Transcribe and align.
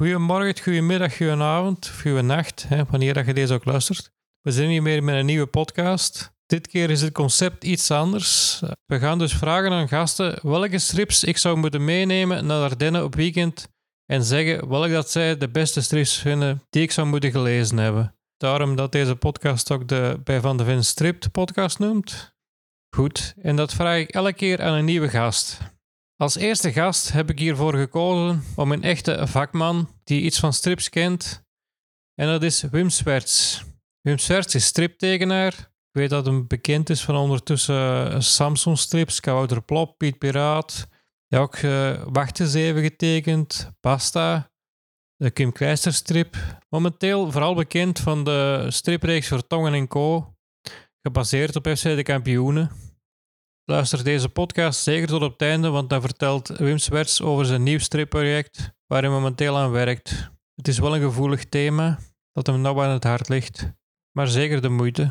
Goedemorgen, 0.00 0.62
goedemiddag, 0.62 1.16
goedenavond, 1.16 1.92
goedenacht, 2.00 2.68
hè, 2.68 2.84
wanneer 2.84 3.14
dat 3.14 3.26
je 3.26 3.34
deze 3.34 3.54
ook 3.54 3.64
luistert. 3.64 4.10
We 4.40 4.50
zijn 4.50 4.68
hier 4.68 4.82
weer 4.82 5.04
met 5.04 5.14
een 5.14 5.26
nieuwe 5.26 5.46
podcast. 5.46 6.32
Dit 6.46 6.66
keer 6.66 6.90
is 6.90 7.02
het 7.02 7.12
concept 7.12 7.64
iets 7.64 7.90
anders. 7.90 8.60
We 8.86 8.98
gaan 8.98 9.18
dus 9.18 9.32
vragen 9.32 9.72
aan 9.72 9.88
gasten 9.88 10.38
welke 10.42 10.78
strips 10.78 11.24
ik 11.24 11.36
zou 11.36 11.56
moeten 11.56 11.84
meenemen 11.84 12.46
naar 12.46 12.62
Ardennen 12.62 13.04
op 13.04 13.14
weekend 13.14 13.68
en 14.06 14.24
zeggen 14.24 14.68
welke 14.68 14.92
dat 14.92 15.10
zij 15.10 15.36
de 15.36 15.48
beste 15.48 15.80
strips 15.80 16.18
vinden 16.18 16.62
die 16.70 16.82
ik 16.82 16.90
zou 16.90 17.06
moeten 17.06 17.30
gelezen 17.30 17.76
hebben. 17.76 18.14
Daarom 18.36 18.76
dat 18.76 18.92
deze 18.92 19.16
podcast 19.16 19.70
ook 19.70 19.88
de 19.88 20.20
bij 20.24 20.40
Van 20.40 20.56
de 20.56 20.64
Ven 20.64 20.84
Stript 20.84 21.30
podcast 21.30 21.78
noemt. 21.78 22.34
Goed, 22.96 23.34
en 23.42 23.56
dat 23.56 23.74
vraag 23.74 23.98
ik 23.98 24.10
elke 24.10 24.32
keer 24.32 24.62
aan 24.62 24.74
een 24.74 24.84
nieuwe 24.84 25.08
gast. 25.08 25.58
Als 26.20 26.36
eerste 26.36 26.72
gast 26.72 27.12
heb 27.12 27.30
ik 27.30 27.38
hiervoor 27.38 27.74
gekozen 27.74 28.42
om 28.56 28.72
een 28.72 28.82
echte 28.82 29.26
vakman 29.26 29.88
die 30.04 30.22
iets 30.22 30.38
van 30.38 30.52
strips 30.52 30.88
kent. 30.88 31.44
En 32.14 32.26
dat 32.26 32.42
is 32.42 32.62
Wim 32.62 32.90
Swerts. 32.90 33.64
Wim 34.00 34.18
Swerts 34.18 34.54
is 34.54 34.64
striptekenaar. 34.64 35.52
Ik 35.52 35.98
weet 35.98 36.10
dat 36.10 36.26
hij 36.26 36.46
bekend 36.46 36.90
is 36.90 37.04
van 37.04 37.16
ondertussen 37.16 38.22
Samsung 38.22 38.78
strips, 38.78 39.20
Kouter 39.20 39.62
Plop, 39.62 39.98
Piet 39.98 40.18
Piraat. 40.18 40.88
Hij 41.28 41.40
ook 41.40 41.56
uh, 41.56 42.06
eens 42.32 42.54
even 42.54 42.82
getekend, 42.82 43.70
Pasta, 43.80 44.50
de 45.16 45.30
Kim 45.30 45.52
Kleister 45.52 45.92
strip. 45.92 46.36
Momenteel 46.68 47.30
vooral 47.32 47.54
bekend 47.54 47.98
van 47.98 48.24
de 48.24 48.66
stripreeks 48.68 49.28
voor 49.28 49.46
Tongen 49.46 49.74
en 49.74 49.88
Co. 49.88 50.34
Gebaseerd 51.02 51.56
op 51.56 51.68
FC 51.68 51.82
de 51.82 52.02
Kampioenen. 52.02 52.89
Luister 53.70 54.04
deze 54.04 54.28
podcast 54.28 54.82
zeker 54.82 55.06
tot 55.06 55.22
op 55.22 55.32
het 55.32 55.42
einde, 55.42 55.68
want 55.68 55.90
dan 55.90 56.00
vertelt 56.00 56.48
Wim 56.48 56.78
Swerts 56.78 57.22
over 57.22 57.44
zijn 57.44 57.62
nieuw 57.62 57.78
stripproject 57.78 58.72
waar 58.86 59.02
hij 59.02 59.10
momenteel 59.10 59.56
aan 59.58 59.70
werkt. 59.70 60.30
Het 60.54 60.68
is 60.68 60.78
wel 60.78 60.94
een 60.94 61.02
gevoelig 61.02 61.48
thema 61.48 61.98
dat 62.32 62.46
hem 62.46 62.60
nauw 62.60 62.82
aan 62.82 62.90
het 62.90 63.04
hart 63.04 63.28
ligt, 63.28 63.72
maar 64.12 64.28
zeker 64.28 64.60
de 64.60 64.68
moeite. 64.68 65.10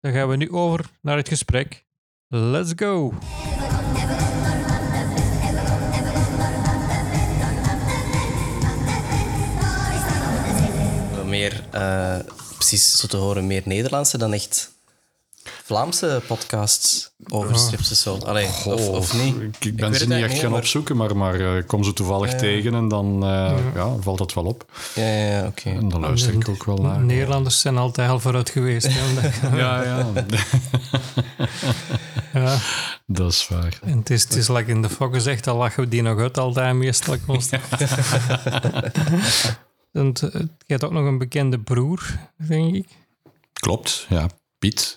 Dan 0.00 0.12
gaan 0.12 0.28
we 0.28 0.36
nu 0.36 0.50
over 0.50 0.90
naar 1.02 1.16
het 1.16 1.28
gesprek. 1.28 1.84
Let's 2.28 2.72
go! 2.76 3.14
Meer, 11.26 11.64
uh, 11.74 12.18
precies 12.54 12.96
zo 12.96 13.06
te 13.06 13.16
horen, 13.16 13.46
meer 13.46 13.62
Nederlandse 13.64 14.18
dan 14.18 14.32
echt 14.32 14.79
Vlaamse 15.42 16.22
podcasts 16.26 17.10
over 17.28 17.56
strips 17.56 17.90
en 17.90 17.96
zo. 17.96 18.16
Allee, 18.16 18.46
of, 18.46 18.88
of 18.88 19.14
niet? 19.22 19.40
Ik, 19.40 19.64
ik 19.64 19.76
ben 19.76 19.94
ze 19.94 20.08
niet 20.08 20.22
echt 20.22 20.38
gaan 20.38 20.54
opzoeken, 20.54 20.96
maar, 20.96 21.16
maar 21.16 21.40
uh, 21.40 21.56
ik 21.56 21.66
kom 21.66 21.84
ze 21.84 21.92
toevallig 21.92 22.34
tegen 22.34 22.74
en 22.74 22.88
dan 22.88 23.14
uh, 23.14 23.28
ja. 23.28 23.56
ja. 23.74 23.96
valt 24.00 24.18
dat 24.18 24.34
wel 24.34 24.44
op. 24.44 24.64
Ja, 24.94 25.02
ja, 25.02 25.26
ja 25.26 25.46
oké. 25.46 25.48
Okay. 25.48 25.76
En 25.76 25.88
dan 25.88 26.00
luister 26.00 26.34
ik 26.34 26.48
ook 26.48 26.64
wel 26.64 26.76
naar. 26.76 27.00
Nederlanders 27.00 27.60
zijn 27.60 27.76
altijd 27.76 28.08
heel 28.08 28.20
vooruit 28.20 28.50
geweest. 28.50 28.86
ja, 29.52 29.82
ja. 29.82 30.06
ja. 32.34 32.58
Dat 33.06 33.32
is 33.32 33.48
waar. 33.48 33.78
En 33.82 33.98
het 33.98 34.10
is, 34.10 34.22
het 34.22 34.34
is 34.34 34.48
like 34.48 34.70
in 34.70 34.82
de 34.82 34.88
fokken 34.88 35.20
zegt, 35.20 35.44
dan 35.44 35.56
lachen 35.56 35.82
we 35.82 35.88
die 35.88 36.02
nog 36.02 36.18
uit 36.18 36.38
altijd 36.38 36.74
meestal 36.74 37.16
constant. 37.26 37.62
en 39.92 40.12
je 40.40 40.48
hebt 40.66 40.84
ook 40.84 40.92
nog 40.92 41.04
een 41.04 41.18
bekende 41.18 41.58
broer, 41.58 42.18
denk 42.36 42.74
ik. 42.74 42.86
Klopt, 43.52 44.06
ja. 44.08 44.28
Piet. 44.60 44.96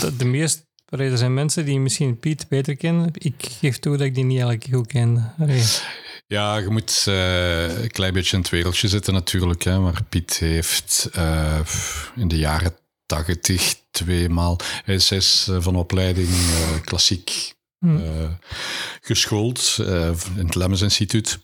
de, 0.00 0.16
de 0.16 0.24
meest, 0.24 0.66
er 0.88 1.18
zijn 1.18 1.34
mensen 1.34 1.64
die 1.64 1.80
misschien 1.80 2.18
Piet 2.18 2.48
beter 2.48 2.76
kennen. 2.76 3.10
Ik 3.12 3.34
geef 3.60 3.78
toe 3.78 3.96
dat 3.96 4.06
ik 4.06 4.14
die 4.14 4.24
niet 4.24 4.40
eigenlijk 4.40 4.74
goed 4.74 4.86
ken. 4.86 5.34
Allee. 5.38 5.64
Ja, 6.26 6.56
je 6.56 6.68
moet 6.68 7.04
uh, 7.08 7.82
een 7.82 7.90
klein 7.90 8.12
beetje 8.12 8.36
in 8.36 8.42
het 8.42 8.50
wereldje 8.50 8.88
zitten 8.88 9.14
natuurlijk. 9.14 9.62
Hè, 9.62 9.78
maar 9.78 10.02
Piet 10.08 10.38
heeft 10.38 11.10
uh, 11.16 11.60
in 12.16 12.28
de 12.28 12.38
jaren 12.38 12.74
tachtig 13.06 13.74
tweemaal... 13.90 14.58
Hij 14.84 14.94
is, 14.94 15.10
is 15.10 15.50
van 15.58 15.76
opleiding 15.76 16.28
uh, 16.28 16.80
klassiek 16.84 17.54
hmm. 17.78 18.38
geschoold 19.00 19.76
in 20.36 20.46
het 20.46 20.54
Lemmens 20.54 20.82
Instituut. 20.82 21.38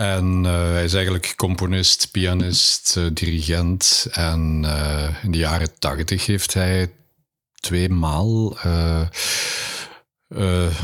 En 0.00 0.44
uh, 0.44 0.50
hij 0.52 0.84
is 0.84 0.94
eigenlijk 0.94 1.32
componist, 1.36 2.10
pianist, 2.10 2.94
uh, 2.98 3.06
dirigent. 3.12 4.06
En 4.12 4.62
uh, 4.64 5.08
in 5.22 5.30
de 5.30 5.38
jaren 5.38 5.78
tachtig 5.78 6.26
heeft 6.26 6.54
hij 6.54 6.92
tweemaal 7.54 8.56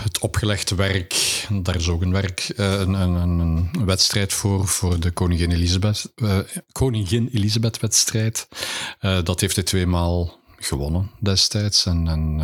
het 0.02 0.18
opgelegde 0.20 0.74
werk, 0.74 1.46
daar 1.62 1.76
is 1.76 1.88
ook 1.88 2.02
een 2.02 2.12
werk, 2.12 2.52
een, 2.56 2.92
een, 2.92 3.14
een, 3.14 3.84
wedstrijd 3.84 4.32
voor, 4.32 4.68
voor 4.68 5.00
de 5.00 5.10
Koningin 5.10 5.52
Elisabeth, 5.52 6.12
Koningin 6.72 7.28
Elisabeth 7.32 7.80
wedstrijd. 7.80 8.48
dat 9.00 9.40
heeft 9.40 9.56
hij 9.56 9.64
tweemaal 9.64 10.40
gewonnen 10.56 11.10
destijds. 11.20 11.86
En, 11.86 12.08
en 12.08 12.40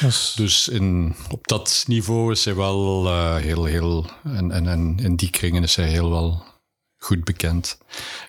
dus, 0.00 0.32
dus 0.36 0.68
in, 0.68 1.14
op 1.30 1.46
dat 1.46 1.84
niveau 1.86 2.32
is 2.32 2.44
hij 2.44 2.54
wel 2.54 3.06
uh, 3.06 3.36
heel, 3.36 3.64
heel. 3.64 4.06
En, 4.24 4.50
en, 4.50 4.66
en 4.66 4.98
in 5.02 5.16
die 5.16 5.30
kringen 5.30 5.62
is 5.62 5.76
hij 5.76 5.88
heel 5.88 6.10
wel 6.10 6.44
goed 6.96 7.24
bekend. 7.24 7.78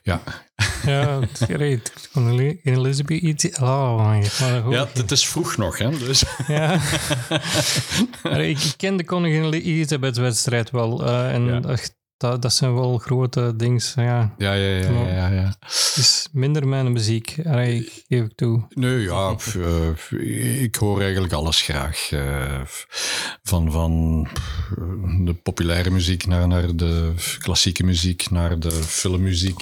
Ja. 0.01 0.21
Ja, 0.85 1.19
het 1.19 2.09
in 2.13 2.59
Elizabeth 2.63 3.21
iets. 3.21 3.59
Oh, 3.59 4.09
my 4.09 4.29
Ja, 4.69 4.87
het 4.93 5.11
is 5.11 5.27
vroeg 5.27 5.57
nog, 5.57 5.77
hè? 5.77 5.89
Dus. 5.97 6.23
Ja. 6.47 6.79
ik, 8.39 8.59
ik 8.59 8.73
ken 8.77 8.97
de 8.97 9.03
Koningin 9.03 9.53
Elizabeth-wedstrijd 9.53 10.71
wel. 10.71 11.07
Uh, 11.07 11.33
en 11.33 11.45
ja 11.45 11.77
dat, 12.29 12.41
dat 12.41 12.53
zijn 12.53 12.73
wel 12.73 12.97
grote 12.97 13.53
dingen. 13.55 13.81
Ja, 13.95 14.33
ja, 14.37 14.53
ja. 14.53 14.89
ja, 14.89 15.07
ja, 15.07 15.27
ja. 15.29 15.55
Het 15.59 15.95
is 15.95 16.27
minder 16.31 16.67
mijn 16.67 16.91
muziek, 16.91 17.35
geef 17.43 18.01
ik 18.07 18.35
toe. 18.35 18.65
Nee, 18.69 18.99
ja, 18.99 19.35
uh, 19.57 20.63
ik 20.63 20.75
hoor 20.75 21.01
eigenlijk 21.01 21.33
alles 21.33 21.61
graag. 21.61 22.11
Uh, 22.11 22.61
van, 23.43 23.71
van 23.71 24.27
de 25.25 25.33
populaire 25.33 25.89
muziek 25.89 26.25
naar, 26.25 26.47
naar 26.47 26.75
de 26.75 27.13
klassieke 27.39 27.83
muziek, 27.83 28.29
naar 28.29 28.59
de 28.59 28.71
filmmuziek. 28.71 29.61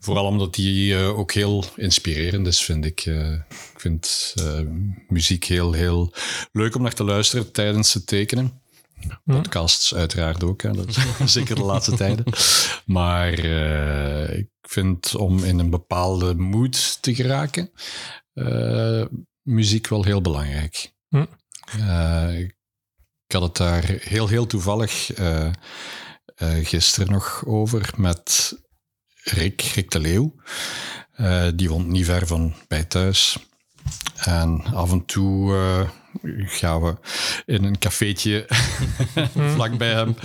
Vooral 0.00 0.24
omdat 0.24 0.54
die 0.54 0.92
uh, 0.92 1.18
ook 1.18 1.32
heel 1.32 1.64
inspirerend 1.76 2.46
is, 2.46 2.62
vind 2.62 2.84
ik. 2.84 3.06
ik 3.46 3.80
vind 3.80 4.34
muziek 5.08 5.44
heel, 5.44 5.72
heel 5.72 6.14
leuk 6.52 6.74
om 6.74 6.82
naar 6.82 6.94
te 6.94 7.04
luisteren 7.04 7.52
tijdens 7.52 7.94
het 7.94 8.06
tekenen. 8.06 8.59
Podcasts 9.24 9.94
uiteraard 9.94 10.44
ook, 10.44 10.62
hè. 10.62 10.72
Dat 10.72 10.96
zeker 11.24 11.54
de 11.54 11.62
laatste 11.62 11.96
tijden. 11.96 12.24
Maar 12.84 13.38
uh, 13.38 14.38
ik 14.38 14.48
vind 14.60 15.14
om 15.14 15.44
in 15.44 15.58
een 15.58 15.70
bepaalde 15.70 16.34
mood 16.34 17.02
te 17.02 17.14
geraken, 17.14 17.70
uh, 18.34 19.04
muziek 19.42 19.88
wel 19.88 20.04
heel 20.04 20.20
belangrijk. 20.20 20.92
Hm. 21.08 21.26
Uh, 21.78 22.38
ik 22.38 23.32
had 23.32 23.42
het 23.42 23.56
daar 23.56 23.84
heel, 23.84 24.28
heel 24.28 24.46
toevallig 24.46 25.10
gisteren 26.62 27.12
nog 27.12 27.44
over 27.46 27.92
met 27.96 28.58
Rick, 29.22 29.60
Rick 29.60 29.90
de 29.90 30.00
Leeuw. 30.00 30.34
die 31.54 31.68
woont 31.68 31.86
niet 31.86 32.04
ver 32.04 32.26
van 32.26 32.54
bij 32.68 32.84
thuis. 32.84 33.38
En 34.14 34.62
af 34.64 34.92
en 34.92 35.04
toe 35.04 35.52
gaan 36.36 36.82
we 36.82 36.96
in 37.46 37.64
een 37.64 37.78
cafeetje 37.78 38.46
vlakbij 39.54 39.92
hem. 39.92 40.16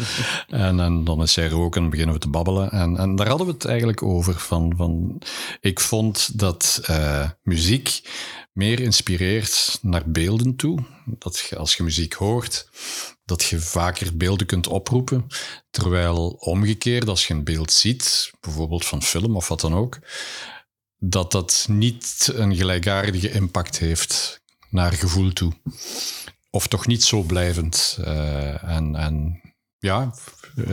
En, 0.48 1.04
dan 1.04 1.22
is 1.22 1.36
hij 1.36 1.48
roken 1.48 1.84
en 1.84 1.90
beginnen 1.90 2.16
we 2.16 2.22
te 2.22 2.30
babbelen. 2.30 2.72
En, 2.72 2.98
en 2.98 3.16
daar 3.16 3.28
hadden 3.28 3.48
we 3.48 3.54
het 3.54 3.66
eigenlijk 3.66 4.04
over. 4.04 4.40
Van, 4.40 4.74
van, 4.78 5.22
ik 5.60 5.80
vond 5.80 6.40
dat 6.40 6.82
uh, 6.90 7.30
muziek 7.44 8.02
meer 8.52 8.80
inspireert 8.80 9.80
naar 9.82 10.04
beelden 10.06 10.56
toe. 10.56 10.80
Dat 11.06 11.52
als 11.58 11.76
je 11.76 11.84
muziek 11.84 12.14
hoort, 12.14 12.70
dat 13.26 13.44
je 13.44 13.60
vaker 13.60 14.18
beelden 14.18 14.48
kunt 14.48 14.68
oproepen. 14.68 15.28
Terwijl 15.70 16.30
omgekeerd, 16.30 17.08
als 17.08 17.28
je 17.28 17.34
een 17.34 17.44
beeld 17.44 17.72
ziet, 17.72 18.32
bijvoorbeeld 18.40 18.86
van 18.86 19.04
film 19.04 19.36
of 19.36 19.48
wat 19.48 19.62
dan 19.62 19.74
ook, 19.74 20.00
dat 20.98 21.32
dat 21.32 21.66
niet 21.70 22.32
een 22.34 22.56
gelijkaardige 22.56 23.32
impact 23.32 23.80
heeft 23.80 24.44
naar 24.76 24.94
gevoel 24.94 25.34
toe. 25.34 25.52
Of 26.50 26.68
toch 26.68 26.88
niet 26.88 27.04
zo 27.04 27.22
blijvend. 27.22 27.98
Uh, 28.00 28.64
en, 28.64 28.96
en 28.96 29.42
ja, 29.78 30.14
uh, 30.56 30.68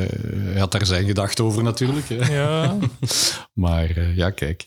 hij 0.53 0.59
had 0.59 0.73
daar 0.73 0.87
zijn 0.87 1.07
gedacht 1.07 1.41
over 1.41 1.63
natuurlijk. 1.63 2.09
Hè. 2.09 2.35
Ja. 2.35 2.77
maar 3.65 3.99
uh, 3.99 4.17
ja, 4.17 4.31
kijk. 4.31 4.67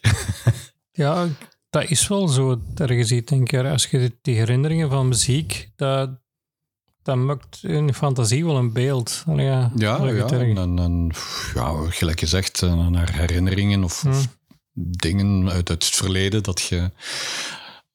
ja, 0.91 1.27
dat 1.69 1.89
is 1.89 2.07
wel 2.07 2.27
zo 2.27 2.61
ergens 2.75 3.11
iets, 3.11 3.31
denk 3.31 3.51
ik. 3.51 3.65
Als 3.65 3.85
je 3.85 4.17
die 4.21 4.35
herinneringen 4.35 4.89
van 4.89 5.07
muziek, 5.07 5.69
dat, 5.75 6.09
dat 7.03 7.15
maakt 7.15 7.59
in 7.61 7.87
je 7.87 7.93
fantasie 7.93 8.45
wel 8.45 8.57
een 8.57 8.73
beeld. 8.73 9.23
Ja, 9.27 9.35
ja, 9.35 9.71
ja 9.75 10.27
en, 10.27 10.79
en, 10.79 11.11
ja, 11.53 11.89
gelijk 11.89 12.19
gezegd, 12.19 12.61
naar 12.89 13.13
herinneringen 13.13 13.83
of, 13.83 14.01
hmm. 14.01 14.11
of 14.11 14.27
dingen 14.75 15.49
uit, 15.49 15.69
uit 15.69 15.85
het 15.85 15.95
verleden 15.95 16.43
dat 16.43 16.61
je 16.61 16.91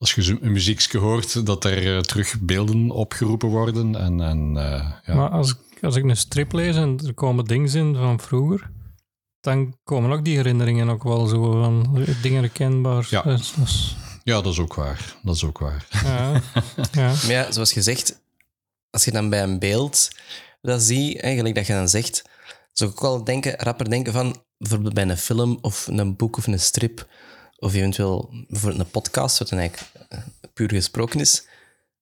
als 0.00 0.14
je 0.14 0.38
een 0.40 0.52
muziekje 0.52 0.98
hoort, 0.98 1.46
dat 1.46 1.64
er 1.64 1.94
uh, 1.94 2.00
terug 2.00 2.40
beelden 2.40 2.90
opgeroepen 2.90 3.48
worden. 3.48 3.96
En, 3.96 4.20
en, 4.20 4.54
uh, 4.56 4.90
ja. 5.04 5.14
Maar 5.14 5.28
als, 5.28 5.54
als 5.80 5.96
ik 5.96 6.04
een 6.04 6.16
strip 6.16 6.52
lees 6.52 6.76
en 6.76 7.00
er 7.06 7.14
komen 7.14 7.44
dingen 7.44 7.74
in 7.74 7.94
van 7.94 8.20
vroeger, 8.20 8.70
dan 9.40 9.76
komen 9.84 10.10
ook 10.10 10.24
die 10.24 10.36
herinneringen 10.36 10.88
ook 10.88 11.02
wel 11.02 11.26
zo 11.26 11.50
van 11.50 12.04
dingen 12.22 12.42
herkenbaar. 12.42 13.06
Ja. 13.10 13.22
Dus, 13.22 13.52
dus, 13.52 13.96
Ja, 14.24 14.40
dat 14.40 14.52
is 14.52 14.58
ook 14.58 14.74
waar. 14.74 15.16
Dat 15.22 15.34
is 15.34 15.44
ook 15.44 15.58
waar. 15.58 15.86
ja, 15.90 16.32
ja. 16.92 17.06
Maar 17.06 17.30
ja, 17.30 17.52
zoals 17.52 17.72
gezegd, 17.72 18.20
als 18.90 19.04
je 19.04 19.10
dan 19.10 19.30
bij 19.30 19.42
een 19.42 19.58
beeld 19.58 20.08
dat 20.62 20.82
zie, 20.82 21.20
eigenlijk 21.20 21.54
dat 21.54 21.66
je 21.66 21.72
dan 21.72 21.88
zegt, 21.88 22.22
zou 22.72 22.90
ik 22.90 22.96
ook 22.96 23.02
wel 23.02 23.24
denken, 23.24 23.54
rapper 23.58 23.90
denken 23.90 24.12
van, 24.12 24.42
bijvoorbeeld 24.58 24.94
bij 24.94 25.08
een 25.08 25.16
film 25.16 25.58
of 25.60 25.86
een 25.86 26.16
boek 26.16 26.36
of 26.36 26.46
een 26.46 26.60
strip, 26.60 27.08
of 27.60 27.74
eventueel 27.74 28.30
bijvoorbeeld 28.48 28.82
een 28.82 28.90
podcast, 28.90 29.38
wat 29.38 29.48
dan 29.48 29.58
eigenlijk 29.58 29.89
eh, 29.89 29.89
puur 30.60 30.78
gesproken 30.78 31.20
is, 31.20 31.44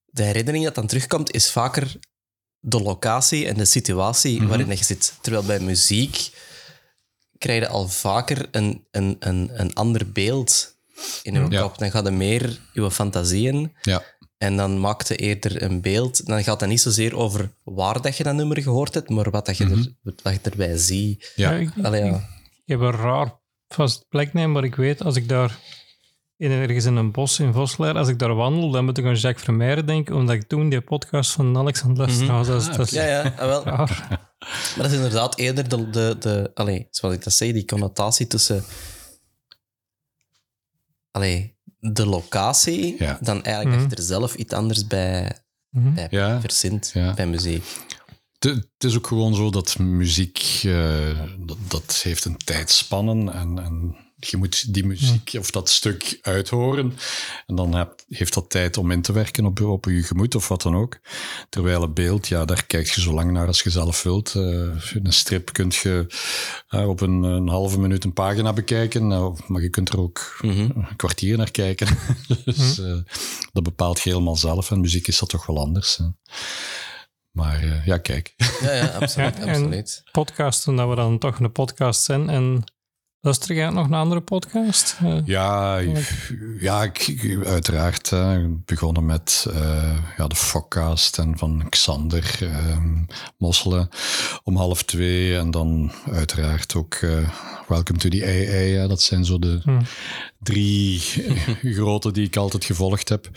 de 0.07 0.23
herinnering 0.23 0.65
dat 0.65 0.75
dan 0.75 0.87
terugkomt, 0.87 1.35
is 1.35 1.51
vaker 1.51 1.97
de 2.61 2.81
locatie 2.83 3.47
en 3.47 3.57
de 3.57 3.65
situatie 3.65 4.47
waarin 4.47 4.69
je 4.69 4.85
zit. 4.85 5.15
Terwijl 5.21 5.45
bij 5.45 5.61
muziek 5.61 6.31
krijg 7.39 7.61
je 7.61 7.69
al 7.69 7.89
vaker 7.89 8.49
een, 8.51 8.87
een, 8.91 9.17
een, 9.19 9.51
een 9.53 9.75
ander 9.75 10.13
beeld 10.13 10.77
in 11.23 11.35
je 11.35 11.47
Ja. 11.51 11.61
kop. 11.63 11.79
Dan 11.79 11.91
gaat 11.91 12.07
er 12.07 12.13
meer 12.13 12.61
je 12.73 12.91
fantasieën 12.91 13.73
Ja, 13.83 14.03
en 14.39 14.57
dan 14.57 14.81
maakte 14.81 15.17
eerder 15.17 15.63
een 15.63 15.81
beeld. 15.81 16.27
Dan 16.27 16.45
gaat 16.45 16.61
het 16.61 16.69
niet 16.69 16.81
zozeer 16.81 17.17
over 17.17 17.51
waar 17.65 18.03
dat 18.03 18.17
je 18.17 18.25
dat 18.25 18.35
nummer 18.35 18.63
gehoord 18.63 18.95
hebt, 18.95 19.09
maar 19.11 19.31
wat, 19.31 19.47
dat 19.47 19.57
je, 19.57 19.65
er, 19.65 20.13
wat 20.23 20.33
je 20.43 20.51
erbij 20.51 20.77
ziet. 20.77 21.33
ja. 21.37 21.51
ik, 21.53 21.71
Allee, 21.83 22.05
ja. 22.05 22.17
ik 22.65 22.67
heb 22.67 22.81
een 22.81 22.91
raar 22.91 23.39
vast 23.69 24.09
pleknaam, 24.09 24.53
maar 24.53 24.65
ik 24.65 24.75
weet, 24.75 25.03
als 25.03 25.17
ik 25.17 25.29
daar 25.29 25.59
in, 26.39 26.51
ergens 26.51 26.85
in 26.85 26.97
een 26.97 27.13
bos 27.13 27.39
in 27.39 27.53
Voslaar, 27.53 27.97
als 27.97 28.09
ik 28.09 28.19
daar 28.19 28.35
wandel, 28.35 28.71
dan 28.71 28.85
moet 28.85 28.99
ik 28.99 29.05
aan 29.05 29.15
Jacques 29.15 29.45
Vermeijeren 29.45 29.87
denken, 29.87 30.15
omdat 30.15 30.35
ik 30.35 30.49
toen 30.49 30.69
die 30.69 30.81
podcast 30.81 31.31
van. 31.31 31.53
Nou, 31.53 31.65
dat 31.65 32.07
is, 32.09 32.67
dat 32.77 32.79
is 32.87 32.91
Ja, 32.91 33.05
ja, 33.07 33.23
ah, 33.23 33.47
wel. 33.47 33.65
raar. 33.77 34.07
Maar 34.39 34.73
dat 34.77 34.87
is 34.87 34.93
inderdaad 34.93 35.39
eerder 35.39 35.69
de, 35.69 35.91
de, 35.91 36.17
de 36.19 36.51
allee, 36.55 36.87
zoals 36.91 37.15
ik 37.15 37.25
dat 37.25 37.33
zeg, 37.33 37.53
die 37.53 37.65
connotatie 37.65 38.27
tussen 38.27 38.65
allee, 41.11 41.57
de 41.81 42.07
locatie, 42.07 42.95
Ja. 42.99 43.19
dan 43.21 43.43
eigenlijk 43.43 43.81
dat 43.81 43.91
je 43.91 43.97
er 43.97 44.03
zelf 44.03 44.35
iets 44.35 44.53
anders 44.55 44.87
bij, 44.87 45.33
Mhm. 45.71 45.95
bij 45.95 46.07
Ja. 46.11 46.41
verzint, 46.41 46.91
Ja. 46.95 47.15
bij 47.15 47.27
muziek. 47.27 47.65
Het 48.39 48.55
het 48.55 48.85
is 48.91 48.97
ook 48.97 49.07
gewoon 49.07 49.35
zo 49.35 49.51
dat 49.51 49.79
muziek, 49.79 50.61
eh, 50.65 51.21
dat, 51.39 51.57
dat 51.69 52.01
heeft 52.03 52.25
een 52.25 52.37
tijdspannen 52.37 53.33
en, 53.33 53.59
en 53.59 53.97
je 54.19 54.37
moet 54.37 54.75
die 54.75 54.87
muziek 54.87 55.35
of 55.39 55.51
dat 55.51 55.69
stuk 55.69 56.19
uithoren. 56.23 56.97
En 57.47 57.55
dan 57.55 57.75
heb, 57.75 58.03
heeft 58.09 58.35
dat 58.35 58.51
tijd 58.51 58.77
om 58.77 58.91
in 58.91 59.03
te 59.03 59.13
werken 59.13 59.45
op, 59.45 59.61
op 59.61 59.85
je 59.85 60.03
gemoed 60.03 60.35
of 60.35 60.49
wat 60.49 60.63
dan 60.63 60.77
ook. 60.77 60.99
Terwijl 61.49 61.83
een 61.83 61.95
beeld, 61.95 62.29
ja, 62.29 62.45
daar 62.45 62.67
kijk 62.67 62.91
je 62.91 63.01
zo 63.01 63.13
lang 63.13 63.33
naar 63.33 63.47
als 63.47 63.63
je 63.63 63.71
zelf 63.71 64.03
wilt. 64.03 64.35
Eh, 64.35 64.43
in 64.95 65.07
een 65.07 65.13
strip 65.13 65.53
kun 65.53 65.73
je 65.83 66.07
eh, 66.69 66.89
op 66.89 67.01
een, 67.01 67.23
een 67.23 67.49
halve 67.49 67.79
minuut 67.81 68.05
een 68.05 68.13
pagina 68.13 68.53
bekijken, 68.53 69.07
nou, 69.07 69.39
maar 69.47 69.63
je 69.63 69.71
kunt 69.71 69.89
er 69.89 70.01
ook 70.01 70.39
een 70.41 70.87
kwartier 70.97 71.37
naar 71.37 71.51
kijken. 71.51 71.89
dus 72.45 72.79
eh, 72.79 72.97
dat 73.53 73.63
bepaalt 73.63 74.01
je 74.01 74.11
helemaal 74.11 74.37
zelf. 74.37 74.71
En 74.71 74.81
muziek 74.81 75.07
is 75.09 75.19
dat 75.19 75.29
toch 75.29 75.47
wel 75.47 75.59
anders. 75.59 75.97
hè. 75.97 76.05
Maar 77.31 77.63
eh, 77.63 77.87
ja, 77.87 77.99
kijk. 77.99 78.35
Ja, 78.61 78.73
ja, 78.73 78.87
absoluut. 79.01 79.37
Ja, 79.37 79.43
en- 79.43 79.49
absoluut. 79.49 80.03
Podcasten, 80.13 80.77
dat 80.77 80.89
we 80.89 80.95
dan 80.95 81.19
toch 81.19 81.39
een 81.41 81.53
podcast 81.53 82.03
zijn. 82.03 82.29
En 82.29 82.65
luister 83.21 83.55
jij 83.55 83.71
nog 83.71 83.87
een 83.87 83.95
andere 83.95 84.21
podcast? 84.21 84.97
Eh, 85.03 85.17
Ja, 85.25 85.79
ja 86.59 86.83
ik, 86.83 87.39
uiteraard. 87.45 88.11
hè. 88.11 88.49
begonnen 88.49 89.07
met 89.07 89.47
eh, 89.55 89.99
ja, 90.17 90.27
de 90.27 90.35
Fokcast 90.35 91.19
en 91.19 91.39
van 91.39 91.67
Xander 91.69 92.39
ehm 92.41 93.03
Mosselen 93.39 93.89
om 94.45 94.57
half 94.57 94.83
twee. 94.83 95.37
En 95.37 95.51
dan 95.51 95.93
uiteraard 96.11 96.75
ook 96.75 96.95
eh, 96.95 97.29
Welcome 97.69 97.99
to 97.99 98.09
the 98.09 98.17
hè. 98.25 98.89
Dat 98.89 99.03
zijn 99.03 99.25
zo 99.25 99.39
de 99.39 99.61
Hmm. 99.63 99.81
drie 100.39 101.01
grote 101.77 102.11
die 102.13 102.27
ik 102.27 102.37
altijd 102.37 102.65
gevolgd 102.65 103.09
heb. 103.09 103.31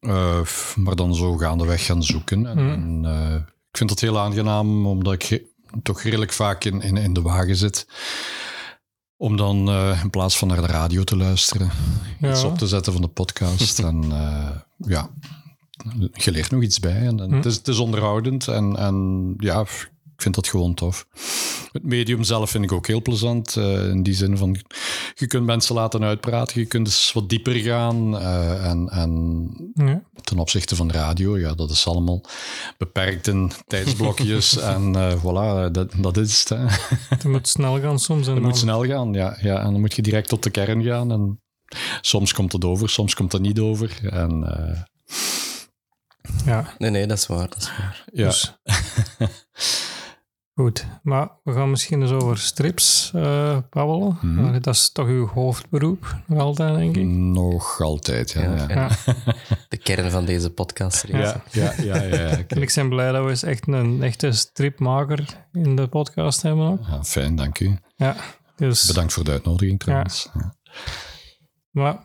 Eh, 0.00 0.40
maar 0.74 0.96
dan 0.96 1.14
zo 1.14 1.36
gaandeweg 1.36 1.84
gaan 1.84 2.02
zoeken. 2.02 2.46
En, 2.46 3.00
eh, 3.04 3.34
ik 3.70 3.76
vind 3.76 3.88
dat 3.88 4.00
heel 4.00 4.18
aangenaam, 4.18 4.86
omdat 4.86 5.12
ik 5.12 5.42
toch 5.82 6.02
redelijk 6.02 6.32
vaak 6.32 6.64
in, 6.64 6.80
in, 6.80 6.96
in 6.96 7.12
de 7.12 7.22
wagen 7.22 7.56
zit. 7.56 7.86
Om 9.16 9.36
dan 9.36 9.68
eh, 9.68 10.00
in 10.02 10.10
plaats 10.10 10.38
van 10.38 10.48
naar 10.48 10.60
de 10.60 10.66
radio 10.66 11.04
te 11.04 11.16
luisteren, 11.16 11.70
Ja. 12.20 12.30
iets 12.30 12.44
op 12.44 12.58
te 12.58 12.66
zetten 12.66 12.92
van 12.92 13.02
de 13.02 13.08
podcast. 13.08 13.78
en 13.84 14.02
eh, 14.12 14.50
ja, 14.76 15.10
je 16.12 16.30
leert 16.30 16.50
nog 16.50 16.62
iets 16.62 16.80
bij. 16.80 17.06
En, 17.06 17.20
en 17.20 17.32
het, 17.32 17.44
is, 17.44 17.54
het 17.54 17.68
is 17.68 17.78
onderhoudend 17.78 18.48
en, 18.48 18.76
en 18.76 19.34
ja, 19.38 19.60
ik 19.60 19.92
vind 20.16 20.34
dat 20.34 20.48
gewoon 20.48 20.74
tof. 20.74 21.06
Het 21.72 21.82
medium 21.84 22.22
zelf 22.22 22.50
vind 22.50 22.64
ik 22.64 22.72
ook 22.72 22.86
heel 22.86 23.02
plezant. 23.02 23.56
eh, 23.56 23.88
in 23.88 24.02
die 24.02 24.14
zin 24.14 24.36
van, 24.38 24.56
je 25.14 25.26
kunt 25.26 25.44
mensen 25.44 25.74
laten 25.74 26.04
uitpraten, 26.04 26.60
je 26.60 26.66
kunt 26.66 26.86
eens 26.86 27.12
wat 27.12 27.28
dieper 27.28 27.54
gaan. 27.54 28.18
eh, 28.18 28.70
en, 28.70 28.88
en 28.88 29.72
ja. 29.74 30.02
ten 30.22 30.38
opzichte 30.38 30.76
van 30.76 30.90
radio, 30.90 31.38
ja, 31.38 31.54
dat 31.54 31.70
is 31.70 31.86
allemaal 31.86 32.20
beperkt 32.78 33.26
in 33.26 33.50
tijdsblokjes. 33.66 34.58
en 34.74 34.96
eh, 34.96 35.14
voilà, 35.18 35.70
dat, 35.70 35.92
dat 35.96 36.16
is 36.16 36.38
het. 36.38 36.48
Hè. 36.48 36.64
Het 37.08 37.24
moet 37.24 37.48
snel 37.48 37.80
gaan 37.80 37.98
soms. 37.98 38.26
En 38.26 38.34
Het 38.34 38.42
moet 38.42 38.56
snel 38.56 38.84
gaan, 38.86 39.12
ja, 39.12 39.36
ja. 39.40 39.58
En 39.58 39.72
dan 39.72 39.80
moet 39.80 39.94
je 39.94 40.02
direct 40.02 40.28
tot 40.28 40.42
de 40.42 40.50
kern 40.50 40.82
gaan. 40.82 41.12
En 41.12 41.40
soms 42.00 42.32
komt 42.32 42.52
het 42.52 42.64
over, 42.64 42.88
soms 42.88 43.14
komt 43.14 43.32
het 43.32 43.42
niet 43.42 43.58
over. 43.58 43.98
En 44.10 44.44
eh, 44.56 44.80
Ja, 46.44 46.74
Nee, 46.78 46.90
nee, 46.90 47.06
dat 47.06 47.18
is 47.18 47.26
waar. 47.26 47.48
Dat 47.48 47.58
is 47.58 47.70
waar. 47.78 48.04
ja, 48.12 48.26
Dus- 48.26 48.54
Goed, 50.54 50.86
maar 51.02 51.30
we 51.42 51.52
gaan 51.52 51.70
misschien 51.70 52.02
eens 52.02 52.10
over 52.10 52.38
strips 52.38 53.10
eh 53.14 53.58
babbelen. 53.70 54.18
Mhm. 54.20 54.60
Dat 54.60 54.74
is 54.74 54.92
toch 54.92 55.06
uw 55.06 55.26
hoofdberoep, 55.26 56.16
nog 56.26 56.40
altijd, 56.40 56.74
denk 56.74 56.96
ik. 56.96 57.04
nog 57.06 57.80
altijd. 57.80 58.30
Ja, 58.30 58.42
Ja, 58.42 58.54
ja. 58.54 58.68
en 58.68 58.74
Ja. 58.74 58.90
De 59.68 59.76
kern 59.76 60.10
van 60.10 60.24
deze 60.24 60.50
podcast. 60.50 61.06
Ja, 61.06 61.42
ja, 61.50 61.72
ja, 61.76 62.02
ja, 62.02 62.02
ja. 62.02 62.44
En 62.46 62.62
ik 62.62 62.72
ben 62.74 62.88
blij 62.88 63.12
dat 63.12 63.24
we 63.24 63.30
eens 63.30 63.42
echt 63.42 63.66
een 63.66 64.02
echte 64.02 64.32
stripmaker 64.32 65.46
in 65.52 65.76
de 65.76 65.86
podcast 65.86 66.42
hebben 66.42 66.66
ook. 66.66 66.86
Ja, 66.86 67.04
fijn, 67.04 67.36
dank 67.36 67.60
u. 67.60 67.78
Ja, 67.96 68.16
dus... 68.56 68.86
Bedankt 68.86 69.12
voor 69.12 69.24
de 69.24 69.30
uitnodiging 69.30 69.80
trouwens. 69.80 70.30
Ja. 70.34 70.54
Maar 71.70 72.00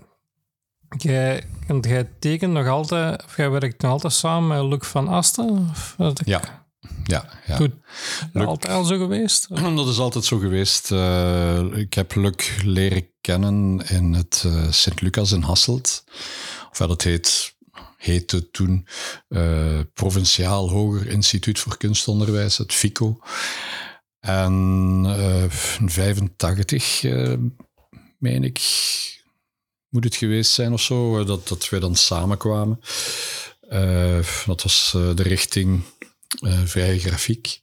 jij, 0.97 1.43
want 1.67 1.85
jij 1.85 2.09
tekent 2.19 2.53
nog 2.53 2.67
altijd, 2.67 3.23
of 3.25 3.37
jij 3.37 3.49
werkt 3.49 3.81
nog 3.81 3.91
altijd 3.91 4.13
samen 4.13 4.47
met 4.47 4.73
Luc 4.73 4.89
van 4.89 5.07
Asten? 5.07 5.67
Of 5.69 5.95
Ja, 6.25 6.58
ja, 7.03 7.29
ja. 7.47 7.55
Goed. 7.55 7.71
Luc- 8.33 8.45
altijd 8.45 8.73
al 8.73 8.83
zo 8.83 8.97
geweest? 8.97 9.47
Dat 9.75 9.87
is 9.87 9.99
altijd 9.99 10.25
zo 10.25 10.37
geweest. 10.37 10.91
Eh, 10.91 11.63
ik 11.73 11.93
heb 11.93 12.15
Luc 12.15 12.61
leren 12.63 13.07
kennen 13.21 13.87
in 13.89 14.13
het 14.13 14.43
eh, 14.45 14.71
Sint-Lucas 14.71 15.31
in 15.31 15.41
Hasselt. 15.41 16.03
Of 16.71 16.79
ja, 16.79 16.87
dat 16.87 17.01
heet, 17.01 17.55
heette 17.97 18.51
toen 18.51 18.87
eh, 19.27 19.79
Provinciaal 19.93 20.69
Hoger 20.69 21.07
Instituut 21.07 21.59
voor 21.59 21.77
Kunstonderwijs, 21.77 22.57
het 22.57 22.73
FICO. 22.73 23.19
En 24.19 25.05
in 25.79 25.89
85, 25.89 27.03
eh, 27.03 27.33
meen 28.17 28.43
ik, 28.43 28.61
moet 29.89 30.03
het 30.03 30.15
geweest 30.15 30.51
zijn 30.51 30.73
of 30.73 30.81
zo, 30.81 31.23
dat, 31.23 31.47
dat 31.47 31.69
wij 31.69 31.79
dan 31.79 31.95
samenkwamen. 31.95 32.79
Dat 34.45 34.63
was 34.63 34.89
de 34.91 35.23
richting 35.23 35.83
vrije 36.65 36.99
grafiek. 36.99 37.61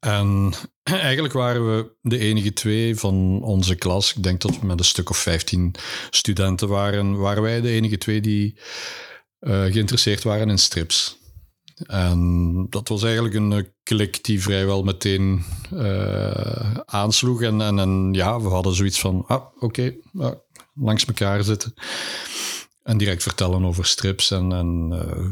En 0.00 0.52
eigenlijk 0.82 1.34
waren 1.34 1.76
we 1.76 1.96
de 2.02 2.18
enige 2.18 2.52
twee 2.52 2.96
van 2.96 3.42
onze 3.42 3.74
klas. 3.74 4.14
Ik 4.14 4.22
denk 4.22 4.40
dat 4.40 4.58
we 4.60 4.66
met 4.66 4.78
een 4.78 4.84
stuk 4.84 5.10
of 5.10 5.18
15 5.18 5.74
studenten 6.10 6.68
waren. 6.68 7.18
Waren 7.18 7.42
wij 7.42 7.60
de 7.60 7.70
enige 7.70 7.98
twee 7.98 8.20
die 8.20 8.58
eh, 9.38 9.64
geïnteresseerd 9.64 10.22
waren 10.22 10.50
in 10.50 10.58
strips. 10.58 11.18
En 11.86 12.66
dat 12.70 12.88
was 12.88 13.02
eigenlijk 13.02 13.34
een 13.34 13.52
eh, 13.52 13.64
klik 13.82 14.24
die 14.24 14.42
vrijwel 14.42 14.82
meteen 14.82 15.44
eh, 15.76 16.74
aansloeg. 16.84 17.42
En, 17.42 17.60
en, 17.60 17.78
en 17.78 18.12
ja, 18.12 18.40
we 18.40 18.48
hadden 18.48 18.74
zoiets 18.74 19.00
van: 19.00 19.24
ah, 19.26 19.44
oké, 19.58 19.94
ah, 20.18 20.34
langs 20.74 21.04
elkaar 21.04 21.44
zitten. 21.44 21.74
En 22.82 22.96
direct 22.96 23.22
vertellen 23.22 23.64
over 23.64 23.86
strips. 23.86 24.30
En, 24.30 24.52
en 24.52 24.88
eh, 24.92 25.30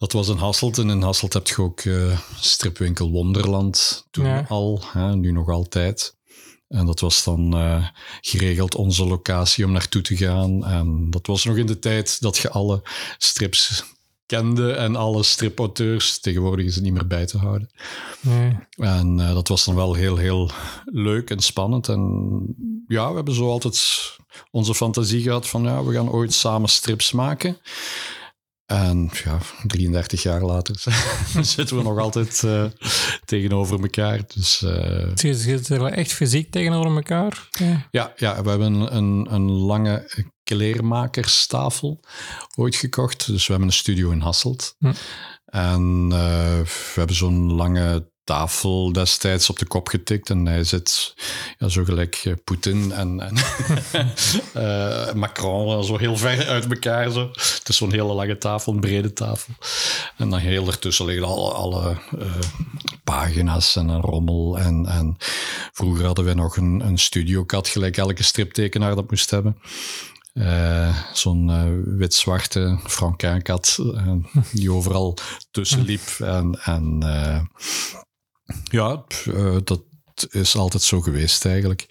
dat 0.00 0.12
was 0.12 0.28
in 0.28 0.36
Hasselt. 0.36 0.78
En 0.78 0.90
in 0.90 1.02
Hasselt 1.02 1.32
heb 1.32 1.46
je 1.48 1.62
ook 1.62 1.80
eh, 1.80 2.18
stripwinkel 2.40 3.10
Wonderland. 3.10 4.06
Toen 4.10 4.24
Ja. 4.24 4.44
al, 4.48 4.82
hè, 4.92 5.16
nu 5.16 5.32
nog 5.32 5.48
altijd. 5.48 6.16
En 6.68 6.86
dat 6.86 7.00
was 7.00 7.24
dan 7.24 7.54
eh, 7.54 7.86
geregeld 8.20 8.74
onze 8.74 9.04
locatie 9.06 9.64
om 9.64 9.72
naartoe 9.72 10.02
te 10.02 10.16
gaan. 10.16 10.64
En 10.64 11.10
dat 11.10 11.26
was 11.26 11.44
nog 11.44 11.56
in 11.56 11.66
de 11.66 11.78
tijd 11.78 12.20
dat 12.20 12.36
je 12.36 12.50
alle 12.50 12.82
strips 13.18 13.84
kende 14.26 14.72
en 14.72 14.96
alle 14.96 15.22
stripauteurs. 15.22 16.18
Tegenwoordig 16.18 16.66
is 16.66 16.74
het 16.74 16.84
niet 16.84 16.92
meer 16.92 17.06
bij 17.06 17.26
te 17.26 17.38
houden. 17.38 17.70
Nee. 18.20 18.56
En 18.76 19.20
eh, 19.20 19.34
dat 19.34 19.48
was 19.48 19.64
dan 19.64 19.74
wel 19.74 19.94
heel, 19.94 20.16
heel 20.16 20.50
leuk 20.84 21.30
en 21.30 21.40
spannend. 21.40 21.88
En 21.88 22.02
ja, 22.86 23.08
we 23.08 23.14
hebben 23.16 23.34
zo 23.34 23.50
altijd 23.50 24.10
onze 24.50 24.74
fantasie 24.74 25.22
gehad 25.22 25.48
van 25.48 25.62
ja, 25.62 25.84
we 25.84 25.92
gaan 25.94 26.10
ooit 26.10 26.32
samen 26.32 26.68
strips 26.68 27.12
maken. 27.12 27.58
En 28.70 29.10
ja, 29.24 29.38
33 29.66 30.22
jaar 30.22 30.42
later 30.42 30.74
zitten 31.54 31.76
we 31.76 31.82
nog 31.82 31.98
altijd 31.98 32.42
uh, 32.44 32.64
tegenover 33.24 33.80
elkaar. 33.80 34.20
Dus, 34.34 34.62
uh, 34.62 35.08
Zitten 35.14 35.92
echt 35.92 36.12
fysiek 36.12 36.50
tegenover 36.50 36.94
elkaar? 36.94 37.48
Ja, 37.50 37.88
ja, 37.90 38.12
ja 38.16 38.42
we 38.42 38.48
hebben 38.50 38.94
een, 38.96 39.34
een 39.34 39.50
lange 39.50 40.10
kleermakerstafel 40.44 42.00
ooit 42.56 42.76
gekocht. 42.76 43.26
Dus 43.26 43.46
we 43.46 43.52
hebben 43.52 43.68
een 43.68 43.74
studio 43.74 44.10
in 44.10 44.20
Hasselt. 44.20 44.74
Hm. 44.78 44.92
En 45.44 46.08
uh, 46.12 46.60
we 46.60 46.94
hebben 46.94 47.16
zo'n 47.16 47.52
lange 47.52 48.10
tafel 48.30 48.92
destijds 48.92 49.50
op 49.50 49.58
de 49.58 49.66
kop 49.66 49.88
getikt. 49.88 50.30
En 50.30 50.46
hij 50.46 50.64
zit 50.64 51.14
ja, 51.58 51.68
zo 51.68 51.84
gelijk 51.84 52.24
uh, 52.24 52.34
Poetin 52.44 52.92
en, 52.92 53.20
en 53.20 53.36
uh, 54.56 55.12
Macron 55.22 55.84
zo 55.84 55.98
heel 55.98 56.16
ver 56.16 56.46
uit 56.46 56.70
elkaar. 56.70 57.10
Zo. 57.10 57.28
Het 57.32 57.68
is 57.68 57.76
zo'n 57.76 57.92
hele 57.92 58.12
lange 58.12 58.38
tafel, 58.38 58.72
een 58.72 58.80
brede 58.80 59.12
tafel. 59.12 59.54
En 60.16 60.30
dan 60.30 60.38
heel 60.38 60.66
ertussen 60.66 61.04
liggen 61.04 61.26
alle, 61.26 61.52
alle 61.52 61.96
pagina's 63.04 63.76
en 63.76 63.88
een 63.88 64.00
rommel. 64.00 64.58
En, 64.58 64.86
en 64.86 65.16
vroeger 65.72 66.04
hadden 66.04 66.24
we 66.24 66.34
nog 66.34 66.56
een, 66.56 66.80
een 66.86 66.98
studiokat, 66.98 67.68
gelijk 67.68 67.96
elke 67.96 68.22
striptekenaar 68.22 68.94
dat 68.94 69.10
moest 69.10 69.30
hebben. 69.30 69.56
Zo'n 71.12 71.48
uh, 71.48 71.96
wit-zwarte 71.98 72.78
Franquin-kat 72.86 73.78
die 74.52 74.72
overal 74.72 75.16
tussen 75.50 75.82
liep. 75.82 76.08
En, 76.18 76.58
en 76.64 77.02
ja, 78.70 79.04
dat 79.64 79.82
is 80.30 80.56
altijd 80.56 80.82
zo 80.82 81.00
geweest 81.00 81.44
eigenlijk. 81.44 81.86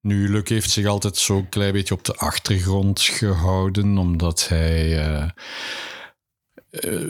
Nu, 0.00 0.28
Luc 0.28 0.48
heeft 0.48 0.70
zich 0.70 0.86
altijd 0.86 1.16
zo'n 1.16 1.48
klein 1.48 1.72
beetje 1.72 1.94
op 1.94 2.04
de 2.04 2.14
achtergrond 2.16 3.00
gehouden, 3.00 3.98
omdat 3.98 4.48
hij 4.48 5.32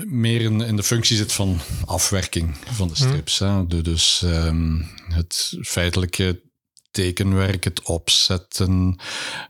meer 0.04 0.40
in, 0.40 0.60
in, 0.60 0.76
de 0.76 0.82
functie 0.82 1.16
zit 1.16 1.32
van 1.32 1.60
afwerking 1.84 2.56
van 2.70 2.88
de 2.88 2.96
strips. 2.96 3.38
Hm. 3.38 3.44
Hè. 3.44 3.82
Dus 3.82 4.22
um, 4.24 4.86
het 5.08 5.58
feitelijke 5.62 6.42
tekenwerk, 6.94 7.64
het 7.64 7.82
opzetten, 7.82 8.96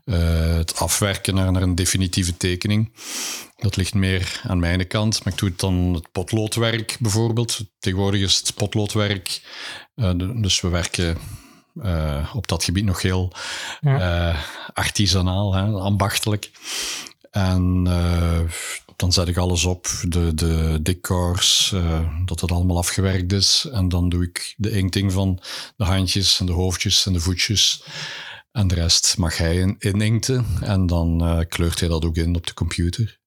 uh, 0.04 0.56
het 0.56 0.76
afwerken 0.76 1.34
naar, 1.34 1.52
naar, 1.52 1.62
een 1.62 1.74
definitieve 1.74 2.36
tekening. 2.36 2.92
Dat 3.56 3.76
ligt 3.76 3.94
meer 3.94 4.40
aan 4.42 4.58
mijn 4.58 4.86
kant. 4.86 5.24
Maar 5.24 5.32
ik 5.32 5.38
doe 5.38 5.48
het 5.48 5.60
dan 5.60 5.74
het 5.94 6.12
potloodwerk 6.12 6.96
bijvoorbeeld. 7.00 7.60
Tegenwoordig 7.78 8.20
is 8.20 8.36
het 8.36 8.54
potloodwerk. 8.54 9.40
Uh, 9.96 10.10
dus 10.16 10.60
we 10.60 10.68
werken 10.68 11.18
uh, 11.74 12.34
op 12.34 12.48
dat 12.48 12.64
gebied 12.64 12.84
nog 12.84 13.02
heel 13.02 13.32
ja. 13.80 14.36
artisanaal, 14.72 15.54
hè, 15.54 15.62
ambachtelijk. 15.62 16.50
En 17.30 17.86
dan 18.96 19.12
zet 19.12 19.28
ik 19.28 19.36
alles 19.36 19.64
op, 19.64 19.86
de, 20.08 20.34
de 20.34 20.78
decors, 20.82 21.70
uh, 21.74 22.00
dat 22.24 22.40
het 22.40 22.50
allemaal 22.50 22.78
afgewerkt 22.78 23.32
is. 23.32 23.68
En 23.72 23.88
dan 23.88 24.08
doe 24.08 24.22
ik 24.22 24.54
de 24.56 24.70
inkting 24.70 25.12
van 25.12 25.40
de 25.76 25.84
handjes 25.84 26.40
en 26.40 26.46
de 26.46 26.52
hoofdjes 26.52 27.06
en 27.06 27.12
de 27.12 27.20
voetjes. 27.20 27.84
En 28.52 28.66
de 28.66 28.74
rest 28.74 29.18
mag 29.18 29.36
hij 29.36 29.56
in, 29.78 30.00
inkten. 30.00 30.46
En 30.60 30.86
dan 30.86 31.24
uh, 31.24 31.40
kleurt 31.48 31.80
hij 31.80 31.88
dat 31.88 32.04
ook 32.04 32.16
in 32.16 32.36
op 32.36 32.46
de 32.46 32.54
computer. 32.54 33.18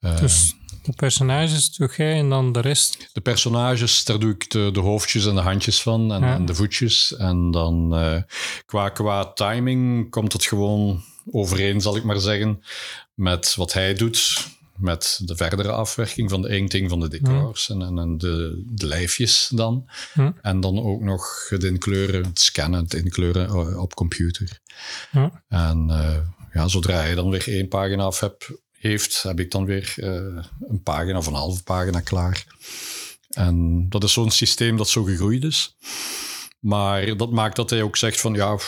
Uh, 0.00 0.20
dus 0.20 0.54
de 0.82 0.92
personages 0.92 1.70
doe 1.76 1.90
jij 1.96 2.18
en 2.18 2.28
dan 2.28 2.52
de 2.52 2.60
rest? 2.60 3.10
De 3.12 3.20
personages, 3.20 4.04
daar 4.04 4.18
doe 4.18 4.30
ik 4.32 4.50
de, 4.50 4.70
de 4.72 4.80
hoofdjes 4.80 5.26
en 5.26 5.34
de 5.34 5.40
handjes 5.40 5.82
van 5.82 6.12
en, 6.12 6.20
ja. 6.20 6.34
en 6.34 6.46
de 6.46 6.54
voetjes. 6.54 7.16
En 7.16 7.50
dan 7.50 7.88
qua, 8.66 8.88
qua 8.88 9.32
timing 9.32 10.10
komt 10.10 10.32
het 10.32 10.44
gewoon 10.44 11.02
overeen, 11.30 11.80
zal 11.80 11.96
ik 11.96 12.04
maar 12.04 12.20
zeggen, 12.20 12.62
met 13.14 13.54
wat 13.54 13.72
hij 13.72 13.94
doet 13.94 14.46
met 14.76 15.20
de 15.24 15.36
verdere 15.36 15.72
afwerking 15.72 16.30
van 16.30 16.42
de 16.42 16.48
inkting 16.48 16.90
van 16.90 17.00
de 17.00 17.08
decors 17.08 17.70
en, 17.70 17.98
en, 17.98 18.18
de, 18.18 18.62
de, 18.66 18.86
lijfjes 18.86 19.50
dan. 19.54 19.88
En 20.42 20.60
dan 20.60 20.82
ook 20.82 21.02
nog 21.02 21.48
het 21.48 21.64
inkleuren, 21.64 22.24
het 22.24 22.40
scannen, 22.40 22.82
het 22.82 22.94
inkleuren 22.94 23.46
eh, 23.46 23.78
op 23.78 23.94
computer. 23.94 24.60
En 25.48 25.86
uh, 25.88 26.16
ja, 26.52 26.68
zodra 26.68 27.04
je 27.04 27.14
dan 27.14 27.30
weer 27.30 27.48
één 27.48 27.68
pagina 27.68 28.02
af 28.02 28.20
heb, 28.20 28.60
heeft, 28.72 29.22
heb 29.22 29.40
ik 29.40 29.50
dan 29.50 29.64
weer 29.64 29.94
uh, 29.96 30.44
een 30.68 30.82
pagina 30.82 31.18
of 31.18 31.26
een 31.26 31.34
halve 31.34 31.62
pagina 31.62 32.00
klaar. 32.00 32.46
En 33.30 33.86
dat 33.88 34.04
is 34.04 34.12
zo'n 34.12 34.30
systeem 34.30 34.76
dat 34.76 34.88
zo 34.88 35.02
gegroeid 35.02 35.44
is. 35.44 35.76
Maar 36.60 37.16
dat 37.16 37.30
maakt 37.30 37.56
dat 37.56 37.70
hij 37.70 37.82
ook 37.82 37.96
zegt 37.96 38.20
van 38.20 38.34
ja, 38.34 38.58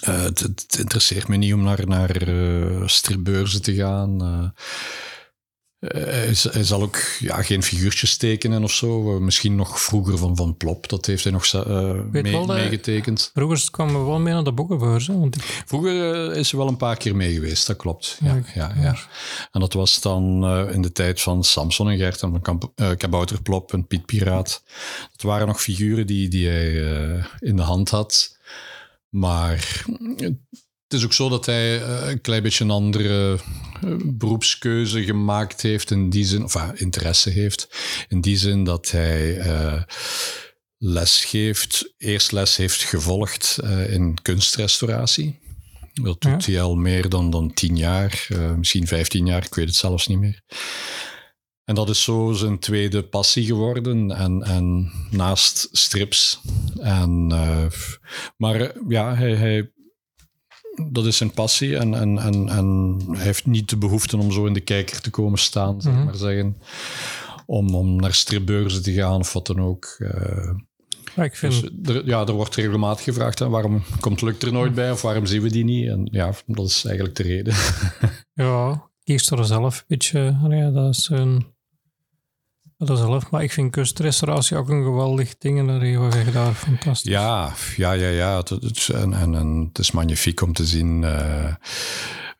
uh, 0.00 0.22
het, 0.22 0.38
het, 0.38 0.76
interesseert 0.78 1.28
me 1.28 1.36
niet 1.36 1.54
om 1.54 1.62
naar, 1.62 1.86
naar 1.86 2.28
uh, 2.28 2.82
stripbeurzen 2.86 3.62
te 3.62 3.74
gaan. 3.74 4.22
Uh, 4.22 4.48
hij, 5.80 6.64
zal 6.64 6.82
ook 6.82 6.96
ja, 7.18 7.42
geen 7.42 7.62
figuurtjes 7.62 8.16
tekenen 8.16 8.62
of 8.62 8.72
zo. 8.72 9.20
Misschien 9.20 9.56
nog 9.56 9.80
vroeger 9.80 10.18
van 10.18 10.36
Van 10.36 10.56
Plop. 10.56 10.88
Dat 10.88 11.06
heeft 11.06 11.22
hij 11.22 11.32
nog 11.32 11.52
mee, 12.10 12.46
meegetekend. 12.46 13.30
Vroeger 13.34 13.70
kwam 13.70 13.88
we 13.88 13.98
wel 13.98 14.18
mee 14.18 14.34
naar 14.34 14.44
de 14.44 14.52
boekenbeurs. 14.52 15.06
Want 15.06 15.36
ik... 15.36 15.62
Vroeger 15.66 16.32
is 16.34 16.50
hij 16.50 16.60
wel 16.60 16.68
een 16.68 16.76
paar 16.76 16.96
keer 16.96 17.16
mee 17.16 17.34
geweest, 17.34 17.66
dat 17.66 17.76
klopt. 17.76 18.18
Ja, 18.20 18.42
ja, 18.54 18.74
ja, 18.80 18.96
En 19.52 19.60
dat 19.60 19.72
was 19.72 20.00
dan 20.00 20.48
in 20.70 20.82
de 20.82 20.92
tijd 20.92 21.20
van 21.20 21.44
Samson 21.44 21.90
en 21.90 21.98
Gert 21.98 22.22
en 22.22 22.40
van 22.42 22.72
Kabouterplop 22.96 23.72
en 23.72 23.86
Piet 23.86 24.06
Piraat. 24.06 24.62
Dat 25.12 25.22
waren 25.22 25.46
nog 25.46 25.62
figuren 25.62 26.06
die, 26.06 26.28
die 26.28 26.48
hij 26.48 26.72
in 27.38 27.56
de 27.56 27.62
hand 27.62 27.90
had. 27.90 28.37
Maar 29.10 29.84
het 30.88 30.98
is 30.98 31.04
ook 31.04 31.12
zo 31.12 31.28
dat 31.28 31.46
hij 31.46 31.82
eh, 31.82 32.10
een 32.10 32.20
klein 32.20 32.42
beetje 32.42 32.64
een 32.64 32.70
andere 32.70 33.38
eh, 33.82 33.94
beroepskeuze 34.04 35.04
gemaakt 35.04 35.62
heeft 35.62 35.90
in 35.90 36.10
die 36.10 36.24
zin, 36.24 36.44
of 36.44 36.54
uh, 36.54 36.68
interesse 36.74 37.30
heeft, 37.30 37.68
in 38.08 38.20
die 38.20 38.36
zin 38.36 38.64
dat 38.64 38.90
hij 38.90 39.46
uh, 39.46 39.82
les 40.78 41.24
geeft, 41.24 41.94
eerst 41.96 42.32
les 42.32 42.56
heeft 42.56 42.82
gevolgd 42.82 43.58
in 43.88 44.18
kunstrestauratie. 44.22 45.38
Dat 45.92 46.20
doet 46.20 46.46
hij 46.46 46.60
al 46.60 46.74
meer 46.74 47.08
dan, 47.08 47.30
dan 47.30 47.52
tien 47.54 47.76
jaar, 47.76 48.28
misschien 48.56 48.86
vijftien 48.86 49.26
jaar, 49.26 49.44
ik 49.44 49.54
weet 49.54 49.66
het 49.66 49.76
zelfs 49.76 50.06
niet 50.06 50.18
meer. 50.18 50.42
En 51.68 51.74
dat 51.74 51.88
is 51.88 52.02
zo 52.02 52.32
zijn 52.32 52.58
tweede 52.58 53.02
passie 53.02 53.44
geworden. 53.44 54.10
En, 54.10 54.42
en 54.42 54.90
naast 55.10 55.68
strips. 55.72 56.40
En, 56.80 57.28
uh, 57.32 57.64
maar 58.36 58.72
ja, 58.88 59.14
hij, 59.14 59.34
hij, 59.34 59.70
dat 60.90 61.06
is 61.06 61.16
zijn 61.16 61.30
passie. 61.30 61.76
En, 61.76 61.94
en, 61.94 62.18
en, 62.18 62.48
en 62.48 62.98
hij 63.10 63.24
heeft 63.24 63.46
niet 63.46 63.70
de 63.70 63.76
behoefte 63.76 64.16
om 64.16 64.32
zo 64.32 64.46
in 64.46 64.52
de 64.52 64.60
kijker 64.60 65.00
te 65.00 65.10
komen 65.10 65.38
staan, 65.38 65.80
zeg 65.80 65.92
mhm. 65.92 66.04
maar 66.04 66.14
zeggen. 66.14 66.56
Om, 67.46 67.74
om 67.74 67.96
naar 67.96 68.14
stripbeurzen 68.14 68.82
te 68.82 68.92
gaan 68.92 69.18
of 69.20 69.32
wat 69.32 69.46
dan 69.46 69.60
ook. 69.60 69.96
Uh, 69.98 70.50
ja, 71.16 71.24
ik 71.24 71.36
vind... 71.36 71.70
Dus 71.72 71.96
er, 71.96 72.06
ja, 72.06 72.26
er 72.26 72.32
wordt 72.32 72.54
regelmatig 72.54 73.04
gevraagd: 73.04 73.38
hè, 73.38 73.48
waarom 73.48 73.82
komt 74.00 74.20
Luc 74.20 74.38
er 74.38 74.52
nooit 74.52 74.74
bij 74.74 74.90
of 74.90 75.02
waarom 75.02 75.26
zien 75.26 75.42
we 75.42 75.50
die 75.50 75.64
niet? 75.64 75.88
En 75.88 76.08
ja, 76.10 76.32
dat 76.46 76.66
is 76.66 76.84
eigenlijk 76.84 77.16
de 77.16 77.22
reden. 77.22 77.54
ja, 78.44 78.88
kies 79.04 79.30
er 79.30 79.44
zelf 79.44 79.78
een 79.78 79.84
beetje. 79.86 80.38
Ja, 80.48 80.70
dat 80.70 80.94
is 80.94 81.08
een 81.08 81.56
dat 82.78 82.90
is 82.90 82.98
zelf, 82.98 83.30
maar 83.30 83.42
ik 83.42 83.52
vind 83.52 83.70
kustrestauratie 83.70 84.56
ook 84.56 84.68
een 84.68 84.84
geweldig 84.84 85.38
ding 85.38 85.58
en 85.58 85.66
dat 85.66 85.80
je 85.80 86.30
daar 86.32 86.54
fantastisch. 86.54 87.12
Ja, 87.12 87.52
ja, 87.76 87.92
ja, 87.92 88.08
ja. 88.08 88.36
Het, 88.36 88.48
het, 88.48 88.88
en, 88.88 89.14
en, 89.14 89.64
het 89.68 89.78
is 89.78 89.90
magnifiek 89.90 90.40
om 90.40 90.52
te 90.52 90.66
zien 90.66 91.02
uh, 91.02 91.54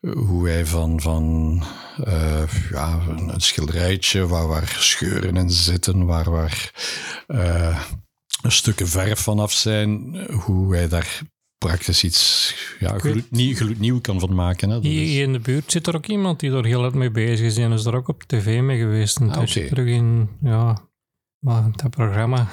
hoe 0.00 0.48
hij 0.48 0.66
van, 0.66 1.00
van 1.00 1.56
uh, 2.06 2.42
ja, 2.70 3.00
een, 3.08 3.40
schilderijtje 3.40 4.26
waar, 4.26 4.46
waar 4.46 4.76
scheuren 4.78 5.36
in 5.36 5.50
zitten, 5.50 6.06
waar, 6.06 6.30
waar 6.30 6.70
uh, 7.28 7.82
stukken 8.42 8.88
verf 8.88 9.20
vanaf 9.20 9.52
zijn, 9.52 10.16
hoe 10.30 10.74
hij 10.74 10.88
daar 10.88 11.20
praktisch 11.58 12.04
iets 12.04 12.54
ja, 12.78 12.98
gloednieuw, 12.98 13.54
gloednieuw 13.54 14.00
kan 14.00 14.20
van 14.20 14.34
maken. 14.34 14.70
Hè. 14.70 14.78
Hier 14.80 15.22
in 15.22 15.32
de 15.32 15.38
buurt 15.38 15.72
zit 15.72 15.86
er 15.86 15.96
ook 15.96 16.06
iemand 16.06 16.40
die 16.40 16.52
er 16.52 16.64
heel 16.64 16.80
hard 16.80 16.94
mee 16.94 17.10
bezig 17.10 17.46
is 17.46 17.56
en 17.56 17.72
is 17.72 17.84
er 17.84 17.94
ook 17.94 18.08
op 18.08 18.22
tv 18.22 18.60
mee 18.60 18.78
geweest. 18.78 19.20
En 19.20 19.30
ah, 19.30 19.42
okay. 19.42 19.68
terug 19.68 19.86
in, 19.86 20.28
ja, 20.42 20.88
maar 21.38 21.70
dat 21.76 21.90
programma. 21.90 22.48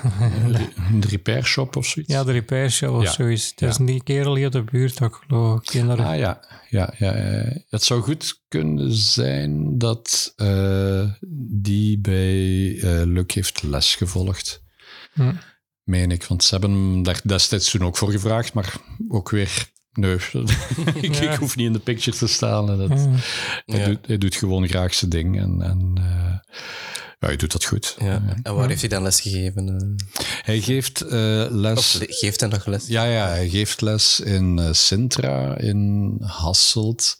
de 1.01 1.07
repair 1.07 1.45
shop 1.45 1.75
of 1.75 1.85
zoiets? 1.85 2.13
Ja, 2.13 2.24
de 2.24 2.31
repair 2.31 2.71
shop 2.71 2.95
of 2.95 3.09
zoiets. 3.09 3.51
Het 3.55 3.69
is 3.69 3.77
niet 3.77 4.03
kerel 4.03 4.35
hier 4.35 4.51
de 4.51 4.63
buurt 4.63 5.01
ook, 5.01 5.24
geloof 5.27 5.74
ik. 5.74 5.89
Ah 5.89 6.17
ja. 6.17 6.39
Ja, 6.69 6.93
ja, 6.97 7.13
het 7.69 7.83
zou 7.83 8.01
goed 8.01 8.43
kunnen 8.47 8.93
zijn 8.93 9.77
dat 9.77 10.33
uh, 10.38 11.12
die 11.62 12.00
bij 12.00 12.74
uh, 12.74 13.01
Luc 13.05 13.33
heeft 13.33 13.63
les 13.63 13.95
gevolgd. 13.95 14.63
Hm 15.13 15.31
meen 15.86 16.12
ik. 16.12 16.24
Want 16.24 16.44
ze 16.44 16.51
hebben 16.51 16.72
hem 16.72 17.04
daar 17.04 17.22
destijds 17.24 17.72
toen 17.72 17.84
ook 17.84 17.98
voor 17.98 18.12
gevraagd, 18.12 18.54
maar 18.54 18.75
ook 19.08 19.30
weer 19.30 19.74
Nee, 19.96 20.15
ik, 21.01 21.15
ik, 21.15 21.34
hoef 21.34 21.56
niet 21.56 21.68
in 21.68 21.74
de 21.74 21.80
picture 21.80 22.18
te 22.18 22.27
staan. 22.27 22.70
En 22.70 22.77
dat, 22.77 22.89
hij, 23.65 23.86
doet, 23.86 24.08
hij, 24.08 24.18
doet, 24.18 24.36
gewoon 24.36 24.68
graag 24.68 24.94
zijn 24.94 25.12
ding. 25.12 25.39
En, 25.39 25.62
en 25.62 25.96
uh, 25.98 26.38
ja, 27.20 27.27
hij 27.27 27.36
doet 27.36 27.51
dat 27.51 27.65
goed. 27.65 27.96
Ja. 28.00 28.24
En 28.44 28.56
waar 28.56 28.68
heeft 28.68 28.80
hij 28.80 28.89
dan 28.89 29.04
les 29.04 29.22
gegeven? 29.22 29.96
Hij 30.42 30.62
geeft 30.62 31.04
uh, 31.04 31.46
les... 31.50 31.77
Of 31.77 31.98
geeft 32.08 32.39
hij 32.39 32.50
nog 32.50 32.65
les? 32.65 32.88
Ja, 32.88 33.04
ja 33.04 33.27
hij 33.27 33.50
geeft 33.50 33.82
les 33.82 34.20
in 34.20 34.58
uh, 34.58 34.70
Sintra, 34.72 35.58
in 35.58 36.15
Hasselt, 36.22 37.18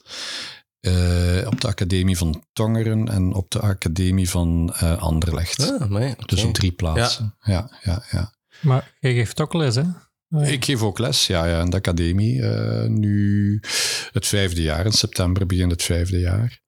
eh, 0.86 1.46
op 1.46 1.60
de 1.60 1.66
Academie 1.66 2.16
van 2.16 2.44
Tongeren 2.52 3.08
en 3.08 3.34
op 3.34 3.50
de 3.50 3.60
Academie 3.60 4.30
van 4.30 4.72
eh, 4.74 5.02
Anderlecht. 5.02 5.70
Ah, 5.70 5.82
amai. 5.82 6.14
Dus 6.26 6.44
op 6.44 6.54
drie 6.54 6.72
plaatsen. 6.72 7.36
Ja, 7.40 7.70
ja, 7.82 8.02
ja. 8.10 8.34
Maar 8.60 8.94
jij 9.00 9.14
geeft 9.14 9.40
ook 9.40 9.54
les, 9.54 9.74
hè? 9.74 9.82
Ik 10.30 10.64
geef 10.64 10.82
ook 10.82 10.98
les, 10.98 11.26
ja, 11.26 11.44
ja 11.44 11.60
in 11.60 11.70
de 11.70 11.76
academie. 11.76 12.42
eh, 12.42 12.88
nu 12.88 13.60
het 14.12 14.26
vijfde 14.26 14.62
jaar. 14.62 14.84
In 14.84 14.92
september 14.92 15.46
begint 15.46 15.70
het 15.70 15.82
vijfde 15.82 16.18
jaar. 16.18 16.60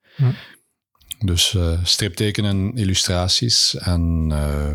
Dus 1.24 1.54
eh 1.54 1.84
striptekenen 1.84 2.50
en 2.50 2.76
illustraties. 2.76 3.74
En 3.74 4.26
eh, 4.30 4.70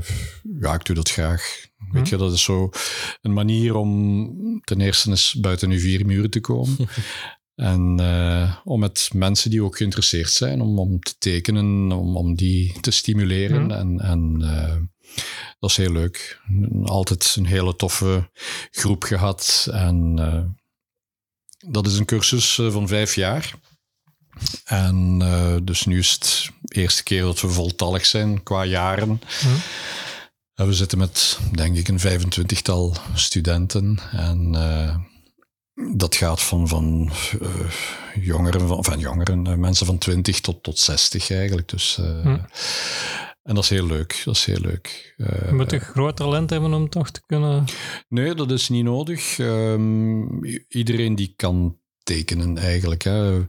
ja, 0.60 0.74
ik 0.74 0.86
doe 0.86 0.96
dat 0.96 1.12
graag. 1.12 1.66
Weet 1.92 2.10
je, 2.10 2.18
dat 2.18 2.34
is 2.34 2.44
zo 2.44 2.70
een 3.22 3.34
manier 3.34 3.76
om 3.76 4.62
ten 4.64 4.82
eerste 4.82 5.10
eens 5.10 5.34
buiten 5.34 5.70
uw 5.72 5.80
vier 5.80 6.06
muren 6.06 6.30
te 6.30 6.40
komen. 6.40 6.78
en 7.56 8.00
om 8.64 8.80
met 8.80 9.10
mensen 9.14 9.50
die 9.50 9.64
ook 9.64 9.78
geïnteresseerd 9.78 10.32
zijn, 10.32 10.62
om, 10.62 10.80
om 10.80 11.00
te 11.00 11.16
tekenen, 11.18 11.92
om, 11.92 12.18
om 12.18 12.36
die 12.36 12.80
te 12.82 12.92
stimuleren. 12.92 13.72
En, 13.72 14.00
en 14.00 14.42
dat 15.60 15.70
is 15.70 15.78
heel 15.78 15.92
leuk. 15.92 16.42
Altijd 16.84 17.36
een 17.38 17.46
hele 17.46 17.76
toffe 17.76 18.30
groep 18.72 19.04
gehad. 19.04 19.68
En 19.72 20.14
eh, 20.18 20.42
dat 21.72 21.88
is 21.88 21.98
een 21.98 22.06
cursus 22.06 22.58
eh, 22.58 22.72
van 22.72 22.88
vijf 22.88 23.16
jaar. 23.16 23.54
En 24.66 25.18
eh, 25.22 25.56
dus 25.64 25.86
nu 25.86 26.00
is 26.00 26.12
het 26.12 26.50
de 26.62 26.82
eerste 26.82 27.04
keer 27.04 27.22
dat 27.22 27.42
we 27.42 27.50
voltallig 27.50 28.06
zijn 28.06 28.44
qua 28.44 28.64
jaren. 28.64 29.22
En 30.54 30.68
we 30.68 30.74
zitten 30.74 30.98
met, 30.98 31.40
denk 31.52 31.78
ik, 31.78 31.88
een 31.88 32.00
25-tal 32.00 32.96
studenten. 33.14 34.00
En 34.12 34.52
dat 35.96 36.16
gaat 36.16 36.42
van, 36.42 36.68
van 36.68 37.12
jongeren, 38.20 38.68
van, 38.68 38.84
van 38.84 39.00
jongeren, 39.00 39.60
mensen 39.60 39.86
van 39.86 39.98
20 39.98 40.40
tot, 40.40 40.64
tot 40.64 40.80
60 40.80 41.32
eigenlijk. 41.32 41.70
Dus, 41.70 41.96
Hm. 41.96 42.38
En 43.44 43.56
dat 43.56 43.64
is 43.64 43.70
heel 43.70 43.86
leuk. 43.86 44.22
Dat 44.26 44.36
is 44.36 44.46
heel 44.46 44.60
leuk. 44.60 45.16
Eh, 45.18 45.48
Je 45.48 45.54
moet 45.54 45.74
een 45.74 45.80
groot 45.80 46.16
talent 46.16 46.50
hebben 46.50 46.74
om 46.74 46.90
toch 46.90 47.10
te 47.10 47.22
kunnen... 47.26 47.66
Nee, 48.10 48.36
dat 48.36 48.52
is 48.52 48.70
niet 48.70 48.84
nodig. 48.84 49.40
Ehm, 49.40 50.44
iedereen 50.68 51.16
die 51.16 51.34
kan 51.36 51.78
tekenen 52.04 52.58
eigenlijk. 52.58 53.04
Hè. 53.04 53.46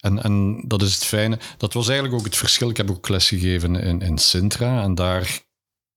En, 0.00 0.22
en 0.22 0.64
dat 0.66 0.82
is 0.82 0.94
het 0.94 1.04
fijne. 1.04 1.38
Dat 1.56 1.72
was 1.72 1.88
eigenlijk 1.88 2.18
ook 2.18 2.24
het 2.24 2.36
verschil. 2.36 2.70
Ik 2.70 2.76
heb 2.76 2.90
ook 2.90 3.08
les 3.08 3.28
gegeven 3.28 3.76
in, 3.76 4.00
in 4.00 4.18
Sintra 4.18 4.82
en 4.82 4.94
daar 4.94 5.40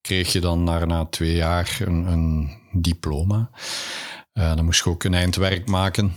kreeg 0.01 0.31
je 0.31 0.39
dan 0.39 0.63
na, 0.63 0.85
na 0.85 1.05
twee 1.05 1.35
jaar 1.35 1.77
een, 1.79 2.05
een 2.05 2.57
diploma. 2.71 3.49
Eh, 4.33 4.55
dan 4.55 4.65
moest 4.65 4.83
je 4.83 4.89
ook 4.89 5.03
een 5.03 5.13
eindwerk 5.13 5.67
maken. 5.67 6.13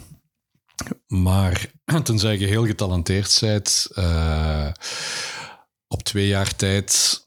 Maar 1.06 1.66
tenzij 2.02 2.38
je 2.38 2.46
heel 2.46 2.66
getalenteerd 2.66 3.38
bent, 3.40 3.88
eh, 3.94 4.70
op 5.88 6.02
twee 6.02 6.26
jaar 6.26 6.56
tijd 6.56 7.24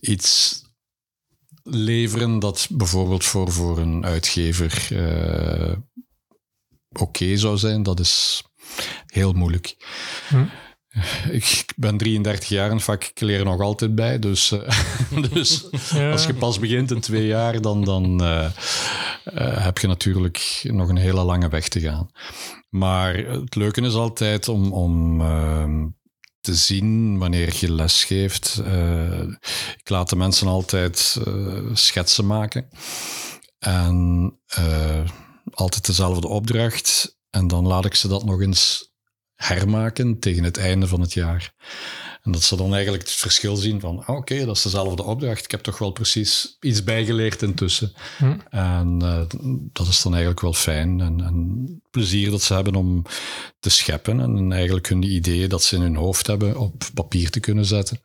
iets 0.00 0.62
leveren 1.62 2.38
dat 2.38 2.66
bijvoorbeeld 2.70 3.24
voor, 3.24 3.52
voor 3.52 3.78
een 3.78 4.04
uitgever 4.04 4.88
eh, 4.90 5.76
oké 6.92 7.36
zou 7.36 7.58
zijn, 7.58 7.82
dat 7.82 8.00
is 8.00 8.42
heel 9.06 9.32
moeilijk. 9.32 9.76
Hm. 10.28 10.44
Ik 11.30 11.64
ben 11.76 11.96
33 11.96 12.48
jaar 12.48 12.68
in 12.68 12.74
het 12.74 12.84
vak, 12.84 13.04
ik 13.04 13.20
leer 13.20 13.38
er 13.38 13.44
nog 13.44 13.60
altijd 13.60 13.94
bij. 13.94 14.18
Dus, 14.18 14.52
eh, 14.52 15.22
dus 15.32 15.66
Ja. 15.90 16.10
als 16.10 16.26
je 16.26 16.34
pas 16.34 16.58
begint 16.58 16.90
in 16.90 17.00
twee 17.00 17.26
jaar, 17.26 17.60
dan, 17.60 17.84
dan 17.84 18.22
eh, 18.24 18.50
heb 19.64 19.78
je 19.78 19.86
natuurlijk 19.86 20.60
nog 20.62 20.88
een 20.88 20.96
hele 20.96 21.22
lange 21.24 21.48
weg 21.48 21.68
te 21.68 21.80
gaan. 21.80 22.10
Maar 22.68 23.14
het 23.14 23.54
leuke 23.54 23.80
is 23.80 23.94
altijd 23.94 24.48
om, 24.48 24.72
om 24.72 25.20
ehm, 25.20 25.86
te 26.44 26.54
zien 26.54 27.18
wanneer 27.18 27.56
je 27.60 27.72
les 27.72 28.04
geeft. 28.04 28.62
Eh, 28.64 29.20
ik 29.76 29.88
laat 29.88 30.08
de 30.08 30.16
mensen 30.16 30.46
altijd 30.46 31.18
eh, 31.26 31.62
schetsen 31.72 32.26
maken. 32.26 32.68
En 33.58 34.38
eh, 34.46 35.04
altijd 35.50 35.86
dezelfde 35.86 36.28
opdracht. 36.28 37.18
En 37.30 37.46
dan 37.46 37.66
laat 37.66 37.84
ik 37.84 37.94
ze 37.94 38.08
dat 38.08 38.24
nog 38.24 38.40
eens 38.40 38.92
hermaken 39.34 40.18
tegen 40.18 40.44
het 40.44 40.56
einde 40.56 40.86
van 40.86 41.00
het 41.00 41.12
jaar. 41.12 41.54
En 42.24 42.32
dat 42.32 42.42
ze 42.42 42.56
dan 42.56 42.74
eigenlijk 42.74 43.02
het 43.02 43.12
verschil 43.12 43.56
zien 43.56 43.80
van, 43.80 44.04
ah, 44.06 44.16
oké, 44.16 44.44
dat 44.44 44.56
is 44.56 44.62
dezelfde 44.62 45.02
opdracht. 45.02 45.44
Ik 45.44 45.50
heb 45.50 45.62
toch 45.62 45.78
wel 45.78 45.90
precies 45.90 46.56
iets 46.60 46.84
bijgeleerd 46.84 47.42
intussen. 47.42 47.92
Hm. 48.18 48.36
En 48.50 48.98
eh, 49.02 49.22
dat 49.72 49.86
is 49.86 50.02
dan 50.02 50.12
eigenlijk 50.12 50.42
wel 50.42 50.52
fijn. 50.52 51.00
En, 51.00 51.20
en 51.20 51.82
plezier 51.90 52.30
dat 52.30 52.42
ze 52.42 52.54
hebben 52.54 52.74
om 52.74 53.02
te 53.60 53.70
scheppen. 53.70 54.20
En 54.20 54.52
eigenlijk 54.52 54.88
hun 54.88 55.02
ideeën 55.02 55.48
dat 55.48 55.62
ze 55.62 55.76
in 55.76 55.82
hun 55.82 55.96
hoofd 55.96 56.26
hebben 56.26 56.58
op 56.58 56.84
papier 56.94 57.30
te 57.30 57.40
kunnen 57.40 57.64
zetten. 57.64 58.00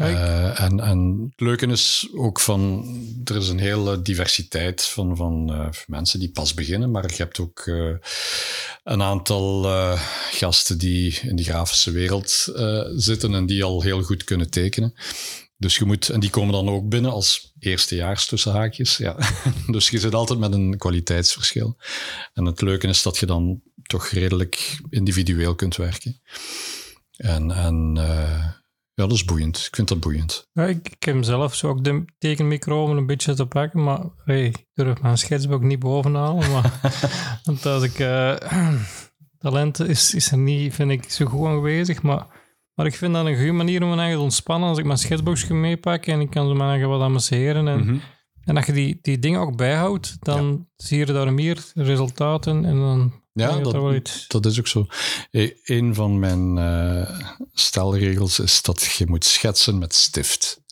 Eh, 0.00 0.60
en, 0.60 0.80
en 0.80 1.30
het 1.30 1.40
leuke 1.40 1.66
is 1.66 2.08
ook 2.14 2.40
van, 2.40 2.86
er 3.24 3.36
is 3.36 3.48
een 3.48 3.58
hele 3.58 4.02
diversiteit 4.02 4.84
van, 4.84 5.16
van 5.16 5.52
eh, 5.52 5.68
mensen 5.86 6.18
die 6.18 6.30
pas 6.30 6.54
beginnen, 6.54 6.90
maar 6.90 7.10
je 7.10 7.16
hebt 7.16 7.40
ook 7.40 7.58
eh, 7.66 7.92
een 8.84 9.02
aantal 9.02 9.62
gasten 10.30 10.78
die 10.78 11.20
in 11.22 11.36
de 11.36 11.44
grafische 11.44 11.90
wereld 11.90 12.30
zitten 12.96 13.34
en 13.34 13.46
die 13.46 13.64
al 13.64 13.82
heel 13.82 14.02
goed 14.02 14.24
kunnen 14.24 14.50
tekenen. 14.50 14.94
Dus 15.56 15.76
je 15.76 15.84
moet, 15.84 16.08
en 16.08 16.20
die 16.20 16.30
komen 16.30 16.52
dan 16.52 16.68
ook 16.68 16.88
binnen 16.88 17.10
als 17.10 17.52
eerstejaars 17.58 18.26
tussen 18.26 18.52
haakjes. 18.52 18.96
Ja. 18.96 19.16
Dus 19.66 19.90
je 19.90 19.98
zit 19.98 20.14
altijd 20.14 20.38
met 20.38 20.52
een 20.52 20.78
kwaliteitsverschil. 20.78 21.76
En 22.34 22.44
het 22.44 22.60
leuke 22.60 22.86
is 22.86 23.02
dat 23.02 23.18
je 23.18 23.26
dan 23.26 23.60
toch 23.82 24.06
redelijk 24.06 24.80
individueel 24.90 25.54
kunt 25.54 25.76
werken. 25.76 26.20
En, 27.16 27.50
en 27.50 27.98
ja, 29.00 29.06
dat 29.06 29.16
is 29.16 29.24
boeiend. 29.24 29.56
Ik 29.68 29.74
vind 29.74 29.88
dat 29.88 30.00
boeiend. 30.00 30.48
Ja, 30.52 30.64
ik, 30.64 30.88
ik 30.88 31.02
heb 31.04 31.24
zelf 31.24 31.54
zo 31.54 31.68
ook 31.68 31.84
de 31.84 32.04
tekenmicro 32.18 32.82
om 32.84 32.96
een 32.96 33.06
beetje 33.06 33.34
te 33.34 33.46
pakken, 33.46 33.82
maar 33.82 34.00
hey, 34.24 34.44
ik 34.44 34.66
durf 34.74 35.02
mijn 35.02 35.18
schetsboek 35.18 35.62
niet 35.62 35.78
bovenhalen. 35.78 36.50
Maar, 36.50 36.80
want 37.44 37.66
als 37.66 37.82
ik... 37.82 37.98
eh, 37.98 38.36
talent 39.38 39.80
is, 39.80 40.14
is 40.14 40.30
er 40.32 40.38
niet, 40.38 40.74
vind 40.74 40.90
ik, 40.90 41.10
zo 41.10 41.26
goed 41.26 41.46
aanwezig, 41.46 42.02
maar, 42.02 42.26
maar 42.74 42.86
ik 42.86 42.94
vind 42.94 43.14
dat 43.14 43.26
een 43.26 43.36
goede 43.36 43.52
manier 43.52 43.82
om 43.82 43.88
me 43.90 43.96
eigen 43.96 44.16
te 44.16 44.22
ontspannen 44.22 44.68
als 44.68 44.78
ik 44.78 44.84
mijn 44.84 44.98
schetsboekje 44.98 45.54
meepak 45.54 46.06
en 46.06 46.20
ik 46.20 46.30
kan 46.30 46.48
zo 46.48 46.54
mijn 46.54 46.70
eigen 46.70 46.88
wat 46.88 47.00
amuseren. 47.00 47.68
En, 47.68 47.78
Mhm. 47.80 47.96
en 48.44 48.54
dat 48.54 48.66
je 48.66 48.72
die, 48.72 48.98
die 49.02 49.18
dingen 49.18 49.40
ook 49.40 49.56
bijhoudt, 49.56 50.16
dan 50.20 50.68
zie 50.76 50.98
je 50.98 51.04
daar 51.06 51.32
meer 51.32 51.64
resultaten 51.74 52.64
en 52.64 52.78
dan 52.78 53.19
Ja, 53.32 53.58
dat, 53.58 53.94
iets... 53.94 54.24
dat 54.28 54.46
is 54.46 54.58
ook 54.58 54.66
zo. 54.66 54.86
E- 55.30 55.52
Een 55.64 55.94
van 55.94 56.18
mijn 56.18 56.58
eh, 56.58 57.20
stelregels 57.52 58.38
is 58.38 58.62
dat 58.62 58.82
je 58.82 59.06
moet 59.06 59.24
schetsen 59.24 59.78
met 59.78 59.94
stift. 59.94 60.62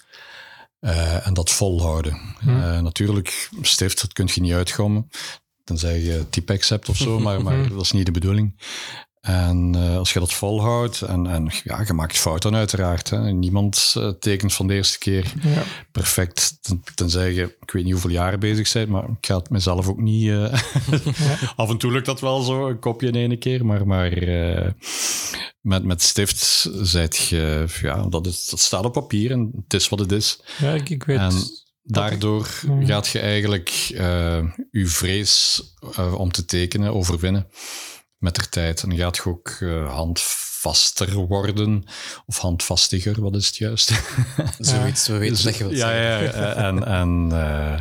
Eh, 0.80 1.26
en 1.26 1.34
dat 1.34 1.50
volhouden. 1.50 2.20
Hm. 2.38 2.48
Eh, 2.48 2.80
natuurlijk, 2.80 3.50
stift, 3.62 4.00
dat 4.00 4.12
kun 4.12 4.28
je 4.34 4.40
niet 4.40 4.52
uitgommen. 4.52 5.10
Tenzij 5.64 6.00
je 6.00 6.28
Typex 6.30 6.68
hebt 6.68 6.88
of 6.88 6.96
zo, 6.96 7.18
maar, 7.20 7.42
maar 7.42 7.68
dat 7.68 7.80
is 7.80 7.92
niet 7.92 8.06
de 8.06 8.12
bedoeling. 8.12 8.60
En 9.20 9.74
eh, 9.74 9.96
als 9.96 10.12
je 10.12 10.18
dat 10.18 10.32
volhoudt, 10.32 11.02
en, 11.02 11.26
en 11.26 11.50
ja, 11.64 11.82
je 11.86 11.92
maakt 11.92 12.18
fouten 12.18 12.54
uiteraard. 12.54 13.10
Hè. 13.10 13.32
Niemand 13.32 13.94
eh, 13.96 14.08
tekent 14.08 14.52
van 14.54 14.66
de 14.66 14.74
eerste 14.74 14.98
keer 14.98 15.32
Ja. 15.42 15.62
perfect. 15.92 16.58
Ten- 16.62 16.82
Tenzij 16.94 17.32
je, 17.32 17.56
ik 17.60 17.70
weet 17.70 17.82
niet 17.84 17.92
hoeveel 17.92 18.10
jaren 18.10 18.40
bezig 18.40 18.72
bent, 18.72 18.88
maar 18.88 19.04
ik 19.08 19.26
ga 19.26 19.36
het 19.36 19.50
mezelf 19.50 19.88
ook 19.88 20.00
niet... 20.00 20.28
eh, 20.30 20.52
Af 21.56 21.70
en 21.70 21.78
toe 21.78 21.92
lukt 21.92 22.06
dat 22.06 22.20
wel 22.20 22.40
zo, 22.42 22.68
een 22.68 22.78
kopje 22.78 23.06
in 23.08 23.14
één 23.14 23.38
keer, 23.38 23.66
maar, 23.66 23.86
maar 23.86 24.10
met, 25.60 25.84
met 25.84 26.02
stift 26.02 26.70
zijt 26.82 27.16
je... 27.16 27.64
Ja, 27.82 28.02
dat, 28.08 28.26
is, 28.26 28.46
dat 28.46 28.60
staat 28.60 28.84
op 28.84 28.92
papier 28.92 29.30
en 29.30 29.50
het 29.64 29.74
is 29.74 29.88
wat 29.88 29.98
het 29.98 30.12
is. 30.12 30.40
ja, 30.58 30.72
ik, 30.72 30.88
ik 30.90 31.04
weet... 31.04 31.18
En 31.18 31.32
daardoor 31.82 32.48
Mm. 32.66 32.86
gaat 32.86 33.08
je 33.08 33.18
eigenlijk 33.18 33.68
je 34.70 34.86
vrees 34.86 35.62
eh, 35.96 36.14
om 36.14 36.32
te 36.32 36.44
tekenen 36.44 36.94
overwinnen 36.94 37.46
met 38.18 38.34
de 38.34 38.48
tijd. 38.48 38.82
En 38.82 38.96
gaat 38.96 39.16
je 39.16 39.24
ook 39.24 39.48
eh, 39.60 39.94
handvaster 39.94 41.14
worden, 41.14 41.84
of 42.26 42.38
handvastiger, 42.38 43.20
wat 43.20 43.34
is 43.34 43.46
het 43.46 43.56
juist? 43.56 43.92
Zoiets, 44.58 45.06
we 45.06 45.18
weten 45.18 45.34
Dus, 45.34 45.44
dat 45.44 45.56
je 45.56 45.64
wilt 45.64 45.76
ja, 45.76 45.88
zeggen. 45.88 46.40
ja, 46.40 46.54
en, 46.54 46.84
en 46.84 47.28
eh, 47.32 47.80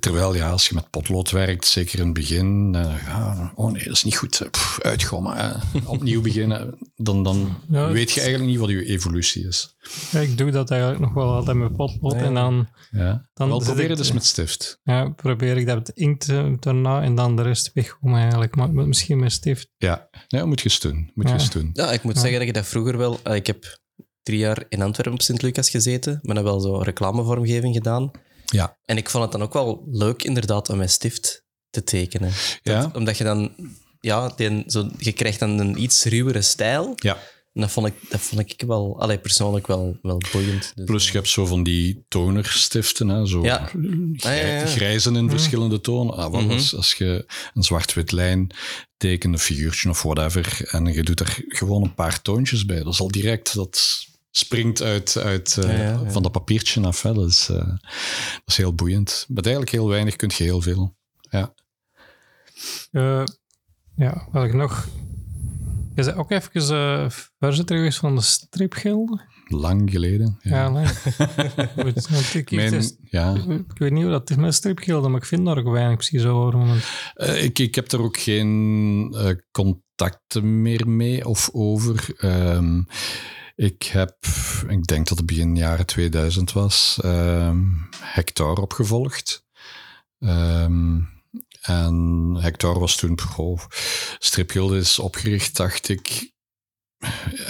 terwijl 0.00 0.34
ja, 0.34 0.50
als 0.50 0.68
je 0.68 0.74
met 0.74 0.90
potlood 0.90 1.30
werkt, 1.30 1.66
zeker 1.66 1.98
in 1.98 2.04
het 2.04 2.14
begin, 2.14 2.72
ja, 3.06 3.52
oh 3.54 3.72
nee, 3.72 3.84
dat 3.84 3.92
is 3.92 4.04
niet 4.04 4.16
goed, 4.16 4.48
pff, 4.50 4.78
uitgommen, 4.82 5.36
eh, 5.36 5.62
opnieuw 5.88 6.20
beginnen, 6.20 6.78
dan, 6.96 7.22
dan 7.22 7.56
Ja, 7.68 7.90
weet 7.90 8.10
je 8.10 8.20
eigenlijk 8.20 8.50
niet 8.50 8.60
wat 8.60 8.68
je 8.70 8.84
evolutie 8.84 9.46
is. 9.46 9.76
Ja, 10.10 10.20
ik 10.20 10.38
doe 10.38 10.50
dat 10.50 10.70
eigenlijk 10.70 11.00
nog 11.00 11.12
wel 11.12 11.34
altijd 11.34 11.56
met 11.56 11.76
potlood 11.76 12.12
Ja. 12.12 12.20
en 12.20 12.34
dan... 12.34 12.68
Ja. 12.90 13.28
Dan 13.34 13.48
Wel 13.48 13.58
proberen 13.58 13.90
ik- 13.90 13.96
dus 13.96 14.12
met 14.12 14.24
stift. 14.24 14.80
Ja, 14.82 15.08
probeer 15.10 15.56
ik 15.56 15.66
dat 15.66 15.76
met 15.76 15.88
inkt 15.88 16.26
daarna 16.62 17.02
en 17.02 17.14
dan 17.14 17.36
de 17.36 17.42
rest 17.42 17.70
weggooien 17.74 18.16
eigenlijk. 18.18 18.56
Maar 18.56 18.72
misschien 18.72 19.18
met 19.18 19.32
stift. 19.32 19.68
Ja, 19.76 20.08
ja 20.28 20.46
moet 20.46 20.58
je 20.60 20.64
eens 20.68 20.80
doen. 20.80 21.10
Moet 21.14 21.28
je 21.28 21.34
eens 21.34 21.50
doen. 21.50 21.70
Ja, 21.72 21.92
ik 21.92 22.02
moet 22.02 22.14
Ja. 22.14 22.20
zeggen 22.20 22.38
dat 22.38 22.48
ik 22.48 22.54
dat 22.54 22.66
vroeger 22.66 22.96
wel... 22.98 23.20
eh, 23.22 23.34
Ik 23.34 23.46
heb 23.46 23.78
drie 24.22 24.38
jaar 24.38 24.64
in 24.68 24.82
Antwerpen 24.82 25.12
op 25.14 25.22
Sint-Lucas 25.22 25.70
gezeten, 25.70 26.18
maar 26.22 26.34
dan 26.34 26.44
wel 26.44 26.60
zo 26.60 26.76
reclamevormgeving 26.78 27.74
gedaan. 27.74 28.10
Ja. 28.50 28.78
En 28.84 28.96
ik 28.96 29.10
vond 29.10 29.22
het 29.22 29.32
dan 29.32 29.42
ook 29.42 29.52
wel 29.52 29.84
leuk, 29.90 30.22
inderdaad, 30.22 30.68
om 30.68 30.76
met 30.78 30.90
stift 30.90 31.44
te 31.70 31.82
tekenen. 31.82 32.32
Ja, 32.62 32.90
Omdat 32.94 33.18
je 33.18 33.24
dan 33.24 33.54
ja, 34.00 34.32
die, 34.36 34.62
zo, 34.66 34.88
je 34.98 35.12
krijgt 35.12 35.38
dan 35.38 35.58
een 35.58 35.82
iets 35.82 36.04
ruwere 36.04 36.42
stijl. 36.42 36.92
Ja. 36.96 37.18
En 37.52 37.60
dat 37.60 37.70
vond 37.70 37.86
ik, 37.86 37.94
dat 38.08 38.20
vond 38.20 38.40
ik 38.40 38.62
wel, 38.66 39.00
allee, 39.00 39.18
persoonlijk 39.18 39.66
wel, 39.66 39.98
wel 40.02 40.20
boeiend. 40.32 40.72
Dus, 40.74 40.84
Plus 40.84 41.06
je 41.06 41.12
hebt 41.12 41.28
zo 41.28 41.46
van 41.46 41.62
die 41.62 42.04
tonerstiften, 42.08 43.08
hè, 43.08 43.26
zo 43.26 43.42
Ja. 43.44 43.64
grij- 44.16 44.56
Ah, 44.56 44.60
ja, 44.60 44.66
grijzen 44.66 45.16
in 45.16 45.30
verschillende 45.30 45.80
tonen. 45.80 46.14
Ah, 46.16 46.32
wat 46.32 46.42
Mhm. 46.42 46.50
als, 46.50 46.74
als 46.76 46.94
je 46.94 47.24
een 47.54 47.62
zwart-wit 47.62 48.12
lijn 48.12 48.50
tekent, 48.96 49.32
een 49.34 49.40
figuurtje 49.40 49.88
of 49.88 50.02
whatever, 50.02 50.68
en 50.70 50.84
je 50.92 51.02
doet 51.02 51.20
er 51.20 51.38
gewoon 51.48 51.82
een 51.82 51.94
paar 51.94 52.22
toontjes 52.22 52.64
bij, 52.64 52.82
dat 52.82 52.92
is 52.92 53.00
al 53.00 53.10
direct, 53.10 53.54
dat 53.54 54.06
springt 54.30 54.82
uit, 54.82 55.16
uit 55.16 55.56
eh, 55.56 55.64
Ja, 55.78 55.82
ja, 55.84 55.90
ja. 56.02 56.10
van 56.10 56.22
dat 56.22 56.32
papiertje 56.32 56.80
af. 56.82 57.02
Hè. 57.02 57.12
Dat, 57.14 57.28
is, 57.28 57.48
eh, 57.48 57.56
dat 57.66 58.42
is 58.46 58.56
heel 58.56 58.74
boeiend. 58.74 59.24
Met 59.28 59.44
eigenlijk 59.46 59.74
heel 59.74 59.88
weinig 59.88 60.16
kun 60.16 60.30
je 60.36 60.44
heel 60.44 60.60
veel. 60.60 60.96
Ja. 61.30 61.54
Eh, 62.90 63.24
ja, 63.96 64.28
wat 64.32 64.44
ik 64.44 64.52
nog... 64.54 64.88
Je 65.94 66.02
zei 66.02 66.16
ook 66.16 66.30
even 66.30 66.50
uh, 66.76 67.10
verse 67.38 67.62
geweest 67.66 67.98
van 67.98 68.14
de 68.14 68.20
stripgilden. 68.22 69.20
Lang 69.48 69.90
geleden. 69.90 70.38
Ja. 70.42 70.56
Ja, 70.56 70.68
nee. 70.68 70.86
Goed, 71.84 72.34
ik, 72.34 72.50
Mijn- 72.50 72.74
ik, 72.74 72.96
ja. 73.02 73.34
ik 73.68 73.78
weet 73.78 73.90
niet 73.92 74.02
hoe 74.02 74.12
dat 74.12 74.30
is 74.30 74.36
met 74.36 74.54
stripgilden, 74.54 75.10
maar 75.10 75.20
ik 75.20 75.26
vind 75.26 75.44
daar 75.46 75.58
ook 75.58 75.68
weinig 75.72 75.96
precies 75.96 76.24
over. 76.24 76.58
Want, 76.58 76.84
Eh, 77.14 77.44
ik, 77.44 77.58
ik 77.58 77.74
heb 77.74 77.92
er 77.92 78.00
ook 78.02 78.18
geen 78.18 79.14
eh, 79.16 79.30
contacten 79.50 80.62
meer 80.62 80.88
mee 80.88 81.26
of 81.28 81.48
over. 81.52 82.14
Ehm, 82.16 82.82
ik 83.60 83.82
heb, 83.82 84.16
ik 84.68 84.86
denk 84.86 85.08
dat 85.08 85.18
het 85.18 85.26
begin 85.26 85.56
jaren 85.56 85.86
2000 85.86 86.52
was, 86.52 86.98
ehm, 87.02 87.58
Hector 88.00 88.60
opgevolgd. 88.60 89.44
Ehm, 90.18 91.00
en 91.60 92.36
Hector 92.40 92.78
was 92.78 92.96
toen, 92.96 93.18
oh, 93.36 93.60
Stripgilde 94.18 94.76
is 94.76 94.98
opgericht, 94.98 95.56
dacht 95.56 95.88
ik, 95.88 96.32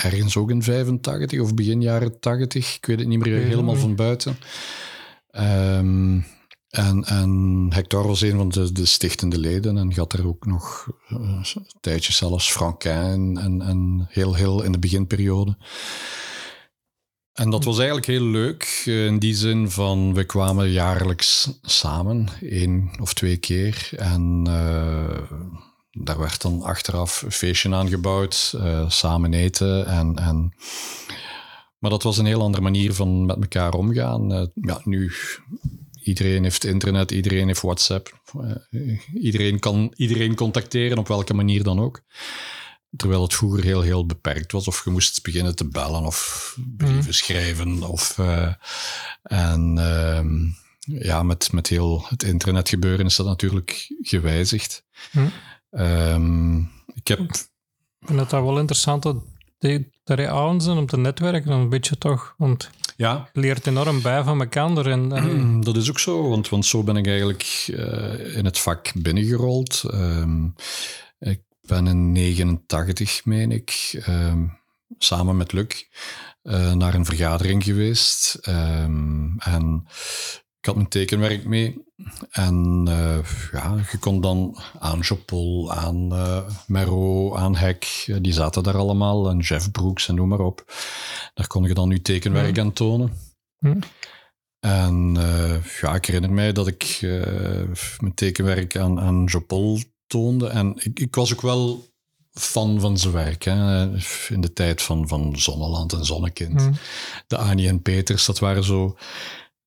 ergens 0.03 0.37
ook 0.37 0.51
in 0.51 0.63
85 0.63 1.41
of 1.41 1.55
begin 1.55 1.83
jaren 1.83 2.21
80. 2.21 2.77
Ik 2.77 2.87
weet 2.87 2.99
het 2.99 3.09
niet 3.09 3.19
meer 3.19 3.43
helemaal 3.43 3.77
van 3.77 3.95
buiten. 3.95 4.39
Ehm, 5.31 6.21
en, 6.71 7.05
en 7.05 7.67
Hector 7.73 8.07
was 8.07 8.21
een 8.21 8.37
van 8.37 8.49
de, 8.49 8.73
de 8.73 8.87
stichtende 8.87 9.39
leden 9.39 9.77
en 9.77 9.95
had 9.95 10.13
er 10.13 10.27
ook 10.27 10.47
nog 10.47 10.89
eh, 11.09 11.17
een 11.55 11.67
tijdje 11.81 12.13
zelfs 12.13 12.53
Franquin 12.53 13.39
en, 13.39 13.63
en 13.63 14.07
heel, 14.09 14.35
heel 14.35 14.63
in 14.63 14.73
de 14.73 14.79
beginperiode. 14.79 15.57
En 17.33 17.51
dat 17.51 17.65
was 17.65 17.77
eigenlijk 17.77 18.07
heel 18.07 18.25
leuk 18.25 18.83
eh, 18.87 19.07
in 19.07 19.19
die 19.19 19.35
zin 19.35 19.71
van 19.71 20.15
we 20.15 20.25
kwamen 20.25 20.71
jaarlijks 20.71 21.59
samen, 21.63 22.29
één 22.41 22.91
of 23.01 23.15
twee 23.15 23.37
keer. 23.37 23.89
En 23.97 24.43
eh, 24.47 25.39
daar 25.91 26.19
werd 26.19 26.43
dan 26.43 26.63
achteraf 26.63 27.23
een 27.23 27.33
feestje 27.33 27.75
aangebouwd, 27.75 28.55
eh, 28.57 28.91
samen 28.91 29.35
eten. 29.35 29.87
En, 29.87 30.17
en, 30.17 30.55
maar 31.79 31.91
dat 31.91 32.03
was 32.03 32.19
een 32.19 32.27
heel 32.27 32.43
andere 32.43 32.63
manier 32.63 32.95
van 32.95 33.27
met 33.27 33.37
elkaar 33.41 33.75
omgaan. 33.75 34.33
Eh, 34.33 34.47
ja, 34.55 34.81
nu, 34.85 35.13
iedereen 36.03 36.43
heeft 36.43 36.65
internet, 36.65 37.11
iedereen 37.11 37.47
heeft 37.47 37.61
WhatsApp. 37.63 38.21
Eh, 38.71 38.99
iedereen 39.15 39.59
kan 39.59 39.93
iedereen 39.97 40.35
contacteren, 40.35 40.99
op 40.99 41.09
welke 41.09 41.35
manier 41.35 41.63
dan 41.63 41.81
ook. 41.81 42.01
Terwijl 42.97 43.23
het 43.23 43.35
vroeger 43.35 43.63
heel, 43.65 43.81
heel 43.81 44.07
beperkt 44.07 44.53
was. 44.53 44.69
Of 44.69 44.85
je 44.85 44.91
moest 44.91 45.23
beginnen 45.23 45.57
te 45.57 45.69
bellen 45.69 46.05
of 46.05 46.57
brieven 46.77 46.99
Mhm. 46.99 47.13
schrijven. 47.13 47.83
Of, 47.83 48.19
eh, 48.19 48.55
en 49.23 49.79
ehm, 49.79 50.39
ja, 51.07 51.23
met, 51.23 51.53
met 51.53 51.67
heel 51.67 52.05
het 52.09 52.23
internet 52.23 52.69
gebeuren 52.69 53.07
is 53.07 53.17
dat 53.17 53.27
natuurlijk 53.27 53.95
gewijzigd. 54.01 54.85
Mhm. 55.13 55.27
Ehm, 55.71 56.59
ik 56.95 57.09
heb 57.09 57.19
ik 57.19 57.49
vind 58.07 58.21
het 58.21 58.31
dat 58.31 58.43
wel 58.43 58.59
interessant 58.59 59.03
dat 59.03 59.17
die 59.59 59.91
zijn 60.57 60.77
om 60.79 60.87
te 60.87 60.97
netwerken, 60.97 61.51
een 61.53 61.69
beetje 61.69 61.99
toch. 61.99 62.35
Want 62.37 62.71
ja, 63.01 63.29
je 63.33 63.41
leert 63.41 63.67
enorm 63.67 64.03
bij 64.03 64.23
van 64.23 64.41
elkaar. 64.41 64.87
En, 64.87 65.13
en- 65.13 65.61
dat 65.61 65.77
is 65.77 65.89
ook 65.91 65.99
zo, 65.99 66.29
want, 66.29 66.49
want 66.49 66.67
zo 66.67 66.83
ben 66.83 66.97
ik 66.97 67.07
eigenlijk 67.07 67.65
eh, 67.77 68.37
in 68.37 68.45
het 68.45 68.59
vak 68.59 68.93
binnengerold. 68.95 69.83
Ehm, 69.91 70.45
ik 71.19 71.41
ben 71.61 71.87
in 71.87 72.13
89, 72.13 73.25
meen 73.25 73.51
ik, 73.53 74.01
ehm, 74.07 74.47
samen 74.99 75.37
met 75.37 75.53
Luc 75.53 75.85
eh, 76.43 76.73
naar 76.73 76.95
een 76.95 77.05
vergadering 77.05 77.65
geweest. 77.65 78.35
Ehm, 78.35 79.39
en 79.39 79.87
ik 80.61 80.67
had 80.67 80.75
mijn 80.75 80.89
tekenwerk 80.89 81.45
mee. 81.45 81.85
En 82.31 82.85
eh, 82.89 83.19
ja, 83.53 83.77
je 83.91 83.99
kon 83.99 84.21
dan 84.21 84.59
aan 84.79 85.01
Jopol, 85.01 85.73
aan 85.73 86.09
Mero, 86.67 87.35
aan 87.37 87.57
Hek, 87.57 88.05
eh, 88.07 88.17
die 88.21 88.33
zaten 88.33 88.63
daar 88.63 88.77
allemaal. 88.77 89.31
En 89.31 89.39
Jeff 89.39 89.71
Brooks 89.71 90.09
en 90.09 90.15
noem 90.15 90.29
maar 90.29 90.41
op. 90.41 90.73
Daar 91.35 91.47
kon 91.47 91.63
je 91.63 91.75
dan 91.75 91.91
je 91.91 92.03
tekenwerk 92.03 92.57
Ja. 92.57 92.63
aan 92.63 92.73
tonen. 92.73 93.13
Hm. 93.59 93.79
En 94.61 95.13
ja, 95.81 95.95
ik 95.95 96.05
herinner 96.05 96.33
mij 96.33 96.53
dat 96.53 96.67
ik 96.67 96.99
mijn 98.01 98.15
tekenwerk 98.15 98.77
aan, 98.77 99.01
aan 99.01 99.25
Jopol 99.25 99.81
toonde. 100.07 100.47
En 100.49 100.75
ik, 100.77 101.01
ik 101.01 101.15
was 101.15 101.33
ook 101.33 101.41
wel 101.41 101.85
fan 102.31 102.81
van 102.81 102.99
zijn 102.99 103.13
werk. 103.13 103.43
Hè. 103.45 103.85
In 104.29 104.41
de 104.41 104.53
tijd 104.53 104.83
van, 104.83 105.09
van 105.09 105.39
Zonneland 105.39 105.93
en 105.93 106.05
Zonnekind. 106.05 106.61
Hm. 106.63 106.73
De 107.27 107.37
Annie 107.37 107.69
en 107.69 107.83
Peters, 107.83 108.25
dat 108.27 108.39
waren 108.39 108.65
zo 108.65 108.97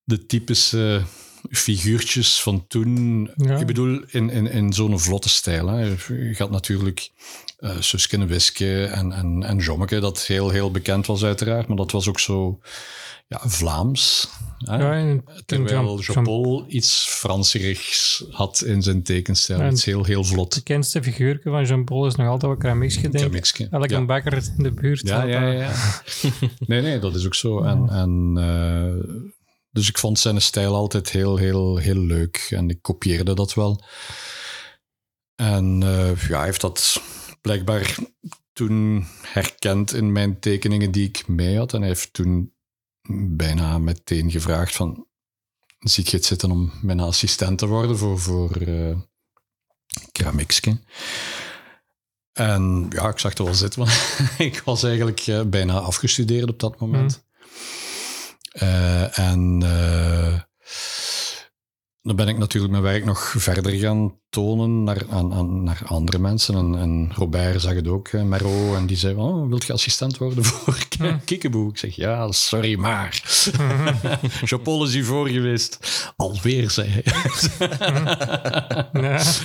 de 0.03 0.25
typische 0.25 1.01
figuurtjes 1.49 2.41
van 2.41 2.67
toen. 2.67 3.29
Ja. 3.35 3.57
Ik 3.57 3.65
bedoel, 3.65 4.01
in, 4.11 4.29
in, 4.29 4.47
in 4.51 4.73
zo'n 4.73 4.99
vlotte 4.99 5.29
stijl. 5.29 5.67
Hè. 5.67 5.79
Je 6.07 6.35
had 6.37 6.51
natuurlijk 6.51 7.09
eh 7.57 7.75
Suske 7.79 8.17
en 8.17 8.27
Wiske 8.27 8.85
en, 8.85 9.11
en, 9.11 9.43
en 9.43 9.57
Jommeke, 9.57 9.99
dat 9.99 10.25
heel, 10.25 10.49
heel 10.49 10.71
bekend 10.71 11.05
was 11.05 11.23
uiteraard. 11.23 11.67
Maar 11.67 11.77
dat 11.77 11.91
was 11.91 12.07
ook 12.07 12.19
zo 12.19 12.59
ja, 13.27 13.39
Vlaams. 13.45 14.29
Hè. 14.57 14.75
ja, 14.77 14.93
en- 14.93 15.23
Terwijl 15.45 15.99
Jean-Paul 16.01 16.65
iets 16.67 17.05
Franserigs 17.09 18.25
had 18.31 18.61
in 18.61 18.81
zijn 18.81 19.03
tekenstijl. 19.03 19.59
En- 19.59 19.71
iets 19.71 19.85
heel, 19.85 20.03
heel 20.03 20.19
Het 20.19 20.27
vlot. 20.27 20.55
bekendste 20.55 21.03
figuurtje 21.03 21.49
van 21.49 21.65
Jean-Paul 21.65 22.05
is 22.05 22.15
nog 22.15 22.27
altijd 22.27 22.51
wat 22.51 22.61
Kramix 22.61 22.95
denk 23.01 23.35
ik. 23.35 23.67
Elke 23.71 24.05
bakker 24.05 24.33
in 24.57 24.63
de 24.63 24.71
buurt. 24.71 25.07
Ja, 25.07 25.23
ja, 25.23 25.47
ja. 25.51 25.71
nee, 26.67 26.81
nee, 26.81 26.99
dat 26.99 27.15
is 27.15 27.25
ook 27.25 27.35
zo. 27.35 27.63
En, 27.63 27.89
en, 27.89 28.33
eh, 28.37 29.21
dus 29.73 29.89
ik 29.89 29.97
vond 29.97 30.19
zijn 30.19 30.41
stijl 30.41 30.75
altijd 30.75 31.09
heel, 31.09 31.37
heel, 31.37 31.77
heel 31.77 31.99
leuk. 31.99 32.47
En 32.49 32.69
ik 32.69 32.81
kopieerde 32.81 33.33
dat 33.33 33.53
wel. 33.53 33.83
En 35.35 35.83
eh, 35.83 36.27
ja, 36.27 36.37
hij 36.37 36.45
heeft 36.45 36.61
dat 36.61 37.01
blijkbaar 37.41 37.97
toen 38.53 39.05
herkend 39.21 39.93
in 39.93 40.11
mijn 40.11 40.39
tekeningen 40.39 40.91
die 40.91 41.07
ik 41.07 41.27
mee 41.27 41.57
had. 41.57 41.73
En 41.73 41.79
hij 41.79 41.87
heeft 41.87 42.13
toen 42.13 42.53
bijna 43.27 43.77
meteen 43.77 44.31
gevraagd 44.31 44.75
van... 44.75 45.07
Zie 45.79 46.03
ik 46.03 46.09
het 46.09 46.25
zitten 46.25 46.51
om 46.51 46.71
mijn 46.81 46.99
assistent 46.99 47.57
te 47.57 47.65
worden 47.65 47.97
voor, 47.97 48.19
voor 48.19 48.57
Kramikske? 50.11 50.79
En 52.33 52.85
ja, 52.89 53.09
ik 53.09 53.19
zag 53.19 53.31
het 53.31 53.39
wel 53.39 53.53
zitten, 53.53 53.79
want 53.79 54.19
ik 54.37 54.61
was 54.65 54.83
eigenlijk 54.83 55.19
eh, 55.19 55.41
bijna 55.41 55.79
afgestudeerd 55.79 56.49
op 56.49 56.59
dat 56.59 56.79
moment. 56.79 57.23
Eh, 58.53 59.19
en 59.19 59.59
eh, 59.63 60.39
dan 62.01 62.15
ben 62.15 62.27
ik 62.27 62.37
natuurlijk 62.37 62.71
mijn 62.71 62.83
werk 62.83 63.05
nog 63.05 63.33
verder 63.37 63.71
gaan 63.71 64.19
tonen 64.29 64.83
naar, 64.83 65.03
aan, 65.09 65.33
aan, 65.33 65.63
naar 65.63 65.81
andere 65.85 66.19
mensen. 66.19 66.55
En, 66.55 66.75
en 66.77 67.11
Robert 67.15 67.61
zag 67.61 67.73
het 67.73 67.87
ook, 67.87 68.11
Mero, 68.11 68.75
en 68.75 68.85
die 68.85 68.97
zei, 68.97 69.15
oh, 69.15 69.47
wilt 69.47 69.65
je 69.65 69.73
assistent 69.73 70.17
worden 70.17 70.43
voor 70.49 70.77
K- 70.89 71.25
Kikkeboe? 71.25 71.69
Ik 71.69 71.77
zeg, 71.77 71.95
ja, 71.95 72.31
sorry, 72.31 72.75
maar. 72.79 73.21
Jean-Paul 74.45 74.83
is 74.83 74.93
hiervoor 74.93 75.27
geweest. 75.29 75.79
Alweer, 76.15 76.69
zei 76.69 76.89
hij. 76.89 77.03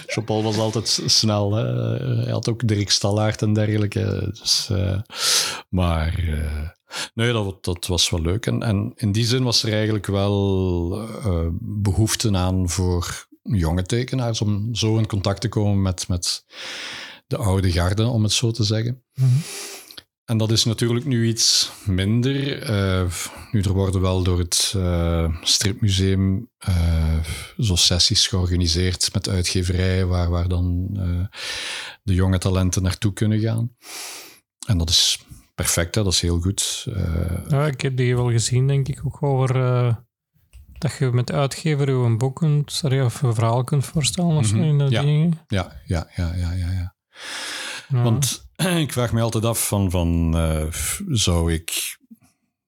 Jean-Paul 0.07 0.42
was 0.42 0.57
altijd 0.59 1.03
snel. 1.07 1.55
Hè. 1.55 1.64
Hij 2.23 2.33
had 2.33 2.49
ook 2.49 2.68
Dirk 2.68 2.90
Stallaert 2.90 3.42
en 3.42 3.53
dergelijke. 3.53 4.31
Dus, 4.40 4.68
eh, 4.71 4.99
maar 5.68 6.25
nee, 7.14 7.33
dat, 7.33 7.64
dat 7.64 7.87
was 7.87 8.11
wel 8.11 8.20
leuk. 8.20 8.46
En, 8.46 8.62
en 8.62 8.92
in 8.96 9.12
die 9.12 9.24
zin 9.24 9.42
was 9.42 9.62
er 9.62 9.72
eigenlijk 9.72 10.07
wel 10.07 11.09
eh, 11.24 11.46
behoefte 11.61 12.37
aan 12.37 12.68
voor 12.68 13.27
jonge 13.42 13.83
tekenaars 13.83 14.40
om 14.40 14.74
zo 14.74 14.98
in 14.98 15.07
contact 15.07 15.40
te 15.40 15.48
komen 15.48 15.83
met, 15.83 16.09
met 16.09 16.44
de 17.27 17.37
oude 17.37 17.72
garde, 17.72 18.07
om 18.07 18.22
het 18.22 18.33
zo 18.33 18.51
te 18.51 18.64
zeggen. 18.64 19.03
Mhm. 19.14 19.29
En 20.29 20.38
dat 20.38 20.51
is 20.51 20.64
natuurlijk 20.64 21.05
nu 21.05 21.27
iets 21.27 21.70
minder. 21.85 22.62
Eh, 22.62 23.12
nu, 23.53 23.61
er 23.61 23.72
worden 23.72 24.01
wel 24.01 24.22
door 24.22 24.38
het 24.38 24.72
eh, 24.77 25.35
stripmuseum 25.42 26.51
eh, 26.59 27.18
zo 27.59 27.74
sessies 27.74 28.27
georganiseerd 28.27 29.12
met 29.12 29.29
uitgeverijen 29.29 30.09
waar, 30.09 30.31
waar 30.31 30.48
dan 30.48 30.88
de 32.03 32.14
jonge 32.14 32.38
talenten 32.38 32.83
naartoe 32.83 33.12
kunnen 33.12 33.40
gaan. 33.40 33.77
En 34.66 34.79
dat 34.79 34.88
is 34.88 35.18
perfect, 35.59 35.94
hè? 35.94 36.03
dat 36.03 36.12
is 36.12 36.21
heel 36.21 36.40
goed. 36.40 36.87
Eh, 36.94 37.49
Ja, 37.49 37.66
ik 37.66 37.81
heb 37.81 37.97
die 37.97 38.16
wel 38.16 38.31
gezien, 38.31 38.66
denk 38.66 38.88
ik, 38.88 39.01
ook 39.07 39.23
over 39.23 39.57
eh, 39.57 39.94
dat 40.79 40.97
je 40.99 41.11
met 41.12 41.27
de 41.27 41.33
uitgever 41.33 41.88
een 41.88 42.18
boek 42.18 42.37
kunt, 42.37 42.73
sorry, 42.73 43.01
of 43.01 43.23
een 43.23 43.35
verhaal 43.35 43.64
kunt 43.64 43.85
voorstellen 43.85 44.37
of 44.37 44.47
zo 44.47 44.57
Mhm, 44.57 44.64
in 44.81 44.90
ja. 44.90 45.01
dingen. 45.03 45.38
ja, 45.47 45.73
ja, 45.85 46.11
ja, 46.16 46.35
ja, 46.35 46.53
ja, 46.53 46.71
ja. 46.73 46.94
Ja. 47.88 48.03
Want 48.03 48.51
ik 48.85 48.92
vraag 48.92 49.12
me 49.12 49.21
altijd 49.21 49.44
af 49.44 49.68
van, 49.68 49.90
van 49.90 50.37
eh, 50.37 50.66
zou 51.09 51.53
ik 51.53 51.97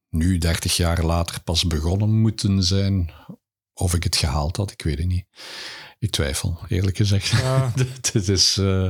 nu 0.08 0.38
30 0.38 0.76
jaar 0.76 1.02
later 1.04 1.42
pas 1.42 1.64
begonnen 1.66 2.20
moeten 2.20 2.62
zijn 2.62 3.10
of 3.80 3.94
ik 3.94 4.04
het 4.04 4.16
gehaald 4.16 4.56
had? 4.56 4.70
Ik 4.70 4.82
weet 4.82 4.98
het 4.98 5.06
niet. 5.06 5.24
Ik 5.98 6.10
twijfel, 6.10 6.58
eerlijk 6.68 6.96
gezegd. 6.96 7.28
Ja. 7.28 7.72
Het 8.12 8.28
is 8.28 8.56
eh, 8.58 8.86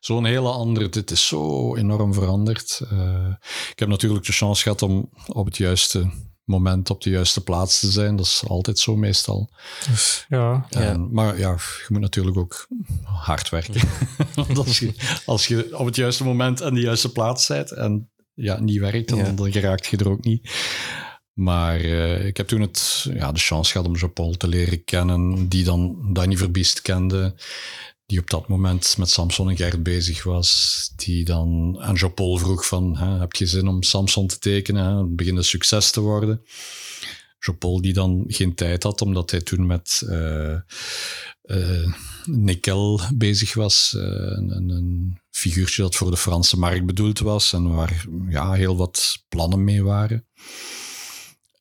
zo'n 0.00 0.24
hele 0.24 0.48
andere. 0.50 0.88
Dit 0.88 1.10
is 1.10 1.26
zo 1.26 1.76
enorm 1.76 2.14
veranderd. 2.14 2.80
Eh, 2.90 3.26
ik 3.70 3.78
heb 3.78 3.88
natuurlijk 3.88 4.24
de 4.26 4.32
chance 4.32 4.62
gehad 4.62 4.82
om 4.82 5.10
op 5.26 5.44
het 5.46 5.56
juiste 5.56 6.10
moment 6.44 6.90
op 6.90 7.02
de 7.02 7.10
juiste 7.10 7.42
plaats 7.42 7.80
te 7.80 7.90
zijn. 7.90 8.16
Dat 8.16 8.26
is 8.26 8.42
altijd 8.46 8.78
zo 8.78 8.96
meestal. 8.96 9.50
Dus, 9.90 10.24
ja. 10.28 10.66
Ja. 10.70 10.80
En- 10.80 11.08
maar 11.12 11.38
ja, 11.38 11.50
je 11.52 11.86
moet 11.88 12.00
natuurlijk 12.00 12.36
ook 12.36 12.66
hard 13.02 13.48
werken. 13.48 13.88
Want 14.34 14.58
als 14.58 14.78
je, 14.78 14.94
als 15.26 15.46
je 15.46 15.78
op 15.78 15.86
het 15.86 15.96
juiste 15.96 16.24
moment 16.24 16.62
aan 16.62 16.74
de 16.74 16.80
juiste 16.80 17.12
plaats 17.12 17.46
bent 17.46 17.70
en 17.70 18.10
ja, 18.34 18.60
niet 18.60 18.78
werkt, 18.80 19.08
dan, 19.08 19.18
Ja. 19.18 19.30
dan 19.32 19.52
geraakt 19.52 19.86
je 19.86 19.96
er 19.96 20.08
ook 20.10 20.24
niet. 20.24 20.50
Maar 21.32 21.80
eh, 21.80 22.26
ik 22.26 22.36
heb 22.36 22.48
toen 22.48 22.60
het, 22.60 23.06
ja, 23.14 23.32
de 23.32 23.40
chance 23.40 23.72
gehad 23.72 23.86
om 23.86 23.96
Jean-Paul 23.96 24.36
te 24.36 24.48
leren 24.48 24.84
kennen, 24.84 25.48
die 25.48 25.64
dan 25.64 26.08
Danny 26.12 26.36
Verbiest 26.36 26.82
kende, 26.82 27.34
die 28.06 28.18
op 28.18 28.30
dat 28.30 28.48
moment 28.48 28.94
met 28.98 29.10
Samson 29.10 29.50
en 29.50 29.56
Gert 29.56 29.82
bezig 29.82 30.22
was, 30.22 30.92
die 30.96 31.24
dan 31.24 31.76
aan 31.80 31.94
Jean-Paul 31.94 32.36
vroeg 32.36 32.66
van, 32.66 32.96
heb 32.96 33.32
je 33.32 33.46
zin 33.46 33.68
om 33.68 33.82
Samson 33.82 34.26
te 34.26 34.38
tekenen? 34.38 34.84
Hè? 34.84 34.98
Het 34.98 35.16
begint 35.16 35.36
een 35.36 35.44
succes 35.44 35.90
te 35.90 36.00
worden. 36.00 36.42
Jean-Paul 37.38 37.80
die 37.80 37.92
dan 37.92 38.24
geen 38.26 38.54
tijd 38.54 38.82
had, 38.82 39.00
omdat 39.00 39.30
hij 39.30 39.40
toen 39.40 39.66
met 39.66 40.02
eh, 40.08 40.56
Nickel 42.24 43.00
bezig 43.14 43.54
was. 43.54 43.92
een, 43.96 44.56
een, 44.56 44.68
een 44.68 45.18
figuurtje 45.30 45.82
dat 45.82 45.94
voor 45.94 46.10
de 46.10 46.16
Franse 46.16 46.58
markt 46.58 46.86
bedoeld 46.86 47.18
was 47.18 47.52
en 47.52 47.74
waar 47.74 48.06
ja, 48.28 48.52
heel 48.52 48.76
wat 48.76 49.24
plannen 49.28 49.64
mee 49.64 49.82
waren. 49.82 50.26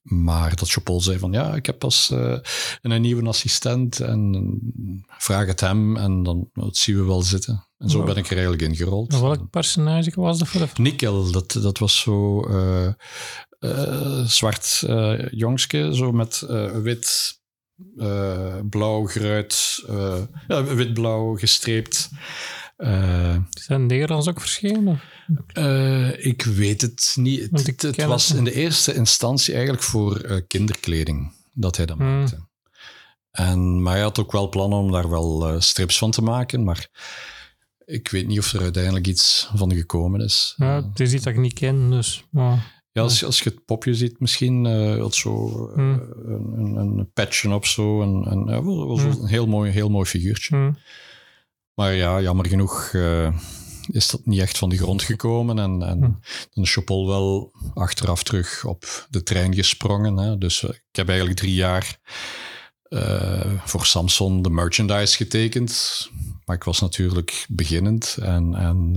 Maar 0.01 0.55
dat 0.55 0.69
Jean-Paul 0.69 1.01
zei 1.01 1.19
van 1.19 1.31
ja, 1.31 1.55
ik 1.55 1.65
heb 1.65 1.79
pas 1.79 2.11
eh, 2.11 2.37
een 2.81 3.01
nieuwe 3.01 3.27
assistent 3.27 3.99
en 3.99 4.33
eh, 4.33 5.17
vraag 5.17 5.47
het 5.47 5.59
hem 5.59 5.97
en 5.97 6.23
dan 6.23 6.49
dat 6.53 6.77
zien 6.77 6.95
we 6.95 7.03
wel 7.03 7.21
zitten. 7.21 7.67
En 7.77 7.89
zo 7.89 8.03
ben 8.03 8.15
ik 8.15 8.25
er 8.25 8.31
eigenlijk 8.31 8.61
ingerold. 8.61 9.13
En 9.13 9.21
welk 9.21 9.49
personage 9.49 10.11
was 10.15 10.39
dat 10.39 10.47
voor 10.47 10.61
de 10.61 10.81
Nikkel, 10.81 11.31
dat, 11.31 11.51
dat 11.51 11.77
was 11.77 11.99
zo 11.99 12.41
eh, 12.41 12.93
zwart 14.25 14.83
jongske, 15.31 15.95
zo 15.95 16.11
met 16.11 16.39
wit, 16.81 17.39
blauw 18.69 19.05
geruit, 19.05 19.83
ja, 20.47 20.63
wit-blauw 20.63 21.35
gestreept. 21.35 22.09
Eh, 22.81 23.35
Is 23.53 23.65
dat 23.67 23.77
in 23.77 23.83
het 23.83 23.91
Nederlands 23.91 24.27
ook 24.29 24.39
verschenen? 24.39 24.99
eh, 25.47 26.25
ik 26.25 26.41
weet 26.43 26.81
het 26.81 27.13
niet. 27.19 27.49
Het, 27.81 28.03
was 28.05 28.27
het 28.27 28.37
in 28.37 28.43
de 28.43 28.53
eerste 28.53 28.93
instantie 28.93 29.53
eigenlijk 29.53 29.83
voor 29.83 30.15
eh, 30.19 30.37
kinderkleding 30.47 31.31
dat 31.53 31.77
hij 31.77 31.85
dat 31.85 31.97
Hmm. 31.97 32.19
maakte. 32.19 32.49
En, 33.31 33.81
maar 33.81 33.93
hij 33.93 34.01
had 34.01 34.19
ook 34.19 34.31
wel 34.31 34.49
plannen 34.49 34.79
om 34.79 34.91
daar 34.91 35.09
wel 35.09 35.47
eh, 35.47 35.59
strips 35.59 35.97
van 35.97 36.11
te 36.11 36.21
maken, 36.21 36.63
maar 36.63 36.87
ik 37.85 38.07
weet 38.09 38.27
niet 38.27 38.39
of 38.39 38.53
er 38.53 38.61
uiteindelijk 38.61 39.07
iets 39.07 39.49
van 39.55 39.73
gekomen 39.73 40.21
is. 40.21 40.53
Ja, 40.57 40.77
Eh, 40.77 40.83
het 40.89 40.99
is 40.99 41.13
iets 41.13 41.23
dat 41.23 41.33
ik 41.33 41.39
niet 41.39 41.53
ken, 41.53 41.89
dus... 41.89 42.23
Maar, 42.31 42.79
Ja, 42.93 43.01
als, 43.01 43.19
je- 43.19 43.25
als 43.25 43.39
je 43.41 43.49
het 43.49 43.65
popje 43.65 43.93
ziet, 43.93 44.19
misschien 44.19 44.65
eh 44.65 44.97
wat 44.97 45.15
zo 45.15 45.47
eh, 45.67 45.73
Hmm. 45.75 46.01
een, 46.25 46.75
een, 46.77 46.97
een 46.97 47.11
patchen 47.13 47.51
op 47.51 47.65
zo. 47.65 48.01
En, 48.01 48.31
en, 48.31 48.39
ja, 48.39 48.63
wel, 48.63 48.87
wel 48.87 48.97
zo 48.97 49.09
Hmm. 49.09 49.21
een 49.21 49.27
heel 49.27 49.47
mooi, 49.47 49.71
heel 49.71 49.89
mooi 49.89 50.05
figuurtje. 50.09 50.73
Maar 51.81 51.93
ja, 51.93 52.21
jammer 52.21 52.47
genoeg 52.47 52.89
eh, 52.93 53.33
is 53.91 54.09
dat 54.09 54.21
niet 54.25 54.39
echt 54.39 54.57
van 54.57 54.69
de 54.69 54.77
grond 54.77 55.03
gekomen. 55.03 55.59
En, 55.59 55.81
en 55.83 55.97
Hmm. 55.99 56.19
dan 56.53 56.63
is 56.63 56.71
Chopol 56.73 57.07
wel 57.07 57.51
achteraf 57.73 58.23
terug 58.23 58.65
op 58.65 59.07
de 59.09 59.23
trein 59.23 59.53
gesprongen. 59.53 60.17
Hè. 60.17 60.37
Dus 60.37 60.63
eh, 60.63 60.69
ik 60.69 60.95
heb 60.95 61.07
eigenlijk 61.07 61.39
drie 61.39 61.53
jaar 61.53 61.99
eh, 62.83 63.53
voor 63.65 63.85
Samson 63.85 64.41
de 64.41 64.49
merchandise 64.49 65.15
getekend. 65.15 66.09
Maar 66.45 66.55
ik 66.55 66.63
was 66.63 66.79
natuurlijk 66.79 67.45
beginnend. 67.49 68.17
En, 68.21 68.55
en 68.55 68.93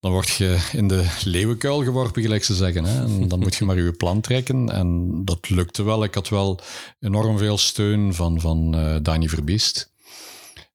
dan 0.00 0.12
word 0.12 0.28
je 0.28 0.68
in 0.72 0.88
de 0.88 1.06
leeuwenkuil 1.24 1.84
geworpen, 1.84 2.22
gelijk 2.22 2.44
ze 2.44 2.54
zeggen. 2.54 2.84
Hè. 2.84 3.04
En 3.04 3.28
dan 3.28 3.38
moet 3.38 3.54
je 3.54 3.64
maar 3.64 3.76
je 3.76 3.92
plan 3.92 4.20
trekken. 4.20 4.68
En 4.70 5.20
dat 5.24 5.50
lukte 5.50 5.82
wel. 5.82 6.04
Ik 6.04 6.14
had 6.14 6.28
wel 6.28 6.60
enorm 7.00 7.38
veel 7.38 7.58
steun 7.58 8.14
van, 8.14 8.40
van 8.40 8.74
eh 8.74 8.96
Dani 9.02 9.28
Verbiest. 9.28 9.92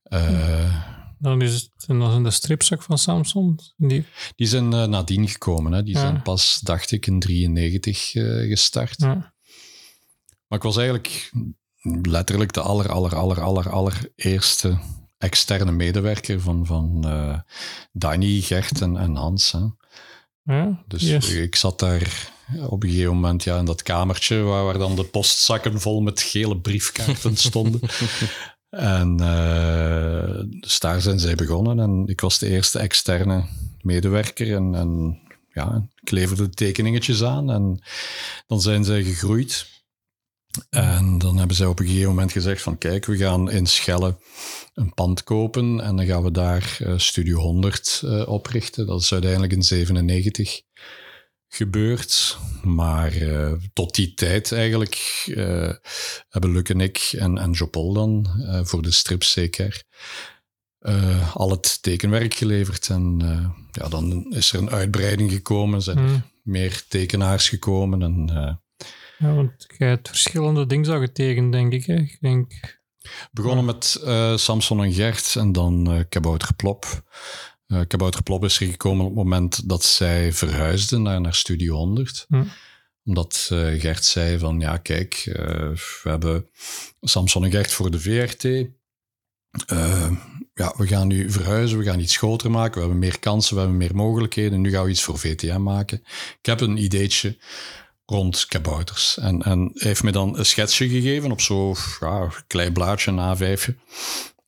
Eh, 0.10 0.88
Dan 1.20 1.42
is 1.42 1.54
het 1.54 1.72
en 1.88 2.00
dan 2.00 2.12
zijn 2.12 2.24
de 2.24 2.32
strips 2.32 2.74
ook 2.74 2.84
van 2.84 2.98
Samsung. 2.98 3.62
Die, 3.78 4.06
Die 4.36 4.48
zijn 4.48 4.74
eh, 4.74 4.84
nadien 4.86 5.28
gekomen. 5.28 5.72
Hè. 5.72 5.84
Die 5.84 5.94
Ja. 5.94 6.00
zijn 6.00 6.22
pas, 6.22 6.60
dacht 6.64 6.92
ik, 6.92 7.08
in 7.08 7.20
93 7.20 8.16
eh, 8.16 8.24
gestart. 8.48 9.02
ja. 9.02 9.34
Maar 10.48 10.58
ik 10.58 10.64
was 10.64 10.78
eigenlijk 10.78 11.32
letterlijk 12.02 12.54
de 12.54 12.62
aller, 12.62 12.92
aller, 12.92 13.16
aller, 13.16 13.42
aller, 13.42 13.70
allereerste 13.70 14.80
externe 15.18 15.72
medewerker 15.72 16.42
van, 16.42 16.66
van 16.66 17.02
Danny, 17.92 18.42
Gert 18.42 18.82
en, 18.82 18.98
en 18.98 19.16
Hans. 19.16 19.52
Hè. 19.52 19.60
Ja, 20.44 20.84
Dus 20.88 21.02
yes. 21.02 21.30
ik 21.30 21.56
zat 21.56 21.80
daar 21.80 22.32
op 22.68 22.84
een 22.84 22.90
gegeven 22.90 23.14
moment 23.14 23.44
ja, 23.44 23.58
in 23.58 23.66
dat 23.66 23.84
kamertje 23.84 24.42
waar, 24.42 24.64
waar 24.64 24.78
dan 24.78 24.96
de 24.96 25.04
postzakken 25.04 25.82
vol 25.82 26.02
met 26.02 26.22
gele 26.22 26.60
briefkaarten 26.60 27.38
stonden. 27.38 27.80
En 28.70 29.18
dus 30.60 30.80
daar 30.80 31.02
zijn 31.02 31.20
zij 31.20 31.36
begonnen 31.36 31.80
en 31.80 32.04
ik 32.08 32.22
was 32.22 32.40
de 32.40 32.50
eerste 32.50 32.80
externe 32.80 33.46
medewerker 33.82 34.56
en, 34.56 34.76
en 34.76 35.20
ja, 35.54 35.88
ik 36.02 36.12
leverde 36.12 36.50
tekeningetjes 36.50 37.24
aan 37.24 37.52
en 37.52 37.80
dan 38.48 38.62
zijn 38.62 38.84
zij 38.84 39.04
gegroeid. 39.04 39.78
En 40.70 41.18
dan 41.18 41.38
hebben 41.38 41.56
zij 41.56 41.68
op 41.68 41.80
een 41.80 41.86
gegeven 41.86 42.10
moment 42.10 42.32
gezegd 42.32 42.62
van 42.62 42.78
kijk, 42.78 43.06
we 43.06 43.18
gaan 43.18 43.52
in 43.52 43.66
Schelle 43.66 44.18
een 44.74 44.94
pand 44.94 45.24
kopen 45.24 45.82
en 45.82 45.96
dan 45.96 46.06
gaan 46.06 46.24
we 46.24 46.32
daar 46.32 46.78
eh, 46.80 46.94
Studio 46.98 47.40
100 47.40 48.02
eh, 48.06 48.28
oprichten. 48.28 48.86
Dat 48.86 49.02
is 49.02 49.12
uiteindelijk 49.12 49.54
in 49.54 49.64
97 49.64 50.62
gebeurd. 51.50 52.38
Maar 52.64 53.12
eh, 53.14 53.54
tot 53.74 53.96
die 53.96 54.14
tijd 54.14 54.52
eigenlijk 54.52 55.24
eh, 55.36 55.74
hebben 56.30 56.52
Luc 56.52 56.64
en 56.64 56.82
ik 56.82 57.10
en, 57.18 57.38
en 57.38 57.52
Jopol 57.52 57.94
dan, 57.94 58.30
eh, 58.48 58.64
voor 58.64 58.82
de 58.82 58.92
strips 58.92 59.32
zeker, 59.32 59.84
al 61.34 61.50
het 61.52 61.82
tekenwerk 61.82 62.34
geleverd. 62.34 62.90
En 62.90 63.18
ja, 63.72 63.88
dan 63.88 64.34
is 64.34 64.54
er 64.54 64.60
een 64.60 64.70
uitbreiding 64.70 65.32
gekomen, 65.32 65.82
zijn 65.82 65.98
er 65.98 66.10
Hm. 66.10 66.20
meer 66.44 66.84
tekenaars 66.88 67.50
gekomen. 67.50 68.02
En, 68.02 68.28
Ja, 69.18 69.34
want 69.34 69.66
je 69.78 69.84
hebt 69.84 70.08
verschillende 70.08 70.66
dingen 70.66 70.86
zo 70.86 71.00
getekend, 71.00 71.52
denk 71.52 71.74
ik. 71.74 71.86
Hè. 71.86 71.96
Ik 71.96 72.18
denk... 72.22 72.78
Begonnen 73.32 73.66
met 73.66 74.02
Samson 74.36 74.84
en 74.84 74.94
Gert 74.94 75.36
en 75.36 75.52
dan 75.52 76.06
Kabouter 76.10 76.54
Plop. 76.54 77.04
Eh 77.70 77.82
Kabouter 77.88 78.24
Plop 78.24 78.44
is 78.44 78.60
er 78.60 78.68
gekomen 78.68 79.06
op 79.06 79.16
het 79.16 79.24
moment 79.24 79.70
dat 79.70 79.84
zij 79.84 80.34
verhuisden 80.34 81.02
naar, 81.02 81.22
naar 81.22 81.36
Studio 81.36 81.76
100. 81.76 82.26
Hm. 82.28 82.44
Omdat 83.04 83.50
eh, 83.52 83.80
Gert 83.80 84.06
zei 84.06 84.38
van, 84.38 84.60
ja 84.60 84.78
kijk, 84.78 85.14
eh, 85.26 85.70
we 86.04 86.10
hebben 86.10 86.50
Samson 87.02 87.44
en 87.44 87.52
Gert 87.52 87.72
voor 87.72 87.92
de 87.92 88.00
VRT. 88.00 88.44
Ja, 90.54 90.74
we 90.78 90.88
gaan 90.88 91.08
nu 91.08 91.32
verhuizen, 91.32 91.78
we 91.78 91.84
gaan 91.84 92.00
iets 92.00 92.18
groter 92.18 92.52
maken, 92.52 92.74
we 92.74 92.80
hebben 92.80 93.00
meer 93.00 93.20
kansen, 93.20 93.54
we 93.54 93.60
hebben 93.60 93.78
meer 93.78 93.96
mogelijkheden. 93.96 94.62
Nu 94.62 94.72
gaan 94.72 94.84
we 94.84 94.90
iets 94.90 95.04
voor 95.04 95.20
VTM 95.20 95.62
maken. 95.62 96.02
Ik 96.40 96.46
heb 96.46 96.62
een 96.62 96.78
ideetje 96.78 97.38
rond 98.06 98.46
kabouters. 98.46 99.18
En, 99.18 99.42
en 99.42 99.60
hij 99.60 99.88
heeft 99.88 100.04
me 100.04 100.12
dan 100.12 100.38
een 100.38 100.46
schetsje 100.46 100.90
gegeven 100.90 101.32
op 101.32 101.42
zo'n 101.42 101.76
ja, 102.00 102.30
klein 102.48 102.74
blaadje, 102.74 103.12
een 103.12 103.38
A5. 103.38 103.76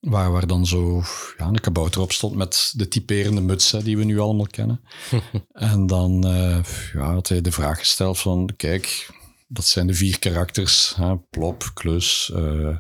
Waar, 0.02 0.32
waar 0.32 0.48
dan 0.48 0.66
zo 0.66 1.04
ja, 1.38 1.46
een 1.46 1.60
kabouter 1.60 2.02
op 2.02 2.12
stond 2.12 2.36
met 2.36 2.74
de 2.76 2.88
typerende 2.88 3.42
muts 3.42 3.72
hè, 3.72 3.84
die 3.84 3.98
we 3.98 4.04
nu 4.04 4.20
allemaal 4.20 4.48
kennen. 4.48 4.82
en 5.52 5.88
dan 5.88 6.26
eh, 6.26 6.64
ja, 6.94 7.14
had 7.14 7.28
hij 7.28 7.42
de 7.42 7.52
vraag 7.52 7.80
gesteld 7.80 8.20
van, 8.20 8.50
kijk, 8.58 9.10
dat 9.48 9.66
zijn 9.66 9.88
de 9.88 9.94
vier 9.94 10.20
karakters. 10.20 10.94
Hè, 10.96 11.18
Plop, 11.18 11.72
Klus, 11.74 12.32
eh 12.36 12.78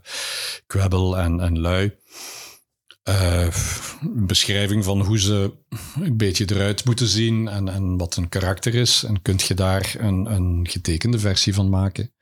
Kwebbel 0.68 1.18
en, 1.18 1.40
en 1.40 1.60
Lui. 1.60 1.96
Eh, 3.04 3.48
een 4.02 4.28
beschrijving 4.28 4.84
van 4.84 5.02
hoe 5.02 5.20
ze 5.20 5.54
een 6.02 6.18
beetje 6.18 6.46
eruit 6.50 6.86
moeten 6.86 7.08
zien 7.08 7.48
en, 7.48 7.70
en 7.70 7.98
wat 7.98 8.16
een 8.16 8.30
karakter 8.30 8.76
is. 8.76 9.04
En 9.04 9.22
kunt 9.22 9.42
je 9.42 9.54
daar 9.54 9.96
een, 9.98 10.34
een 10.34 10.68
getekende 10.70 11.20
versie 11.20 11.54
van 11.54 11.70
maken. 11.70 12.14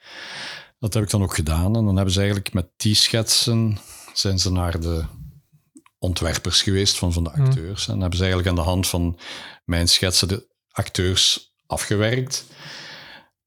Dat 0.80 0.94
heb 0.94 1.04
ik 1.04 1.10
dan 1.10 1.24
ook 1.24 1.36
gedaan. 1.36 1.76
En 1.76 1.86
dan 1.86 1.96
hebben 1.96 2.14
ze 2.14 2.20
eigenlijk 2.20 2.54
met 2.54 2.68
die 2.78 2.96
schetsen 2.96 3.78
zijn 4.20 4.40
ze 4.40 4.52
naar 4.52 4.80
de 4.80 5.04
ontwerpers 5.98 6.62
geweest 6.62 6.98
van, 6.98 7.14
van 7.14 7.24
de 7.24 7.30
Hmm. 7.30 7.46
acteurs. 7.46 7.88
En 7.88 8.00
hebben 8.00 8.18
ze 8.18 8.24
eigenlijk 8.24 8.50
aan 8.50 8.64
de 8.64 8.70
hand 8.70 8.88
van 8.88 9.20
mijn 9.66 9.88
schetsen 9.90 10.28
de 10.28 10.48
acteurs 10.72 11.54
afgewerkt. 11.66 12.46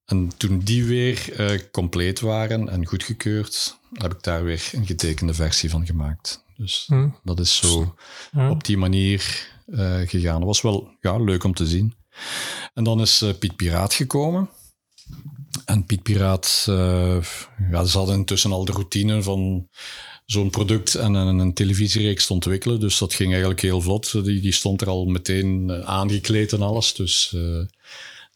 En 0.04 0.30
toen 0.36 0.58
die 0.58 0.84
weer 0.84 1.32
eh, 1.36 1.58
compleet 1.70 2.20
waren 2.20 2.68
en 2.68 2.86
goedgekeurd, 2.86 3.78
heb 3.92 4.12
ik 4.14 4.22
daar 4.22 4.44
weer 4.44 4.70
een 4.72 4.86
getekende 4.86 5.34
versie 5.34 5.70
van 5.70 5.86
gemaakt. 5.86 6.44
Dus 6.56 6.84
Hm. 6.86 7.08
dat 7.22 7.40
is 7.40 7.56
zo 7.56 7.94
op 8.34 8.64
die 8.64 8.76
manier 8.76 9.50
eh, 9.66 10.00
gegaan. 10.08 10.38
Dat 10.38 10.46
was 10.48 10.60
wel 10.60 10.96
ja, 11.00 11.16
leuk 11.18 11.44
om 11.44 11.54
te 11.54 11.66
zien. 11.66 11.94
En 12.74 12.84
dan 12.84 13.00
is 13.00 13.22
eh, 13.22 13.34
Piet 13.38 13.56
Piraat 13.56 13.94
gekomen. 13.94 14.50
En 15.64 15.84
Piet 15.84 16.02
Piraat, 16.02 16.62
ja, 17.70 17.84
ze 17.84 17.98
hadden 17.98 18.14
intussen 18.16 18.52
al 18.52 18.64
de 18.64 18.72
routine 18.72 19.22
van 19.22 19.68
zo'n 20.32 20.50
product 20.50 20.94
en 20.94 21.14
een, 21.14 21.38
een 21.38 21.54
televisiereeks 21.54 22.26
te 22.26 22.32
ontwikkelen. 22.32 22.80
Dus 22.80 22.98
dat 22.98 23.14
ging 23.14 23.30
eigenlijk 23.30 23.60
heel 23.60 23.80
vlot. 23.80 24.24
Die, 24.24 24.40
die 24.40 24.52
stond 24.52 24.80
er 24.80 24.88
al 24.88 25.04
meteen 25.04 25.70
eh, 25.70 25.80
aangekleed 25.80 26.52
en 26.52 26.62
alles. 26.62 26.94
Dus 26.94 27.32
eh, 27.34 27.60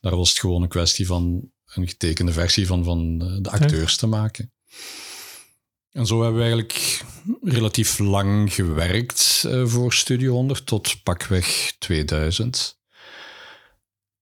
daar 0.01 0.17
was 0.17 0.29
het 0.29 0.39
gewoon 0.39 0.63
een 0.63 0.69
kwestie 0.69 1.07
van 1.07 1.51
een 1.67 1.89
getekende 1.89 2.33
versie 2.33 2.67
van, 2.67 2.85
van 2.85 3.23
eh, 3.23 3.37
de 3.43 3.51
acteurs 3.51 3.97
te 3.97 4.07
maken. 4.07 4.53
En 5.93 6.07
zo 6.07 6.23
hebben 6.23 6.41
we 6.41 6.47
eigenlijk 6.47 7.05
relatief 7.43 7.99
lang 7.99 8.55
gewerkt 8.55 9.47
voor 9.65 9.93
Studio 9.93 10.33
100 10.33 10.67
tot 10.67 11.03
pakweg 11.03 11.75
2000. 11.79 12.79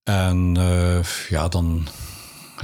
En 0.03 0.55
ja, 1.29 1.49
dan 1.49 1.89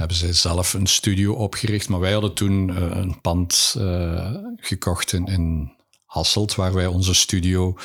hebben 0.01 0.19
zij 0.19 0.33
zelf 0.33 0.73
een 0.73 0.87
studio 0.87 1.33
opgericht. 1.33 1.89
Maar 1.89 1.99
wij 1.99 2.11
hadden 2.11 2.33
toen 2.33 2.69
eh, 2.69 2.97
een 2.97 3.21
pand 3.21 3.75
eh, 3.77 4.35
gekocht 4.55 5.13
in, 5.13 5.25
in 5.25 5.73
Hasselt, 6.05 6.55
waar 6.55 6.73
wij 6.73 6.87
onze 6.87 7.13
studio 7.13 7.75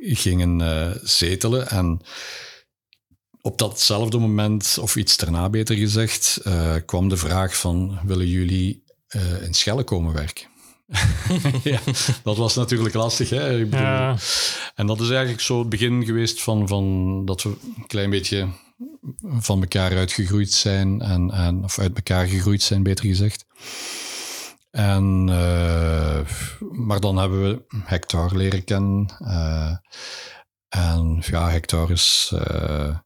gingen 0.00 0.60
eh, 0.60 0.96
zetelen. 1.02 1.68
En 1.68 2.00
op 3.40 3.58
datzelfde 3.58 4.18
moment, 4.18 4.78
of 4.80 4.96
iets 4.96 5.16
daarna 5.16 5.48
beter 5.48 5.76
gezegd, 5.76 6.40
kwam 6.86 7.08
de 7.08 7.16
vraag 7.16 7.56
van, 7.56 7.98
willen 8.06 8.28
jullie 8.28 8.82
in 9.42 9.54
Schelle 9.54 9.84
komen 9.84 10.12
werken? 10.12 10.46
ja, 11.72 11.80
dat 12.22 12.36
was 12.36 12.54
natuurlijk 12.54 12.94
lastig. 12.94 13.30
Hè? 13.30 13.58
Ik 13.58 13.70
bedoel, 13.70 13.86
Ja. 13.86 14.16
En 14.74 14.86
dat 14.86 15.00
is 15.00 15.08
eigenlijk 15.08 15.40
zo 15.40 15.58
het 15.58 15.68
begin 15.68 16.04
geweest 16.04 16.42
van, 16.42 16.68
van 16.68 17.24
dat 17.24 17.42
we 17.42 17.48
een 17.48 17.86
klein 17.86 18.10
beetje 18.10 18.48
van 19.22 19.60
elkaar 19.60 19.96
uitgegroeid 19.96 20.52
zijn. 20.52 21.00
En, 21.00 21.30
en, 21.30 21.64
of 21.64 21.78
uit 21.78 21.96
elkaar 21.96 22.26
gegroeid 22.26 22.62
zijn, 22.62 22.82
beter 22.82 23.04
gezegd. 23.06 23.46
En, 24.74 25.26
eh, 25.28 26.20
maar 26.70 27.00
dan 27.00 27.16
hebben 27.16 27.42
we 27.42 27.76
Hector 27.84 28.36
leren 28.36 28.64
kennen. 28.64 29.06
eh, 29.18 29.76
en 30.68 31.22
ja, 31.26 31.50
Hector 31.50 31.90
is 31.90 32.32
eh, 32.34 32.96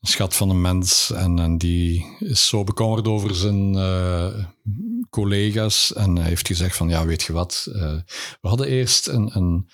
een 0.00 0.08
schat 0.08 0.34
van 0.34 0.50
een 0.50 0.60
mens. 0.60 1.10
En, 1.10 1.38
en 1.38 1.58
die 1.58 2.16
is 2.18 2.46
zo 2.46 2.64
bekommerd 2.64 3.06
over 3.06 3.34
zijn 3.34 3.72
collega's. 5.10 5.92
En 5.92 6.18
heeft 6.18 6.46
gezegd 6.46 6.76
van, 6.76 6.88
ja, 6.88 7.06
weet 7.06 7.22
je 7.22 7.32
wat? 7.32 7.68
we 8.40 8.48
hadden 8.48 8.66
eerst 8.66 9.06
een... 9.06 9.36
een 9.36 9.68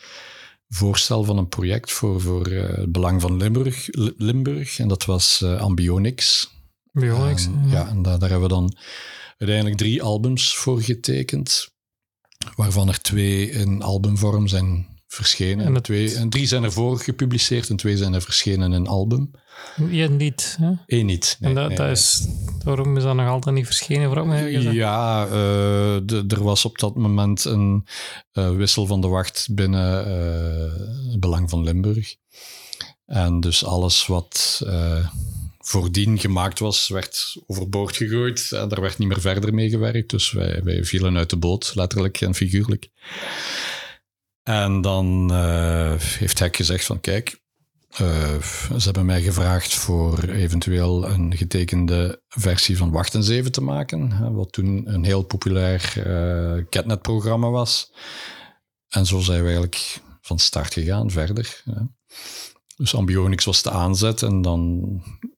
voorstel 0.75 1.25
van 1.25 1.39
een 1.39 1.49
project 1.49 1.93
voor, 1.93 2.21
voor 2.21 2.47
eh, 2.47 2.77
het 2.77 2.93
belang 2.93 3.21
van 3.21 3.37
Limburg, 3.37 3.89
Li- 3.91 4.15
Limburg. 4.17 4.79
En 4.79 4.89
dat 4.89 5.05
was 5.05 5.43
eh, 5.43 5.61
Ambionics. 5.61 6.53
Bionics. 6.93 7.45
En, 7.47 7.69
ja, 7.69 7.89
en 7.89 8.03
daar, 8.03 8.19
daar 8.19 8.31
hebben 8.31 8.49
we 8.49 8.55
dan 8.55 8.77
uiteindelijk 9.39 9.79
drie 9.79 10.03
albums 10.03 10.57
voor 10.57 10.83
getekend. 10.83 11.73
Waarvan 12.57 12.89
er 12.89 13.01
twee 13.01 13.51
in 13.51 13.83
albumvorm 13.83 14.49
zijn 14.49 14.87
verschenen. 15.07 15.67
En 15.67 15.83
twee, 15.83 16.15
en 16.15 16.31
drie 16.31 16.47
zijn 16.47 16.65
ervoor 16.65 16.99
gepubliceerd 16.99 17.69
en 17.69 17.77
twee 17.77 17.97
zijn 17.97 18.15
er 18.15 18.23
verschenen 18.23 18.73
in 18.73 18.87
album. 18.87 19.31
Eén 19.77 20.17
niet. 20.17 20.57
Hè? 20.61 20.73
Eén 20.87 21.07
niet. 21.07 21.37
Nee, 21.40 21.51
en 21.51 21.57
dat, 21.57 21.69
nee, 21.69 21.77
dat 21.77 21.87
nee. 21.87 21.95
is, 21.95 22.27
waarom 22.64 22.97
is 22.97 23.03
dat 23.03 23.14
nog 23.14 23.29
altijd 23.29 23.55
niet 23.55 23.67
verschenen? 23.67 24.33
Eens 24.33 24.67
af. 24.67 24.73
Ja, 24.73 25.27
eh, 25.27 26.33
er 26.33 26.43
was 26.43 26.64
op 26.64 26.79
dat 26.79 26.95
moment 26.95 27.45
een 27.45 27.87
eh, 28.33 28.51
wissel 28.51 28.87
van 28.87 29.01
de 29.01 29.09
wacht 29.09 29.49
binnen 29.51 30.07
eh, 30.07 31.11
het 31.11 31.21
Belang 31.21 31.51
van 31.51 31.62
Limburg. 31.62 32.14
En 33.07 33.40
dus 33.40 33.64
alles 33.64 34.07
wat 34.07 34.62
voordien 35.59 36.19
gemaakt 36.19 36.59
was, 36.59 36.88
werd 36.88 37.37
overboord 37.47 37.97
gegooid. 37.97 38.53
En 38.53 38.69
daar 38.69 38.81
werd 38.81 38.99
niet 38.99 39.09
meer 39.09 39.21
verder 39.21 39.55
mee 39.55 39.71
gewerkt. 39.71 40.11
Dus 40.11 40.33
wij, 40.33 40.61
wij 40.62 40.85
vielen 40.85 41.17
uit 41.17 41.31
de 41.31 41.37
boot, 41.37 41.73
letterlijk 41.75 42.21
en 42.21 42.35
figuurlijk. 42.35 42.88
En 44.43 44.81
dan 44.81 45.35
heeft 45.99 46.38
Hek 46.38 46.57
gezegd 46.57 46.85
van 46.85 47.01
kijk, 47.01 47.43
ze 47.96 48.80
hebben 48.85 49.07
mij 49.07 49.22
gevraagd 49.22 49.74
voor 49.74 50.22
eventueel 50.22 51.09
een 51.09 51.37
getekende 51.37 52.22
versie 52.28 52.76
van 52.76 52.90
Wacht 52.90 53.14
en 53.14 53.22
Zeven 53.22 53.52
te 53.52 53.61
maken, 53.61 54.33
wat 54.35 54.52
toen 54.52 54.94
een 54.94 55.04
heel 55.04 55.22
populair 55.22 55.92
eh 55.96 56.64
catnet-programma 56.68 57.50
was. 57.50 57.92
En 58.88 59.07
zo 59.07 59.20
zijn 59.20 59.38
we 59.38 59.44
eigenlijk 59.44 60.00
van 60.20 60.38
start 60.38 60.72
gegaan, 60.72 61.11
verder. 61.11 61.62
Dus 62.77 62.95
Ambionics 62.95 63.45
was 63.45 63.63
de 63.63 63.71
aanzet 63.71 64.23
en 64.23 64.43
dan 64.43 64.83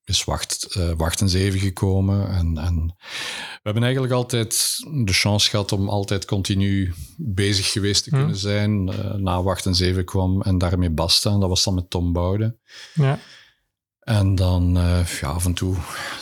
is 0.05 0.25
Wacht, 0.25 0.65
eh, 0.75 0.91
Wacht 0.97 1.21
en 1.21 1.29
Zeven 1.29 1.61
gekomen. 1.61 2.29
En, 2.29 2.59
en 2.59 2.95
we 2.97 3.61
hebben 3.63 3.83
eigenlijk 3.83 4.13
altijd 4.13 4.77
de 5.05 5.13
chance 5.13 5.51
gehad 5.51 5.73
om 5.73 5.89
altijd 5.89 6.25
continu 6.25 6.95
bezig 7.17 7.73
geweest 7.73 8.05
te 8.05 8.11
Hm. 8.11 8.17
kunnen 8.17 8.37
zijn. 8.37 8.89
Eh, 8.89 9.15
na 9.15 9.43
Wacht 9.43 9.67
en 9.67 9.75
Zeven 9.75 10.05
kwam 10.05 10.43
en 10.43 10.59
daarmee 10.59 10.91
basta. 10.91 11.31
En 11.31 11.41
dat 11.41 11.49
was 11.49 11.65
dan 11.65 11.75
met 11.75 11.91
Tom 11.91 12.13
Boude. 12.13 12.57
Ja. 12.95 13.19
En 14.01 14.35
dan 14.35 14.77
eh, 14.77 15.07
ja, 15.21 15.29
af 15.29 15.45
en 15.45 15.55
toe 15.55 15.77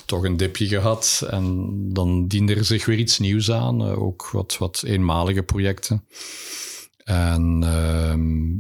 toch 0.05 0.25
een 0.25 0.37
dipje 0.37 0.67
gehad. 0.67 1.27
En 1.31 1.71
dan 1.93 2.27
diende 2.27 2.55
er 2.55 2.65
zich 2.65 2.87
weer 2.87 2.99
iets 2.99 3.19
nieuws 3.19 3.51
aan. 3.51 3.83
ook 3.83 4.31
wat, 4.31 4.57
wat 4.59 4.83
eenmalige 4.87 5.43
projecten. 5.43 6.05
En 7.05 7.59
ehm, 7.63 8.53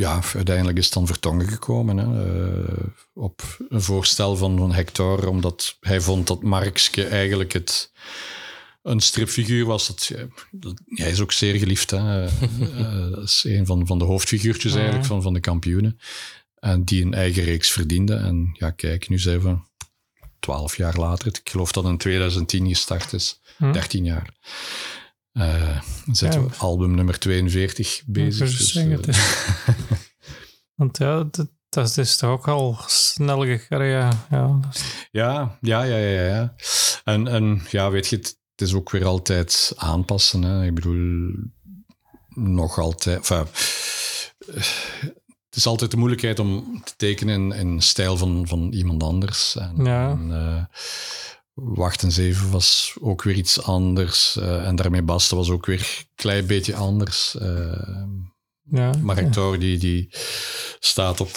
ja, 0.00 0.20
uiteindelijk 0.34 0.78
is 0.78 0.84
het 0.84 0.94
dan 0.94 1.06
Vertongen 1.06 1.48
gekomen. 1.48 1.96
Hè, 1.96 2.24
eh, 2.64 2.86
op 3.14 3.42
een 3.68 3.82
voorstel 3.82 4.36
van, 4.36 4.58
van 4.58 4.72
Hector. 4.72 5.28
Omdat 5.28 5.76
hij 5.80 6.00
vond 6.00 6.26
dat 6.26 6.42
Markske 6.42 7.06
eigenlijk 7.06 7.52
het 7.52 7.92
een 8.82 9.00
stripfiguur 9.00 9.64
was. 9.64 9.86
Dat, 10.50 10.74
hij 10.84 11.10
is 11.10 11.20
ook 11.20 11.32
zeer 11.32 11.54
geliefd. 11.54 11.90
Hè. 11.90 12.24
Eh, 12.76 13.10
dat 13.10 13.22
is 13.22 13.44
een 13.46 13.66
van, 13.66 13.86
van 13.86 13.98
de 13.98 14.04
hoofdfiguurtjes 14.04 14.74
eigenlijk 14.74 15.04
van, 15.04 15.22
van 15.22 15.32
de 15.32 15.40
kampioenen. 15.40 15.98
En 16.58 16.84
die 16.84 17.04
een 17.04 17.14
eigen 17.14 17.44
reeks 17.44 17.70
verdiende. 17.70 18.14
En 18.14 18.50
ja, 18.52 18.70
kijk, 18.70 19.08
nu 19.08 19.18
zijn 19.18 19.40
we 19.40 19.56
twaalf 20.38 20.76
jaar 20.76 20.96
later. 20.96 21.26
Ik 21.26 21.48
geloof 21.50 21.72
dat 21.72 21.84
in 21.84 21.98
2010 21.98 22.68
gestart 22.68 23.12
is. 23.12 23.40
Hm. 23.56 23.72
13 23.72 24.04
jaar. 24.04 24.34
Dan 25.36 26.14
zitten 26.14 26.40
Ja. 26.40 26.46
we 26.46 26.54
album 26.56 26.94
nummer 26.94 27.18
42 27.18 28.02
bezig. 28.06 28.50
Dus, 28.50 28.74
eh, 28.74 28.90
het 28.90 29.08
is- 29.08 29.44
Want 30.74 30.98
ja, 30.98 31.24
dat, 31.30 31.48
dat 31.68 31.96
is 31.96 32.16
toch 32.16 32.30
ook 32.30 32.48
al 32.48 32.78
snel 32.86 33.44
gegaan. 33.44 33.84
Ja, 33.84 34.26
ja, 34.30 34.60
is- 34.72 34.82
Ja, 35.10 35.58
ja, 35.60 35.82
ja, 35.82 35.96
ja, 35.96 36.22
ja. 36.34 36.54
En, 37.04 37.26
en 37.28 37.62
ja, 37.70 37.90
weet 37.90 38.06
je, 38.06 38.16
het, 38.16 38.38
is 38.54 38.74
ook 38.74 38.90
weer 38.90 39.04
altijd 39.04 39.72
aanpassen. 39.76 40.42
Hè. 40.42 40.64
Ik 40.64 40.74
bedoel, 40.74 41.32
nog 42.28 42.78
altijd. 42.78 43.16
Enfin, 43.16 43.46
het 45.48 45.56
is 45.56 45.66
altijd 45.66 45.90
de 45.90 45.96
moeilijkheid 45.96 46.38
om 46.38 46.80
te 46.84 46.92
tekenen 46.96 47.34
in, 47.52 47.58
in 47.58 47.80
stijl 47.82 48.16
van, 48.16 48.46
van 48.48 48.72
iemand 48.72 49.02
anders. 49.02 49.56
En, 49.56 49.84
Ja. 49.84 50.10
en, 50.10 50.30
eh, 50.32 50.64
Wacht 51.60 52.02
en 52.02 52.12
Zeven 52.12 52.50
was 52.50 52.96
ook 53.00 53.22
weer 53.22 53.34
iets 53.34 53.62
anders. 53.62 54.36
eh, 54.36 54.66
en 54.66 54.76
daarmee 54.76 55.02
Basta 55.02 55.36
was 55.36 55.50
ook 55.50 55.66
weer 55.66 55.78
een 55.80 56.06
klein 56.14 56.46
beetje 56.46 56.74
anders. 56.74 57.36
eh, 57.38 58.04
ja, 58.70 58.92
maar 59.02 59.16
ja. 59.16 59.22
Hector 59.22 59.58
die, 59.58 59.78
die 59.78 60.08
staat 60.80 61.20
op 61.20 61.30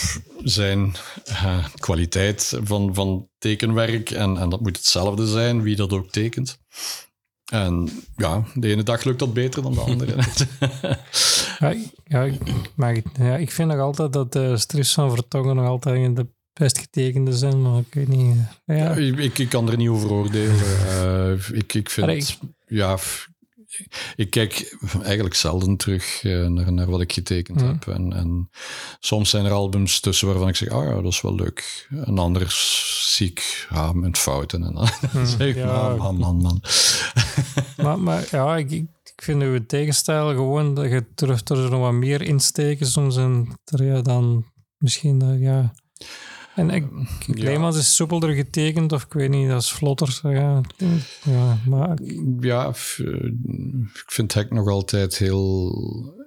zijn 0.43 0.95
eh, 1.25 1.65
kwaliteit 1.75 2.60
van, 2.63 2.93
van 2.93 3.29
tekenwerk. 3.38 4.12
En, 4.12 4.38
en 4.38 4.49
dat 4.49 4.62
moet 4.62 4.77
hetzelfde 4.77 5.27
zijn, 5.27 5.62
wie 5.62 5.75
dat 5.75 5.91
ook 5.93 6.10
tekent. 6.12 6.60
En 7.51 7.89
ja, 8.15 8.43
de 8.53 8.67
ene 8.67 8.84
dag 8.84 9.03
lukt 9.03 9.19
dat 9.19 9.34
beter 9.34 9.62
dan 9.62 9.73
de 9.73 9.79
andere. 9.79 10.15
Ja, 11.60 11.69
ik- 11.69 11.91
ja, 12.05 12.29
maar 12.75 13.01
ja, 13.19 13.36
ik 13.38 13.51
vind 13.51 13.69
nog 13.69 13.79
altijd 13.79 14.13
dat 14.13 14.32
de 14.34 14.58
strips 14.58 14.93
van 14.93 15.10
Vertongen 15.12 15.55
nog 15.55 15.65
altijd 15.65 16.15
de 16.15 16.27
best 16.59 16.77
getekende 16.77 17.33
zijn, 17.37 17.61
maar 17.61 17.79
ik 17.79 17.93
weet 17.93 18.07
niet. 18.07 18.35
Ja, 18.65 18.91
ik, 18.93 19.37
ik, 19.37 19.49
kan 19.49 19.69
er 19.69 19.77
niet 19.77 19.89
over 19.89 20.12
oordelen. 20.12 20.55
Eh, 20.89 21.49
ik, 21.51 21.73
ik 21.73 21.89
vind... 21.89 22.07
Allee, 22.07 22.25
Ja, 22.67 22.97
ik 24.15 24.29
kijk 24.29 24.77
eigenlijk 25.03 25.35
zelden 25.35 25.77
terug 25.77 26.23
eh, 26.23 26.47
naar, 26.47 26.73
naar 26.73 26.89
wat 26.89 27.01
ik 27.01 27.13
getekend 27.13 27.57
Mhm. 27.62 27.67
heb. 27.67 27.87
En, 27.87 28.13
en 28.13 28.49
soms 28.99 29.29
zijn 29.29 29.45
er 29.45 29.51
albums 29.51 29.99
tussen 29.99 30.27
waarvan 30.27 30.47
ik 30.47 30.55
zeg, 30.55 30.69
ah 30.69 30.83
ja, 30.83 30.93
dat 31.01 31.12
is 31.12 31.21
wel 31.21 31.35
leuk. 31.35 31.87
En 32.05 32.17
anders 32.17 33.15
zie 33.15 33.27
ik 33.27 33.67
ja, 33.69 33.91
met 33.91 34.17
fouten. 34.17 34.63
En 34.63 34.73
dan 34.73 34.87
hm, 35.12 35.25
zeg 35.37 35.47
ik, 35.47 35.55
ja, 35.55 35.95
man, 35.95 35.97
man, 35.97 36.17
man, 36.17 36.37
man. 36.37 36.62
Maar, 37.83 37.99
maar 37.99 38.27
ja, 38.31 38.57
ik, 38.57 38.71
ik, 38.71 38.87
vind 39.15 39.41
uw 39.41 39.65
tegenstijl 39.65 40.29
gewoon 40.29 40.73
dat 40.73 40.85
je 40.85 41.05
durft 41.15 41.49
er 41.49 41.69
nog 41.69 41.79
wat 41.79 41.93
meer 41.93 42.21
insteken 42.21 42.85
soms 42.85 43.17
en 43.17 43.47
ja, 43.63 44.01
dan 44.01 44.45
misschien 44.77 45.19
dat, 45.19 45.39
ja. 45.39 45.73
En 46.60 46.69
ik, 46.69 46.85
Leemans 47.25 47.77
is 47.77 47.95
soepelder 47.95 48.33
getekend, 48.33 48.91
of 48.91 49.03
ik 49.03 49.13
weet 49.13 49.29
niet, 49.29 49.49
dat 49.49 49.62
is 49.62 49.71
vlotter. 49.71 50.19
Ja, 50.23 50.62
ja 51.23 51.57
maar... 51.65 51.97
ja 52.39 52.67
ik 53.93 54.03
vind 54.12 54.33
Hek 54.33 54.51
nog 54.51 54.67
altijd 54.67 55.17
heel, 55.17 55.73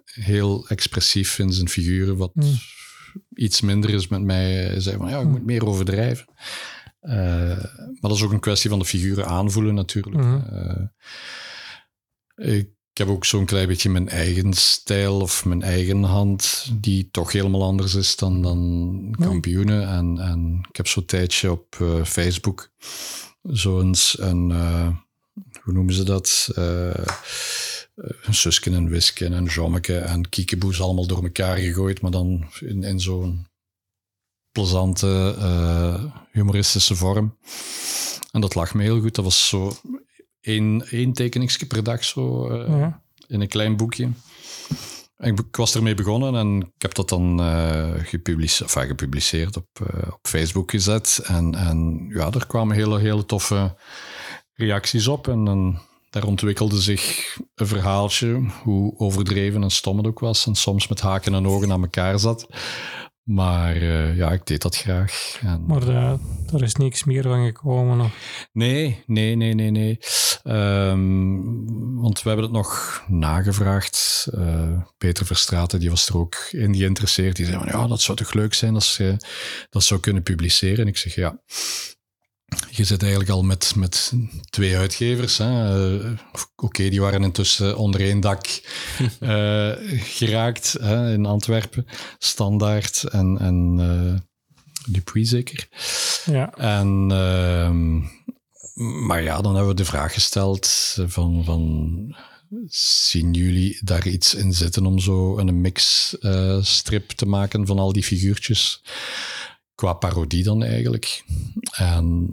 heel 0.04 0.68
expressief 0.68 1.38
in 1.38 1.52
zijn 1.52 1.68
figuren, 1.68 2.16
wat 2.16 2.30
hmm. 2.34 2.54
iets 3.34 3.60
minder 3.60 3.90
is 3.90 4.08
met 4.08 4.22
mij. 4.22 4.80
Zeg 4.80 4.98
maar, 4.98 5.10
ja, 5.10 5.20
ik 5.20 5.28
moet 5.28 5.44
meer 5.44 5.66
overdrijven. 5.66 6.26
Uh, 7.02 7.12
maar 7.12 7.98
dat 8.00 8.12
is 8.12 8.22
ook 8.22 8.32
een 8.32 8.40
kwestie 8.40 8.70
van 8.70 8.78
de 8.78 8.84
figuren 8.84 9.26
aanvoelen 9.26 9.74
natuurlijk. 9.74 10.24
Uh, 10.24 10.86
ik 12.34 12.70
ik 12.92 12.98
heb 12.98 13.08
ook 13.08 13.24
zo'n 13.24 13.44
klein 13.44 13.68
beetje 13.68 13.90
mijn 13.90 14.08
eigen 14.08 14.52
stijl 14.52 15.20
of 15.20 15.44
mijn 15.44 15.62
eigen 15.62 16.02
hand, 16.02 16.70
die 16.72 17.08
toch 17.10 17.32
helemaal 17.32 17.62
anders 17.62 17.94
is 17.94 18.16
dan, 18.16 18.42
dan 18.42 19.14
kampioenen. 19.18 19.88
En, 19.88 20.18
en 20.18 20.66
ik 20.68 20.76
heb 20.76 20.86
zo'n 20.86 21.04
tijdje 21.04 21.50
op 21.50 21.76
uh, 21.82 22.04
Facebook 22.04 22.70
zo'n 23.42 23.94
een, 24.16 24.50
uh, 24.50 24.88
hoe 25.62 25.74
noemen 25.74 25.94
ze 25.94 26.04
dat? 26.04 26.50
Uh, 26.58 27.06
Susken 28.30 28.74
en 28.74 28.88
Wisken 28.88 29.32
en 29.32 29.44
Jommeke 29.44 29.98
en 29.98 30.28
Kiekeboes 30.28 30.80
allemaal 30.80 31.06
door 31.06 31.22
elkaar 31.22 31.56
gegooid, 31.56 32.00
maar 32.00 32.10
dan 32.10 32.44
in, 32.60 32.82
in 32.82 33.00
zo'n 33.00 33.46
plezante, 34.50 35.36
humoristische 36.32 36.96
vorm. 36.96 37.36
En 38.30 38.40
dat 38.40 38.54
lag 38.54 38.74
me 38.74 38.82
heel 38.82 39.00
goed. 39.00 39.14
Dat 39.14 39.24
was 39.24 39.48
zo 39.48 39.76
één, 40.42 40.86
één 40.90 41.12
tekeningsje 41.12 41.66
per 41.66 41.82
dag 41.82 42.04
zo 42.04 42.50
uh, 42.50 42.86
in 43.26 43.40
een 43.40 43.48
klein 43.48 43.76
boekje. 43.76 44.10
Ik, 45.18 45.38
ik, 45.38 45.56
was 45.56 45.74
ermee 45.74 45.94
begonnen 45.94 46.34
en 46.34 46.60
ik 46.60 46.82
heb 46.82 46.94
dat 46.94 47.08
dan 47.08 47.40
uh, 47.40 47.90
gepubliceerd, 47.96 48.74
enfin, 48.74 48.88
gepubliceerd 48.88 49.56
op, 49.56 49.66
uh, 49.82 50.12
op 50.12 50.18
Facebook 50.22 50.70
gezet. 50.70 51.20
En, 51.24 51.54
en 51.54 52.08
ja, 52.08 52.30
er 52.30 52.46
kwamen 52.46 52.76
hele, 52.76 52.98
hele 52.98 53.26
toffe 53.26 53.74
reacties 54.54 55.08
op. 55.08 55.28
En, 55.28 55.48
en 55.48 55.80
daar 56.10 56.26
ontwikkelde 56.26 56.80
zich 56.80 57.36
een 57.54 57.66
verhaaltje, 57.66 58.50
hoe 58.62 58.98
overdreven 58.98 59.62
en 59.62 59.70
stom 59.70 59.96
het 59.96 60.06
ook 60.06 60.18
was. 60.18 60.46
En 60.46 60.54
soms 60.54 60.88
met 60.88 61.00
haken 61.00 61.34
en 61.34 61.46
ogen 61.46 61.72
aan 61.72 61.82
elkaar 61.82 62.18
zat. 62.18 62.46
Maar 63.22 63.76
uh, 63.76 64.16
ja, 64.16 64.30
ik 64.30 64.46
deed 64.46 64.62
dat 64.62 64.76
graag. 64.76 65.38
En, 65.42 65.64
maar 65.66 65.88
uh, 65.88 66.12
er 66.52 66.62
is 66.62 66.74
niks 66.74 67.04
meer 67.04 67.22
van 67.22 67.44
gekomen? 67.44 68.00
Of? 68.00 68.48
Nee, 68.52 69.02
nee, 69.06 69.36
nee, 69.36 69.54
nee, 69.54 69.70
nee. 69.70 69.98
Um, 70.44 72.00
want 72.00 72.22
we 72.22 72.28
hebben 72.28 72.46
het 72.46 72.54
nog 72.54 73.02
nagevraagd. 73.08 74.26
Uh, 74.34 74.82
Peter 74.98 75.26
Verstraten 75.26 75.80
die 75.80 75.90
was 75.90 76.08
er 76.08 76.18
ook 76.18 76.36
in 76.50 76.76
geïnteresseerd. 76.76 77.36
Die 77.36 77.46
zei 77.46 77.58
van, 77.58 77.80
ja, 77.80 77.86
dat 77.86 78.00
zou 78.00 78.18
toch 78.18 78.32
leuk 78.32 78.54
zijn 78.54 78.74
als 78.74 78.96
je 78.96 79.16
dat 79.70 79.82
zou 79.82 80.00
kunnen 80.00 80.22
publiceren. 80.22 80.78
En 80.78 80.86
ik 80.86 80.96
zeg, 80.96 81.14
ja, 81.14 81.42
je 82.70 82.84
zit 82.84 83.02
eigenlijk 83.02 83.32
al 83.32 83.42
met, 83.42 83.72
met 83.76 84.12
twee 84.50 84.76
uitgevers. 84.76 85.40
Uh, 85.40 85.94
Oké, 86.56 86.88
die 86.88 87.00
waren 87.00 87.22
intussen 87.22 87.76
onder 87.76 88.00
één 88.00 88.20
dak 88.20 88.46
uh, 89.20 89.72
geraakt 90.18 90.76
in 91.14 91.26
Antwerpen. 91.26 91.86
Standaard 92.18 93.04
en, 93.04 93.38
en 93.38 93.78
uh, 93.80 94.18
Dupuis 94.92 95.28
zeker. 95.28 95.68
Ja. 96.24 96.52
En, 96.54 97.06
ehm, 97.10 97.98
maar 99.06 99.22
ja, 99.22 99.40
dan 99.40 99.54
hebben 99.54 99.70
we 99.70 99.82
de 99.82 99.84
vraag 99.84 100.12
gesteld 100.12 100.96
van, 101.06 101.44
van 101.44 102.16
zien 102.68 103.32
jullie 103.32 103.78
daar 103.80 104.06
iets 104.06 104.34
in 104.34 104.52
zitten 104.52 104.86
om 104.86 104.98
zo 104.98 105.38
een 105.38 105.60
mixstrip 105.60 107.10
te 107.10 107.26
maken 107.26 107.66
van 107.66 107.78
al 107.78 107.92
die 107.92 108.02
figuurtjes? 108.02 108.82
Qua 109.82 109.92
parodie 109.92 110.42
dan 110.42 110.62
eigenlijk. 110.62 111.24
En 111.72 112.28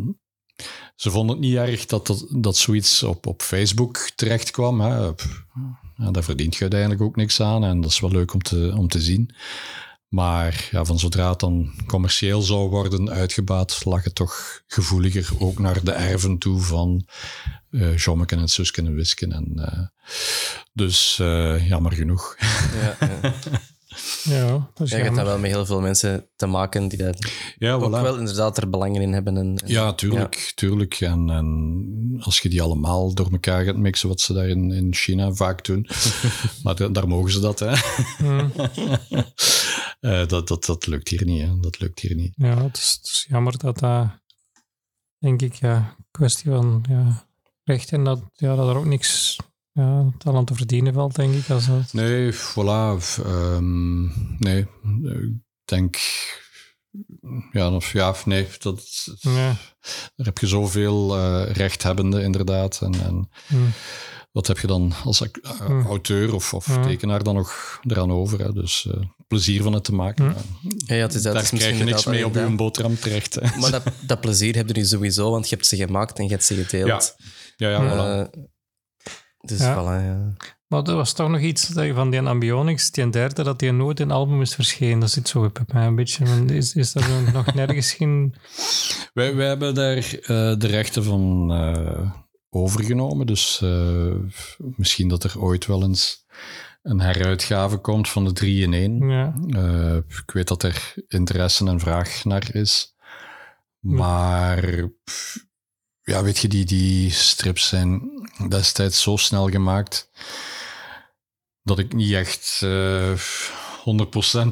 ze 0.95 1.11
vonden 1.11 1.35
het 1.35 1.45
niet 1.45 1.55
erg 1.55 1.85
dat, 1.85 2.07
dat, 2.07 2.25
dat 2.29 2.57
zoiets 2.57 3.03
op, 3.03 3.27
op 3.27 3.41
Facebook 3.41 4.09
terecht 4.15 4.51
kwam. 4.51 4.81
Hè. 4.81 4.95
Ja, 5.95 6.11
daar 6.11 6.23
verdient 6.23 6.55
je 6.55 6.61
uiteindelijk 6.61 7.01
ook 7.01 7.15
niks 7.15 7.41
aan 7.41 7.63
en 7.63 7.81
dat 7.81 7.91
is 7.91 7.99
wel 7.99 8.11
leuk 8.11 8.33
om 8.33 8.41
te, 8.41 8.73
om 8.77 8.87
te 8.87 9.01
zien. 9.01 9.35
Maar 10.07 10.67
ja, 10.71 10.85
van 10.85 10.99
zodra 10.99 11.29
het 11.29 11.39
dan 11.39 11.71
commercieel 11.85 12.41
zou 12.41 12.69
worden 12.69 13.09
uitgebaat, 13.09 13.85
lag 13.85 14.03
het 14.03 14.15
toch 14.15 14.61
gevoeliger 14.67 15.29
ook 15.39 15.59
naar 15.59 15.83
de 15.83 15.91
erven 15.91 16.37
toe 16.37 16.59
van 16.59 17.07
uh, 17.69 17.97
Jommeken 17.97 18.39
en 18.39 18.47
Susken 18.47 18.85
en 18.85 18.95
Wisken. 18.95 19.31
En, 19.31 19.53
uh, 19.55 19.87
dus 20.73 21.17
uh, 21.21 21.67
jammer 21.67 21.91
genoeg. 21.91 22.35
Ja, 22.81 23.07
ja. 23.21 23.33
Ja, 24.23 24.69
dat 24.73 24.87
is 24.87 24.91
Je 24.91 24.97
hebt 24.97 25.15
dan 25.15 25.25
wel 25.25 25.37
met 25.37 25.51
heel 25.51 25.65
veel 25.65 25.81
mensen 25.81 26.29
te 26.35 26.45
maken 26.45 26.87
die 26.87 26.97
dat 26.97 27.31
ja, 27.57 27.73
ook 27.73 27.91
wel 27.91 28.17
inderdaad 28.17 28.57
er 28.57 28.69
belangen 28.69 29.01
in 29.01 29.13
hebben. 29.13 29.37
En, 29.37 29.61
ja, 29.65 29.93
tuurlijk. 29.93 30.51
tuurlijk. 30.55 31.01
En, 31.01 31.29
en, 31.29 32.17
als 32.19 32.39
je 32.39 32.49
die 32.49 32.61
allemaal 32.61 33.13
door 33.13 33.31
elkaar 33.31 33.63
gaat 33.65 33.75
mixen, 33.75 34.09
wat 34.09 34.21
ze 34.21 34.33
daar 34.33 34.47
in, 34.47 34.71
in 34.71 34.93
China 34.93 35.31
vaak 35.31 35.65
doen, 35.65 35.87
maar 36.63 36.91
daar 36.91 37.07
mogen 37.07 37.31
ze 37.31 37.39
dat, 37.39 37.59
hè. 37.59 37.75
Mm. 38.23 38.51
uh, 40.01 40.27
dat, 40.33 40.47
dat, 40.47 40.65
dat 40.65 40.87
lukt 40.87 41.09
hier 41.09 41.25
niet, 41.25 41.41
hè. 41.41 41.59
Dat 41.59 41.79
lukt 41.79 41.99
hier 41.99 42.15
niet. 42.15 42.33
Ja, 42.35 42.63
het 42.63 42.77
is, 42.77 42.97
het 43.01 43.11
is 43.11 43.25
jammer 43.29 43.57
dat 43.57 43.79
dat, 43.79 44.21
denk 45.17 45.41
ik, 45.41 45.53
ja, 45.53 45.95
kwestie 46.11 46.51
van 46.51 46.85
ja, 46.89 47.27
recht 47.63 47.91
en 47.91 48.03
dat, 48.03 48.21
ja, 48.33 48.55
dat 48.55 48.69
er 48.69 48.77
ook 48.77 48.85
niks 48.85 49.37
ja, 49.79 50.11
talent 50.17 50.47
te 50.47 50.55
verdienen 50.55 50.93
valt, 50.93 51.15
denk 51.15 51.33
ik. 51.33 51.49
Als 51.49 51.65
dat... 51.67 51.93
Nee, 51.93 52.33
voilà. 52.33 52.97
Um, 53.25 54.37
nee, 54.37 54.67
ik 55.05 55.33
denk... 55.65 55.97
Ja, 57.51 57.71
of 57.71 57.91
ja, 57.91 58.15
nee, 58.25 58.47
dat, 58.59 59.07
ja. 59.19 59.57
daar 60.15 60.25
heb 60.25 60.37
je 60.37 60.47
zoveel 60.47 61.17
uh, 61.17 61.51
rechthebbenden 61.51 62.23
inderdaad. 62.23 62.81
En, 62.81 62.93
en 62.93 63.29
wat 64.31 64.47
heb 64.47 64.59
je 64.59 64.67
dan 64.67 64.93
als 65.03 65.21
uh, 65.21 65.27
hmm. 65.41 65.85
auteur 65.85 66.33
of, 66.33 66.53
of 66.53 66.65
tekenaar 66.65 67.23
dan 67.23 67.35
nog 67.35 67.79
eraan 67.81 68.11
over? 68.11 68.39
Hè? 68.39 68.53
Dus 68.53 68.85
uh, 68.87 69.03
plezier 69.27 69.63
van 69.63 69.73
het 69.73 69.83
te 69.83 69.93
maken. 69.93 70.35
Ja, 70.77 70.95
ja, 70.95 71.01
het 71.01 71.13
is, 71.13 71.21
dat 71.21 71.33
daar 71.33 71.43
is 71.43 71.49
krijg 71.49 71.77
je 71.77 71.83
niks 71.83 72.05
mee 72.05 72.25
op 72.25 72.33
je 72.33 72.55
boterham 72.55 72.99
terecht. 72.99 73.35
Hè. 73.35 73.59
Maar 73.59 73.71
dat, 73.71 73.83
dat 74.01 74.21
plezier 74.21 74.55
heb 74.55 74.67
je 74.67 74.73
nu 74.73 74.85
sowieso, 74.85 75.31
want 75.31 75.49
je 75.49 75.55
hebt 75.55 75.67
ze 75.67 75.75
gemaakt 75.75 76.17
en 76.17 76.23
je 76.23 76.29
hebt 76.29 76.43
ze 76.43 76.55
gedeeld. 76.55 77.15
Ja, 77.57 77.69
ja, 77.69 77.83
ja 77.83 78.27
voilà. 78.27 78.29
Dus 79.41 79.59
ja. 79.59 79.75
Voilà, 79.75 80.05
ja. 80.05 80.33
Maar 80.69 80.83
er 80.83 80.95
was 80.95 81.13
toch 81.13 81.29
nog 81.29 81.41
iets 81.41 81.65
van 81.93 82.09
die 82.09 82.21
Ambionics, 82.21 82.91
die 82.91 83.09
derde, 83.09 83.43
dat 83.43 83.59
die 83.59 83.71
nooit 83.71 83.99
in 83.99 84.11
album 84.11 84.41
is 84.41 84.55
verschenen. 84.55 84.99
Dat 84.99 85.09
zit 85.09 85.27
zo 85.27 85.49
bij 85.49 85.63
mij 85.73 85.85
een 85.85 85.95
beetje. 85.95 86.45
Is, 86.45 86.75
is 86.75 86.91
dat 86.91 87.03
nog 87.33 87.53
nergens 87.53 87.91
geen... 87.93 88.35
Wij, 89.13 89.35
wij 89.35 89.47
hebben 89.47 89.75
daar 89.75 89.97
uh, 89.97 90.25
de 90.57 90.67
rechten 90.67 91.03
van 91.03 91.51
uh, 91.51 92.11
overgenomen. 92.49 93.27
Dus 93.27 93.61
uh, 93.63 94.15
misschien 94.57 95.07
dat 95.07 95.23
er 95.23 95.41
ooit 95.41 95.65
wel 95.65 95.83
eens 95.83 96.25
een 96.81 96.99
heruitgave 96.99 97.77
komt 97.77 98.09
van 98.09 98.25
de 98.25 98.33
3 98.33 98.63
in 98.63 98.73
1. 98.73 99.09
Ja. 99.09 99.33
ik 100.07 100.31
weet 100.31 100.47
dat 100.47 100.63
er 100.63 100.93
interesse 101.07 101.65
en 101.65 101.79
vraag 101.79 102.23
naar 102.23 102.55
is. 102.55 102.95
Maar 103.79 104.89
ja, 106.09 106.23
weet 106.23 106.37
je, 106.37 106.47
die, 106.47 106.65
die 106.65 107.11
strips 107.11 107.67
zijn 107.67 108.01
destijds 108.47 109.01
zo 109.01 109.17
snel 109.17 109.49
gemaakt 109.49 110.09
dat 111.63 111.79
ik 111.79 111.93
niet 111.93 112.13
echt 112.13 112.61
uh, 112.63 113.11
100% 113.17 113.19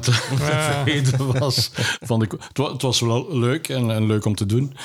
tevreden 0.00 1.38
was. 1.38 1.70
Van 2.00 2.18
de, 2.18 2.38
het, 2.52 2.82
was, 2.82 3.00
wel 3.00 3.38
leuk 3.38 3.68
en, 3.68 3.90
en, 3.90 4.06
leuk 4.06 4.24
om 4.24 4.34
te 4.34 4.46
doen. 4.46 4.76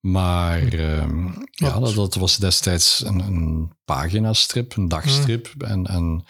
Maar 0.00 0.74
uh, 0.74 1.04
ja, 1.50 1.78
dat, 1.78 1.94
dat, 1.94 2.14
was 2.14 2.36
destijds 2.36 3.04
een, 3.04 3.20
een 3.20 3.72
paginastrip, 3.84 4.76
een 4.76 4.88
dagstrip. 4.88 5.52
Mm. 5.54 5.66
En, 5.66 5.86
en 5.86 6.24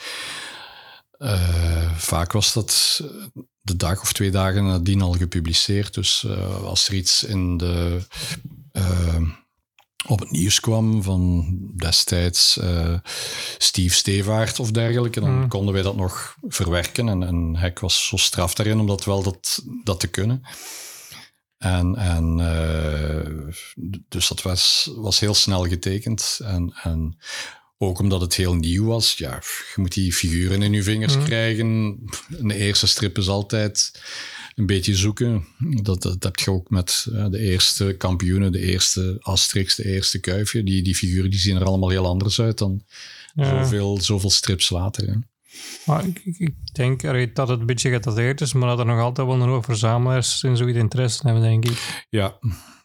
uh, 1.18 1.90
vaak 1.96 2.32
was 2.32 2.52
dat 2.52 3.02
de 3.60 3.76
dag 3.76 4.00
of 4.00 4.12
twee 4.12 4.30
dagen 4.30 4.66
nadien 4.66 5.02
al 5.02 5.12
gepubliceerd. 5.12 5.94
Dus 5.94 6.24
uh, 6.26 6.62
als 6.62 6.88
er 6.88 6.94
iets 6.94 7.22
in 7.22 7.56
de 7.56 8.00
uh, 8.72 9.16
op 10.06 10.20
het 10.20 10.30
nieuws 10.30 10.60
kwam 10.60 11.02
van 11.02 11.46
destijds 11.76 12.56
uh, 12.56 12.98
Steve 13.58 13.94
Stevaart 13.94 14.60
of 14.60 14.70
dergelijke, 14.70 15.20
dan 15.20 15.38
mm. 15.38 15.48
konden 15.48 15.74
wij 15.74 15.82
dat 15.82 15.96
nog 15.96 16.36
verwerken. 16.42 17.08
En, 17.08 17.22
en 17.22 17.56
Hek 17.56 17.78
was 17.78 18.06
zo 18.06 18.16
straf 18.16 18.54
daarin 18.54 18.80
om 18.80 18.86
dat 18.86 19.04
wel 19.04 19.22
dat, 19.22 19.62
dat 19.84 20.00
te 20.00 20.08
kunnen. 20.08 20.42
En, 21.58 21.96
en 21.96 22.38
uh, 22.38 23.44
dus 24.08 24.28
dat 24.28 24.42
was, 24.42 24.90
was 24.96 25.20
heel 25.20 25.34
snel 25.34 25.64
getekend. 25.64 26.38
En, 26.44 26.74
en 26.82 27.18
ook 27.78 27.98
omdat 27.98 28.20
het 28.20 28.34
heel 28.34 28.54
nieuw 28.54 28.84
was. 28.84 29.14
Ja, 29.18 29.34
je 29.74 29.80
moet 29.80 29.94
die 29.94 30.12
figuren 30.12 30.62
in 30.62 30.72
je 30.72 30.82
vingers 30.82 31.16
mm. 31.16 31.24
krijgen. 31.24 31.66
Een 32.30 32.50
eerste 32.50 32.86
strip 32.86 33.18
is 33.18 33.28
altijd 33.28 34.02
een 34.54 34.66
beetje 34.66 34.94
zoeken. 34.96 35.46
Dat, 35.58 36.02
dat 36.02 36.22
heb 36.22 36.36
je 36.36 36.50
ook 36.50 36.70
met 36.70 37.06
de 37.30 37.38
eerste 37.38 37.94
kampioenen, 37.98 38.52
de 38.52 38.60
eerste 38.60 39.16
Asterix, 39.20 39.74
de 39.74 39.84
eerste 39.86 40.20
Kuifje. 40.20 40.62
Die, 40.62 40.82
die 40.82 40.94
figuren 40.94 41.30
die 41.30 41.40
zien 41.40 41.56
er 41.56 41.64
allemaal 41.64 41.88
heel 41.90 42.06
anders 42.06 42.40
uit 42.40 42.58
dan 42.58 42.82
zoveel, 43.34 44.00
zoveel 44.00 44.30
strips 44.30 44.70
later. 44.70 45.06
Hè. 45.08 45.14
Maar 45.84 46.06
ik, 46.06 46.20
ik- 46.24 46.38
ik 46.38 46.54
denk 46.74 47.34
dat 47.34 47.48
het 47.48 47.60
een 47.60 47.66
beetje 47.66 47.90
gedateerd 47.90 48.40
is, 48.40 48.52
maar 48.52 48.68
dat 48.68 48.78
er 48.78 48.86
nog 48.86 49.00
altijd 49.00 49.26
wel 49.26 49.36
een 49.40 49.48
hoop 49.48 49.64
verzamelaars 49.64 50.42
in 50.42 50.56
zoiets 50.56 50.78
interesse 50.78 51.20
hebben, 51.24 51.42
denk 51.42 51.64
ik. 51.64 52.04
Ja, 52.10 52.38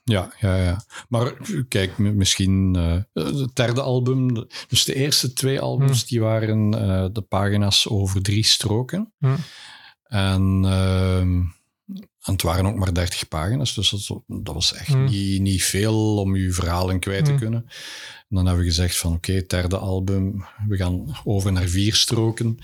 ja, 0.04 0.34
ja, 0.40 0.56
ja. 0.56 0.84
Maar 1.10 1.34
kijk, 1.68 1.98
misschien 1.98 2.76
eh, 2.76 3.24
het 3.24 3.56
derde 3.56 3.82
album, 3.82 4.48
dus 4.68 4.84
de 4.84 4.94
eerste 4.94 5.34
twee 5.34 5.60
albums, 5.60 6.06
die 6.06 6.20
waren 6.20 6.74
eh, 6.74 7.06
de 7.12 7.22
pagina's 7.22 7.88
over 7.90 8.22
drie 8.22 8.46
stroken. 8.46 9.14
Hm. 9.20 9.36
En, 10.04 10.62
ehm, 10.66 11.40
en 12.22 12.34
het 12.34 12.42
waren 12.42 12.66
ook 12.66 12.76
maar 12.76 12.94
30 12.94 13.28
pagina's, 13.28 13.74
dus 13.74 13.90
dat, 13.90 14.22
dat 14.28 14.54
was 14.54 14.74
echt 14.74 14.88
Hm. 14.94 15.04
niet, 15.04 15.42
niet 15.42 15.64
veel 15.64 16.18
om 16.18 16.36
je 16.36 16.52
verhaal 16.52 16.90
in 16.90 17.00
kwijt 17.00 17.26
te 17.26 17.36
kunnen. 17.36 17.66
En 18.32 18.38
dan 18.38 18.46
hebben 18.46 18.64
we 18.66 18.70
gezegd 18.70 18.98
van 18.98 19.14
oké, 19.14 19.44
derde 19.48 19.78
album, 19.78 20.46
we 20.68 20.78
gaan 20.78 21.18
over 21.24 21.52
naar 21.52 21.68
vier 21.68 21.96
stroken, 21.96 22.58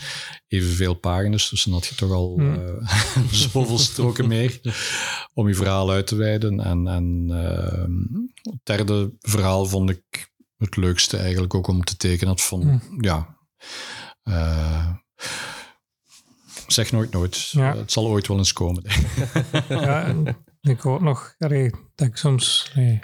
evenveel 0.47 0.93
pagina's, 0.93 1.49
dus 1.49 1.63
dan 1.63 1.73
had 1.73 1.85
je 1.85 1.95
toch 1.95 2.11
al 2.11 2.35
Hm. 2.37 2.53
eh, 2.53 3.31
zoveel 3.31 3.77
stroken 3.77 4.27
meer 4.27 4.59
om 5.33 5.47
je 5.47 5.55
verhaal 5.55 5.91
uit 5.91 6.07
te 6.07 6.15
wijden. 6.15 6.59
En, 6.59 6.87
en 6.87 7.25
ehm, 7.29 7.91
het 8.41 8.59
derde 8.63 9.11
verhaal 9.19 9.65
vond 9.65 9.89
ik 9.89 10.31
het 10.57 10.75
leukste 10.75 11.17
eigenlijk 11.17 11.53
ook 11.53 11.67
om 11.67 11.83
te 11.83 11.97
tekenen. 11.97 12.35
Dat 12.35 12.45
vond, 12.45 12.63
Hm. 12.63 13.03
ja... 13.05 13.37
eh, 14.23 14.93
zeg 16.67 16.91
nooit 16.91 17.11
nooit. 17.11 17.49
Ja. 17.49 17.75
Het 17.77 17.91
zal 17.91 18.07
ooit 18.07 18.27
wel 18.27 18.37
eens 18.37 18.53
komen. 18.53 18.83
Ja, 19.69 20.13
ik 20.61 20.79
hoor 20.79 21.03
nog 21.03 21.35
allee, 21.37 21.71
dat 21.95 22.07
ik 22.07 22.15
soms... 22.17 22.71
allee, 22.75 22.99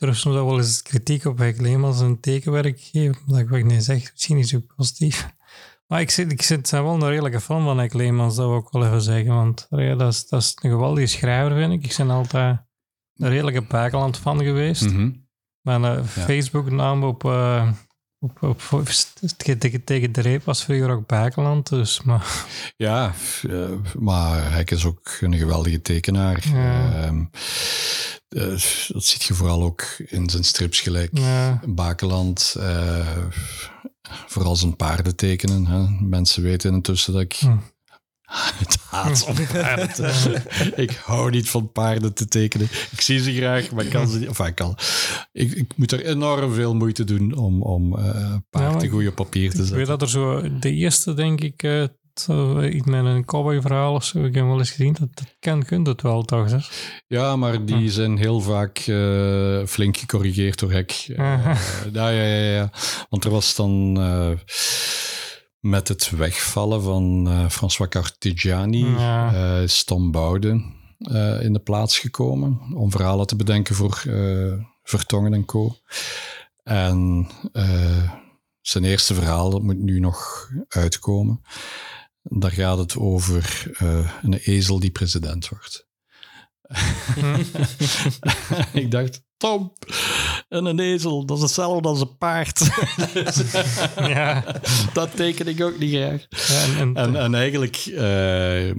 er 0.00 0.08
is 0.08 0.20
soms 0.20 0.34
wel 0.34 0.58
eens 0.58 0.82
kritiek 0.82 1.24
op 1.24 1.38
Henk 1.38 1.60
Leemans 1.60 2.00
een 2.00 2.20
tekenwerk 2.20 2.80
geef, 2.80 3.16
dat 3.26 3.38
ik 3.38 3.48
wat 3.48 3.62
nee 3.62 3.80
zeg, 3.80 4.10
misschien 4.12 4.36
niet 4.36 4.48
zo 4.48 4.60
positief. 4.76 5.26
Maar 5.86 6.00
ik 6.00 6.10
zit, 6.10 6.32
ik 6.32 6.42
zit 6.42 6.68
zijn 6.68 6.82
wel 6.82 6.94
een 6.94 7.08
redelijke 7.08 7.40
fan 7.40 7.64
van 7.64 7.78
Henk 7.78 7.92
Leemans, 7.92 8.36
dat 8.36 8.48
wil 8.48 8.58
ik 8.58 8.68
wel 8.70 8.86
even 8.86 9.02
zeggen. 9.02 9.34
Want 9.34 9.66
allee, 9.70 9.96
dat, 9.96 10.12
is, 10.12 10.28
dat 10.28 10.42
is 10.42 10.56
een 10.62 10.70
geweldige 10.70 11.06
schrijver, 11.06 11.56
vind 11.56 11.72
ik. 11.72 11.90
Ik 11.90 11.96
ben 11.96 12.10
altijd 12.10 12.58
een 13.16 13.28
redelijke 13.28 13.62
Buitenland 13.62 14.18
fan 14.18 14.42
geweest. 14.42 14.90
Mhm. 14.90 15.10
Mijn 15.60 15.84
eh, 15.84 16.04
Facebook-naam 16.04 17.04
op, 17.04 17.24
eh, 17.24 17.70
op, 18.18 18.42
op, 18.42 18.88
tegen, 19.36 19.58
tegen, 19.58 19.84
tegen 19.84 20.12
de 20.12 20.20
reep 20.20 20.44
was 20.44 20.64
vroeger 20.64 20.90
ook 20.90 21.06
Buitenland. 21.06 21.68
Dus, 21.68 22.02
maar, 22.02 22.46
Ja, 22.76 23.12
eh, 23.48 23.70
maar 23.98 24.52
hij 24.52 24.64
is 24.64 24.84
ook 24.84 25.16
een 25.20 25.36
geweldige 25.36 25.82
tekenaar. 25.82 26.48
Ja. 26.48 26.92
Ehm, 26.92 27.24
eh, 28.30 28.46
dat 28.88 29.04
ziet 29.04 29.22
je 29.22 29.34
vooral 29.34 29.62
ook 29.62 29.82
in 30.06 30.30
zijn 30.30 30.44
strips 30.44 30.80
gelijk. 30.80 31.10
ja, 31.18 31.60
Bakeland, 31.66 32.54
eh, 32.58 33.16
vooral 34.26 34.56
zijn 34.56 34.76
paarden 34.76 35.16
tekenen. 35.16 35.66
Hè. 35.66 35.86
Mensen 36.06 36.42
weten 36.42 36.72
intussen 36.74 37.12
dat 37.12 37.22
ik 37.22 37.32
Hm. 37.34 37.56
het 38.58 38.76
haat 38.90 39.24
om 39.26 39.34
paarden 39.52 39.92
te 39.92 40.72
Ik 40.76 40.90
hou 40.90 41.30
niet 41.30 41.50
van 41.50 41.72
paarden 41.72 42.14
te 42.14 42.28
tekenen. 42.28 42.68
Ik 42.90 43.00
zie 43.00 43.18
ze 43.18 43.34
graag, 43.34 43.70
maar 43.70 43.84
ik 43.84 43.90
kan 43.90 44.08
ze 44.08 44.18
niet. 44.18 44.28
Enfin, 44.28 44.46
ik, 44.46 44.54
kan, 44.54 44.78
ik, 45.32 45.52
ik 45.52 45.76
moet 45.76 45.92
er 45.92 46.04
enorm 46.04 46.52
veel 46.54 46.74
moeite 46.74 47.04
doen 47.04 47.34
om, 47.36 47.62
om 47.62 47.96
eh 47.98 48.04
Ja, 48.04 48.42
paarden 48.50 48.76
maar 48.80 48.88
goed 48.90 49.06
op 49.06 49.14
papier 49.14 49.50
te 49.50 49.56
Ik 49.56 49.58
weet 49.62 49.68
zetten. 49.68 49.86
dat 49.86 50.02
er 50.02 50.08
zo, 50.08 50.58
de 50.58 50.70
eerste 50.72 51.14
denk 51.14 51.40
ik, 51.40 51.62
iets 52.72 52.86
met 52.86 53.04
een 53.04 53.24
cowboy-verhaal 53.24 53.94
of 53.94 54.04
zo, 54.04 54.24
ik 54.24 54.34
heb 54.34 54.44
wel 54.44 54.58
eens 54.58 54.70
gezien, 54.70 54.96
dat, 54.98 55.08
dat 55.14 55.36
kan, 55.38 55.64
kunt 55.64 55.86
het 55.86 56.02
wel 56.02 56.22
toch? 56.22 56.48
Ja, 57.06 57.36
maar 57.36 57.64
die 57.64 57.90
zijn 57.90 58.16
heel 58.18 58.40
vaak 58.40 58.78
eh, 58.78 59.66
flink 59.66 59.96
gecorrigeerd 59.96 60.58
door 60.58 60.72
Hek. 60.72 61.04
Eh, 61.16 61.16
ja, 61.92 62.08
ja, 62.08 62.22
ja, 62.24 62.52
ja. 62.52 62.70
Want 63.08 63.24
er 63.24 63.30
was 63.30 63.54
dan 63.54 63.96
eh, 64.00 64.30
met 65.60 65.88
het 65.88 66.10
wegvallen 66.10 66.82
van 66.82 67.28
eh, 67.28 67.48
François 67.48 67.90
Cartigiani, 67.90 68.86
Ja. 68.86 69.56
is 69.58 69.84
Tom 69.84 70.10
Bouwden 70.10 70.74
eh, 70.98 71.42
in 71.42 71.52
de 71.52 71.60
plaats 71.60 71.98
gekomen 71.98 72.60
om 72.74 72.90
verhalen 72.90 73.26
te 73.26 73.36
bedenken 73.36 73.74
voor 73.74 74.02
Vertongen 74.82 75.32
en 75.34 75.44
Co. 75.44 75.74
En 76.62 77.28
zijn 78.60 78.84
eerste 78.84 79.14
verhaal, 79.14 79.50
dat 79.50 79.62
moet 79.62 79.78
nu 79.78 80.00
nog 80.00 80.48
uitkomen. 80.68 81.40
Daar 82.32 82.50
gaat 82.50 82.78
het 82.78 82.96
over 82.96 83.70
eh, 83.78 84.10
een 84.22 84.34
ezel 84.34 84.80
die 84.80 84.90
president 84.90 85.48
wordt. 85.48 85.88
ik 88.72 88.90
dacht, 88.90 89.22
Tom, 89.36 89.72
en 90.48 90.64
een 90.64 90.78
ezel, 90.78 91.26
dat 91.26 91.36
is 91.36 91.42
hetzelfde 91.42 91.88
als 91.88 92.00
een 92.00 92.16
paard. 92.16 92.68
Ja. 93.96 94.44
dat 94.92 95.16
teken 95.16 95.48
ik 95.48 95.62
ook 95.62 95.78
niet 95.78 95.94
graag. 95.94 96.26
Ja, 96.28 96.62
en, 96.62 96.78
en, 96.78 96.96
En, 96.96 97.16
en 97.16 97.34
eigenlijk, 97.34 97.76
eh, 97.76 98.70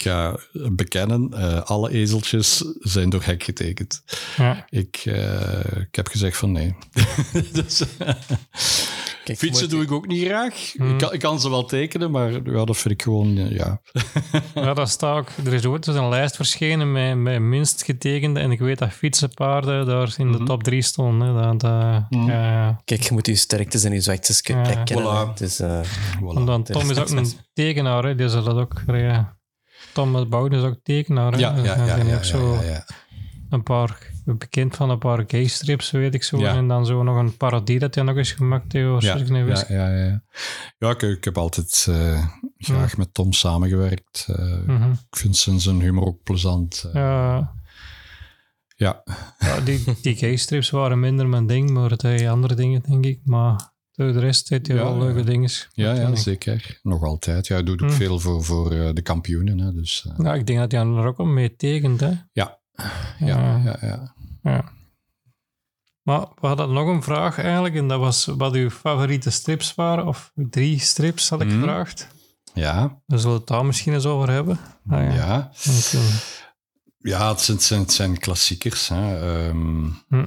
ik 0.00 0.06
ga 0.06 0.36
bekennen, 0.72 1.28
eh, 1.32 1.60
alle 1.62 1.90
ezeltjes 1.90 2.64
zijn 2.78 3.10
door 3.10 3.22
hek 3.24 3.42
getekend. 3.42 4.02
ja. 4.36 4.66
Ik, 4.68 5.00
eh, 5.04 5.80
ik 5.80 5.94
heb 5.94 6.08
gezegd 6.08 6.36
van 6.36 6.52
nee. 6.52 6.74
dus, 7.52 7.82
Kijk, 9.24 9.38
fietsen 9.38 9.68
doe 9.68 9.82
ik 9.82 9.92
ook 9.92 10.06
niet 10.06 10.24
graag. 10.26 10.72
Hmm. 10.76 10.90
Ik, 10.92 10.98
kan, 10.98 11.12
ik 11.12 11.20
kan 11.20 11.40
ze 11.40 11.50
wel 11.50 11.64
tekenen, 11.64 12.10
maar 12.10 12.32
ja, 12.32 12.64
dat 12.64 12.76
vind 12.76 12.94
ik 12.94 13.02
gewoon, 13.02 13.36
eh, 13.38 13.50
ja. 13.56 13.80
ja, 14.54 14.74
dat 14.74 14.88
staat 14.90 15.18
ook. 15.18 15.28
Er 15.46 15.52
is 15.52 15.64
ooit 15.66 15.86
eens 15.86 15.96
een 15.96 16.08
lijst 16.08 16.36
verschenen 16.36 16.92
met, 16.92 17.16
met 17.16 17.40
minst 17.40 17.84
getekende. 17.84 18.40
En 18.40 18.50
ik 18.50 18.58
weet 18.58 18.78
dat 18.78 18.92
fietsenpaarden 18.92 19.86
daar 19.86 20.14
in 20.16 20.32
de 20.32 20.36
Mhm. 20.38 20.46
top 20.46 20.62
3 20.62 20.82
stonden. 20.82 21.28
Hè. 21.34 21.56
Dat, 21.56 21.62
Mhm. 22.10 22.30
ja, 22.30 22.50
ja. 22.52 22.80
Kijk, 22.84 23.02
je 23.02 23.12
moet 23.12 23.26
je 23.26 23.34
sterktes 23.34 23.84
en 23.84 23.92
je 23.92 24.00
zwaktes 24.00 24.40
ke- 24.42 24.52
Ja. 24.52 24.82
kennen. 24.82 25.28
Voilà. 25.34 25.38
Dus, 25.38 25.60
eh, 25.60 25.80
Voilà. 26.16 26.62
Tom 26.62 26.90
is 26.90 26.98
ook 26.98 27.08
een 27.10 27.32
tekenaar, 27.52 28.04
hè. 28.04 28.14
die 28.14 28.28
zal 28.28 28.42
dat 28.42 28.56
ook. 28.56 28.82
Ja. 28.86 29.38
Tom 29.92 30.28
Bouwden 30.28 30.58
is 30.58 30.64
ook 30.64 30.78
tekenaar. 30.82 31.38
Ja, 31.38 31.56
ja, 31.56 31.62
ja, 31.86 31.96
ja, 31.96 32.14
ook 32.16 32.24
zo 32.24 32.54
een 33.50 33.62
paar 33.62 34.08
bekend 34.24 34.76
van 34.76 34.90
een 34.90 34.98
paar 34.98 35.24
gay 35.26 35.46
strips, 35.46 35.90
weet 35.90 36.14
ik 36.14 36.22
zo. 36.22 36.36
En 36.56 36.68
dan 36.68 36.86
zo 36.86 37.02
nog 37.02 37.16
een 37.16 37.36
parodie 37.36 37.78
dat 37.78 37.94
hij 37.94 38.04
nog 38.04 38.16
eens 38.16 38.32
gemaakt 38.32 38.72
heeft. 38.72 39.02
Ja, 39.02 39.14
ja, 39.68 39.88
ja, 39.88 40.04
ja. 40.04 40.22
ja 40.78 40.90
ik, 40.90 41.02
ik 41.02 41.24
heb 41.24 41.38
altijd 41.38 41.86
eh, 41.88 42.26
graag 42.58 42.96
met 42.96 43.14
Tom 43.14 43.32
samengewerkt. 43.32 44.26
Eh, 44.36 44.58
Mhm. 44.66 44.90
Ik 44.90 45.16
vind 45.16 45.36
zijn, 45.36 45.60
zijn 45.60 45.80
humor 45.80 46.06
ook 46.06 46.22
plezant. 46.22 46.84
eh. 46.92 46.92
Ja, 46.94 47.52
ja. 48.76 49.60
die, 49.64 49.84
die 50.02 50.16
gay 50.16 50.36
strips 50.36 50.70
waren 50.70 51.00
minder 51.00 51.28
mijn 51.28 51.46
ding, 51.46 51.70
maar 51.70 51.90
het 51.90 52.02
andere 52.28 52.54
dingen, 52.54 52.82
denk 52.82 53.04
ik. 53.04 53.20
Maar 53.24 53.69
de 54.06 54.18
rest 54.18 54.48
heeft 54.48 54.66
hij 54.66 54.76
wel 54.76 54.98
leuke 54.98 55.24
dingen. 55.24 55.50
Ja, 55.72 55.92
ja, 55.92 56.14
zeker. 56.14 56.78
Nog 56.82 57.02
altijd. 57.02 57.46
Ja, 57.46 57.54
hij 57.54 57.64
doet 57.64 57.82
ook 57.82 57.88
Hm. 57.90 57.94
veel 57.96 58.18
voor, 58.18 58.44
voor 58.44 58.72
eh, 58.72 58.88
de 58.94 59.02
kampioenen. 59.02 59.58
Hè, 59.58 59.72
dus, 59.72 60.06
eh, 60.08 60.24
Ja, 60.24 60.34
ik 60.34 60.46
denk 60.46 60.58
dat 60.58 60.72
hij 60.72 60.80
er 60.80 61.04
ook 61.06 61.18
al 61.18 61.24
mee 61.24 61.56
tekent, 61.56 62.00
hè. 62.00 62.10
ja. 62.32 62.58
Ja. 63.18 63.58
Ja, 63.64 63.76
ja, 63.80 64.14
ja. 64.42 64.72
Maar 66.02 66.20
we 66.40 66.46
hadden 66.46 66.72
nog 66.72 66.88
een 66.88 67.02
vraag 67.02 67.38
eigenlijk, 67.38 67.74
en 67.74 67.88
dat 67.88 68.00
was 68.00 68.24
wat 68.26 68.54
uw 68.54 68.70
favoriete 68.70 69.30
strips 69.30 69.74
waren, 69.74 70.06
of 70.06 70.32
drie 70.34 70.78
strips 70.78 71.28
had 71.28 71.40
ik 71.40 71.46
Mhm. 71.46 71.56
gevraagd. 71.58 72.08
Ja, 72.54 73.02
We 73.06 73.18
zullen 73.18 73.36
het 73.36 73.46
daar 73.46 73.66
misschien 73.66 73.92
eens 73.92 74.06
over 74.06 74.30
hebben. 74.30 74.58
Ah, 74.88 75.02
ja. 75.04 75.12
ja. 75.14 75.50
Eh, 75.64 76.00
ja 76.98 77.28
het, 77.28 77.40
zijn, 77.40 77.56
het, 77.56 77.66
zijn, 77.66 77.80
het 77.80 77.92
zijn 77.92 78.18
klassiekers. 78.18 78.88
Hè. 78.88 79.18
Ehm, 79.48 79.84
Hm. 80.08 80.24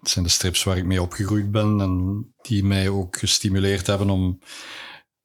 Het 0.00 0.08
zijn 0.08 0.24
de 0.24 0.30
strips 0.30 0.62
waar 0.64 0.76
ik 0.76 0.84
mee 0.84 1.02
opgegroeid 1.02 1.50
ben 1.50 1.80
en 1.80 2.26
die 2.42 2.64
mij 2.64 2.88
ook 2.88 3.18
gestimuleerd 3.18 3.86
hebben 3.86 4.10
om 4.10 4.38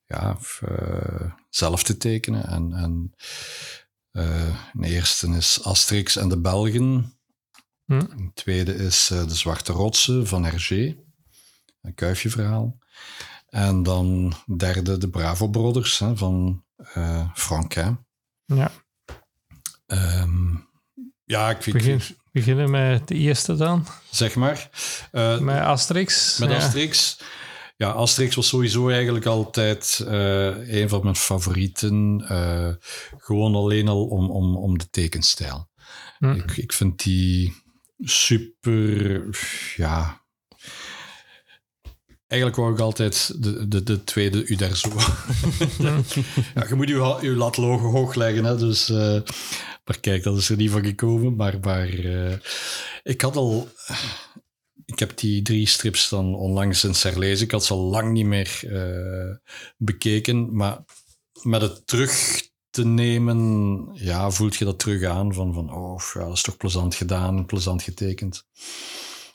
ja, 0.05 0.37
eh, 0.59 1.31
zelf 1.49 1.83
te 1.83 1.97
tekenen. 1.97 2.47
En, 2.47 2.73
en 2.73 3.13
eh, 4.11 4.57
de 4.73 4.87
eerste 4.87 5.27
is 5.27 5.63
Asterix 5.63 6.15
en 6.15 6.29
de 6.29 6.39
Belgen. 6.39 7.17
Hm. 7.85 7.99
De 7.99 8.31
tweede 8.33 8.75
is 8.75 9.09
eh, 9.09 9.27
De 9.27 9.35
Zwarte 9.35 9.71
Rotsen 9.71 10.27
van 10.27 10.43
Hergé, 10.43 10.97
een 11.81 11.93
kuifjeverhaal. 11.93 12.77
En 13.49 13.83
dan 13.83 14.33
derde 14.57 14.97
De 14.97 15.09
Bravo 15.09 15.49
Brothers 15.49 15.99
hè, 15.99 16.17
van 16.17 16.63
eh 16.93 17.29
Franquin. 17.33 18.05
ja, 18.45 18.71
Ehm, 19.85 20.55
ja, 21.33 21.49
ik 21.49 21.61
vind, 21.63 21.75
begin, 21.75 22.01
beginnen 22.31 22.69
met 22.69 23.07
de 23.07 23.15
eerste 23.15 23.55
dan. 23.55 23.87
zeg 24.11 24.35
maar. 24.35 24.69
Eh, 25.11 25.39
Met 25.39 25.59
Asterix. 25.59 26.37
Met 26.37 26.49
ja. 26.49 26.55
Asterix. 26.55 27.17
Ja, 27.77 27.89
Asterix 27.89 28.35
was 28.35 28.47
sowieso 28.47 28.89
eigenlijk 28.89 29.25
altijd 29.25 30.03
eh, 30.07 30.81
een 30.81 30.89
van 30.89 30.99
mijn 31.03 31.15
favorieten. 31.15 32.25
eh, 32.27 32.69
gewoon 33.17 33.55
alleen 33.55 33.87
al 33.87 34.05
om, 34.05 34.29
om, 34.31 34.57
om 34.57 34.77
de 34.77 34.89
tekenstijl. 34.89 35.69
Hm. 36.17 36.31
Ik, 36.31 36.57
ik 36.57 36.73
vind 36.73 37.03
die 37.03 37.63
super, 37.99 39.29
ja... 39.75 40.21
Eigenlijk 42.27 42.61
wou 42.61 42.73
ik 42.73 42.79
altijd 42.79 43.43
de, 43.43 43.67
de, 43.67 43.83
de 43.83 44.03
tweede 44.03 44.45
Uderzo. 44.47 44.89
ja, 46.55 46.65
je 46.67 46.75
moet 46.75 46.87
je, 46.89 47.17
je 47.21 47.29
lat 47.35 47.57
lo- 47.57 47.77
hoog 47.77 48.15
leggen, 48.15 48.43
hè, 48.43 48.57
dus... 48.57 48.91
eh, 49.83 49.89
maar 49.89 49.99
kijk, 49.99 50.23
dat 50.23 50.37
is 50.37 50.49
er 50.49 50.57
niet 50.57 50.71
van 50.71 50.85
gekomen. 50.85 51.35
Maar, 51.35 51.59
maar 51.59 51.89
eh, 51.89 52.37
ik 53.03 53.21
had 53.21 53.35
al 53.35 53.67
ik 54.85 54.99
heb 54.99 55.17
die 55.17 55.41
drie 55.41 55.67
strips 55.67 56.09
dan 56.09 56.35
onlangs 56.35 56.83
eens 56.83 57.03
herlezen. 57.03 57.45
Ik 57.45 57.51
had 57.51 57.65
ze 57.65 57.73
al 57.73 57.79
lang 57.79 58.11
niet 58.11 58.25
meer 58.25 58.59
eh, 58.69 59.35
bekeken, 59.77 60.55
maar 60.55 60.83
met 61.41 61.61
het 61.61 61.87
terug 61.87 62.41
te 62.69 62.85
nemen, 62.85 63.89
ja, 63.93 64.31
voelt 64.31 64.55
je 64.55 64.65
dat 64.65 64.79
terug 64.79 65.03
aan 65.03 65.33
van, 65.33 65.53
van 65.53 65.73
oh, 65.73 66.01
ja, 66.13 66.19
dat 66.25 66.33
is 66.35 66.41
toch 66.41 66.57
plezant 66.57 66.95
gedaan, 66.95 67.45
plezant 67.45 67.83
getekend. 67.83 68.45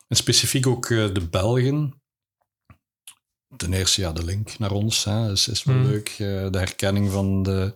En 0.08 0.16
specifiek 0.16 0.66
ook 0.66 0.88
uh, 0.88 1.14
de 1.14 1.28
Belgen. 1.28 2.02
Ten 3.56 3.72
eerste, 3.72 4.00
ja, 4.00 4.12
de 4.12 4.24
link 4.24 4.58
naar 4.58 4.70
ons 4.70 5.04
hè, 5.04 5.32
is, 5.32 5.48
is 5.48 5.64
wel 5.64 5.74
Mm. 5.76 5.84
leuk. 5.86 6.08
eh, 6.08 6.50
de 6.50 6.58
herkenning 6.58 7.10
van 7.10 7.42
de 7.42 7.74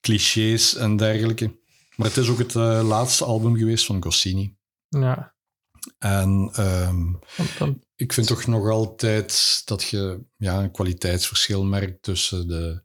clichés 0.00 0.74
en 0.74 0.96
dergelijke. 0.96 1.58
Maar 1.98 2.06
het 2.06 2.16
is 2.16 2.28
ook 2.28 2.38
het 2.38 2.54
eh, 2.56 2.88
laatste 2.88 3.24
album 3.24 3.56
geweest 3.56 3.86
van 3.86 4.02
Goscinny. 4.02 4.56
Ja. 4.88 5.34
En 5.98 6.50
ehm, 6.52 7.12
dan- 7.58 7.82
ik 7.94 8.12
vind 8.12 8.26
toch 8.26 8.46
nog 8.46 8.68
altijd 8.70 9.62
dat 9.64 9.82
je 9.82 10.24
ja, 10.36 10.62
een 10.62 10.70
kwaliteitsverschil 10.70 11.64
merkt 11.64 12.02
tussen 12.02 12.48
de 12.48 12.82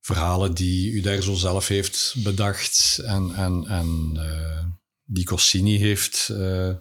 verhalen 0.00 0.54
die 0.54 0.92
u 0.92 1.00
daar 1.00 1.22
zo 1.22 1.34
zelf 1.34 1.68
heeft 1.68 2.14
bedacht 2.22 3.00
en, 3.04 3.34
en, 3.34 3.64
en 3.66 4.12
eh, 4.14 4.64
die 5.04 5.28
Goscinny 5.28 5.76
heeft 5.76 6.28
eh, 6.28 6.74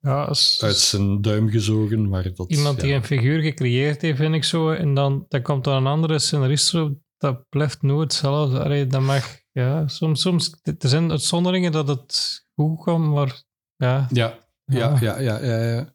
ja, 0.00 0.24
als, 0.24 0.62
uit 0.62 0.76
zijn 0.76 1.20
duim 1.20 1.50
gezogen. 1.50 2.08
Maar 2.08 2.34
dat, 2.34 2.50
iemand 2.50 2.80
die 2.80 2.92
een 2.92 3.04
figuur 3.04 3.40
gecreëerd 3.42 4.02
heeft, 4.02 4.18
vind 4.18 4.34
ik 4.34 4.44
zo, 4.44 4.70
en 4.70 4.94
dan, 4.94 5.24
dan 5.28 5.42
komt 5.42 5.66
er 5.66 5.72
een 5.72 5.86
andere 5.86 6.18
scenarist 6.18 6.74
dat 7.18 7.48
blijft 7.48 7.82
nooit 7.82 8.12
hetzelfde. 8.12 8.86
Dat 8.86 9.00
mag, 9.00 9.38
ja, 9.62 9.88
soms, 9.88 10.20
soms, 10.20 10.54
er 10.62 10.74
zijn 10.88 11.10
uitzonderingen 11.10 11.72
dat 11.72 11.88
het 11.88 12.44
goed 12.54 12.78
komt, 12.78 13.12
maar 13.14 13.42
ja. 13.76 14.06
Ja, 14.10 14.38
ja, 14.64 14.96
ja, 15.00 15.18
ja, 15.18 15.38
ja, 15.42 15.58
ja. 15.68 15.92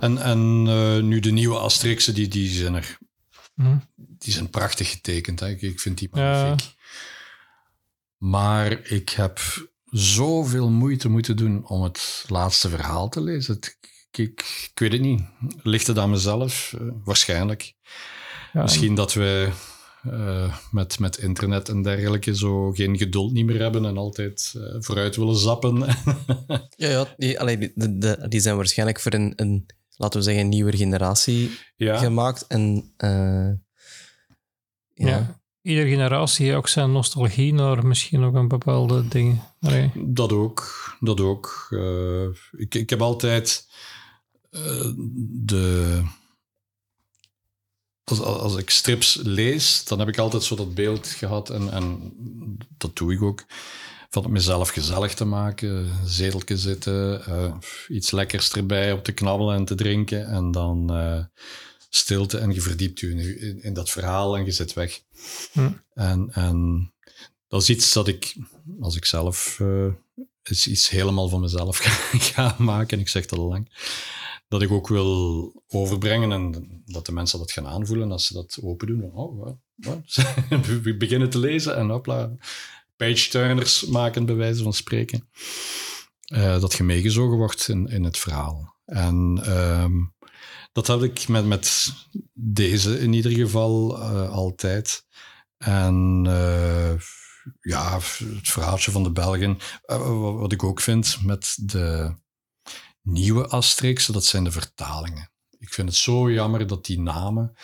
En, 0.00 0.18
en 0.18 0.64
eh, 0.68 1.02
nu 1.02 1.20
de 1.20 1.30
nieuwe 1.30 1.58
Asterixen, 1.58 2.14
die, 2.14 2.28
die 2.28 2.48
zijn 2.48 2.74
er 2.74 2.98
Hm. 3.54 3.76
die 3.96 4.32
zijn 4.32 4.50
prachtig 4.50 4.90
getekend. 4.90 5.40
Hè. 5.40 5.48
Ik, 5.48 5.62
ik 5.62 5.80
vind 5.80 5.98
die 5.98 6.08
Ja. 6.12 6.20
magnifiek. 6.42 6.74
Maar 8.16 8.72
ik 8.72 9.08
heb 9.10 9.40
zoveel 9.90 10.70
moeite 10.70 11.08
moeten 11.08 11.36
doen 11.36 11.66
om 11.68 11.82
het 11.82 12.24
laatste 12.28 12.68
verhaal 12.68 13.08
te 13.08 13.20
lezen. 13.20 13.54
Het- 13.54 13.78
ik, 14.10 14.18
ik, 14.18 14.40
ik 14.72 14.78
weet 14.78 14.92
het 14.92 15.00
niet. 15.00 15.22
Ligt 15.62 15.86
het 15.86 15.98
aan 15.98 16.10
mezelf? 16.10 16.72
Eh, 16.78 16.86
waarschijnlijk. 17.04 17.74
ja, 18.52 18.62
Misschien 18.62 18.94
dat 18.94 19.12
we 19.12 19.50
eh, 20.02 20.56
met, 20.70 20.98
met 20.98 21.18
internet 21.18 21.68
en 21.68 21.82
dergelijke 21.82 22.36
zo 22.36 22.70
geen 22.70 22.98
geduld 22.98 23.32
niet 23.32 23.46
meer 23.46 23.60
hebben 23.60 23.84
en 23.84 23.96
altijd 23.96 24.54
eh, 24.56 24.76
vooruit 24.78 25.16
willen 25.16 25.36
zappen. 25.36 25.78
Ja, 26.76 26.88
ja 26.88 27.14
die, 27.16 27.40
allee, 27.40 27.58
die, 27.58 27.72
de- 27.74 27.98
de- 27.98 28.28
die 28.28 28.40
zijn 28.40 28.56
waarschijnlijk 28.56 29.00
voor 29.00 29.12
een, 29.14 29.32
een, 29.36 29.66
laten 29.96 30.18
we 30.18 30.24
zeggen, 30.24 30.42
een 30.42 30.48
nieuwe 30.48 30.76
generatie 30.76 31.50
ja. 31.76 31.98
gemaakt. 31.98 32.46
En 32.46 32.92
eh, 32.96 33.50
ja. 34.94 35.08
ja. 35.08 35.40
Iedere 35.62 35.88
generatie 35.88 36.44
heeft 36.44 36.56
ook 36.56 36.68
zijn 36.68 36.92
nostalgie 36.92 37.54
naar 37.54 37.86
misschien 37.86 38.22
ook 38.22 38.34
een 38.34 38.48
bepaalde 38.48 39.08
dingen. 39.08 39.42
Allee. 39.60 39.90
Dat 40.06 40.32
ook, 40.32 40.64
dat 41.00 41.20
ook. 41.20 41.66
Eh, 41.70 42.24
ik, 42.60 42.74
ik 42.74 42.90
heb 42.90 43.02
altijd 43.02 43.68
eh, 44.50 44.90
de... 45.28 46.02
Als, 48.10 48.20
als 48.20 48.56
ik 48.56 48.70
strips 48.70 49.18
lees, 49.22 49.84
dan 49.84 49.98
heb 49.98 50.08
ik 50.08 50.18
altijd 50.18 50.42
zo 50.42 50.56
dat 50.56 50.74
beeld 50.74 51.08
gehad, 51.08 51.50
en, 51.50 51.72
en 51.72 52.12
dat 52.78 52.96
doe 52.96 53.12
ik 53.12 53.22
ook, 53.22 53.44
van 54.10 54.22
het 54.22 54.32
mezelf 54.32 54.68
gezellig 54.68 55.14
te 55.14 55.24
maken, 55.24 55.90
zeteltje 56.04 56.56
zitten, 56.56 57.26
eh, 57.26 57.54
iets 57.88 58.10
lekkers 58.10 58.52
erbij 58.52 58.92
op 58.92 59.04
te 59.04 59.12
knabbelen 59.12 59.56
en 59.56 59.64
te 59.64 59.74
drinken, 59.74 60.26
en 60.26 60.50
dan 60.50 60.92
eh, 60.94 61.24
stilte 61.88 62.38
en 62.38 62.52
je 62.52 62.60
verdiept 62.60 63.00
je 63.00 63.10
in, 63.10 63.40
in, 63.40 63.62
in 63.62 63.74
dat 63.74 63.90
verhaal 63.90 64.36
en 64.36 64.44
je 64.44 64.50
zit 64.50 64.72
weg. 64.72 65.00
Hm. 65.52 65.70
En, 65.94 66.28
en 66.32 66.90
dat 67.48 67.62
is 67.62 67.70
iets 67.70 67.92
dat 67.92 68.08
ik, 68.08 68.36
als 68.80 68.96
ik 68.96 69.04
zelf 69.04 69.60
eh, 69.60 69.86
iets, 70.50 70.66
iets 70.66 70.88
helemaal 70.88 71.28
van 71.28 71.40
mezelf 71.40 71.76
ga, 71.82 72.18
ga 72.18 72.54
maken, 72.58 72.96
en 72.96 73.02
ik 73.02 73.08
zeg 73.08 73.26
dat 73.26 73.38
al 73.38 73.48
lang, 73.48 73.68
dat 74.50 74.62
ik 74.62 74.70
ook 74.70 74.88
wil 74.88 75.52
overbrengen 75.68 76.32
en 76.32 76.82
dat 76.86 77.06
de 77.06 77.12
mensen 77.12 77.38
dat 77.38 77.52
gaan 77.52 77.66
aanvoelen 77.66 78.12
als 78.12 78.26
ze 78.26 78.34
dat 78.34 78.58
open 78.62 78.86
doen. 78.86 79.02
Oh? 79.12 79.46
We 80.82 80.96
beginnen 80.96 81.30
te 81.30 81.38
lezen 81.38 81.76
en 81.76 81.88
hopla, 81.88 82.36
page-turners 82.96 83.86
maken, 83.86 84.26
bij 84.26 84.34
wijze 84.34 84.62
van 84.62 84.72
spreken. 84.72 85.28
Eh, 86.24 86.60
dat 86.60 86.72
je 86.72 86.82
meegezogen 86.82 87.36
wordt 87.36 87.68
in, 87.68 87.86
in 87.86 88.04
het 88.04 88.18
verhaal. 88.18 88.76
En 88.84 89.40
ehm, 89.44 89.96
dat 90.72 90.86
heb 90.86 91.02
ik 91.02 91.28
met, 91.28 91.46
met 91.46 91.92
deze 92.32 93.00
in 93.00 93.12
ieder 93.12 93.32
geval 93.32 93.98
eh, 93.98 94.30
altijd. 94.30 95.04
En 95.56 96.22
eh, 96.26 96.92
ja, 97.60 97.94
het 97.94 98.48
verhaaltje 98.48 98.90
van 98.90 99.02
de 99.02 99.12
Belgen. 99.12 99.58
Wat 100.38 100.52
ik 100.52 100.62
ook 100.62 100.80
vind 100.80 101.18
met 101.24 101.56
de 101.60 102.14
nieuwe 103.02 103.46
Asterix, 103.48 104.06
dat 104.06 104.24
zijn 104.24 104.44
de 104.44 104.50
vertalingen. 104.50 105.30
Ik 105.58 105.72
vind 105.72 105.88
het 105.88 105.96
zo 105.96 106.30
jammer 106.30 106.66
dat 106.66 106.86
die 106.86 107.00
namen 107.00 107.56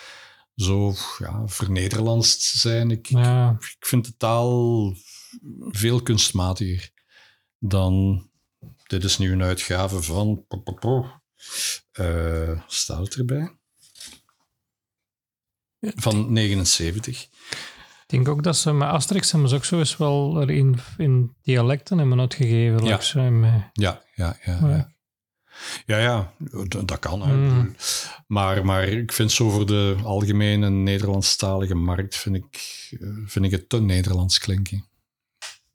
zo 0.55 0.93
ja, 1.19 1.47
vernederlandst 1.47 2.41
zijn. 2.41 2.91
Ik, 2.91 3.07
Ja. 3.07 3.57
ik 3.59 3.85
vind 3.87 4.05
de 4.05 4.17
taal 4.17 4.93
veel 5.59 6.01
kunstmatiger 6.01 6.91
dan... 7.59 8.25
Dit 8.87 9.03
is 9.03 9.17
nu 9.17 9.31
een 9.31 9.43
uitgave 9.43 10.01
van... 10.01 10.45
Eh, 11.91 12.61
staat 12.67 12.99
het 12.99 13.15
erbij? 13.15 13.57
Van 15.79 16.33
79. 16.33 17.23
Ik 17.23 18.13
denk 18.13 18.27
ook 18.27 18.43
dat 18.43 18.57
ze 18.57 18.73
met 18.73 18.87
Asterix 18.87 19.31
hebben 19.31 19.49
ze 19.49 19.55
ook 19.55 19.65
zo 19.65 19.79
eens 19.79 19.97
wel 19.97 20.49
in, 20.49 20.79
in 20.97 21.35
dialecten 21.41 21.97
hebben 21.97 22.19
uitgegeven. 22.19 22.83
Ja. 22.83 22.97
like 22.97 23.03
ja, 23.73 24.01
ja. 24.13 24.37
Ja. 24.45 24.95
Ja. 25.85 25.97
Ja, 25.97 26.33
dat 26.85 26.99
kan. 26.99 27.19
Mm. 27.19 27.75
Maar, 28.27 28.65
maar 28.65 28.83
ik 28.87 29.11
vind 29.11 29.31
zo 29.31 29.49
voor 29.49 29.65
de 29.65 29.95
algemene 30.03 30.69
Nederlandstalige 30.69 31.75
markt 31.75 32.15
vind 32.15 32.35
ik, 32.35 32.87
eh, 32.99 33.07
vind 33.25 33.45
ik 33.45 33.51
het 33.51 33.69
te 33.69 33.81
Nederlands 33.81 34.39
klinken. 34.39 34.85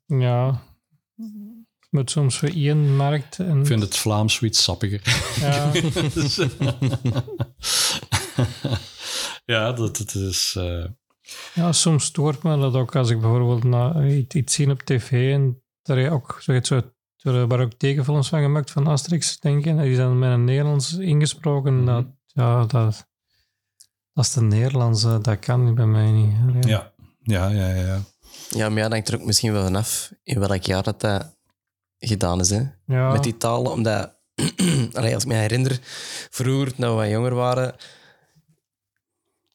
ja. 0.05 0.61
Met 1.89 2.09
soms 2.11 2.37
voor 2.37 2.49
één 2.49 2.95
markt. 2.95 3.39
En, 3.39 3.59
Ik 3.59 3.65
vind 3.65 3.81
het 3.81 3.97
Vlaams 3.97 4.33
zoiets 4.33 4.63
sappiger. 4.63 5.01
ja, 5.39 5.71
ja, 9.45 9.71
dat 9.71 9.97
het 9.97 10.15
is... 10.15 10.55
eh, 10.57 10.85
ja, 11.53 11.71
soms 11.71 12.05
stoort 12.05 12.43
me 12.43 12.57
dat 12.57 12.73
ook 12.73 12.95
als 12.95 13.09
ik 13.09 13.19
bijvoorbeeld 13.21 13.95
iets, 14.11 14.35
iets 14.35 14.53
zie 14.53 14.69
op 14.69 14.81
tv 14.81 15.33
en 15.33 15.63
daar 15.81 15.99
je 15.99 16.09
ook 16.09 16.37
zo, 16.41 16.59
zo, 16.61 16.81
er 17.23 17.47
waren 17.47 17.65
ook 17.65 17.73
tekenfilms 17.73 18.29
van 18.29 18.41
gemaakt 18.41 18.71
van 18.71 18.87
Asterix, 18.87 19.39
denk 19.39 19.57
ik. 19.59 19.65
En 19.65 19.77
die 19.77 19.95
zijn 19.95 20.19
met 20.19 20.31
een 20.31 20.43
Nederlands 20.43 20.93
ingesproken. 20.93 21.75
Mhm. 21.75 21.85
dat, 21.85 22.05
ja, 22.25 22.65
dat, 22.65 23.07
dat 24.13 24.25
is 24.25 24.33
de 24.33 24.41
Nederlandse, 24.41 25.19
dat 25.21 25.39
kan 25.39 25.65
niet 25.65 25.75
bij 25.75 25.85
mij 25.85 26.11
niet. 26.11 26.65
Ja. 26.65 26.91
Ja, 27.25 27.47
ja, 27.47 27.67
ja, 27.67 27.83
ja. 27.85 27.99
ja, 28.49 28.69
maar 28.69 28.77
ja, 28.77 28.83
dat 28.83 28.91
hangt 28.91 29.07
er 29.07 29.19
ook 29.19 29.25
misschien 29.25 29.53
wel 29.53 29.63
vanaf 29.63 30.11
in 30.23 30.39
welk 30.39 30.63
jaar 30.63 30.83
dat, 30.83 31.01
dat 31.01 31.35
gedaan 31.97 32.39
is. 32.39 32.49
Hè? 32.49 32.63
Ja. 32.85 33.11
Met 33.11 33.23
die 33.23 33.37
talen, 33.37 33.71
omdat... 33.71 34.21
Als 34.93 35.05
ik 35.05 35.25
me 35.25 35.33
herinner, 35.33 35.79
vroeger, 36.29 36.75
toen 36.75 36.87
we 36.87 36.93
wat 36.93 37.09
jonger 37.09 37.35
waren... 37.35 37.75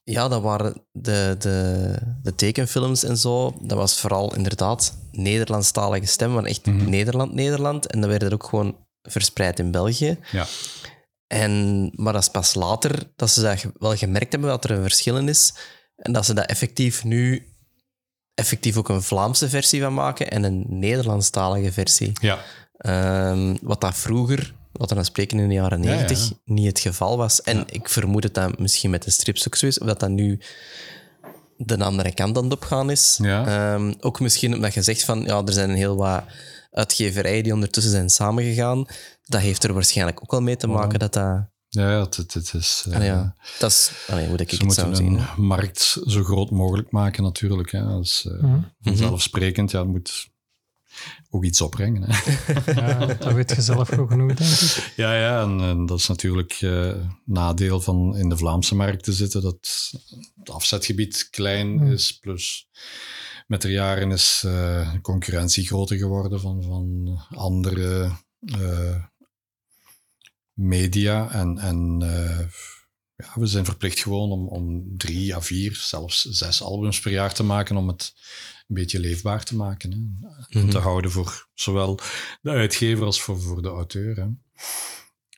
Ja, 0.09 0.27
dat 0.27 0.41
waren 0.41 0.83
de, 0.91 1.35
de, 1.39 1.95
de 2.23 2.35
tekenfilms 2.35 3.03
en 3.03 3.17
zo. 3.17 3.53
Dat 3.61 3.77
was 3.77 3.99
vooral 3.99 4.35
inderdaad 4.35 4.97
Nederlandstalige 5.11 6.05
stem, 6.05 6.33
maar 6.33 6.43
echt 6.43 6.65
Mhm. 6.65 6.89
Nederland, 6.89 7.33
Nederland. 7.33 7.87
En 7.87 7.99
dan 8.01 8.09
werd 8.09 8.21
het 8.21 8.33
ook 8.33 8.43
gewoon 8.43 8.77
verspreid 9.01 9.59
in 9.59 9.71
België. 9.71 10.17
ja. 10.31 10.45
En, 11.27 11.91
maar 11.95 12.13
dat 12.13 12.21
is 12.21 12.29
pas 12.29 12.53
later 12.53 13.11
dat 13.15 13.29
ze 13.29 13.41
dat 13.41 13.65
wel 13.79 13.95
gemerkt 13.95 14.31
hebben 14.31 14.49
dat 14.49 14.63
er 14.63 14.71
een 14.71 14.81
verschil 14.81 15.17
in 15.17 15.27
is. 15.27 15.53
En 15.95 16.11
dat 16.13 16.25
ze 16.25 16.33
dat 16.33 16.45
effectief 16.45 17.03
nu 17.03 17.47
effectief 18.33 18.77
ook 18.77 18.89
een 18.89 19.01
Vlaamse 19.03 19.49
versie 19.49 19.81
van 19.81 19.93
maken 19.93 20.31
en 20.31 20.43
een 20.43 20.65
Nederlandstalige 20.69 21.71
versie. 21.71 22.11
ja. 22.21 22.39
Ehm, 22.77 23.55
wat 23.61 23.81
dat 23.81 23.95
vroeger, 23.95 24.55
wat 24.79 24.89
we 24.89 24.95
dan 24.95 25.05
spreken 25.05 25.39
in 25.39 25.47
de 25.47 25.53
jaren 25.53 25.83
Ja, 25.83 25.89
ja. 25.93 25.95
90, 25.95 26.31
niet 26.45 26.65
het 26.67 26.79
geval 26.79 27.17
was. 27.17 27.41
En 27.41 27.63
ik 27.69 27.89
vermoed 27.89 28.21
dat 28.21 28.33
dat 28.33 28.59
misschien 28.59 28.89
met 28.89 29.03
de 29.03 29.11
strips 29.11 29.47
ook 29.47 29.55
zo 29.55 29.65
is, 29.65 29.79
of 29.79 29.87
dat 29.87 29.99
dat 29.99 30.09
nu 30.09 30.39
de 31.57 31.77
andere 31.83 32.13
kant 32.13 32.37
aan 32.37 32.43
het 32.43 32.53
opgaan 32.53 32.89
is. 32.91 33.19
Ja. 33.21 33.45
Ehm, 33.73 33.93
ook 33.99 34.19
misschien 34.19 34.53
omdat 34.53 34.73
je 34.73 34.81
zegt 34.81 35.03
van, 35.03 35.21
ja, 35.21 35.41
er 35.45 35.53
zijn 35.53 35.69
heel 35.69 35.95
wat 35.95 36.23
uitgeverijen 36.71 37.43
die 37.43 37.53
ondertussen 37.53 37.91
zijn 37.91 38.09
samengegaan. 38.09 38.85
Dat 39.23 39.41
heeft 39.41 39.63
er 39.63 39.73
waarschijnlijk 39.73 40.19
ook 40.21 40.31
wel 40.31 40.41
mee 40.41 40.55
te 40.57 40.67
maken 40.67 40.99
dat 40.99 41.13
dat... 41.13 41.47
Ja, 41.71 41.91
ja, 41.91 41.99
het, 42.03 42.15
het, 42.15 42.33
het 42.33 42.53
is... 42.53 42.85
eh, 42.89 42.95
Allee, 42.95 43.07
ja, 43.07 43.35
dat 43.59 43.71
is 43.71 43.91
allee, 44.07 44.27
hoe 44.27 44.37
dat 44.37 44.41
ik 44.41 44.49
Ze 44.49 44.55
het 44.55 44.65
moeten 44.65 44.83
zou 44.83 44.95
zien. 44.95 45.13
een 45.13 45.19
hè. 45.19 45.41
markt 45.41 45.97
zo 46.05 46.23
groot 46.23 46.51
mogelijk 46.51 46.91
maken, 46.91 47.23
natuurlijk. 47.23 47.71
Hè. 47.71 47.85
Dat 47.87 48.03
is 48.03 48.27
eh, 48.31 48.43
Mhm. 48.43 48.59
vanzelfsprekend. 48.81 49.71
Ja, 49.71 49.79
het 49.79 49.87
moet 49.87 50.28
ook 51.29 51.43
iets 51.43 51.61
opbrengen. 51.61 52.03
Hè. 52.05 52.33
Ja, 52.73 53.05
dat 53.05 53.33
weet 53.33 53.55
je 53.55 53.61
zelf 53.61 53.89
goed 53.89 54.09
genoeg, 54.09 54.33
denk 54.33 54.49
ik. 54.49 54.93
Ja, 54.95 55.15
ja 55.15 55.41
en, 55.41 55.59
en 55.61 55.85
dat 55.85 55.99
is 55.99 56.07
natuurlijk 56.07 56.61
uh, 56.61 56.95
nadeel 57.25 57.81
van 57.81 58.17
in 58.17 58.29
de 58.29 58.37
Vlaamse 58.37 58.75
markt 58.75 59.03
te 59.03 59.13
zitten, 59.13 59.41
dat 59.41 59.91
het 60.35 60.49
afzetgebied 60.49 61.27
klein 61.31 61.77
Hmm. 61.77 61.91
is, 61.91 62.17
plus 62.17 62.67
met 63.47 63.61
de 63.61 63.71
jaren 63.71 64.11
is 64.11 64.43
uh, 64.45 64.93
de 64.93 65.01
concurrentie 65.01 65.67
groter 65.67 65.97
geworden 65.97 66.39
van, 66.39 66.63
van 66.63 67.17
andere 67.29 68.11
uh, 68.39 69.03
media. 70.53 71.31
En, 71.31 71.57
en 71.57 72.01
ja, 73.23 73.39
we 73.39 73.45
zijn 73.45 73.65
verplicht 73.65 73.99
gewoon 73.99 74.31
om, 74.31 74.47
om 74.47 74.97
drie 74.97 75.35
à 75.35 75.41
vier, 75.41 75.75
zelfs 75.75 76.21
zes 76.21 76.61
albums 76.61 76.99
per 76.99 77.11
jaar 77.11 77.33
te 77.33 77.43
maken 77.43 77.77
om 77.77 77.87
het 77.87 78.13
een 78.67 78.75
beetje 78.75 78.99
leefbaar 78.99 79.43
te 79.43 79.55
maken. 79.55 79.91
Hè. 79.91 79.97
Mm 79.97 80.17
-hmm. 80.49 80.69
Te 80.69 80.77
houden 80.77 81.11
voor 81.11 81.47
zowel 81.53 81.99
de 82.41 82.49
uitgever 82.49 83.05
als 83.05 83.21
voor, 83.21 83.41
voor 83.41 83.61
de 83.61 83.67
auteur. 83.67 84.15
Hè. 84.15 84.25
Mm 84.25 84.39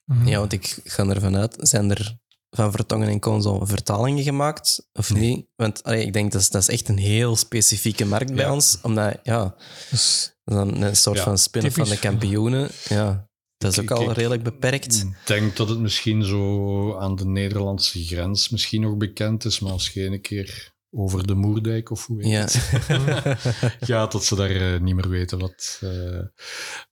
-hmm. 0.05 0.27
Ja, 0.27 0.39
want 0.39 0.53
ik 0.53 0.79
ga 0.83 1.07
ervan 1.07 1.35
uit, 1.35 1.57
zijn 1.59 1.89
er 1.89 2.17
van 2.49 2.71
Vertongen 2.71 3.07
en 3.07 3.19
Konzo 3.19 3.65
vertalingen 3.65 4.23
gemaakt 4.23 4.89
of 4.93 5.13
nee. 5.13 5.21
niet? 5.21 5.45
Want 5.55 5.83
allee, 5.83 6.05
ik 6.05 6.13
denk 6.13 6.31
dat 6.31 6.41
is, 6.41 6.49
dat 6.49 6.61
is 6.61 6.69
echt 6.69 6.89
een 6.89 6.97
heel 6.97 7.35
specifieke 7.35 8.05
markt 8.05 8.33
bij 8.33 8.45
ja. 8.45 8.53
ons, 8.53 8.77
omdat 8.81 9.19
ja, 9.23 9.55
dus, 9.89 10.35
dan 10.43 10.81
een 10.81 10.95
soort 10.95 11.17
ja, 11.17 11.23
van 11.23 11.37
spin-off 11.37 11.75
van 11.75 11.89
de 11.89 11.99
kampioenen. 11.99 12.69
Ja, 12.89 13.29
dat 13.61 13.71
is 13.71 13.79
ook 13.79 13.91
al 13.91 14.11
redelijk 14.11 14.43
beperkt. 14.43 14.95
Ik 14.95 15.27
denk 15.27 15.55
dat 15.55 15.69
het 15.69 15.79
misschien 15.79 16.23
zo 16.23 16.97
aan 16.97 17.15
de 17.15 17.25
Nederlandse 17.25 18.05
grens 18.05 18.49
misschien 18.49 18.81
nog 18.81 18.97
bekend 18.97 19.45
is, 19.45 19.59
maar 19.59 19.71
als 19.71 19.89
je 19.89 20.05
een 20.05 20.21
keer 20.21 20.73
over 20.91 21.27
de 21.27 21.35
Moerdijk 21.35 21.89
of 21.89 22.05
hoe 22.05 22.23
heet 22.23 22.31
ja. 22.31 22.59
het 22.77 23.83
gaat, 23.89 24.11
dat 24.11 24.25
ze 24.25 24.35
daar 24.35 24.73
uh, 24.73 24.79
niet 24.79 24.95
meer 24.95 25.09
weten 25.09 25.39
wat, 25.39 25.79
uh, 25.83 26.19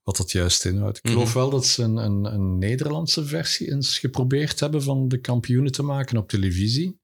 wat 0.04 0.18
dat 0.18 0.32
juist 0.32 0.66
inhoudt. 0.66 0.98
Ik 0.98 1.10
geloof 1.10 1.26
mm 1.26 1.32
-hmm. 1.32 1.42
wel 1.42 1.50
dat 1.50 1.66
ze 1.66 1.84
een, 1.84 1.98
een, 1.98 2.26
een, 2.26 2.58
Nederlandse 2.58 3.26
versie 3.26 3.72
eens 3.72 4.00
geprobeerd 4.00 4.60
hebben 4.60 4.84
van 4.84 5.08
de 5.08 5.20
kampioenen 5.20 5.72
te 5.72 5.84
maken 5.84 6.18
op 6.18 6.30
televisie. 6.30 7.00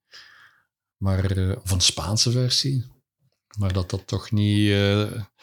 Maar, 0.98 1.38
uh, 1.38 1.56
of 1.64 1.72
een 1.72 1.82
Spaanse 1.82 2.32
versie. 2.32 2.86
Maar 3.58 3.74
dat 3.74 3.90
dat 3.90 4.08
toch 4.08 4.32
niet... 4.32 4.68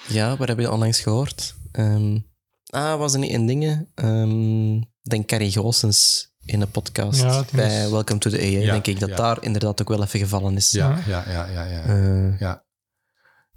Ja, 0.08 0.36
waar 0.36 0.48
heb 0.48 0.58
je 0.58 0.70
onlangs 0.70 1.00
gehoord? 1.00 1.54
Um, 1.72 2.31
ah, 2.72 2.98
was 2.98 3.12
er 3.12 3.18
niet 3.18 3.30
in 3.30 3.46
dingen? 3.46 3.90
Um, 3.94 4.90
denk 5.02 5.26
Carrie 5.26 5.52
Goossens 5.52 6.30
in 6.44 6.60
een 6.60 6.70
podcast 6.70 7.20
ja, 7.20 7.44
bij 7.52 7.90
Welcome 7.90 8.18
to 8.18 8.30
the 8.30 8.50
ja, 8.50 8.72
denk 8.72 8.86
ik, 8.86 9.00
dat 9.00 9.08
ja. 9.08 9.16
daar 9.16 9.42
inderdaad 9.42 9.80
ook 9.80 9.88
wel 9.88 10.02
even 10.02 10.18
gevallen 10.18 10.56
is. 10.56 10.70
Ja, 10.70 10.98
ja, 11.06 11.24
ja, 11.30 11.46
ja. 11.46 11.64
Ja, 11.64 11.86
uh, 11.86 12.38
ja. 12.40 12.64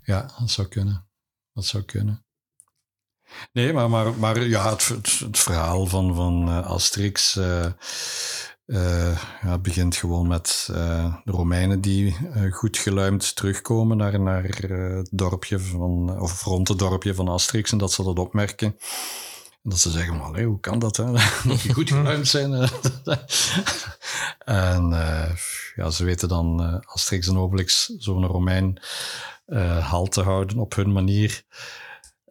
ja 0.01 0.29
dat 0.39 0.49
zou 0.49 0.67
kunnen. 0.67 1.07
Dat 1.53 1.65
zou 1.65 1.83
kunnen. 1.83 2.25
Nee, 3.51 3.73
maar, 3.73 3.89
maar, 3.89 4.13
maar 4.13 4.43
ja, 4.47 4.69
het, 4.69 4.87
het, 4.87 5.19
het 5.19 5.37
verhaal 5.37 5.85
van, 5.85 6.15
van 6.15 6.49
uh, 6.49 6.65
Asterix 6.65 7.35
uh, 7.35 7.65
ja, 9.41 9.57
begint 9.61 9.95
gewoon 9.95 10.27
met 10.27 10.63
de 11.23 11.31
Romeinen 11.31 11.81
die 11.81 12.15
goed 12.51 12.77
geluimd 12.77 13.35
terugkomen 13.35 13.97
naar, 13.97 14.19
naar 14.19 14.43
het 14.43 15.09
dorpje 15.11 15.59
van, 15.59 16.19
of 16.19 16.43
rond 16.43 16.67
het 16.67 16.79
dorpje 16.79 17.13
van 17.13 17.27
Asterix 17.27 17.71
en 17.71 17.77
dat 17.77 17.91
ze 17.91 18.03
dat 18.03 18.19
opmerken. 18.19 18.67
En 19.63 19.69
dat 19.69 19.79
ze 19.79 19.91
zeggen, 19.91 20.17
maar, 20.17 20.41
hoe 20.41 20.59
kan 20.59 20.79
dat? 20.79 20.97
Hè? 20.97 21.11
Dat 21.49 21.61
je 21.61 21.73
goed 21.73 21.89
geluimd 21.89 22.27
zijn. 22.27 22.53
en 24.45 24.89
ja, 25.75 25.89
ze 25.89 26.03
weten 26.03 26.27
dan 26.27 26.81
Asterix 26.85 27.27
en 27.27 27.37
Obelix 27.37 27.85
zo'n 27.97 28.25
Romein 28.25 28.81
halt 29.79 30.11
te 30.11 30.21
houden 30.21 30.57
op 30.57 30.75
hun 30.75 30.91
manier. 30.91 31.43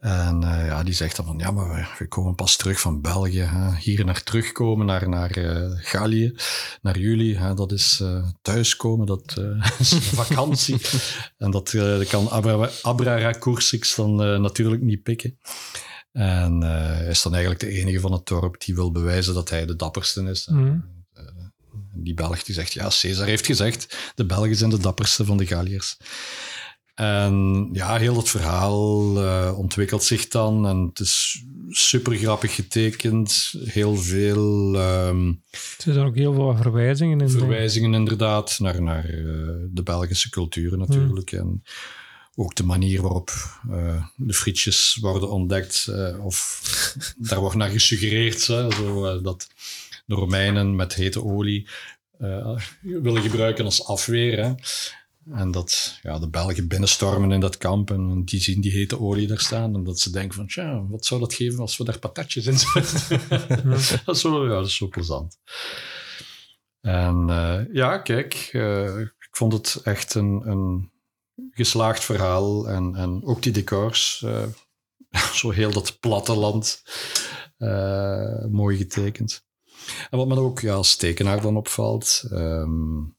En 0.05 0.41
ja, 0.41 0.83
die 0.83 0.95
zegt 0.95 1.17
dan 1.17 1.27
van, 1.27 1.39
ja, 1.39 1.51
maar 1.51 1.97
we, 1.99 2.09
komen 2.09 2.35
pas 2.35 2.57
terug 2.57 2.81
van 2.81 3.01
België. 3.01 3.41
Hè? 3.41 3.77
Hier 3.77 4.05
naar 4.05 4.23
terugkomen, 4.23 4.87
naar, 4.87 5.09
naar 5.09 5.31
Gallië, 5.81 6.35
naar 6.83 6.99
jullie. 6.99 7.39
Hè? 7.39 7.55
Dat 7.55 7.73
is 7.73 8.03
thuiskomen, 8.43 9.07
dat 9.07 9.37
is 9.79 9.95
vakantie. 9.95 10.81
en 11.39 11.51
dat, 11.51 11.71
kan 12.09 12.31
Abra, 12.31 12.71
Abra 12.83 13.31
Coursix 13.31 13.95
dan 13.95 14.17
natuurlijk 14.17 14.83
niet 14.83 15.03
pikken. 15.03 15.39
En 16.13 16.63
is 17.09 17.23
dan 17.23 17.33
eigenlijk 17.33 17.63
de 17.63 17.71
enige 17.71 18.01
van 18.01 18.13
het 18.13 18.27
dorp 18.27 18.61
die 18.65 18.75
wil 18.75 18.93
bewijzen 18.93 19.35
dat 19.35 19.51
hij 19.51 19.67
de 19.67 19.77
dapperste 19.77 20.23
is. 20.23 20.47
Mm. 20.47 20.85
Uh, 21.15 21.25
die 21.95 22.15
Belg 22.15 22.43
die 22.43 22.55
zegt, 22.55 22.73
ja, 22.73 22.89
Caesar 23.01 23.27
heeft 23.27 23.47
gezegd, 23.47 23.97
de 24.15 24.27
Belgen 24.27 24.57
zijn 24.57 24.71
de 24.71 24.79
dapperste 24.79 25.25
van 25.25 25.37
de 25.37 25.47
Galliërs. 25.47 25.97
En 26.95 27.69
ja, 27.73 27.97
heel 27.97 28.17
het 28.17 28.29
verhaal 28.29 29.17
uh, 29.23 29.59
ontwikkelt 29.59 30.05
zich 30.05 30.29
dan 30.29 30.67
en 30.67 30.79
het 30.79 31.01
is 31.01 31.45
super 31.69 32.17
grappig 32.17 32.55
getekend. 32.55 33.55
Heel 33.65 33.97
veel... 33.97 34.75
Um, 35.07 35.43
er 35.85 35.93
zijn 35.93 36.07
ook 36.07 36.17
heel 36.17 36.35
veel 36.35 36.57
verwijzingen 36.57 37.21
in. 37.21 37.31
Verwijzingen 37.31 37.95
inderdaad 37.95 38.59
naar, 38.59 38.83
naar 38.83 39.03
de 39.71 39.83
Belgische 39.85 40.31
cultuur 40.31 40.79
natuurlijk. 40.79 41.33
Mm. 41.33 41.39
En, 41.39 41.63
ook 42.37 42.55
de 42.55 42.65
manier 42.65 43.03
waarop 43.03 43.31
uh, 43.71 44.05
de 44.17 44.35
frietjes 44.35 44.99
worden 45.01 45.31
ontdekt, 45.31 45.89
of 46.21 46.61
daar 47.29 47.41
wordt 47.41 47.57
naar 47.57 47.71
gesuggereerd, 47.71 48.47
hè, 48.47 48.73
zo, 48.73 49.21
dat 49.21 49.49
de 50.07 50.15
Romeinen 50.15 50.77
met 50.77 50.95
hete 50.95 51.25
olie 51.25 51.69
willen 52.81 53.23
gebruiken 53.23 53.65
als 53.65 53.87
afweer. 53.87 54.45
Hè. 54.45 54.53
En 55.31 55.51
dat 55.51 55.99
ja, 56.03 56.19
de 56.19 56.29
Belgen 56.29 56.69
binnenstormen 56.69 57.33
in 57.33 57.41
dat 57.41 57.59
kamp 57.59 57.91
en 57.91 58.25
die 58.25 58.41
zien 58.41 58.61
die 58.61 58.73
hete 58.73 59.01
olie 59.01 59.27
daar 59.27 59.41
staan. 59.41 59.75
En 59.75 59.85
dat 59.85 59.99
ze 59.99 60.11
denken 60.11 60.35
van, 60.35 60.47
tja, 60.47 60.87
wat 60.87 61.05
zou 61.05 61.21
dat 61.21 61.35
geven 61.35 61.61
als 61.61 61.77
we 61.77 61.85
daar 61.85 61.99
patatjes 61.99 62.47
in 62.47 62.59
zetten? 62.59 63.21
dat, 64.05 64.17
is 64.17 64.23
ja, 64.23 64.49
dat 64.49 64.67
is 64.67 64.77
zo 64.77 64.89
plezant. 64.89 65.39
En 66.81 67.27
ja, 67.73 67.99
kijk, 67.99 68.35
ik 69.19 69.29
vond 69.31 69.53
het 69.53 69.81
echt 69.85 70.15
een... 70.15 70.43
een 70.49 70.93
geslaagd 71.51 72.05
verhaal. 72.05 72.69
En, 72.69 72.95
en 72.95 73.25
ook 73.25 73.43
die 73.43 73.53
decors. 73.53 74.23
Uh, 74.25 74.43
zo 75.35 75.51
heel 75.51 75.73
dat 75.73 76.01
platteland. 76.01 76.83
Mooi 78.51 78.77
getekend. 78.77 79.45
En 80.11 80.19
wat 80.19 80.27
me 80.27 80.37
ook 80.37 80.61
ja, 80.61 80.75
als 80.75 80.97
tekenaar 80.97 81.41
dan 81.41 81.57
opvalt. 81.57 82.25
Um, 82.33 83.17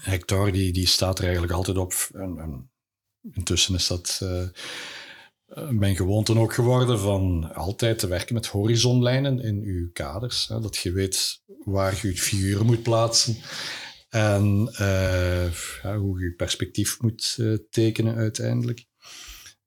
Hector 0.00 0.52
die, 0.52 0.72
die 0.72 0.86
staat 0.86 1.18
er 1.18 1.24
eigenlijk 1.24 1.52
altijd 1.52 1.76
op. 1.76 1.92
En, 2.12 2.38
en 2.38 2.70
intussen 3.32 3.74
is 3.74 3.86
dat 3.86 4.20
uh, 4.22 4.48
mijn 5.70 5.96
gewoonte 5.96 6.38
ook 6.38 6.54
geworden 6.54 6.98
van 6.98 7.54
altijd 7.54 7.98
te 7.98 8.06
werken 8.06 8.34
met 8.34 8.46
horizonlijnen 8.46 9.40
in 9.40 9.62
uw 9.62 9.90
kaders. 9.92 10.48
Hè, 10.48 10.60
dat 10.60 10.76
je 10.76 10.92
weet 10.92 11.42
waar 11.64 11.98
je 12.02 12.08
je 12.08 12.18
figuren 12.18 12.66
moet 12.66 12.82
plaatsen. 12.82 13.36
En 14.08 14.68
ja, 15.82 15.96
hoe 15.96 16.20
je 16.20 16.34
perspectief 16.36 17.00
moet 17.00 17.38
tekenen 17.70 18.16
uiteindelijk. 18.16 18.84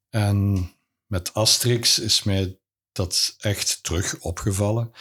En 0.09 0.69
met 1.05 1.33
Asterix 1.33 1.99
is 1.99 2.23
mij 2.23 2.59
dat 2.91 3.35
echt 3.37 3.83
terug 3.83 4.19
opgevallen. 4.19 4.91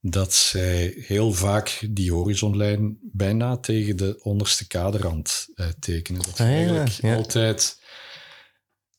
Dat 0.00 0.34
zij 0.34 0.94
heel 0.96 1.32
vaak 1.32 1.86
die 1.90 2.12
horizonlijn 2.12 2.98
bijna 3.02 3.56
tegen 3.56 3.96
de 3.96 4.20
onderste 4.22 4.66
kaderrand 4.66 5.48
uh, 5.54 5.66
tekenen. 5.80 6.22
Dat 6.22 6.36
je 6.36 6.42
ah, 6.42 6.48
ja, 6.48 6.54
eigenlijk 6.54 6.90
ja. 6.90 7.14
altijd 7.14 7.82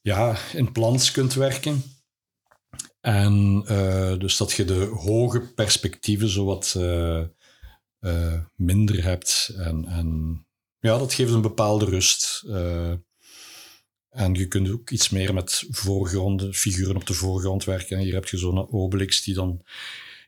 ja, 0.01 0.37
in 0.53 0.71
plans 0.71 1.11
kunt 1.11 1.33
werken. 1.33 1.83
En 2.99 3.61
dus 4.19 4.37
dat 4.37 4.51
je 4.51 4.65
de 4.65 4.85
hoge 4.85 5.39
perspectieven 5.39 6.29
zowat 6.29 6.75
uh, 6.77 7.23
minder 8.55 9.03
hebt. 9.03 9.51
En, 9.57 9.85
en 9.85 10.39
ja, 10.79 10.97
dat 10.97 11.13
geeft 11.13 11.33
een 11.33 11.41
bepaalde 11.41 11.85
rust. 11.85 12.43
En 14.09 14.33
je 14.33 14.47
kunt 14.47 14.69
ook 14.69 14.89
iets 14.89 15.09
meer 15.09 15.33
met 15.33 15.63
voorgronden, 15.69 16.53
figuren 16.53 16.95
op 16.95 17.07
de 17.07 17.13
voorgrond 17.13 17.63
werken. 17.63 17.97
En 17.97 18.03
hier 18.03 18.13
heb 18.13 18.27
je 18.27 18.37
zo'n 18.37 18.71
Obelix 18.71 19.23
die 19.23 19.33
dan 19.33 19.61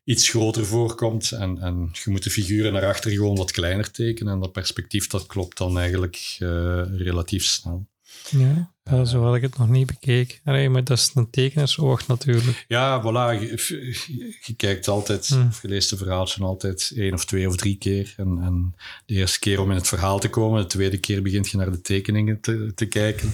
iets 0.04 0.30
groter 0.30 0.66
voorkomt. 0.66 1.32
En, 1.32 1.58
en 1.62 1.90
je 2.04 2.12
moet 2.12 2.24
de 2.24 2.30
figuren 2.30 2.74
naar 2.74 2.86
achter 2.86 3.12
gewoon 3.12 3.36
wat 3.36 3.52
kleiner 3.52 3.92
tekenen. 3.92 4.34
En 4.34 4.40
dat 4.40 4.52
perspectief 4.52 5.08
dat 5.08 5.26
klopt 5.26 5.58
dan 5.58 5.80
eigenlijk 5.80 6.38
uh, 6.40 6.50
relatief 6.98 7.44
snel. 7.44 7.88
Ja, 8.30 8.74
ja, 8.84 9.06
zo 9.06 9.24
had 9.24 9.36
ik 9.36 9.42
het 9.42 9.58
nog 9.58 9.70
niet 9.70 9.88
bekeken. 9.88 10.40
Allee, 10.44 10.70
maar 10.70 10.84
dat 10.84 10.98
is 10.98 11.12
een 11.14 11.30
tekenersoog 11.30 12.08
natuurlijk. 12.08 12.66
Ja, 12.68 13.02
voilà. 13.02 13.42
Je, 13.42 14.36
je 14.42 14.54
kijkt 14.56 14.88
altijd, 14.88 15.28
hmm. 15.28 15.48
of 15.48 15.62
je 15.62 15.68
leest 15.68 15.90
de 15.90 15.98
verhaaltje 15.98 16.44
altijd 16.44 16.92
één 16.96 17.14
of 17.14 17.26
twee 17.26 17.48
of 17.48 17.56
drie 17.56 17.78
keer. 17.78 18.14
En, 18.18 18.40
en, 18.42 18.76
de 19.06 19.14
eerste 19.14 19.40
keer 19.40 19.60
om 19.60 19.70
in 19.70 19.76
het 19.76 19.88
verhaal 19.88 20.20
te 20.20 20.30
komen, 20.30 20.62
de 20.62 20.68
tweede 20.68 20.98
keer 20.98 21.22
begint 21.22 21.50
je 21.50 21.58
naar 21.58 21.72
de 21.72 21.82
tekeningen 21.82 22.42
te, 22.42 22.72
te 22.76 22.86
kijken. 22.86 23.32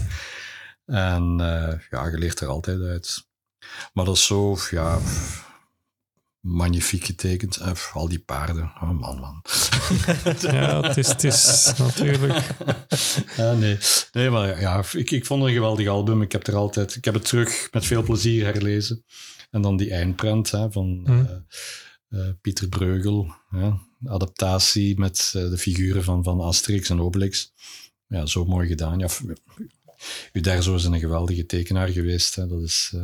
En 0.86 1.38
uh, 1.39 1.74
ja, 1.89 2.07
je 2.07 2.17
leert 2.17 2.39
er 2.39 2.47
altijd 2.47 2.82
uit. 2.82 3.28
Maar 3.93 4.05
dat 4.05 4.15
is 4.15 4.26
zo, 4.26 4.57
ja, 4.72 4.99
magnifiek 6.40 7.04
getekend. 7.06 7.58
En 7.58 7.76
al 7.94 8.10
die 8.10 8.20
paarden. 8.20 8.72
Oh 8.82 8.90
man, 9.00 9.20
man. 9.20 9.42
Ja, 10.42 10.82
het 10.82 10.98
is, 10.98 11.08
het 11.08 11.24
is 11.24 11.72
natuurlijk... 11.78 12.48
Ja, 13.38 13.54
nee. 13.54 13.78
nee, 14.12 14.30
maar 14.30 14.62
ja, 14.62 14.84
ik, 14.92 15.12
ik 15.12 15.26
vond 15.26 15.40
het 15.42 15.50
een 15.50 15.56
geweldig 15.56 15.88
album. 15.88 16.22
Ik 16.22 16.32
heb, 16.32 16.48
er 16.48 16.56
altijd, 16.56 16.96
ik 16.96 17.06
heb 17.06 17.14
het 17.14 17.26
terug 17.26 17.68
met 17.72 17.86
veel 17.86 18.04
plezier 18.04 18.46
herlezen. 18.46 19.04
En 19.52 19.62
dan 19.62 19.78
die 19.78 19.92
eindprint 19.92 20.52
hè, 20.52 20.72
van 20.72 21.02
Hm. 21.06 21.12
eh, 21.12 21.36
eh, 22.10 22.34
Pieter 22.42 22.68
Breugel. 22.70 23.36
Ja, 23.52 23.80
adaptatie 24.06 25.00
met 25.00 25.32
eh, 25.36 25.50
de 25.50 25.58
figuren 25.58 26.04
van, 26.04 26.24
van 26.24 26.40
Asterix 26.40 26.90
en 26.90 27.02
Obelix. 27.02 27.54
Ja, 28.08 28.26
zo 28.26 28.46
mooi 28.46 28.68
gedaan. 28.68 29.00
Ja, 29.00 29.08
Uderzo 30.34 30.76
is 30.76 30.84
een 30.84 31.00
geweldige 31.00 31.46
tekenaar 31.46 31.88
geweest. 31.88 32.36
Hè. 32.36 32.48
Dat 32.48 32.62
is 32.62 32.96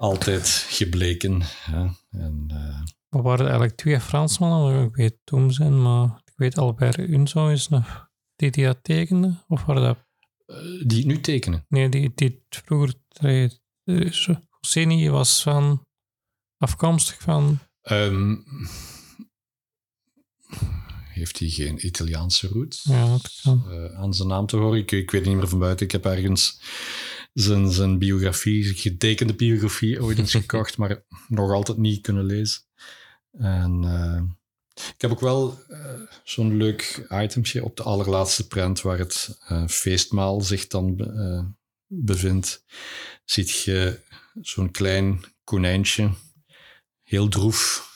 altijd 0.00 0.48
gebleken. 0.68 1.40
Hè. 1.42 1.86
En, 2.10 2.44
eh, 2.48 2.82
We 3.08 3.22
waren 3.22 3.44
eigenlijk 3.44 3.76
twee 3.76 4.00
Fransmannen, 4.00 4.84
ik 4.84 4.94
weet 4.94 5.18
Tom 5.24 5.50
zijn, 5.50 5.82
maar 5.82 6.20
ik 6.24 6.32
weet 6.36 6.58
Albert 6.58 6.98
Unzo 6.98 7.48
is 7.48 7.68
nog 7.68 8.08
die 8.36 8.50
die 8.50 8.64
dat 8.64 8.78
tekende. 8.84 9.44
Of 9.48 9.64
waren 9.64 9.82
dat... 9.82 9.98
eh, 10.46 10.86
die 10.86 11.06
nu 11.06 11.20
tekenen. 11.20 11.64
Nee, 11.68 11.88
die, 11.88 12.12
die 12.14 12.44
vroeger... 12.48 12.94
eh, 13.08 13.48
Rossini 14.60 15.08
was 15.08 15.42
van... 15.42 15.84
Afkomstig 16.56 17.20
van... 17.20 17.58
Ehm, 17.82 18.36
heeft 21.08 21.38
hij 21.38 21.48
geen 21.48 21.86
Italiaanse 21.86 22.48
roots? 22.48 22.82
Ja, 22.82 23.06
dat 23.06 23.40
kan. 23.42 23.70
eh, 23.70 23.92
aan 24.00 24.14
zijn 24.14 24.28
naam 24.28 24.46
te 24.46 24.56
horen. 24.56 24.78
Ik, 24.78 24.90
ik 24.92 25.10
weet 25.10 25.24
niet 25.24 25.36
meer 25.36 25.48
van 25.48 25.58
buiten. 25.58 25.86
Ik 25.86 25.92
heb 25.92 26.04
ergens 26.04 26.60
zijn, 27.32 27.70
zijn 27.70 27.98
biografie, 27.98 28.64
getekende 28.64 29.34
biografie, 29.34 30.02
ooit 30.02 30.18
eens 30.18 30.32
gekocht, 30.44 30.76
maar 30.76 31.02
nog 31.28 31.52
altijd 31.52 31.78
niet 31.78 32.00
kunnen 32.00 32.24
lezen. 32.24 32.62
En 33.32 33.84
eh, 33.84 34.22
ik 34.74 35.00
heb 35.00 35.10
ook 35.10 35.20
wel 35.20 35.58
eh, 35.68 36.00
zo'n 36.24 36.56
leuk 36.56 37.06
itemje 37.10 37.64
op 37.64 37.76
de 37.76 37.82
allerlaatste 37.82 38.46
prent 38.46 38.80
waar 38.80 38.98
het 38.98 39.38
eh, 39.48 39.66
feestmaal 39.66 40.40
zich 40.40 40.66
dan 40.66 40.96
bevindt. 41.86 42.64
Ziet 43.24 43.50
je 43.50 44.00
zo'n 44.40 44.70
klein 44.70 45.20
konijntje 45.44 46.10
heel 47.02 47.28
droef 47.28 47.88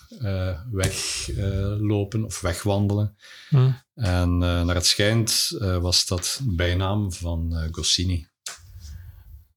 weglopen 0.71 2.25
of 2.25 2.41
wegwandelen. 2.41 3.17
Hm. 3.49 3.71
En 3.95 4.39
naar 4.39 4.75
het 4.75 4.87
schijnt 4.87 5.57
was 5.59 6.07
dat 6.07 6.41
bijnaam 6.45 7.13
van 7.13 7.69
Goscinny. 7.71 8.29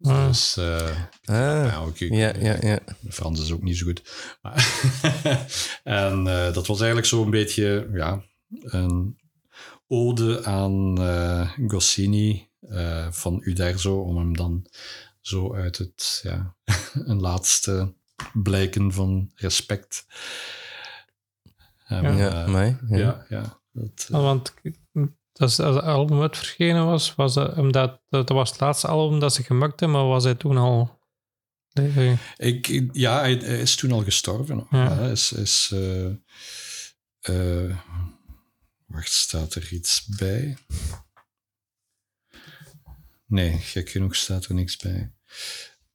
Ah. 0.01 0.27
Dus, 0.27 0.57
eh, 0.57 1.01
Ah, 1.23 1.65
ja, 1.69 1.77
ook, 1.77 1.97
ja, 1.97 2.33
ja, 2.39 2.79
Frans 3.09 3.41
is 3.41 3.51
ook 3.51 3.61
niet 3.61 3.77
zo 3.77 3.85
goed. 3.85 4.01
Maar 4.41 4.79
en 5.83 6.27
eh, 6.27 6.53
dat 6.53 6.67
was 6.67 6.77
eigenlijk 6.77 7.07
zo'n 7.07 7.29
beetje 7.29 7.89
ja, 7.93 8.23
een 8.59 9.19
ode 9.87 10.43
aan 10.45 11.01
eh 11.01 11.51
Goscinny 11.67 12.49
eh, 12.59 13.11
van 13.11 13.39
Uderzo, 13.43 13.99
om 14.01 14.17
hem 14.17 14.35
dan 14.35 14.65
zo 15.21 15.55
uit 15.55 15.77
het, 15.77 16.19
ja, 16.23 16.55
een 17.11 17.19
laatste 17.19 17.93
blijken 18.33 18.91
van 18.93 19.31
respect. 19.35 20.05
Ja, 21.87 22.47
mij. 22.47 22.77
Ja. 22.87 22.97
ja, 22.97 23.25
ja. 23.29 23.59
Dat, 23.71 24.07
Ah, 24.11 24.21
Want 24.21 24.53
dat 25.37 25.49
is, 25.49 25.59
als 25.59 25.75
het 25.75 25.85
album 25.85 26.21
uit 26.21 26.37
verschenen 26.37 26.85
was, 26.85 27.15
was 27.15 27.33
dat, 27.33 27.57
omdat, 27.57 28.01
dat 28.09 28.29
was 28.29 28.49
het 28.49 28.59
laatste 28.59 28.87
album 28.87 29.19
dat 29.19 29.33
ze 29.33 29.43
gemaakt 29.43 29.79
hebben, 29.79 29.99
maar 29.99 30.07
was 30.07 30.23
hij 30.23 30.35
toen 30.35 30.57
al... 30.57 30.99
Nee, 31.73 32.17
Ik, 32.37 32.89
ja, 32.91 33.19
hij, 33.19 33.33
hij 33.33 33.59
is 33.61 33.75
toen 33.75 33.91
al 33.91 34.03
gestorven. 34.03 34.67
Ja. 34.69 34.93
Hij 34.93 35.11
is, 35.11 35.31
is, 35.31 35.71
eh, 35.73 36.05
eh, 37.19 37.77
wacht, 38.85 39.11
staat 39.11 39.55
er 39.55 39.71
iets 39.71 40.05
bij? 40.05 40.57
Nee, 43.25 43.57
gek 43.57 43.89
genoeg 43.89 44.15
staat 44.15 44.45
er 44.45 44.53
niks 44.53 44.77
bij. 44.77 45.13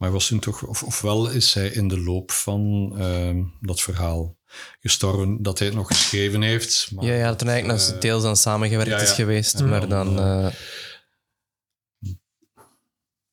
Maar 0.03 0.11
was 0.11 0.27
toen 0.27 0.39
toch, 0.39 0.63
of, 0.67 0.83
ofwel 0.83 1.31
is 1.31 1.55
hij 1.55 1.69
in 1.69 1.89
de 1.89 2.01
loop 2.01 2.31
van 2.31 2.93
ehm, 2.99 3.43
dat 3.61 3.81
verhaal 3.81 4.37
gestorven, 4.81 5.43
dat 5.43 5.59
hij 5.59 5.69
het 5.69 5.77
nog 5.77 5.87
geschreven 5.87 6.43
heeft. 6.43 6.91
Maar, 6.95 7.05
Ja, 7.05 7.15
ja, 7.15 7.35
toen 7.35 7.49
eigenlijk 7.49 7.79
nog 7.81 7.95
eh, 7.95 8.01
deels 8.01 8.25
aan 8.25 8.37
samengewerkt 8.37 8.91
ja, 8.91 8.97
ja. 8.97 9.03
is 9.03 9.11
geweest, 9.13 9.59
Ja, 9.59 9.65
maar 9.65 9.89
dan, 9.89 10.17
dan... 10.17 10.45
eh, 10.47 10.53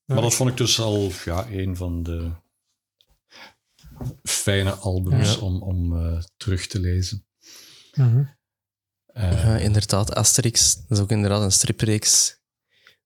Maar 0.05 0.21
dat 0.21 0.33
vond 0.33 0.49
ik 0.49 0.57
dus 0.57 0.79
al 0.79 1.11
ja, 1.25 1.47
een 1.49 1.75
van 1.77 2.03
de 2.03 2.31
fijne 4.23 4.71
albums 4.73 5.33
Ja. 5.33 5.39
om, 5.39 5.61
om 5.61 5.97
eh, 6.05 6.21
terug 6.37 6.67
te 6.67 6.79
lezen. 6.79 7.25
Mhm. 7.93 8.23
Eh, 9.05 9.43
ja, 9.43 9.57
inderdaad, 9.57 10.15
Asterix, 10.15 10.75
dat 10.75 10.97
is 10.97 11.03
ook 11.03 11.11
inderdaad 11.11 11.41
een 11.41 11.51
stripreeks 11.51 12.37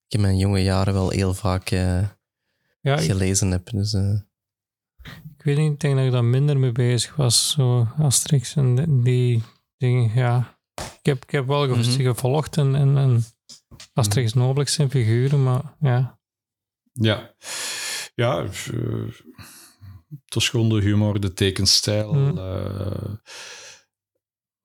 ik 0.08 0.14
in 0.14 0.22
mijn 0.22 0.38
jonge 0.38 0.64
jaren 0.64 0.94
wel 0.94 1.10
heel 1.10 1.34
vaak 1.34 1.70
eh, 1.72 2.08
Ja, 2.84 2.98
ik, 2.98 3.12
gelezen 3.12 3.52
heb. 3.52 3.70
Dus, 3.70 3.94
eh, 3.94 4.20
ik 5.38 5.44
weet 5.44 5.58
niet, 5.58 5.72
ik 5.72 5.80
denk 5.80 5.96
dat 5.96 6.06
ik 6.06 6.12
daar 6.12 6.24
minder 6.26 6.60
mee 6.60 6.72
bezig 6.72 7.16
was, 7.16 7.52
zo 7.52 7.88
Asterix 7.98 8.56
en 8.56 8.76
die- 8.76 9.02
die 9.02 9.44
dingen, 9.78 10.14
ja. 10.16 10.58
Ik 10.76 11.06
heb, 11.06 11.24
ik 11.24 11.30
heb 11.32 11.48
wel 11.48 11.68
Mhm. 11.68 11.84
gevolgd 11.84 12.58
en, 12.58 12.76
en, 12.76 12.98
en 12.98 13.24
Asterix 13.94 14.34
en 14.34 14.42
Obelix 14.42 14.74
zijn 14.74 14.90
figuren, 14.90 15.44
maar 15.44 15.76
ja. 15.80 16.20
Ja, 16.94 17.36
ja 18.16 18.44
eh, 18.44 18.50
het 20.26 20.34
was 20.34 20.50
gewoon 20.50 20.70
de 20.70 20.82
humor, 20.82 21.20
de 21.20 21.34
tekenstijl. 21.34 22.14
Mm. 22.14 22.38
eh, 22.38 23.14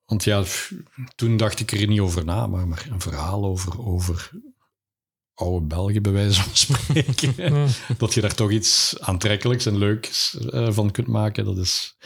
want 0.05 0.23
ja, 0.23 0.43
toen 1.15 1.37
dacht 1.37 1.59
ik 1.59 1.71
er 1.71 1.87
niet 1.87 1.99
over 1.99 2.25
na, 2.25 2.47
maar, 2.47 2.67
maar 2.67 2.85
een 2.89 3.01
verhaal 3.01 3.45
over, 3.45 3.79
over 3.85 4.31
oude 5.39 5.65
België, 5.65 6.01
bij 6.01 6.11
wijze 6.11 6.41
van 6.43 6.55
spreken. 6.55 7.33
Ja. 7.37 7.67
dat 7.97 8.13
je 8.13 8.21
daar 8.21 8.35
toch 8.35 8.51
iets 8.51 8.99
aantrekkelijks 8.99 9.65
en 9.65 9.77
leuks 9.77 10.37
eh, 10.37 10.71
van 10.71 10.91
kunt 10.91 11.07
maken, 11.07 11.45
dat 11.45 11.57
is, 11.57 11.97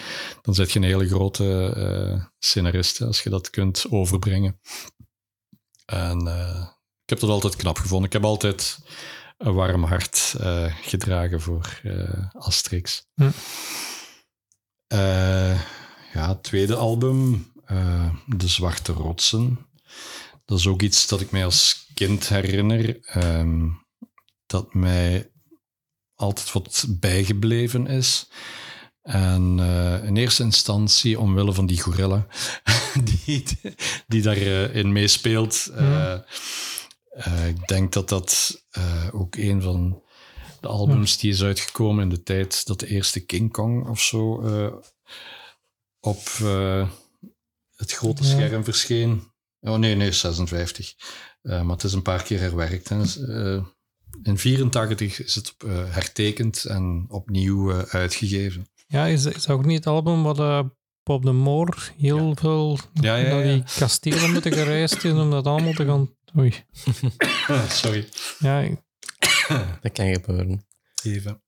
dan 0.42 0.54
zet 0.54 0.72
je 0.72 0.80
een 0.80 0.86
hele 0.86 1.08
grote 1.08 1.74
eh 1.76 2.26
scenarist 2.40 2.98
hè, 2.98 3.06
als 3.06 3.24
je 3.24 3.30
dat 3.30 3.50
kunt 3.50 3.86
overbrengen. 3.90 4.60
En 5.86 6.28
eh, 6.28 6.68
ik 7.04 7.10
heb 7.10 7.20
dat 7.20 7.30
altijd 7.30 7.56
knap 7.56 7.78
gevonden. 7.78 8.08
Ik 8.08 8.14
heb 8.14 8.24
altijd 8.24 8.78
een 9.38 9.54
warm 9.54 9.84
hart 9.84 10.36
gedragen 10.82 11.42
voor 11.42 11.82
Asterix. 12.32 13.06
Hm. 13.14 13.32
Ja, 16.14 16.28
het 16.28 16.44
tweede 16.44 16.76
album, 16.76 17.52
De 18.26 18.48
Zwarte 18.48 18.92
Rotsen. 18.92 19.68
Dat 20.46 20.60
is 20.60 20.68
ook 20.68 20.82
iets 20.82 21.08
dat 21.08 21.22
ik 21.22 21.32
mij 21.32 21.46
als 21.46 21.83
kind 21.94 22.30
herinner. 22.30 23.00
ehm, 23.02 23.70
dat 24.46 24.74
mij 24.74 25.32
altijd 26.16 26.52
wat 26.52 26.86
bijgebleven 26.90 27.88
is. 27.88 28.28
En 29.02 29.56
eh, 29.60 30.04
in 30.04 30.18
eerste 30.18 30.44
instantie 30.44 31.20
omwille 31.20 31.54
van 31.54 31.66
die 31.66 31.82
gorilla 31.82 32.28
die, 33.26 33.44
die 34.08 34.22
daarin 34.22 34.92
meespeelt. 34.92 35.70
eh, 35.76 36.14
eh, 37.10 37.48
ik 37.48 37.68
denk 37.68 37.94
dat 37.94 38.10
dat 38.10 38.62
ook 39.12 39.36
een 39.36 39.62
van 39.62 40.04
de 40.62 40.68
albums 40.68 41.18
die 41.18 41.32
is 41.32 41.44
uitgekomen 41.44 42.04
in 42.04 42.10
de 42.10 42.24
tijd 42.24 42.66
dat 42.66 42.80
de 42.80 42.88
eerste 42.88 43.20
King 43.26 43.52
Kong 43.52 43.88
of 43.88 44.02
zo 44.02 44.34
op 46.00 46.28
het 47.76 47.92
grote 47.92 48.24
Ja. 48.24 48.30
scherm 48.30 48.64
verscheen. 48.64 49.32
Oh 49.60 49.78
nee, 49.78 49.96
nee, 49.96 50.12
56. 50.12 50.94
Eh, 51.44 51.62
maar 51.62 51.76
het 51.76 51.84
is 51.84 51.94
een 51.94 52.02
paar 52.02 52.24
keer 52.24 52.40
herwerkt. 52.40 52.90
Hè. 52.90 52.98
Dus, 53.00 53.20
eh, 53.20 53.66
in 54.24 54.38
84 54.38 55.20
is 55.20 55.36
het 55.36 55.56
eh, 55.58 55.94
hertekend 55.94 56.66
en 56.66 57.06
opnieuw 57.10 57.72
eh, 57.72 57.80
uitgegeven. 57.80 58.68
Ja, 58.88 59.06
is, 59.06 59.26
is 59.26 59.50
ook 59.50 59.66
niet 59.66 59.78
het 59.78 59.88
album 59.88 60.24
wat 60.24 60.68
Bob 61.04 61.24
de 61.24 61.32
Moor 61.32 61.92
heel 61.98 62.36
veel 62.36 62.80
Ja, 62.94 63.16
ja, 63.16 63.30
naar 63.30 63.46
ja. 63.46 63.54
die 63.54 63.64
kastelen 63.78 64.32
moeten 64.32 64.52
gereisd 64.54 65.04
is 65.04 65.12
om 65.14 65.30
dat 65.32 65.48
allemaal 65.48 65.74
te 65.74 65.86
gaan... 65.86 66.16
Oei. 66.38 66.54
Sorry. 67.70 68.08
Ja, 68.40 68.60
ik- 68.60 68.82
dat 69.82 69.92
kan 69.92 70.14
gebeuren. 70.14 70.66
Even. 71.04 71.44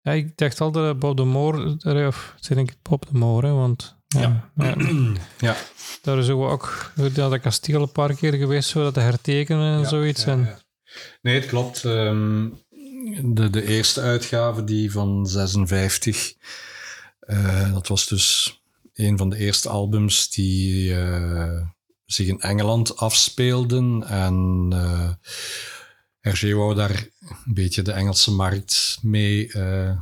ja, 0.00 0.12
ik 0.12 0.36
dacht 0.36 0.60
altijd 0.60 0.84
dat 0.84 0.98
Bob 0.98 1.16
de 1.16 1.24
Moor... 1.24 1.76
Of 2.06 2.34
denk 2.48 2.70
ik 2.70 2.82
Bob 2.82 3.06
de 3.06 3.18
Moor, 3.18 3.42
hè, 3.42 3.50
want... 3.52 3.95
Ja. 4.20 4.50
ja, 4.56 4.74
Ja. 5.38 5.56
daar 6.02 6.18
is 6.18 6.28
ook, 6.28 6.92
ja, 7.14 7.28
dat 7.28 7.40
kasteel 7.40 7.82
een 7.82 7.92
paar 7.92 8.14
keer 8.14 8.32
geweest, 8.32 8.68
zo 8.68 8.82
dat 8.82 8.94
te 8.94 9.00
hertekenen 9.00 9.72
en 9.74 9.80
Ja, 9.80 9.88
zoiets. 9.88 10.24
en. 10.24 10.58
Nee, 11.22 11.34
het 11.34 11.46
klopt. 11.46 11.84
Ehm, 11.84 12.48
de, 13.22 13.50
de 13.50 13.66
eerste 13.66 14.00
uitgave, 14.00 14.64
die 14.64 14.92
van 14.92 15.26
56, 15.26 16.34
eh, 17.20 17.72
dat 17.72 17.88
was 17.88 18.06
dus 18.06 18.60
een 18.94 19.18
van 19.18 19.28
de 19.30 19.36
eerste 19.36 19.68
albums 19.68 20.30
die 20.30 20.94
eh, 21.00 21.62
zich 22.04 22.26
in 22.26 22.40
Engeland 22.40 22.96
afspeelden. 22.96 24.02
En 24.08 24.68
eh 24.72 25.10
Hergé 26.20 26.54
wou 26.54 26.74
daar 26.74 27.08
een 27.44 27.54
beetje 27.54 27.82
de 27.82 27.92
Engelse 27.92 28.30
markt 28.32 28.98
mee 29.02 29.52
eh, 29.52 29.98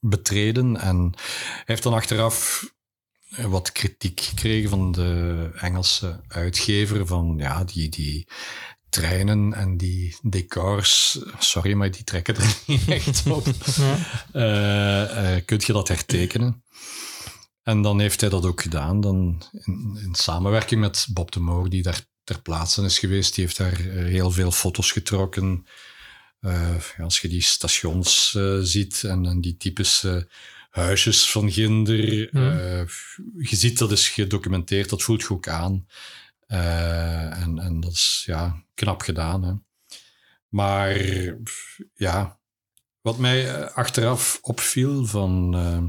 betreden. 0.00 0.76
En 0.76 1.12
hij 1.14 1.64
heeft 1.64 1.82
dan 1.82 1.94
achteraf 1.94 2.64
wat 3.36 3.72
kritiek 3.72 4.20
gekregen 4.20 4.70
van 4.70 4.92
de 4.92 5.50
Engelse 5.54 6.20
uitgever 6.28 7.06
van 7.06 7.34
ja, 7.38 7.64
die, 7.64 7.88
die 7.88 8.28
treinen 8.88 9.54
en 9.54 9.76
die 9.76 10.16
decors, 10.22 11.18
sorry, 11.38 11.72
maar 11.72 11.90
die 11.90 12.04
trekken 12.04 12.36
er 12.36 12.56
niet 12.66 12.88
echt 12.88 13.26
op. 13.26 13.46
Ja. 13.76 13.96
Eh, 14.32 15.36
eh, 15.36 15.44
kunt 15.44 15.64
je 15.64 15.72
dat 15.72 15.88
hertekenen? 15.88 16.64
En 17.62 17.82
dan 17.82 18.00
heeft 18.00 18.20
hij 18.20 18.30
dat 18.30 18.44
ook 18.44 18.62
gedaan, 18.62 19.00
dan 19.00 19.42
in, 19.52 19.98
in 20.02 20.14
samenwerking 20.14 20.80
met 20.80 21.06
Bob 21.12 21.32
de 21.32 21.40
Moor, 21.40 21.68
die 21.68 21.82
daar 21.82 22.00
ter 22.24 22.42
plaatse 22.42 22.82
is 22.82 22.98
geweest. 22.98 23.34
Die 23.34 23.44
heeft 23.44 23.56
daar 23.56 23.76
heel 24.04 24.30
veel 24.30 24.50
foto's 24.50 24.92
getrokken. 24.92 25.66
Eh, 26.40 26.76
als 26.98 27.20
je 27.20 27.28
die 27.28 27.42
stations 27.42 28.34
eh, 28.34 28.58
ziet 28.60 29.04
en, 29.04 29.26
en 29.26 29.40
die 29.40 29.56
typische 29.56 30.28
huisjes 30.70 31.30
van 31.30 31.50
Ginder, 31.52 32.32
eh, 32.34 32.86
je 33.36 33.56
ziet 33.56 33.78
dat 33.78 33.92
is 33.92 34.08
gedocumenteerd, 34.08 34.88
dat 34.88 35.02
voelt 35.02 35.22
goed 35.24 35.48
aan. 35.48 35.86
Eh, 36.46 37.42
en, 37.42 37.58
en 37.58 37.80
dat 37.80 37.92
is 37.92 38.22
ja, 38.26 38.64
knap 38.74 39.00
gedaan. 39.00 39.42
Hè. 39.42 39.52
Maar 40.48 40.96
ja, 41.94 42.40
wat 43.00 43.18
mij 43.18 43.54
eh, 43.54 43.76
achteraf 43.76 44.38
opviel 44.42 45.06
van... 45.06 45.54
eh, 45.54 45.88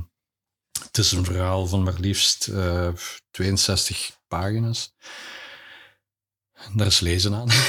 het 0.84 0.98
is 0.98 1.12
een 1.12 1.26
verhaal 1.26 1.68
van 1.68 1.84
maar 1.84 2.00
liefst 2.00 2.48
eh, 2.48 2.90
62 3.32 4.18
pagina's. 4.28 4.94
Daar 6.76 6.88
is 6.88 7.00
lezen 7.00 7.34
aan. 7.34 7.48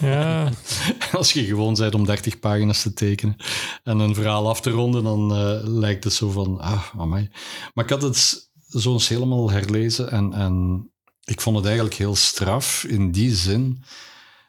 Ja. 0.00 0.52
Als 1.12 1.32
je 1.32 1.44
gewoon 1.44 1.74
bent 1.74 1.94
om 1.94 2.04
30 2.04 2.38
pagina's 2.38 2.82
te 2.82 2.92
tekenen 2.92 3.36
en 3.82 3.98
een 3.98 4.14
verhaal 4.14 4.48
af 4.48 4.60
te 4.60 4.70
ronden, 4.70 5.02
dan 5.02 5.34
eh, 5.34 5.60
lijkt 5.62 6.04
het 6.04 6.12
zo 6.12 6.30
van, 6.30 6.60
ah, 6.60 6.84
amai. 6.98 7.30
Maar 7.74 7.84
ik 7.84 7.90
had 7.90 8.02
het 8.02 8.50
zo 8.68 8.92
eens 8.92 9.08
helemaal 9.08 9.50
herlezen 9.50 10.10
en, 10.10 10.32
en 10.32 10.84
ik 11.24 11.40
vond 11.40 11.56
het 11.56 11.64
eigenlijk 11.64 11.94
heel 11.94 12.16
straf 12.16 12.84
in 12.84 13.10
die 13.10 13.34
zin 13.34 13.84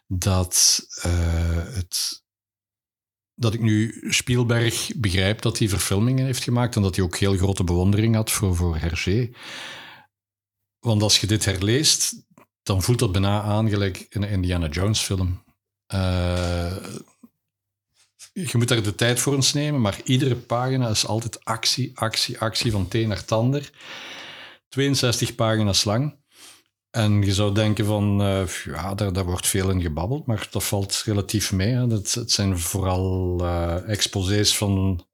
dat 0.08 0.86
eh, 1.02 1.74
het 1.74 2.20
dat 3.36 3.54
ik 3.54 3.62
nu 3.62 4.06
Spielberg 4.10 4.90
begrijp 4.96 5.42
dat 5.42 5.58
hij 5.58 5.70
verfilmingen 5.70 6.26
heeft 6.26 6.44
gemaakt 6.44 6.76
en 6.76 6.82
dat 6.82 6.96
hij 6.96 7.06
ook 7.06 7.18
heel 7.18 7.38
grote 7.38 7.64
bewondering 7.64 8.16
had 8.16 8.32
voor, 8.32 8.56
voor 8.56 8.78
Hergé. 8.78 9.30
Want 10.80 11.02
als 11.02 11.20
je 11.20 11.28
dit 11.28 11.46
herleest, 11.46 12.26
dan 12.72 12.82
voelt 12.82 13.00
dat 13.00 13.12
bijna 13.12 13.42
aan 13.42 13.70
gelijk 13.70 14.06
in 14.10 14.24
een 14.24 14.30
Indiana 14.30 14.68
Jones 14.68 15.00
film. 15.00 15.44
Eh, 15.86 16.76
je 18.34 18.58
moet 18.58 18.68
daar 18.68 18.84
de 18.84 18.96
tijd 18.96 19.20
voor 19.20 19.34
eens 19.34 19.54
nemen, 19.54 19.82
maar 19.82 20.00
iedere 20.04 20.36
pagina 20.36 20.90
is 20.90 21.08
altijd 21.08 21.46
actie, 21.46 21.92
actie, 21.94 22.40
actie 22.40 22.72
van 22.72 22.88
teen 22.88 23.08
naar 23.08 23.26
tander. 23.26 23.72
62 24.70 25.36
pagina's 25.36 25.84
lang. 25.84 26.20
En 26.90 27.22
je 27.22 27.34
zou 27.34 27.54
denken 27.54 27.86
van, 27.86 28.22
eh, 28.22 28.48
ja, 28.66 28.94
daar, 28.96 29.26
wordt 29.26 29.48
veel 29.48 29.70
in 29.70 29.82
gebabbeld, 29.82 30.26
maar 30.26 30.48
dat 30.52 30.64
valt 30.64 31.02
relatief 31.06 31.52
mee. 31.52 31.74
Hè. 31.74 31.88
Het, 31.88 32.14
het 32.14 32.32
zijn 32.32 32.60
vooral 32.60 33.40
eh 33.42 33.90
exposés 33.90 34.58
van, 34.58 35.06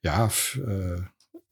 ja, 0.00 0.30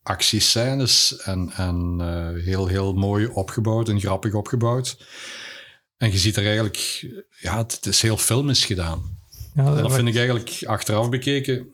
actiescènes 0.08 1.16
en, 1.16 1.50
en 1.56 1.96
eh, 2.00 2.44
heel, 2.44 2.66
heel 2.66 2.92
mooi 2.94 3.26
opgebouwd 3.26 3.88
en 3.88 4.00
grappig 4.00 4.34
opgebouwd. 4.34 4.96
En 5.96 6.10
je 6.12 6.18
ziet 6.18 6.36
er 6.36 6.44
eigenlijk, 6.46 7.06
ja, 7.40 7.56
het, 7.58 7.72
het 7.72 7.86
is 7.86 8.02
heel 8.02 8.16
filmisch 8.16 8.64
gedaan. 8.64 9.16
Ja, 9.54 9.64
En 9.64 9.74
dat 9.74 9.78
dat- 9.82 9.94
vind 9.94 10.08
ik 10.08 10.16
eigenlijk 10.16 10.62
achteraf 10.66 11.08
bekeken, 11.08 11.66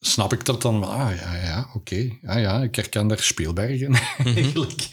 snap 0.00 0.32
ik 0.32 0.44
dat 0.44 0.62
dan, 0.62 0.84
ah 0.84 1.10
ja, 1.20 1.34
ja, 1.36 1.70
oké, 1.74 2.10
ja, 2.22 2.36
ja, 2.38 2.62
ik 2.62 2.74
herken 2.76 3.06
daar 3.08 3.18
Spielberg 3.22 3.80
in. 3.80 3.94
eigenlijk 4.34 4.88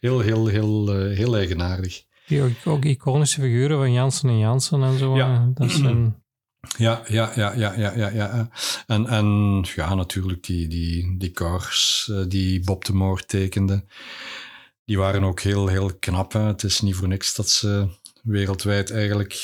heel, 0.00 0.20
heel, 0.20 0.46
heel, 0.46 0.94
eh, 0.94 1.16
heel 1.16 1.36
eigenaardig. 1.36 2.02
die 2.26 2.42
ook, 2.42 2.50
ook 2.64 2.84
iconische 2.84 3.40
figuren 3.40 3.76
van 3.78 3.92
Jansen 3.92 4.28
en 4.28 4.38
Jansen 4.38 4.82
en 4.82 4.98
zo. 4.98 5.16
Ja. 5.16 5.34
eh, 5.34 5.42
Dat 5.54 5.70
zijn, 5.70 6.22
Ja, 6.78 7.02
ja, 7.08 7.32
ja, 7.34 7.52
ja, 7.54 7.72
ja, 7.76 7.92
ja, 7.94 8.08
ja. 8.08 8.48
En, 8.86 9.06
en 9.06 9.26
ja, 9.74 9.94
natuurlijk 9.94 10.42
die, 10.44 10.68
die, 10.68 11.18
die 11.18 11.30
cars 11.30 12.08
eh, 12.12 12.24
die 12.28 12.60
Bob 12.64 12.84
de 12.84 12.92
Moor 12.92 13.24
tekende, 13.26 13.84
die 14.84 14.98
waren 14.98 15.24
ook 15.24 15.40
heel, 15.40 15.66
heel 15.66 15.94
knap. 15.98 16.32
Hè. 16.32 16.40
Het 16.40 16.62
is 16.62 16.80
niet 16.80 16.94
voor 16.94 17.08
niks 17.08 17.34
dat 17.34 17.48
ze 17.48 17.88
wereldwijd 18.22 18.90
eigenlijk 18.90 19.34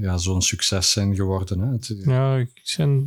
ja, 0.00 0.16
zo'n 0.16 0.42
succes 0.42 0.90
zijn 0.92 1.14
geworden. 1.14 1.58
Hè. 1.60 1.72
Het- 1.72 1.94
ja, 2.04 2.36
ik 2.36 2.74
ben 2.76 3.06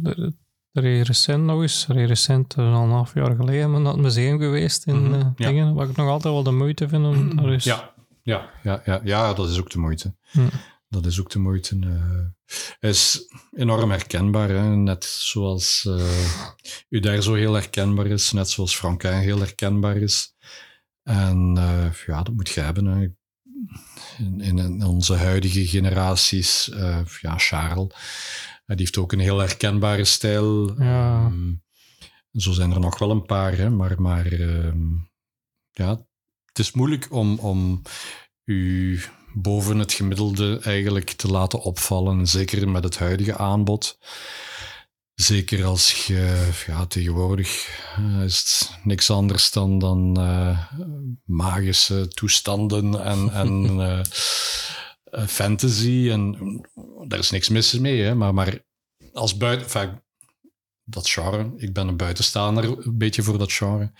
er, 0.74 1.02
recent 1.02 1.44
nog 1.44 1.62
eens, 1.62 1.88
er 1.88 2.06
recent, 2.06 2.54
eh, 2.56 2.66
een 2.66 2.74
half 2.90 3.14
jaar 3.14 3.36
geleden, 3.36 3.82
naar 3.82 3.94
het 3.94 4.02
museum 4.02 4.40
geweest 4.40 4.86
in 4.88 5.04
Mhm, 5.04 5.14
eh, 5.14 5.20
ja. 5.36 5.48
dingen, 5.48 5.74
wat 5.74 5.90
ik 5.90 5.96
nog 5.96 6.08
altijd 6.10 6.34
wel 6.34 6.44
de 6.44 6.52
moeite 6.52 6.88
vind 6.88 7.06
om 7.06 7.36
daar 7.36 7.50
eens... 7.50 7.64
Ja, 7.64 7.94
ja, 8.24 8.50
ja, 8.64 8.82
ja, 8.86 9.02
ja, 9.04 9.34
dat 9.34 9.50
is 9.50 9.60
ook 9.60 9.70
de 9.72 9.80
moeite. 9.80 10.16
Dat 10.90 11.06
is 11.06 11.20
ook 11.20 11.30
de 11.30 11.40
moeite. 11.40 11.78
eh. 11.82 12.20
Hij 12.80 12.90
is 12.90 13.28
enorm 13.52 13.90
herkenbaar, 13.90 14.50
hè? 14.50 14.76
net 14.76 15.04
zoals 15.06 15.86
eh 15.86 16.50
Uder 16.90 17.24
zo 17.24 17.34
heel 17.34 17.54
herkenbaar 17.54 18.06
is, 18.06 18.32
net 18.32 18.50
zoals 18.50 18.76
Franquin 18.76 19.14
heel 19.14 19.40
herkenbaar 19.40 19.98
is. 19.98 20.36
En 21.04 21.54
eh, 21.58 21.94
ja, 22.06 22.24
dat 22.24 22.34
moet 22.34 22.50
je 22.50 22.62
hebben. 22.62 22.86
Hè. 22.86 23.08
In, 24.18 24.40
in 24.42 24.84
onze 24.84 25.16
huidige 25.16 25.68
generaties, 25.68 26.70
eh, 26.70 27.06
ja, 27.22 27.38
Charles, 27.38 27.88
die 28.66 28.78
heeft 28.78 28.98
ook 28.98 29.12
een 29.12 29.20
heel 29.20 29.40
herkenbare 29.40 30.06
stijl. 30.06 30.82
Ja. 30.82 31.26
Ehm, 31.26 31.54
zo 32.32 32.52
zijn 32.52 32.72
er 32.72 32.80
nog 32.80 33.00
wel 33.00 33.12
een 33.12 33.26
paar, 33.26 33.58
hè, 33.58 33.70
maar, 33.70 34.02
maar 34.02 34.26
ehm, 34.26 34.88
ja, 35.72 35.90
het 36.46 36.60
is 36.60 36.72
moeilijk 36.72 37.12
om, 37.12 37.40
om 37.40 37.82
u 38.44 39.00
boven 39.34 39.80
het 39.80 39.94
gemiddelde 39.94 40.60
eigenlijk 40.64 41.12
te 41.12 41.28
laten 41.28 41.62
opvallen, 41.62 42.28
zeker 42.28 42.70
met 42.70 42.84
het 42.84 42.98
huidige 42.98 43.38
aanbod. 43.38 43.98
Zeker 45.14 45.66
als 45.66 46.06
je 46.06 46.50
ja, 46.68 46.86
tegenwoordig 46.86 47.80
eh, 47.96 48.24
is 48.24 48.40
het 48.40 48.80
niks 48.84 49.10
anders 49.10 49.52
dan, 49.52 49.80
dan 49.80 50.20
eh, 50.20 50.66
magische 51.26 52.08
toestanden 52.08 53.04
en, 53.04 53.30
en 53.44 53.80
eh, 53.80 55.26
fantasy. 55.28 56.08
En 56.12 56.22
mm, 56.22 56.66
daar 57.08 57.20
is 57.20 57.30
niks 57.30 57.50
mis 57.50 57.80
mee, 57.80 58.02
hè, 58.02 58.16
maar, 58.16 58.34
maar 58.34 58.66
als 59.14 59.38
buiten. 59.38 59.66
enfin, 59.66 60.02
dat 60.84 61.10
genre, 61.10 61.54
ik 61.58 61.74
ben 61.74 61.88
een 61.88 61.98
buitenstaander 61.98 62.86
een 62.86 62.98
beetje 62.98 63.24
voor 63.24 63.38
dat 63.38 63.52
genre. 63.52 63.92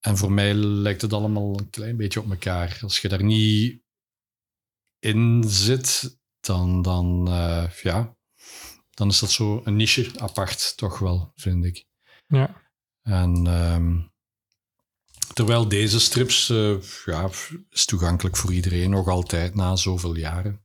En 0.00 0.16
voor 0.16 0.32
mij 0.32 0.54
lijkt 0.54 1.02
het 1.02 1.12
allemaal 1.12 1.58
een 1.58 1.70
klein 1.70 1.96
beetje 1.96 2.20
op 2.20 2.30
elkaar. 2.30 2.78
Als 2.82 2.98
je 2.98 3.08
daar 3.08 3.24
niet 3.24 3.80
in 5.00 5.44
zit, 5.46 6.18
dan, 6.40 6.82
dan, 6.82 7.28
eh, 7.28 7.70
ja, 7.82 8.16
dan 8.90 9.08
is 9.08 9.18
dat 9.18 9.30
zo 9.30 9.60
een 9.64 9.76
niche 9.76 10.10
apart, 10.16 10.76
toch 10.76 10.98
wel, 10.98 11.32
vind 11.34 11.64
ik. 11.64 11.84
Ja. 12.26 12.62
En 13.02 13.46
ehm, 13.46 13.98
terwijl 15.32 15.68
deze 15.68 16.00
strips 16.00 16.50
eh, 16.50 16.74
ja, 17.04 17.28
is 17.70 17.84
toegankelijk 17.84 18.36
voor 18.36 18.52
iedereen 18.52 18.90
nog 18.90 19.08
altijd 19.08 19.54
na 19.54 19.76
zoveel 19.76 20.16
jaren. 20.16 20.64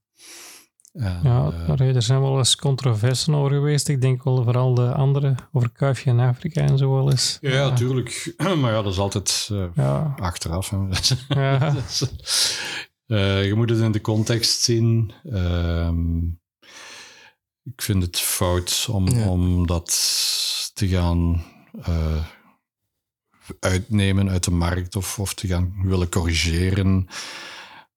En, 0.93 1.19
Ja, 1.23 1.51
eh, 1.67 1.95
er 1.95 2.01
zijn 2.01 2.21
wel 2.21 2.37
eens 2.37 2.55
controversen 2.55 3.35
over 3.35 3.51
geweest. 3.51 3.87
Ik 3.87 4.01
denk 4.01 4.23
wel 4.23 4.43
vooral 4.43 4.73
de 4.73 4.93
andere, 4.93 5.35
over 5.51 5.71
Kuifje 5.71 6.09
in 6.09 6.19
Afrika 6.19 6.61
en 6.61 6.77
zo 6.77 6.93
wel 6.93 7.11
eens. 7.11 7.37
ja, 7.41 7.49
ja, 7.51 7.73
tuurlijk. 7.73 8.33
Maar 8.61 8.71
ja, 8.71 8.81
dat 8.81 8.91
is 8.91 8.99
altijd 8.99 9.49
Ja, 9.75 10.15
achteraf. 10.19 10.69
Hè. 10.69 10.77
ja. 11.27 11.75
Eh, 13.07 13.45
je 13.45 13.53
moet 13.53 13.69
het 13.69 13.79
in 13.79 13.91
de 13.91 14.01
context 14.01 14.61
zien. 14.61 15.11
Ehm, 15.31 16.23
ik 17.63 17.81
vind 17.81 18.03
het 18.03 18.19
fout 18.19 18.87
om, 18.91 19.09
Ja. 19.09 19.27
om 19.29 19.67
dat 19.67 19.89
te 20.73 20.87
gaan 20.87 21.43
eh, 21.81 22.25
uitnemen 23.59 24.29
uit 24.29 24.43
de 24.43 24.51
markt 24.51 24.95
of, 24.95 25.19
of 25.19 25.33
te 25.33 25.47
gaan 25.47 25.73
willen 25.83 26.09
corrigeren. 26.09 27.07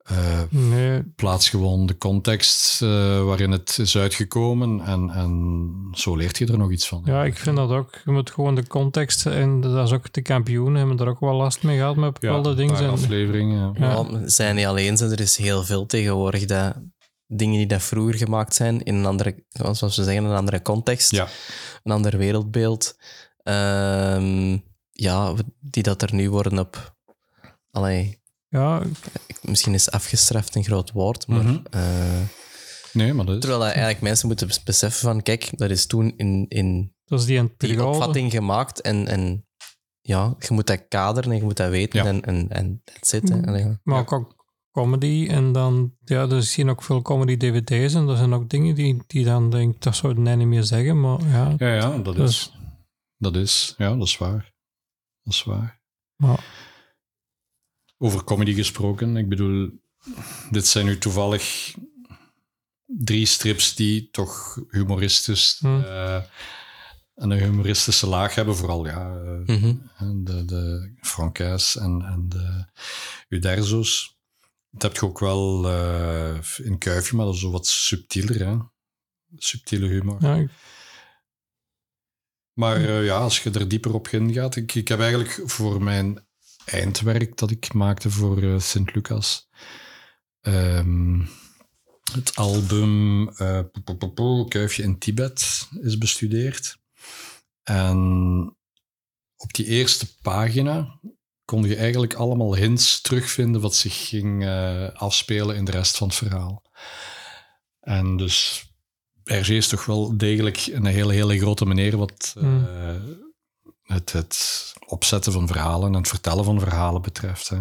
Eh, 0.09 0.41
nee, 0.49 1.03
plaats 1.17 1.49
gewoon 1.49 1.87
de 1.87 1.99
context 1.99 2.83
eh, 2.83 2.89
waarin 3.25 3.51
het 3.51 3.79
is 3.81 3.97
uitgekomen 3.97 4.81
en, 4.81 5.11
en 5.11 5.73
zo 5.93 6.17
leert 6.17 6.39
je 6.39 6.47
er 6.47 6.59
nog 6.59 6.71
iets 6.71 6.89
van. 6.89 7.03
ja, 7.05 7.25
ik 7.25 7.37
vind 7.39 7.57
dat 7.57 7.71
ook. 7.71 8.01
Je 8.05 8.11
moet 8.11 8.31
gewoon 8.31 8.55
de 8.55 8.67
context, 8.67 9.27
en 9.27 9.61
dat 9.61 9.87
is 9.87 9.93
ook 9.95 10.13
de 10.13 10.23
kampioenen, 10.23 10.75
hebben 10.79 10.99
er 11.07 11.09
ook 11.13 11.21
wel 11.21 11.35
last 11.35 11.63
mee 11.63 11.77
gehad 11.77 11.97
met 11.97 12.17
Ja, 12.21 12.29
bepaalde 12.29 12.51
een 12.51 12.57
dingen. 12.57 12.91
afleveringen. 12.91 13.73
ja. 13.79 13.87
Ja. 13.87 13.93
Ja, 13.93 14.07
we 14.21 14.29
zijn 14.31 14.55
niet 14.57 14.67
alleen, 14.67 14.97
zijn. 14.97 15.11
er 15.11 15.21
is 15.21 15.37
heel 15.37 15.65
veel 15.65 15.87
tegenwoordig 15.87 16.45
dat 16.45 16.75
dingen 17.27 17.57
die 17.57 17.67
dat 17.67 17.83
vroeger 17.83 18.15
gemaakt 18.15 18.55
zijn 18.55 18.83
in 18.83 18.95
een 18.95 19.07
andere, 19.07 19.45
zoals 19.49 19.97
we 19.97 20.05
zeggen, 20.05 20.25
een 20.25 20.37
andere 20.37 20.63
context, 20.63 21.11
Ja. 21.11 21.29
een 21.83 21.93
ander 21.93 22.17
wereldbeeld, 22.19 22.97
ehm, 23.43 24.57
ja, 24.91 25.35
die 25.61 25.83
dat 25.83 26.03
er 26.03 26.15
nu 26.15 26.31
worden 26.31 26.59
op, 26.59 26.95
allee, 27.71 28.19
ja, 28.49 28.83
misschien 29.43 29.75
is 29.75 29.91
afgestraft 29.91 30.55
een 30.55 30.65
groot 30.65 30.93
woord, 30.93 31.27
maar 31.27 31.43
Mhm. 31.45 31.59
eh, 31.71 32.21
Nee, 32.93 33.13
maar 33.13 33.25
dat 33.25 33.35
is... 33.35 33.41
terwijl 33.41 33.61
dat 33.63 33.71
eigenlijk 33.73 34.01
mensen 34.03 34.27
moeten 34.27 34.49
beseffen 34.65 35.01
van, 35.01 35.23
kijk, 35.23 35.51
dat 35.59 35.71
is 35.71 35.87
toen 35.87 36.13
in, 36.17 36.47
in 36.49 36.95
Dat 37.05 37.21
is 37.21 37.27
die 37.27 37.39
een 37.39 37.55
die 37.57 37.85
opvatting 37.87 38.31
gemaakt 38.31 38.81
en, 38.81 39.07
en 39.07 39.47
ja, 40.01 40.35
je 40.39 40.55
moet 40.55 40.67
dat 40.67 40.89
kaderen 40.89 41.31
en 41.31 41.37
je 41.37 41.43
moet 41.43 41.57
dat 41.57 41.71
weten 41.71 42.03
Ja. 42.05 42.09
en, 42.09 42.23
en, 42.25 42.49
en 42.49 42.83
that's 42.85 43.13
it. 43.13 43.29
hè. 43.29 43.37
Mm. 43.37 43.45
Allee, 43.45 43.65
ja. 43.65 43.81
Maar 43.83 43.99
ook, 44.01 44.13
ook 44.13 44.47
comedy. 44.71 45.27
En 45.31 45.53
dan, 45.53 45.95
ja, 46.05 46.29
er 46.29 46.43
zien 46.43 46.69
ook 46.71 46.83
veel 46.83 47.03
comedy-dvd's. 47.03 47.95
En 47.95 48.07
dat 48.07 48.17
zijn 48.17 48.33
ook 48.33 48.49
dingen 48.51 48.75
die, 48.75 49.03
die 49.07 49.25
dan 49.25 49.51
denk 49.51 49.75
ik, 49.75 49.83
dat 49.83 49.97
zou 49.97 50.13
ik 50.13 50.37
niet 50.37 50.47
meer 50.49 50.65
zeggen. 50.65 51.01
Maar 51.01 51.21
ja, 51.29 51.55
Ja, 51.59 51.75
ja, 51.75 51.99
dat 51.99 52.17
Dus- 52.17 52.31
is. 52.31 52.53
Dat 53.17 53.37
is, 53.37 53.75
ja, 53.77 53.95
dat 53.97 54.07
is 54.07 54.19
waar. 54.19 54.53
Dat 55.23 55.35
is 55.35 55.45
waar. 55.45 55.81
maar, 56.17 56.45
Over 57.99 58.25
comedy 58.25 58.55
gesproken, 58.55 59.17
ik 59.17 59.29
bedoel, 59.29 59.71
dit 60.51 60.67
zijn 60.67 60.87
nu 60.87 60.99
toevallig 60.99 61.75
drie 62.87 63.27
strips 63.27 63.75
die 63.75 64.11
toch 64.11 64.59
humoristisch 64.71 65.57
Hmm. 65.61 65.83
eh, 65.85 66.15
en 67.15 67.31
een 67.31 67.39
humoristische 67.43 68.07
laag 68.07 68.35
hebben, 68.35 68.57
vooral 68.57 68.87
ja, 68.87 69.17
eh, 69.47 69.57
Mhm. 69.57 69.75
de, 70.25 70.45
de 70.45 70.93
Francaise 71.01 71.81
en, 71.81 72.03
en 72.03 72.29
de 72.29 72.65
Uderzo's. 73.29 74.17
Dat 74.71 74.83
heb 74.83 74.95
je 74.95 75.07
ook 75.07 75.19
wel 75.19 75.69
eh, 75.69 76.39
in 76.57 76.79
Kuifje, 76.79 77.17
maar 77.17 77.25
dat 77.25 77.35
is 77.35 77.41
zo 77.41 77.51
wat 77.51 77.67
subtieler, 77.67 78.47
hè? 78.47 78.57
subtiele 79.37 79.87
humor. 79.87 80.17
ja, 80.23 80.35
ik- 80.35 80.51
Maar 82.53 82.77
eh, 82.77 83.05
ja, 83.05 83.17
als 83.19 83.43
je 83.43 83.51
er 83.51 83.69
dieper 83.69 83.95
op 83.95 84.09
ingaat. 84.09 84.57
Ik, 84.57 84.75
ik 84.75 84.89
heb 84.89 85.01
eigenlijk 85.01 85.43
voor 85.45 85.83
mijn 85.83 86.27
eindwerk 86.71 87.37
dat 87.37 87.51
ik 87.51 87.73
maakte 87.73 88.11
voor 88.11 88.43
eh, 88.43 88.59
Sint-Lucas. 88.61 89.49
ehm, 90.41 91.21
het 92.13 92.37
album 92.37 93.25
po- 93.37 93.81
po- 93.85 93.95
po- 93.95 94.09
po, 94.11 94.45
Kuifje 94.45 94.83
in 94.83 94.99
Tibet 94.99 95.69
is 95.81 95.99
bestudeerd. 95.99 96.79
En 97.63 97.99
op 99.37 99.53
die 99.53 99.67
eerste 99.67 100.07
pagina 100.23 101.01
kon 101.45 101.63
je 101.63 101.77
eigenlijk 101.77 102.15
allemaal 102.15 102.57
hints 102.57 103.01
terugvinden 103.01 103.61
wat 103.61 103.75
zich 103.75 104.09
ging 104.09 104.45
eh, 104.45 104.89
afspelen 104.89 105.57
in 105.57 105.65
de 105.65 105.71
rest 105.71 105.97
van 105.97 106.09
het 106.09 106.17
verhaal. 106.17 106.63
En 107.81 108.17
dus 108.17 108.67
Hergé 109.25 109.55
is 109.55 109.69
toch 109.69 109.85
wel 109.85 110.17
degelijk 110.17 110.67
een 110.67 110.85
hele, 110.87 111.13
hele 111.13 111.39
grote 111.39 111.67
meneer 111.67 111.97
wat 111.97 112.35
Hmm. 112.39 112.67
Het, 113.89 114.13
het 114.13 114.73
opzetten 114.87 115.33
van 115.33 115.47
verhalen 115.47 115.89
en 115.89 115.99
het 115.99 116.09
vertellen 116.09 116.45
van 116.45 116.61
verhalen 116.61 117.03
betreft. 117.03 117.49
Hè. 117.49 117.59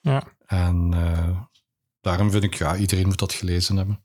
ja. 0.00 0.22
En 0.46 0.90
eh, 0.94 1.40
daarom 2.00 2.30
vind 2.30 2.44
ik, 2.44 2.54
ja, 2.54 2.76
iedereen 2.76 3.06
moet 3.06 3.18
dat 3.18 3.32
gelezen 3.32 3.76
hebben. 3.76 4.02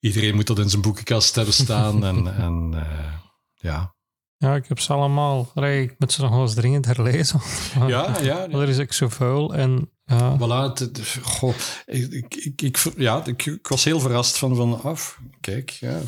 Iedereen 0.00 0.34
moet 0.34 0.46
dat 0.46 0.58
in 0.58 0.70
zijn 0.70 0.82
boekenkast 0.82 1.34
hebben 1.34 1.54
staan. 1.54 2.04
en 2.10 2.36
en 2.36 2.70
eh, 2.74 3.12
ja. 3.54 3.94
ja, 4.36 4.54
ik 4.54 4.66
heb 4.68 4.78
ze 4.80 4.92
allemaal. 4.92 5.50
Ik 5.54 5.94
moet 5.98 6.12
ze 6.12 6.20
nog 6.22 6.30
wel 6.30 6.40
eens 6.40 6.54
dringend 6.54 6.84
herlezen. 6.86 7.40
Ja, 7.86 8.20
ja. 8.20 8.48
Er 8.50 8.68
is 8.68 8.78
ook 8.78 8.92
zo 8.92 9.08
vuil. 9.08 9.54
En 9.54 9.90
ja, 10.04 10.36
Voilà, 10.36 10.68
het- 10.70 10.78
het- 10.78 11.18
goh, 11.22 11.54
ik, 11.86 12.12
ik, 12.12 12.34
ik, 12.34 12.60
ik- 12.60 12.92
ja, 12.96 13.24
ik, 13.24 13.46
ik 13.46 13.66
was 13.66 13.84
heel 13.84 14.00
verrast 14.00 14.38
van, 14.38 14.56
van 14.56 14.82
af, 14.82 15.18
kijk, 15.40 15.70
ja, 15.70 16.00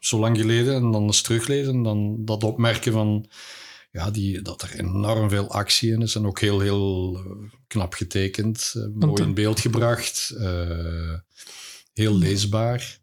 zo 0.00 0.18
lang 0.18 0.36
geleden 0.38 0.74
en 0.74 0.90
dan 0.90 1.02
eens 1.02 1.22
teruglezen, 1.22 1.82
dan 1.82 2.24
dat 2.24 2.44
opmerken 2.44 2.92
van, 2.92 3.26
ja, 3.96 4.10
die, 4.10 4.42
dat 4.42 4.62
er 4.62 4.78
enorm 4.78 5.28
veel 5.30 5.50
actie 5.50 5.92
in 5.92 6.02
is 6.02 6.14
en 6.14 6.26
ook 6.26 6.40
heel, 6.40 6.60
heel 6.60 7.16
eh, 7.16 7.50
knap 7.66 7.94
getekend, 7.94 8.72
eh, 8.76 8.86
mooi 8.94 9.22
in 9.22 9.34
beeld 9.34 9.60
gebracht, 9.60 10.30
eh, 10.38 11.14
heel 11.92 12.14
leesbaar. 12.14 12.98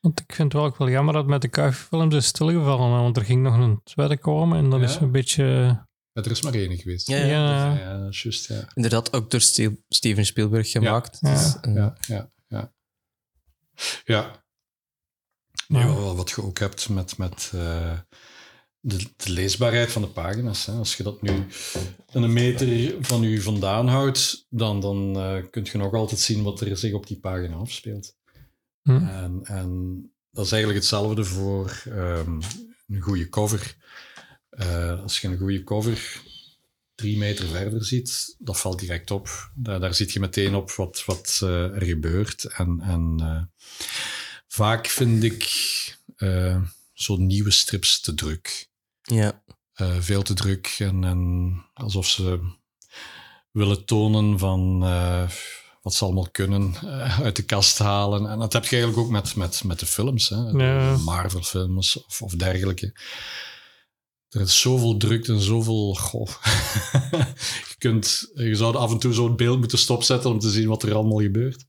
want 0.00 0.20
ik 0.20 0.32
vind 0.34 0.52
het 0.52 0.60
wel 0.62 0.70
ook 0.70 0.76
wel 0.78 0.88
jammer 0.90 1.14
dat 1.14 1.26
met 1.26 1.42
de 1.42 1.48
kuifilms 1.48 2.14
is 2.14 2.26
stilgevallen. 2.26 2.90
Want 3.02 3.16
er 3.16 3.24
ging 3.24 3.42
nog 3.42 3.54
een 3.58 3.80
tweede 3.84 4.18
komen. 4.18 4.58
En 4.58 4.70
dat 4.70 4.80
Ja. 4.80 4.86
is 4.86 4.96
een 4.96 5.10
beetje... 5.12 5.44
Maar 6.12 6.24
er 6.24 6.30
is 6.30 6.42
maar 6.42 6.54
één 6.54 6.78
geweest. 6.78 7.06
Ja, 7.08 7.16
Ja, 7.16 7.74
ja. 7.74 8.68
Inderdaad, 8.74 9.12
ook 9.12 9.30
door 9.30 9.40
Ste- 9.40 9.78
Steven 9.88 10.26
Spielberg 10.26 10.70
gemaakt. 10.70 11.18
Ja. 11.20 11.32
Dus, 11.32 11.56
Ja, 11.74 11.96
ja, 12.06 12.30
ja. 12.46 12.72
Ja. 14.04 14.42
Wat 16.14 16.30
je 16.30 16.42
ook 16.42 16.58
hebt 16.58 16.88
met, 16.88 17.16
met 17.18 17.50
eh, 17.54 17.98
de, 18.80 18.96
de 19.16 19.32
leesbaarheid 19.32 19.92
van 19.92 20.02
de 20.02 20.08
pagina's. 20.08 20.66
Hè. 20.66 20.72
Als 20.72 20.96
je 20.96 21.02
dat 21.02 21.22
nu 21.22 21.46
een 22.12 22.32
meter 22.32 22.94
van 23.00 23.24
u 23.24 23.40
vandaan 23.40 23.88
houdt, 23.88 24.46
dan, 24.50 24.80
dan 24.80 25.16
eh 25.16 25.42
kun 25.50 25.66
je 25.72 25.78
nog 25.78 25.92
altijd 25.92 26.20
zien 26.20 26.42
wat 26.42 26.60
er 26.60 26.76
zich 26.76 26.92
op 26.92 27.06
die 27.06 27.18
pagina 27.18 27.54
afspeelt. 27.54 28.16
Hm. 28.82 29.06
En, 29.06 29.40
en 29.44 30.00
dat 30.30 30.44
is 30.44 30.52
eigenlijk 30.52 30.80
hetzelfde 30.80 31.24
voor 31.24 31.82
ehm, 31.84 32.40
een 32.88 33.00
goede 33.00 33.28
cover. 33.28 33.76
Eh, 34.50 35.02
als 35.02 35.20
je 35.20 35.28
een 35.28 35.38
goede 35.38 35.64
cover 35.64 36.22
drie 36.94 37.18
meter 37.18 37.48
verder 37.48 37.84
ziet, 37.84 38.36
dat 38.38 38.60
valt 38.60 38.78
direct 38.78 39.10
op. 39.10 39.50
Daar, 39.54 39.80
daar 39.80 39.94
zit 39.94 40.12
je 40.12 40.20
meteen 40.20 40.54
op 40.54 40.70
wat, 40.70 41.02
wat 41.06 41.40
eh, 41.42 41.64
er 41.64 41.84
gebeurt. 41.84 42.44
En, 42.44 42.80
en 42.80 43.50
vaak 44.46 44.86
vind 44.86 45.24
ik 45.24 45.44
zo'n 46.92 47.26
nieuwe 47.26 47.50
strips 47.50 48.00
te 48.00 48.14
druk. 48.14 48.67
Ja. 49.08 49.42
Eh, 49.72 49.96
veel 49.98 50.22
te 50.22 50.34
druk 50.34 50.76
en, 50.78 51.04
en 51.04 51.52
alsof 51.74 52.06
ze 52.06 52.40
willen 53.50 53.84
tonen 53.84 54.38
van 54.38 54.84
eh, 54.84 55.30
wat 55.82 55.94
ze 55.94 56.04
allemaal 56.04 56.30
kunnen 56.30 56.74
eh, 56.74 57.20
uit 57.20 57.36
de 57.36 57.44
kast 57.44 57.78
halen. 57.78 58.30
En 58.30 58.38
dat 58.38 58.52
heb 58.52 58.64
je 58.64 58.76
eigenlijk 58.76 59.06
ook 59.06 59.12
met, 59.12 59.36
met, 59.36 59.64
met 59.64 59.78
de 59.78 59.86
films, 59.86 60.28
hè. 60.28 60.36
Ja. 60.36 60.96
de 60.96 61.02
Marvel-films 61.04 62.04
of, 62.04 62.22
of 62.22 62.32
dergelijke. 62.32 62.92
Er 64.28 64.40
is 64.40 64.60
zoveel 64.60 64.96
drukte 64.96 65.32
en 65.32 65.40
zoveel... 65.40 65.94
Goh. 65.94 66.28
je, 67.68 67.74
kunt, 67.78 68.30
je 68.34 68.54
zou 68.54 68.76
af 68.76 68.90
en 68.90 68.98
toe 68.98 69.12
zo'n 69.12 69.36
beeld 69.36 69.58
moeten 69.58 69.78
stopzetten 69.78 70.30
om 70.30 70.38
te 70.38 70.50
zien 70.50 70.68
wat 70.68 70.82
er 70.82 70.94
allemaal 70.94 71.20
gebeurt. 71.20 71.64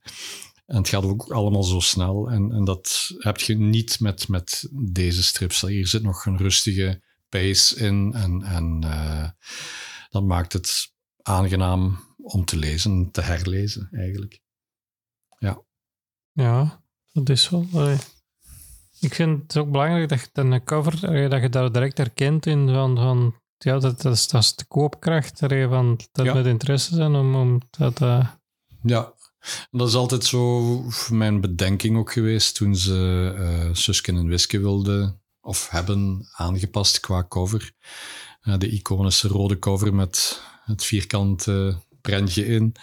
En 0.65 0.77
het 0.77 0.89
gaat 0.89 1.03
ook 1.03 1.31
allemaal 1.31 1.63
zo 1.63 1.79
snel. 1.79 2.29
En, 2.29 2.51
en 2.51 2.63
dat 2.63 3.11
heb 3.17 3.39
je 3.39 3.57
niet 3.57 3.99
met, 3.99 4.27
met 4.27 4.67
deze 4.71 5.23
strips. 5.23 5.61
Hier 5.61 5.87
zit 5.87 6.03
nog 6.03 6.25
een 6.25 6.37
rustige 6.37 7.01
pace 7.29 7.75
in. 7.75 8.13
En, 8.13 8.41
en 8.43 8.79
eh, 8.83 9.29
dat 10.09 10.23
maakt 10.23 10.53
het 10.53 10.93
aangenaam 11.21 11.99
om 12.17 12.45
te 12.45 12.57
lezen, 12.57 13.11
te 13.11 13.21
herlezen 13.21 13.87
eigenlijk. 13.91 14.41
Ja, 16.33 16.81
dat 17.11 17.29
is 17.29 17.49
wel. 17.49 17.65
Ik 18.99 19.13
vind 19.13 19.41
het 19.41 19.57
ook 19.57 19.71
belangrijk 19.71 20.09
dat 20.09 20.19
je 20.21 20.41
een 20.41 20.63
cover, 20.63 21.29
dat 21.29 21.41
je 21.41 21.49
daar 21.49 21.71
direct 21.71 21.97
herkent 21.97 22.45
in 22.45 22.67
van, 22.69 22.95
van 22.97 23.35
ja, 23.57 23.79
dat, 23.79 24.01
dat, 24.01 24.13
is, 24.13 24.27
dat 24.27 24.43
is 24.43 24.55
de 24.55 24.65
koopkracht 24.65 25.39
van 25.39 25.99
dat 26.11 26.25
Ja. 26.25 26.33
met 26.33 26.45
interesse 26.45 26.95
zijn 26.95 27.15
om, 27.15 27.35
om 27.35 27.61
dat. 27.69 28.01
eh, 28.01 28.27
Ja, 28.81 29.13
dat 29.71 29.87
is 29.87 29.93
altijd 29.95 30.23
zo 30.25 30.63
mijn 31.09 31.41
bedenking 31.41 31.97
ook 31.97 32.11
geweest 32.11 32.55
toen 32.55 32.75
ze 32.75 33.31
eh 33.37 33.69
Susken 33.73 34.17
en 34.17 34.27
Wiske 34.27 34.59
wilden 34.59 35.21
of 35.49 35.69
hebben 35.69 36.27
aangepast 36.31 36.99
qua 36.99 37.25
cover. 37.27 37.71
Eh, 38.41 38.57
de 38.57 38.69
iconische 38.69 39.27
rode 39.27 39.59
cover 39.59 39.93
met 39.93 40.41
het 40.65 40.83
vierkante 40.85 41.81
prentje 42.01 42.45
in. 42.45 42.75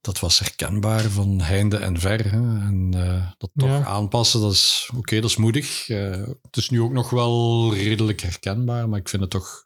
Dat 0.00 0.20
was 0.20 0.38
herkenbaar 0.38 1.00
van 1.00 1.40
heinde 1.40 1.76
en 1.76 1.98
ver. 2.00 2.30
Hè. 2.30 2.38
En 2.38 2.90
eh, 2.94 3.30
dat 3.38 3.50
toch 3.54 3.68
Ja. 3.68 3.84
aanpassen, 3.84 4.40
dat 4.40 4.52
is 4.52 4.90
oké, 4.96 5.20
dat 5.20 5.30
is 5.30 5.36
moedig. 5.36 5.88
Eh, 5.88 6.26
het 6.42 6.56
is 6.56 6.70
nu 6.70 6.80
ook 6.80 6.92
nog 6.92 7.10
wel 7.10 7.74
redelijk 7.74 8.20
herkenbaar, 8.20 8.88
maar 8.88 8.98
ik 8.98 9.08
vind 9.08 9.22
het 9.22 9.30
toch 9.30 9.64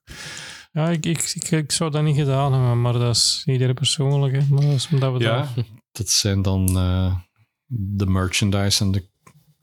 ja, 0.72 0.88
ik, 0.90 1.06
ik, 1.06 1.30
ik, 1.34 1.50
ik 1.50 1.72
zou 1.72 1.90
dat 1.90 2.02
niet 2.02 2.16
gedaan 2.16 2.52
hebben, 2.52 2.80
maar 2.80 2.92
dat 2.92 3.16
is 3.16 3.42
iedere 3.46 3.74
persoonlijk. 3.74 4.34
Hè. 4.34 4.46
Maar 4.48 4.62
dat 4.62 4.72
is 4.72 4.88
omdat 4.92 5.12
we 5.12 5.18
Ja, 5.18 5.48
dat. 5.54 5.64
dat 5.92 6.08
zijn 6.08 6.42
dan 6.42 6.66
de 7.66 8.06
merchandise 8.06 8.84
en 8.84 8.90
de 8.92 9.08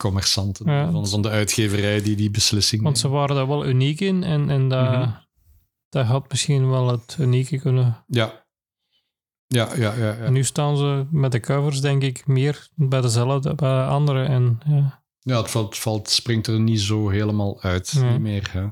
commerçanten 0.07 0.65
Ja. 0.71 0.91
van, 0.91 1.07
van 1.07 1.21
de 1.21 1.29
uitgeverij 1.29 2.01
die 2.01 2.15
die 2.15 2.31
beslissing 2.31 2.81
Want 2.81 2.97
ze 2.99 3.07
waren 3.07 3.35
daar 3.35 3.47
wel 3.47 3.65
uniek 3.65 3.99
in 3.99 4.23
en, 4.23 4.49
en 4.49 4.69
dat, 4.69 4.91
Mhm. 4.91 5.09
dat 5.89 6.05
had 6.05 6.29
misschien 6.29 6.69
wel 6.69 6.87
het 6.87 7.15
unieke 7.19 7.59
kunnen. 7.59 8.03
Ja. 8.07 8.41
Ja, 9.47 9.75
ja, 9.75 9.93
ja. 9.93 10.11
ja. 10.23 10.29
Nu 10.29 10.43
staan 10.43 10.77
ze 10.77 11.05
met 11.11 11.31
de 11.31 11.39
covers, 11.39 11.81
denk 11.81 12.01
ik, 12.03 12.27
meer 12.27 12.67
bij 12.75 13.01
dezelfde, 13.01 13.55
bij 13.55 13.69
de 13.81 13.85
andere. 13.85 14.23
En, 14.23 14.59
ja. 14.65 15.03
ja 15.19 15.37
het 15.41 15.51
valt, 15.51 15.77
valt, 15.77 16.09
springt 16.09 16.47
er 16.47 16.59
niet 16.59 16.81
zo 16.81 17.09
helemaal 17.09 17.61
uit, 17.61 17.93
Nee. 17.93 18.11
niet 18.11 18.19
meer. 18.21 18.49
Hè. 18.51 18.67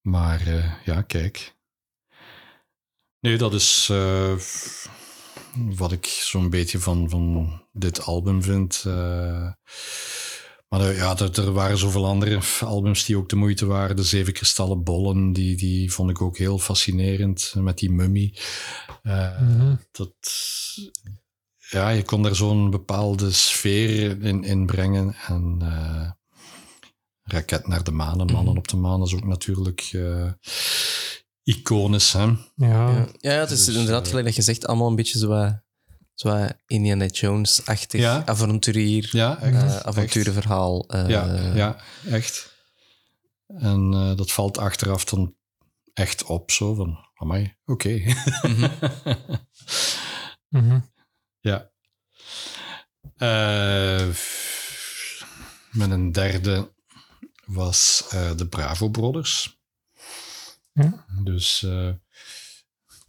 Maar 0.00 0.46
eh, 0.46 0.72
ja, 0.84 1.02
kijk. 1.02 1.54
Nee, 3.20 3.36
dat 3.38 3.54
is 3.54 3.88
eh, 3.90 4.32
wat 5.76 5.92
ik 5.92 6.06
zo'n 6.06 6.50
beetje 6.50 6.78
van, 6.78 7.10
van 7.10 7.50
dit 7.76 8.02
album 8.02 8.42
vind. 8.42 8.82
eh. 8.86 9.48
maar 10.68 10.80
er- 10.80 10.96
ja, 10.96 11.18
er, 11.18 11.40
er 11.40 11.52
waren 11.52 11.78
zoveel 11.78 12.06
andere 12.06 12.40
albums 12.60 13.04
die 13.04 13.16
ook 13.16 13.28
de 13.28 13.36
moeite 13.36 13.66
waren. 13.66 13.96
De 13.96 14.02
Zeven 14.04 14.32
Kristallen 14.32 14.82
Bollen, 14.84 15.32
die, 15.32 15.56
die 15.56 15.92
vond 15.92 16.10
ik 16.10 16.20
ook 16.22 16.38
heel 16.38 16.58
fascinerend. 16.58 17.52
Met 17.56 17.78
die 17.78 17.90
mummie. 17.90 18.38
Eh, 19.02 19.40
Mhm. 19.40 19.74
dat, 19.92 20.12
ja, 21.70 21.88
je 21.88 22.02
kon 22.02 22.22
daar 22.22 22.34
zo'n 22.34 22.70
bepaalde 22.70 23.30
sfeer 23.32 24.22
in, 24.22 24.44
in 24.44 24.66
brengen. 24.66 25.14
En 25.26 25.56
eh, 25.60 26.10
raket 27.22 27.66
naar 27.66 27.84
de 27.84 27.90
maan 27.90 28.20
en 28.20 28.32
mannen 28.32 28.56
op 28.56 28.68
de 28.68 28.76
maan. 28.76 28.98
Dat 28.98 29.08
is 29.08 29.14
ook 29.14 29.24
natuurlijk 29.26 29.80
eh, 29.92 30.30
iconisch. 31.42 32.12
Hè? 32.12 32.22
Ja. 32.24 32.36
Ja, 32.56 33.06
ja 33.18 33.30
het 33.40 33.50
is 33.50 33.64
Dus, 33.64 33.74
inderdaad 33.74 34.08
gelijk 34.08 34.26
dat 34.26 34.36
je 34.36 34.42
zegt, 34.42 34.66
allemaal 34.66 34.88
een 34.88 34.96
beetje 34.96 35.18
zo, 35.18 35.28
wat- 35.28 35.64
zo 36.16 36.46
Indiana 36.66 37.06
Jones-achtig 37.06 38.00
Ja. 38.00 38.22
avonturier, 38.26 39.08
Ja, 39.12 39.40
echt. 39.40 39.54
eh, 39.54 39.64
echt. 39.74 39.84
avonturenverhaal. 39.84 40.88
eh, 40.88 41.08
Ja, 41.08 41.52
ja, 41.54 41.76
echt. 42.10 42.54
En 43.46 43.92
eh, 43.94 44.16
dat 44.16 44.32
valt 44.32 44.58
achteraf 44.58 45.04
dan 45.04 45.34
echt 45.92 46.24
op, 46.24 46.50
zo 46.50 46.74
van, 46.74 46.98
amai, 47.14 47.56
oké. 47.64 48.02
Mhm. 50.48 50.80
ja. 51.40 51.70
Eh, 53.16 54.06
met 55.70 55.90
een 55.90 56.12
derde 56.12 56.74
was 57.44 58.06
eh, 58.10 58.36
de 58.36 58.48
Bravo 58.48 58.88
Brothers. 58.88 59.58
Ja. 60.72 61.04
Dus 61.22 61.62
eh, 61.62 61.88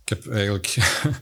ik 0.01 0.09
heb 0.09 0.27
eigenlijk 0.31 0.67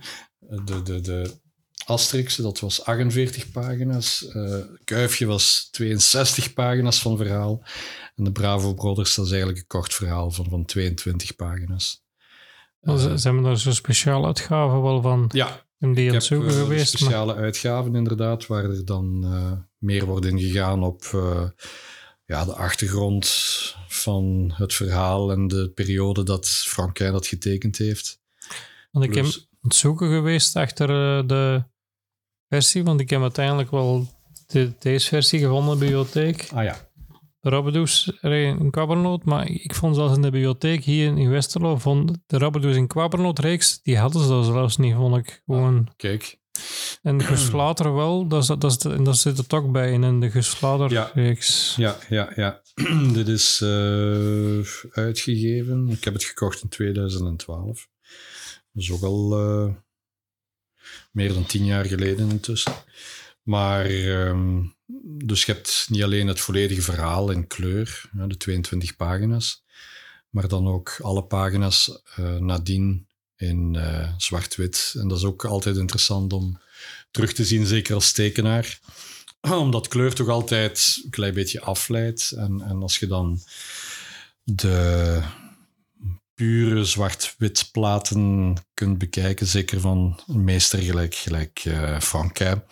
de, 0.66 0.82
de, 0.84 1.02
de 1.02 1.40
Asterix, 1.86 2.36
dat 2.36 2.60
was 2.60 2.84
48 2.86 3.52
pagina's. 3.52 4.28
eh 4.28 4.58
Kuifje 4.84 5.26
was 5.26 5.68
62 5.72 6.54
pagina's 6.54 7.02
van 7.02 7.18
verhaal. 7.18 7.64
En 8.16 8.24
de 8.24 8.32
Bravo 8.32 8.74
Brothers, 8.74 9.16
dat 9.16 9.26
is 9.26 9.32
eigenlijk 9.32 9.60
een 9.62 9.68
kort 9.68 9.94
verhaal 9.94 10.32
van, 10.32 10.46
van 10.50 10.66
22 10.66 11.36
pagina's. 11.36 12.04
Maar 12.80 12.98
ze- 12.98 13.10
Eh, 13.10 13.16
Zijn 13.18 13.44
daar 13.44 13.58
zo'n 13.58 13.74
speciale 13.74 14.26
uitgave 14.26 14.80
wel 14.82 15.02
van 15.02 15.30
ja, 15.34 15.66
in 15.80 15.94
die 15.94 16.04
ik 16.04 16.08
aan 16.10 16.14
heb 16.14 16.14
het 16.14 16.24
zoeken 16.24 16.50
eh, 16.50 16.56
geweest? 16.56 16.92
maar- 16.94 17.02
speciale 17.02 17.36
uitgaven 17.36 17.96
inderdaad, 17.96 18.48
waar 18.48 18.64
er 18.64 18.86
dan 18.86 19.20
meer 19.78 20.06
wordt 20.06 20.26
ingegaan 20.26 20.84
op 20.84 21.04
ja, 22.26 22.46
de 22.46 22.54
achtergrond 22.54 23.26
van 23.88 24.54
het 24.56 24.74
verhaal 24.74 25.32
en 25.32 25.48
de 25.48 25.70
periode 25.70 26.24
dat 26.24 26.48
Franquin 26.48 27.12
dat 27.12 27.28
getekend 27.28 27.78
heeft. 27.78 28.20
Want 28.92 29.06
ik 29.06 29.14
heb 29.16 29.26
aan 29.66 29.72
het 29.72 29.80
zoeken 29.80 30.10
geweest 30.10 30.56
achter 30.56 30.90
eh, 30.90 31.28
de 31.28 31.64
versie, 32.50 32.84
want 32.84 33.00
ik 33.00 33.10
heb 33.10 33.22
uiteindelijk 33.22 33.72
wel 33.72 34.08
de, 34.48 34.72
deze 34.80 35.08
versie 35.08 35.40
gevonden 35.40 35.74
in 35.74 35.80
de 35.80 35.86
bibliotheek. 35.86 36.50
Ah 36.54 36.64
ja. 36.64 36.78
De 37.40 37.50
Rabbedoes 37.50 38.12
in 38.22 38.72
Kwabbernoot, 38.72 39.24
maar 39.24 39.50
ik 39.50 39.76
vond 39.76 39.96
zelfs 39.96 40.16
in 40.16 40.22
de 40.22 40.30
bibliotheek 40.32 40.84
hier 40.84 41.18
in 41.18 41.30
Westerlo, 41.30 41.78
vond 41.78 42.18
de 42.26 42.38
Rabbedoes 42.38 42.76
in 42.76 42.88
Kwabbernoot 42.88 43.40
reeks, 43.40 43.82
die 43.82 43.98
hadden 43.98 44.22
ze 44.22 44.28
dat 44.28 44.46
zelfs 44.46 44.78
niet, 44.78 44.96
vond 44.96 45.16
ik 45.18 45.42
gewoon. 45.46 45.88
Kijk, 45.96 46.38
En 47.02 47.24
Gus 47.24 47.44
Vlater 47.44 47.94
wel, 47.94 48.28
dat, 48.28 48.42
is, 48.42 48.48
dat, 48.48 49.06
dat 49.06 49.18
zit 49.18 49.38
er 49.38 49.48
toch 49.48 49.72
bij 49.72 49.92
in, 49.92 50.04
in 50.04 50.20
de 50.20 50.88
Ja. 50.88 51.12
reeks. 51.14 51.76
ja, 51.76 51.98
ja, 52.10 52.32
ja. 52.36 52.62
Dit 53.14 53.28
is 53.28 53.62
eh, 53.62 54.60
uitgegeven. 54.92 55.88
Ik 55.90 56.04
heb 56.04 56.14
het 56.14 56.24
gekocht 56.24 56.62
in 56.64 56.70
2012. 56.70 57.88
Dat 58.76 58.84
is 58.84 58.92
ook 58.92 59.04
al 59.04 59.40
eh, 59.40 59.74
meer 61.12 61.34
dan 61.34 61.46
tien 61.46 61.66
jaar 61.66 61.86
geleden 61.86 62.30
intussen. 62.30 62.74
Maar, 63.44 63.86
ehm, 63.86 64.64
dus 65.02 65.46
je 65.46 65.52
hebt 65.52 65.86
niet 65.90 66.04
alleen 66.04 66.28
het 66.28 66.40
volledige 66.40 66.82
verhaal 66.82 67.32
in 67.32 67.48
kleur, 67.48 68.10
de 68.12 68.38
22 68.38 68.96
pagina's, 68.96 69.64
maar 70.30 70.48
dan 70.48 70.68
ook 70.68 70.98
alle 71.02 71.24
pagina's 71.24 72.02
eh, 72.16 72.36
nadien 72.36 73.08
in 73.36 73.76
eh, 73.76 74.14
zwart-wit. 74.18 74.96
En 74.98 75.08
dat 75.08 75.18
is 75.18 75.24
ook 75.24 75.46
altijd 75.46 75.78
interessant 75.78 76.34
om 76.34 76.60
terug 77.12 77.34
te 77.34 77.46
zien, 77.46 77.66
zeker 77.66 77.96
als 77.96 78.12
tekenaar. 78.12 78.80
Omdat 79.42 79.88
kleur 79.88 80.14
toch 80.14 80.30
altijd 80.30 81.02
een 81.04 81.10
klein 81.10 81.34
beetje 81.34 81.62
afleidt. 81.62 82.32
En, 82.32 82.62
en 82.62 82.82
als 82.82 82.98
je 83.00 83.08
dan 83.08 83.40
de 84.44 85.22
pure 86.36 86.84
zwart-wit 86.86 87.70
platen 87.72 88.54
kunt 88.74 88.98
bekijken, 88.98 89.48
zeker 89.48 89.80
van 89.80 90.20
een 90.28 90.44
meester 90.44 90.80
gelijk, 90.80 91.16
gelijk 91.16 91.62
eh 91.66 92.00
Franquin, 92.00 92.64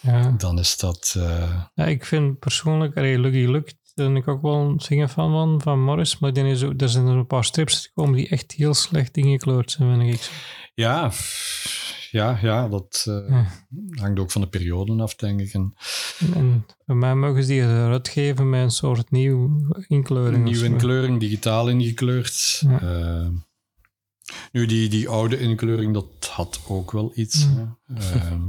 Ja. 0.00 0.34
dan 0.38 0.58
is 0.58 0.76
dat... 0.76 1.14
eh, 1.18 1.60
Ja, 1.74 1.84
ik 1.84 2.04
vind 2.04 2.38
persoonlijk, 2.38 2.96
allee, 2.96 3.18
Lucky 3.18 3.50
Luke, 3.50 3.72
daar 3.94 4.06
ben 4.06 4.16
ik 4.16 4.28
ook 4.28 4.42
wel 4.42 4.54
een 4.54 4.80
zinger 4.80 5.08
fan 5.08 5.30
van, 5.30 5.60
van 5.62 5.82
Morris, 5.84 6.18
maar 6.18 6.32
die 6.32 6.44
is 6.44 6.62
ook, 6.62 6.80
er 6.80 6.88
zijn 6.88 7.06
er 7.06 7.16
een 7.16 7.26
paar 7.26 7.44
strips 7.44 7.86
gekomen 7.86 8.16
die 8.16 8.28
echt 8.28 8.52
heel 8.52 8.74
slecht 8.74 9.16
ingekleurd 9.16 9.70
zijn, 9.70 9.98
vind 10.00 10.14
ik. 10.14 10.30
Ja, 10.80 11.10
ja, 12.10 12.38
ja, 12.42 12.68
dat 12.68 13.04
eh, 13.08 13.28
Ja. 13.28 13.46
hangt 14.00 14.18
ook 14.20 14.30
van 14.30 14.40
de 14.40 14.48
periode 14.48 15.02
af, 15.02 15.14
denk 15.14 15.40
ik. 15.40 15.52
En 15.52 15.74
En 16.34 16.66
bij 16.86 16.96
mij 16.96 17.14
mogen 17.14 17.42
ze 17.42 17.48
die 17.48 17.60
eruit 17.62 18.08
geven 18.08 18.50
met 18.50 18.62
een 18.62 18.70
soort 18.70 19.10
nieuw 19.10 19.60
inkleuring. 19.86 20.44
Nieuwe 20.44 20.64
inkleuring, 20.64 21.20
digitaal 21.20 21.68
ingekleurd. 21.68 22.62
Ja. 22.66 22.80
Eh, 22.80 23.28
nu, 24.52 24.66
die, 24.66 24.88
die 24.88 25.08
oude 25.08 25.38
inkleuring, 25.38 25.94
dat 25.94 26.26
had 26.32 26.60
ook 26.68 26.92
wel 26.92 27.12
iets. 27.14 27.46
Mm. 27.46 27.78
hè. 27.94 28.18
Ehm, 28.18 28.48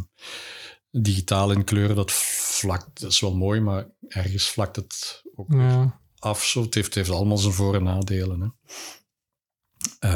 digitaal 0.92 1.52
inkleuren, 1.52 1.96
dat 1.96 2.12
vlakt, 2.12 3.02
dat 3.02 3.12
is 3.12 3.20
wel 3.20 3.36
mooi, 3.36 3.60
maar 3.60 3.88
ergens 4.08 4.50
vlakt 4.50 4.76
het 4.76 5.22
ook 5.36 5.54
Ja. 5.54 6.00
af. 6.20 6.44
Zo. 6.44 6.62
Het, 6.62 6.74
heeft, 6.74 6.86
het 6.88 6.96
heeft 6.96 7.10
allemaal 7.10 7.38
zijn 7.38 7.54
voor- 7.54 7.76
en 7.76 7.84
nadelen. 7.84 8.42
Hè. 10.00 10.10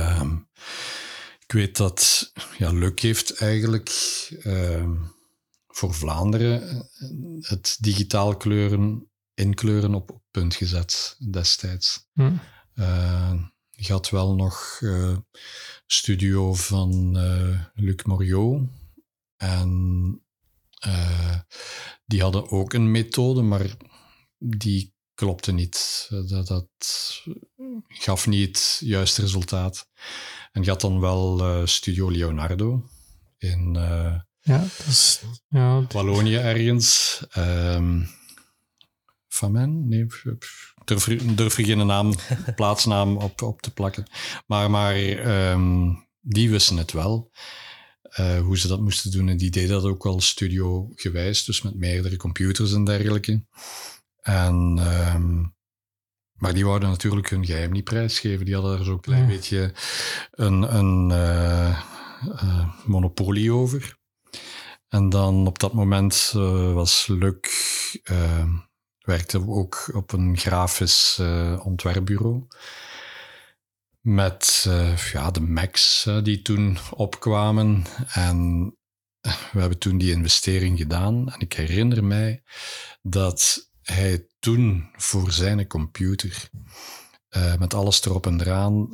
Ik 1.48 1.52
weet 1.52 1.78
dat 1.78 2.32
ja, 2.58 2.72
Luc 2.72 3.02
heeft 3.02 3.36
eigenlijk 3.38 3.90
ehm, 4.44 4.96
voor 5.68 5.94
Vlaanderen 5.94 6.70
eh, 6.70 6.80
het 7.40 7.78
digitaal 7.80 8.38
kleuren, 8.38 9.10
inkleuren 9.34 9.94
op, 9.94 10.24
punt 10.32 10.56
gezet 10.56 11.18
destijds. 11.32 12.08
Hm. 12.14 12.32
Eh, 12.74 13.34
je 13.70 13.92
had 13.92 14.10
wel 14.10 14.36
nog 14.36 14.80
eh, 14.82 15.18
studio 15.86 16.54
van 16.54 17.18
eh, 17.18 17.62
Luc 17.74 18.04
Moriot. 18.04 18.62
En 19.38 20.20
die 22.06 22.22
hadden 22.22 22.50
ook 22.50 22.74
een 22.74 22.92
methode, 22.92 23.42
maar 23.42 23.78
die 24.38 24.95
klopte 25.16 25.52
niet. 25.52 26.08
Eh, 26.12 26.20
Dat, 26.28 26.48
dat 26.48 26.68
gaf 27.88 28.28
niet 28.28 28.48
het 28.58 28.82
juiste 28.84 29.22
resultaat. 29.22 29.88
En 30.52 30.64
je 30.64 30.70
had 30.70 30.82
dan 30.82 31.00
wel 31.00 31.40
eh, 31.40 31.66
Studio 31.66 32.12
Leonardo 32.12 32.90
in 33.38 33.76
eh, 33.76 34.20
ja, 34.40 34.60
dat 34.60 34.86
is... 34.88 35.22
Ja, 35.48 35.86
Wallonië 35.88 36.36
ergens. 36.36 37.22
Ehm 37.32 38.02
van 39.28 39.52
men? 39.52 39.88
Nee, 39.88 40.06
durf, 40.86 41.24
durf 41.36 41.58
er 41.58 41.66
geen 41.66 41.86
naam, 41.86 42.14
plaatsnaam 42.56 43.18
op, 43.18 43.42
op 43.42 43.62
te 43.62 43.74
plakken. 43.74 44.06
Maar, 44.48 44.70
maar 44.72 44.96
ehm, 44.96 45.94
die 46.22 46.50
wisten 46.50 46.78
het 46.78 46.92
wel. 46.92 47.32
eh, 48.02 48.40
hoe 48.40 48.58
ze 48.58 48.68
dat 48.68 48.80
moesten 48.82 49.12
doen. 49.12 49.30
En 49.30 49.38
die 49.38 49.50
deden 49.52 49.70
dat 49.70 49.84
ook 49.84 50.04
wel 50.04 50.22
studio-gewijs, 50.22 51.44
dus 51.44 51.62
met 51.62 51.76
meerdere 51.76 52.18
computers 52.18 52.74
en 52.74 52.84
dergelijke. 52.84 53.44
En, 54.26 54.76
ehm, 54.80 55.44
maar 56.34 56.54
die 56.54 56.66
wouden 56.66 56.90
natuurlijk 56.90 57.30
hun 57.30 57.46
geheim 57.46 57.72
niet 57.72 57.84
prijsgeven. 57.84 58.46
Die 58.46 58.54
hadden 58.54 58.78
er 58.78 58.86
zo'n 58.86 59.00
klein 59.00 59.22
Ja. 59.22 59.28
beetje 59.28 59.74
een, 60.32 60.76
een 60.76 61.12
eh, 61.12 61.70
eh, 62.30 62.70
monopolie 62.86 63.52
over. 63.54 63.98
En 64.88 65.10
dan 65.10 65.48
op 65.48 65.60
dat 65.60 65.74
moment 65.74 66.32
eh, 66.36 66.74
was 66.74 67.08
Luc, 67.08 67.36
eh, 68.04 68.50
werkte 69.00 69.48
ook 69.48 69.90
op 69.94 70.12
een 70.12 70.38
grafisch 70.38 71.20
ontwerpbureau. 71.64 72.48
Met 74.02 74.68
ja, 75.12 75.32
de 75.32 75.42
Macs 75.42 76.10
die 76.24 76.42
toen 76.42 76.78
opkwamen. 76.92 77.84
En 78.14 78.70
we 79.22 79.60
hebben 79.60 79.78
toen 79.78 79.98
die 79.98 80.12
investering 80.12 80.78
gedaan. 80.78 81.32
En 81.32 81.40
ik 81.40 81.54
herinner 81.54 82.04
mij 82.04 82.44
dat 83.02 83.70
hij 83.86 84.28
toen 84.40 84.90
voor 84.96 85.32
zijn 85.32 85.68
computer, 85.68 86.50
eh, 87.30 87.56
met 87.56 87.74
alles 87.74 88.06
erop 88.06 88.26
en 88.26 88.42
eraan, 88.42 88.90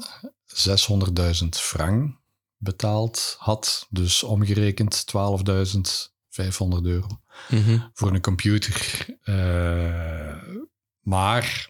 600.000 0.45 1.57
frank 1.57 2.19
betaald 2.57 3.35
had. 3.39 3.87
Dus 3.89 4.23
omgerekend 4.23 5.05
12.500 5.05 6.85
euro 6.85 7.07
Mhm. 7.49 7.79
voor 7.93 8.13
een 8.13 8.21
computer. 8.21 9.05
Eh, 9.23 10.43
maar 10.99 11.69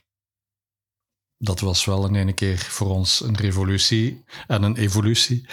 dat 1.38 1.60
was 1.60 1.86
wel 1.86 2.06
in 2.08 2.16
ene 2.16 2.34
keer 2.34 2.58
voor 2.60 2.90
ons 2.90 3.22
een 3.22 3.38
revolutie 3.38 4.24
en 4.48 4.64
een 4.64 4.76
evolutie. 4.78 5.50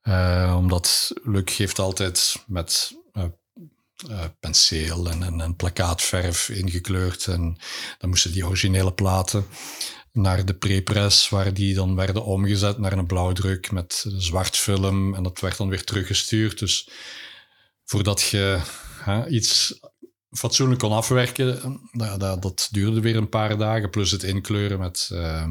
Eh, 0.00 0.54
omdat 0.58 1.12
Luc 1.22 1.56
geeft 1.56 1.78
altijd 1.78 2.44
met 2.46 2.97
eh, 4.06 4.24
penseel 4.40 5.08
en, 5.10 5.40
en, 5.40 5.56
plakkaatverf 5.56 6.48
ingekleurd. 6.48 7.26
En 7.26 7.56
dan 7.98 8.08
moesten 8.08 8.32
die 8.32 8.46
originele 8.46 8.92
platen 8.92 9.46
naar 10.12 10.44
de 10.44 10.54
prepress, 10.54 11.28
waar 11.28 11.54
die 11.54 11.74
dan 11.74 11.94
werden 11.94 12.24
omgezet 12.24 12.78
naar 12.78 12.92
een 12.92 13.06
blauwdruk 13.06 13.70
met 13.70 14.04
zwart 14.08 14.56
film. 14.56 15.14
En 15.14 15.22
dat 15.22 15.40
werd 15.40 15.56
dan 15.56 15.68
weer 15.68 15.84
teruggestuurd. 15.84 16.58
Dus 16.58 16.88
voordat 17.84 18.22
je 18.22 18.60
iets 19.28 19.80
fatsoenlijk 20.30 20.80
kon 20.80 20.92
afwerken, 20.92 21.80
dat, 21.92 22.42
dat, 22.42 22.68
duurde 22.70 23.00
weer 23.00 23.16
een 23.16 23.28
paar 23.28 23.58
dagen. 23.58 23.90
Plus 23.90 24.10
het 24.10 24.22
inkleuren 24.22 24.78
met 24.78 25.10
uh, 25.12 25.46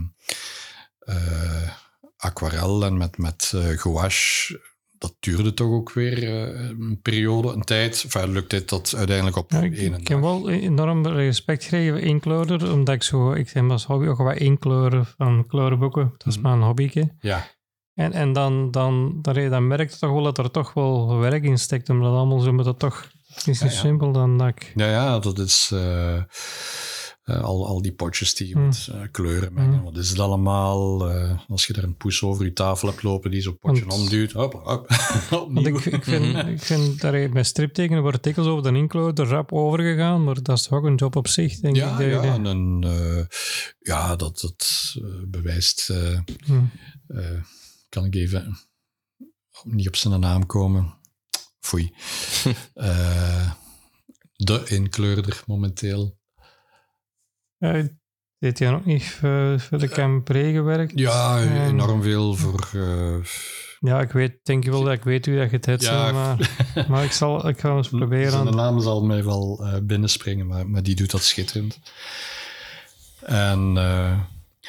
aquarel 2.18 2.86
en 2.86 2.98
met, 2.98 3.18
met 3.18 3.54
gouache. 3.56 4.76
Dat 4.98 5.16
duurde 5.20 5.54
toch 5.54 5.72
ook 5.72 5.94
weer 5.94 6.28
een 6.70 7.00
periode, 7.02 7.48
een 7.54 7.62
tijd. 7.64 8.02
Enfin, 8.04 8.32
lukt 8.32 8.50
dit 8.50 8.68
tot 8.68 8.94
uiteindelijk 8.96 9.38
op 9.38 9.52
ja, 9.52 9.62
één 9.62 9.74
ik, 9.74 9.90
dag. 9.92 10.00
ik 10.00 10.08
heb 10.08 10.20
wel 10.20 10.50
enorm 10.50 11.08
respect 11.08 11.64
gekregen 11.64 12.22
voor 12.24 12.72
omdat 12.72 12.96
ik 12.96 13.04
zo, 13.04 13.32
ik 13.32 13.52
ben 13.54 13.72
als 13.72 13.86
hobby 13.86 14.08
ook 14.08 14.18
wat 14.18 14.38
inkleuren 14.38 15.06
van 15.18 15.46
kleurenboeken. 15.48 16.14
Dat 16.18 16.28
is 16.28 16.38
Mhm. 16.40 16.48
mijn 16.48 16.62
hobbyke. 16.62 17.16
Ja, 17.20 17.48
En, 17.94 18.12
en 18.14 18.34
dan, 18.34 18.72
dan, 18.72 19.20
dan, 19.22 19.50
dan 19.50 19.68
merk 19.68 19.90
je 19.92 19.98
toch 19.98 20.12
wel 20.12 20.24
dat 20.24 20.38
er 20.38 20.52
toch 20.52 20.74
wel 20.74 21.18
werk 21.18 21.44
in 21.44 21.58
steekt, 21.58 21.90
omdat 21.90 22.14
allemaal 22.14 22.40
zo 22.40 22.52
met 22.54 22.66
dat 22.66 22.80
toch... 22.80 23.10
Het 23.28 23.48
is 23.48 23.60
Ja, 23.60 23.66
niet 23.66 23.74
ja. 23.74 23.80
simpel 23.80 24.12
dan 24.12 24.38
dat 24.38 24.48
ik... 24.48 24.72
ja, 24.76 24.88
ja 24.90 25.20
dat 25.20 25.40
is 25.40 25.70
eh, 25.74 26.22
eh, 27.28 27.42
al, 27.44 27.68
al 27.68 27.82
die 27.82 27.94
potjes 27.94 28.36
die 28.36 28.48
je 28.48 28.54
Hmm. 28.54 28.64
moet 28.64 28.88
eh, 28.92 29.02
kleuren 29.12 29.54
mengen. 29.54 29.74
Hmm. 29.74 29.84
Wat 29.84 29.98
is 29.98 30.10
het 30.10 30.20
allemaal? 30.20 31.10
Eh, 31.10 31.40
als 31.48 31.66
je 31.68 31.74
er 31.74 31.84
een 31.84 31.96
poes 31.98 32.24
over 32.24 32.46
je 32.46 32.54
tafel 32.54 32.88
hebt 32.88 33.04
lopen 33.04 33.32
die 33.32 33.42
zo'n 33.42 33.58
potje 33.58 33.86
Want- 33.86 34.02
omduwt, 34.02 34.32
hop, 34.32 34.54
hop, 34.64 34.88
Want 35.30 35.68
ik, 35.68 35.86
ik 35.86 36.04
vind, 36.04 36.48
ik 36.48 36.62
vind 36.62 37.02
daar 37.02 37.30
bij 37.30 37.44
striptekenen 37.44 38.02
worden 38.02 38.20
artikels 38.22 38.48
over 38.48 38.72
de 38.74 38.78
inkleuren 38.80 39.16
er 39.16 39.28
rap 39.28 39.54
overgegaan, 39.54 40.24
maar 40.24 40.42
dat 40.42 40.58
is 40.58 40.64
toch 40.64 40.78
ook 40.80 40.86
een 40.86 40.96
job 40.96 41.16
op 41.16 41.28
zich, 41.28 41.60
denk 41.60 41.76
ik. 41.76 41.82
Ja, 41.82 42.22
en 42.24 42.46
een, 42.46 42.84
eh, 42.84 43.26
ja, 43.80 44.16
dat, 44.16 44.40
dat 44.40 44.96
bewijst. 45.28 45.90
eh, 45.90 46.20
Hm. 46.46 46.64
eh, 47.08 47.42
kan 47.90 48.06
ik 48.06 48.16
even 48.16 48.58
niet 49.64 49.88
op 49.88 49.96
zijn 49.96 50.20
naam 50.20 50.46
komen? 50.46 50.96
Foei. 51.60 51.92
Eh, 52.74 53.52
de 54.36 54.64
inkleurder 54.68 55.44
momenteel. 55.46 56.17
Deed 58.40 58.60
hij 58.60 58.74
ook 58.74 58.86
niet 58.86 59.20
eh, 59.22 59.60
voor 59.60 59.78
de 59.78 59.88
Campré 59.90 60.52
gewerkt? 60.52 60.92
Ja, 61.00 61.42
Ehm, 61.42 61.56
enorm 61.68 62.02
veel 62.04 62.36
voor. 62.36 62.70
eh, 62.74 63.16
Ja, 63.80 64.02
ik 64.02 64.12
weet, 64.12 64.40
denk 64.44 64.64
je 64.64 64.70
wel 64.72 64.84
dat 64.84 64.94
ik 64.94 65.04
weet 65.04 65.26
wie 65.26 65.38
dat 65.38 65.50
je 65.50 65.56
het 65.56 65.66
hebt, 65.66 65.84
Ja. 65.84 66.12
maar, 66.12 66.50
maar 66.90 67.04
ik, 67.04 67.12
zal, 67.12 67.48
ik 67.48 67.60
ga 67.60 67.76
eens 67.76 67.88
zijn 67.88 68.00
proberen. 68.02 68.56
naam 68.56 68.82
zal 68.82 69.04
mij 69.06 69.24
wel 69.24 69.60
eh, 69.66 69.78
binnenspringen, 69.84 70.48
maar, 70.48 70.70
maar 70.70 70.84
die 70.84 70.96
doet 70.96 71.12
dat 71.12 71.24
schitterend. 71.24 71.80
En, 73.22 73.74
eh, 73.78 74.20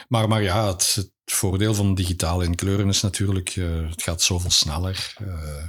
maar, 0.09 0.29
maar 0.29 0.43
ja, 0.43 0.67
het, 0.69 0.93
het 0.95 1.11
voordeel 1.25 1.75
van 1.75 1.95
digitaal 1.95 2.41
inkleuren 2.41 2.89
is 2.89 3.01
natuurlijk, 3.03 3.49
eh, 3.57 3.89
het 3.91 4.03
gaat 4.03 4.23
zoveel 4.23 4.51
sneller. 4.51 5.15
Eh, 5.19 5.69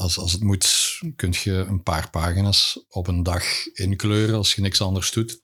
als, 0.00 0.18
als 0.18 0.32
het 0.32 0.42
moet, 0.42 0.98
kun 1.16 1.34
je 1.42 1.52
een 1.52 1.82
paar 1.82 2.10
pagina's 2.10 2.84
op 2.88 3.06
een 3.06 3.22
dag 3.22 3.44
inkleuren 3.72 4.34
als 4.36 4.54
je 4.54 4.60
niks 4.60 4.80
anders 4.80 5.12
doet. 5.12 5.40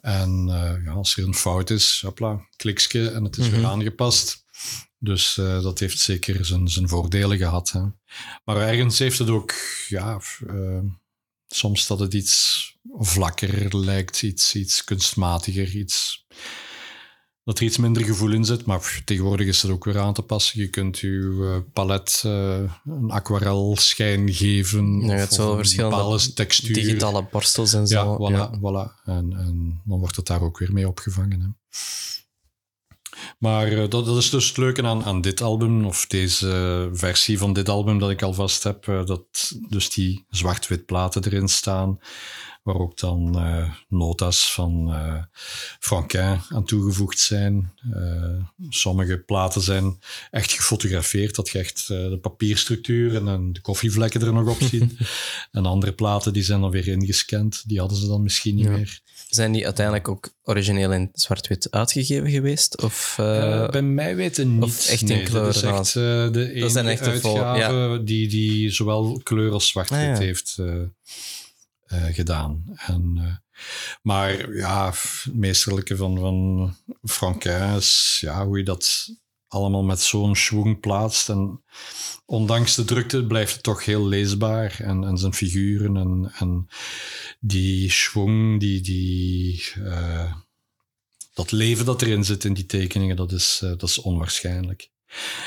En 0.00 0.48
eh, 0.48 0.84
ja, 0.84 0.92
als 0.92 1.16
er 1.16 1.24
een 1.24 1.34
fout 1.34 1.70
is, 1.70 2.00
hopla, 2.04 2.46
kliksje 2.56 3.10
en 3.10 3.24
het 3.24 3.36
is 3.36 3.48
weer 3.48 3.60
Mhm. 3.60 3.68
aangepast. 3.68 4.44
Dus 4.98 5.38
eh, 5.38 5.62
dat 5.62 5.78
heeft 5.78 5.98
zeker 5.98 6.44
zijn, 6.44 6.68
zijn 6.68 6.88
voordelen 6.88 7.38
gehad. 7.38 7.70
Hè. 7.70 7.80
Maar 8.44 8.56
ergens 8.56 8.98
heeft 8.98 9.18
het 9.18 9.28
ook, 9.28 9.54
ja, 9.88 10.20
eh, 10.46 10.80
soms 11.46 11.86
dat 11.86 11.98
het 11.98 12.14
iets 12.14 12.62
vlakker 12.98 13.76
lijkt, 13.76 14.22
iets, 14.22 14.54
iets 14.54 14.84
kunstmatiger, 14.84 15.68
iets, 15.76 16.26
dat 17.48 17.58
er 17.58 17.64
iets 17.64 17.76
minder 17.76 18.04
gevoel 18.04 18.32
in 18.32 18.44
zit. 18.44 18.64
Maar 18.64 18.78
pff, 18.78 19.02
tegenwoordig 19.04 19.46
is 19.46 19.62
het 19.62 19.70
ook 19.70 19.84
weer 19.84 19.98
aan 19.98 20.14
te 20.14 20.22
passen. 20.22 20.60
Je 20.60 20.68
kunt 20.68 20.98
je 20.98 21.36
eh, 21.64 21.72
palet 21.72 22.22
eh, 22.24 22.58
een 22.84 23.10
aquarelschijn 23.10 24.32
geven. 24.32 25.00
Ja, 25.00 25.12
het 25.14 25.38
of 25.38 25.56
verschillende 25.56 25.96
bepaalde 25.96 26.32
textuur. 26.32 26.74
Digitale 26.74 27.28
borstels 27.30 27.72
en 27.72 27.80
Ja, 27.80 27.86
zo. 27.86 28.16
voilà, 28.16 28.32
Ja. 28.34 28.50
voilà. 28.58 29.04
En, 29.04 29.32
en 29.32 29.80
dan 29.84 29.98
wordt 29.98 30.16
het 30.16 30.26
daar 30.26 30.42
ook 30.42 30.58
weer 30.58 30.72
mee 30.72 30.88
opgevangen. 30.88 31.40
Hè. 31.40 31.46
Maar 33.38 33.66
eh, 33.72 33.88
dat, 33.88 34.04
dat 34.06 34.16
is 34.16 34.30
dus 34.30 34.48
het 34.48 34.56
leuke 34.56 34.82
aan, 34.82 35.04
aan 35.04 35.20
dit 35.20 35.40
album, 35.40 35.84
of 35.84 36.06
deze 36.06 36.88
versie 36.92 37.38
van 37.38 37.52
dit 37.52 37.68
album 37.68 37.98
dat 37.98 38.10
ik 38.10 38.22
alvast 38.22 38.62
heb, 38.62 38.84
dat 38.84 39.52
dus 39.68 39.90
die 39.90 40.24
zwart-wit 40.28 40.86
platen 40.86 41.24
erin 41.24 41.48
staan, 41.48 41.98
waar 42.72 42.80
ook 42.80 42.98
dan 42.98 43.38
eh, 43.38 43.72
nota's 43.88 44.52
van 44.54 44.92
eh 44.92 45.22
Franquin 45.80 46.40
aan 46.48 46.64
toegevoegd 46.64 47.18
zijn. 47.18 47.72
Eh, 47.92 48.42
sommige 48.68 49.18
platen 49.18 49.60
zijn 49.62 49.98
echt 50.30 50.52
gefotografeerd, 50.52 51.34
dat 51.34 51.48
je 51.48 51.58
echt 51.58 51.80
eh, 51.90 52.08
de 52.08 52.18
papierstructuur 52.22 53.16
en 53.16 53.24
dan 53.24 53.52
de 53.52 53.60
koffievlekken 53.60 54.20
er 54.20 54.32
nog 54.32 54.48
op 54.48 54.60
ziet. 54.70 54.92
en 55.52 55.66
andere 55.66 55.92
platen 55.92 56.32
die 56.32 56.42
zijn 56.42 56.60
dan 56.60 56.70
weer 56.70 56.88
ingescand, 56.88 57.62
die 57.66 57.78
hadden 57.80 57.98
ze 57.98 58.06
dan 58.06 58.22
misschien 58.22 58.54
niet 58.54 58.64
Ja. 58.64 58.70
meer. 58.70 59.00
Zijn 59.28 59.52
die 59.52 59.64
uiteindelijk 59.64 60.08
ook 60.08 60.30
origineel 60.42 60.92
in 60.92 61.08
zwart-wit 61.12 61.70
uitgegeven 61.70 62.30
geweest? 62.30 62.82
Of, 62.82 63.14
bij 63.70 63.82
mij 63.82 64.16
weten 64.16 64.54
niet. 64.54 64.62
of 64.64 64.86
echt 64.88 65.00
in 65.00 65.06
nee, 65.08 65.22
kleuren 65.22 65.44
Dat 65.52 65.56
is 65.56 65.62
echt 65.62 65.96
eh, 65.96 66.32
de 66.32 66.50
enige 66.52 66.68
zijn 66.68 66.86
echt 66.86 67.04
de 67.04 67.20
vol- 67.20 67.42
uitgave 67.44 68.04
die, 68.04 68.28
die 68.28 68.70
zowel 68.70 69.20
kleur 69.22 69.52
als 69.52 69.68
zwart-wit 69.68 69.98
Ah, 70.00 70.06
ja. 70.06 70.18
heeft 70.18 70.56
gedaan. 71.88 72.64
En, 72.76 73.12
eh, 73.16 73.36
maar 74.02 74.54
ja, 74.54 74.94
meesterlijke 75.32 75.96
van, 75.96 76.18
van 76.18 76.74
Franquin 77.02 77.74
is 77.76 78.18
ja, 78.20 78.46
hoe 78.46 78.58
je 78.58 78.64
dat 78.64 79.08
allemaal 79.48 79.82
met 79.82 80.00
zo'n 80.00 80.36
schwung 80.36 80.80
plaatst. 80.80 81.28
En 81.28 81.62
ondanks 82.24 82.74
de 82.74 82.84
drukte 82.84 83.26
blijft 83.26 83.52
het 83.52 83.62
toch 83.62 83.84
heel 83.84 84.06
leesbaar. 84.06 84.80
En, 84.80 85.04
en 85.04 85.18
zijn 85.18 85.34
figuren 85.34 85.96
en, 85.96 86.32
en 86.38 86.68
die 87.40 87.90
schwung, 87.90 88.60
die... 88.60 88.80
die 88.80 89.72
eh, 89.84 90.32
dat 91.34 91.52
leven 91.52 91.84
dat 91.84 92.02
erin 92.02 92.24
zit 92.24 92.44
in 92.44 92.54
die 92.54 92.66
tekeningen, 92.66 93.16
dat 93.16 93.32
is, 93.32 93.60
eh, 93.62 93.68
dat 93.68 93.82
is 93.82 93.98
onwaarschijnlijk. 93.98 94.90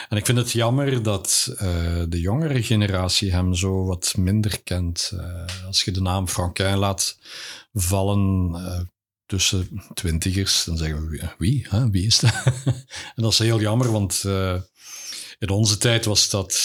En 0.10 0.18
ik 0.18 0.26
vind 0.26 0.38
het 0.38 0.52
jammer 0.52 1.04
dat 1.04 1.54
eh, 1.58 2.04
de 2.08 2.20
jongere 2.20 2.64
generatie 2.64 3.32
hem 3.32 3.54
zo 3.54 3.86
wat 3.86 4.14
minder 4.18 4.62
kent. 4.62 5.12
Eh, 5.18 5.66
als 5.66 5.84
je 5.84 5.92
de 5.92 6.02
naam 6.02 6.28
Franquin 6.28 6.78
laat 6.78 7.18
vallen 7.74 8.52
eh, 8.56 8.80
tussen 9.26 9.84
twintigers, 9.94 10.64
dan 10.64 10.78
zeggen 10.78 11.02
we 11.02 11.10
wie, 11.10 11.30
wie, 11.38 11.66
hè? 11.70 11.90
wie 11.90 12.06
is 12.06 12.20
dat? 12.20 12.34
en 13.16 13.24
dat 13.24 13.32
is 13.32 13.40
heel 13.40 13.60
jammer, 13.60 13.92
want 13.92 14.24
in 15.40 15.50
onze 15.50 15.78
tijd 15.78 16.06
was 16.06 16.30
dat 16.30 16.60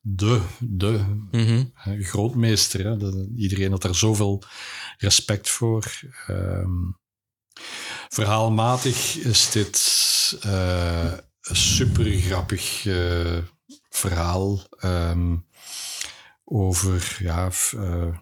de, 0.00 0.40
de 0.58 1.04
mhm. 1.30 1.64
grootmeester. 2.00 2.84
Hè? 2.84 2.96
De- 2.96 3.32
iedereen 3.36 3.70
had 3.70 3.82
daar 3.82 3.94
zoveel 3.94 4.42
respect 4.98 5.48
voor. 5.48 6.00
Ehm, 6.26 6.90
verhaalmatig 8.08 9.16
is 9.16 9.50
dit 9.50 9.78
super 11.40 12.04
grappig 12.04 12.86
eh, 12.86 13.38
verhaal 13.88 14.60
ehm, 14.78 15.36
over 16.44 17.18
ja, 17.18 17.50
eh, 17.76 18.16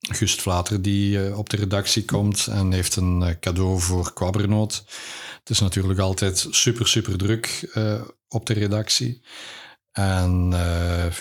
Gust 0.00 0.42
Vlater 0.42 0.82
die 0.82 1.26
eh, 1.26 1.38
op 1.38 1.50
de 1.50 1.56
redactie 1.56 2.04
komt 2.04 2.46
en 2.46 2.72
heeft 2.72 2.96
een 2.96 3.36
cadeau 3.40 3.80
voor 3.80 4.12
Quabernoot. 4.12 4.84
Het 5.38 5.50
is 5.50 5.60
natuurlijk 5.60 5.98
altijd 5.98 6.46
super, 6.50 6.88
super 6.88 7.18
druk 7.18 7.72
op 8.28 8.46
de 8.46 8.52
redactie. 8.52 9.22
En 9.92 10.50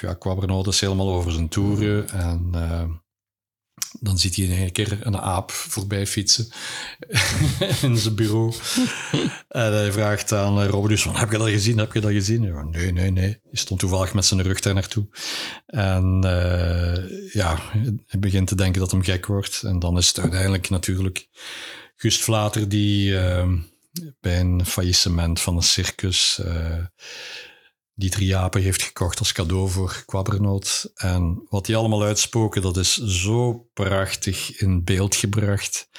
ja, 0.02 0.14
Quabernoot 0.19 0.68
is 0.68 0.82
helemaal 0.82 1.14
over 1.14 1.32
zijn 1.32 1.49
toeren. 1.49 2.10
En 2.10 2.52
dan 3.99 4.18
ziet 4.18 4.36
hij 4.36 4.45
in 4.45 4.52
één 4.52 4.72
keer 4.72 4.99
een 5.02 5.18
aap 5.18 5.52
voorbij 5.52 6.07
fietsen 6.07 6.48
in 7.82 7.98
zijn 7.98 8.15
bureau. 8.15 8.53
en 9.48 9.74
hij 9.74 9.91
vraagt 9.91 10.32
aan 10.32 10.61
eh, 10.61 10.68
Robert 10.68 11.03
heb 11.03 11.32
je 11.32 11.38
dat 11.38 11.49
gezien? 11.49 11.78
Heb 11.78 11.94
je 11.94 11.99
dat 11.99 12.11
gezien? 12.11 12.44
Ja, 12.44 12.64
nee, 12.64 12.91
nee, 12.91 13.11
nee. 13.11 13.30
Hij 13.30 13.40
stond 13.52 13.80
toevallig 13.80 14.14
met 14.14 14.26
zijn 14.26 14.41
rug 14.41 14.60
daar 14.60 14.74
naartoe. 14.74 15.07
En 15.65 16.19
eh, 16.24 17.34
ja, 17.34 17.60
hij 18.07 18.19
begint 18.19 18.48
te 18.48 18.56
denken 18.56 18.82
dat 18.82 18.91
hem 18.91 19.03
gek 19.03 19.26
wordt. 19.26 19.64
En 19.64 19.80
dan 19.80 19.98
is 19.98 20.07
het 20.07 20.19
uiteindelijk 20.19 20.69
natuurlijk 20.69 21.28
Gust 21.95 22.24
Vlater 22.24 22.69
die 22.69 23.19
eh, 23.19 23.49
bij 24.19 24.40
een 24.40 24.65
faillissement 24.65 25.41
van 25.41 25.56
een 25.56 25.64
circus 25.64 26.41
die 27.98 28.10
drie 28.10 28.36
apen 28.38 28.61
heeft 28.61 28.82
gekocht 28.82 29.19
als 29.19 29.32
cadeau 29.32 29.69
voor 29.69 30.03
Quabernoot. 30.06 30.91
En 30.95 31.45
wat 31.49 31.65
die 31.65 31.76
allemaal 31.76 32.03
uitspoken, 32.03 32.61
dat 32.61 32.78
is 32.78 32.95
zo 32.95 33.68
prachtig 33.74 34.60
in 34.60 34.84
beeld 34.84 35.15
gebracht. 35.15 35.90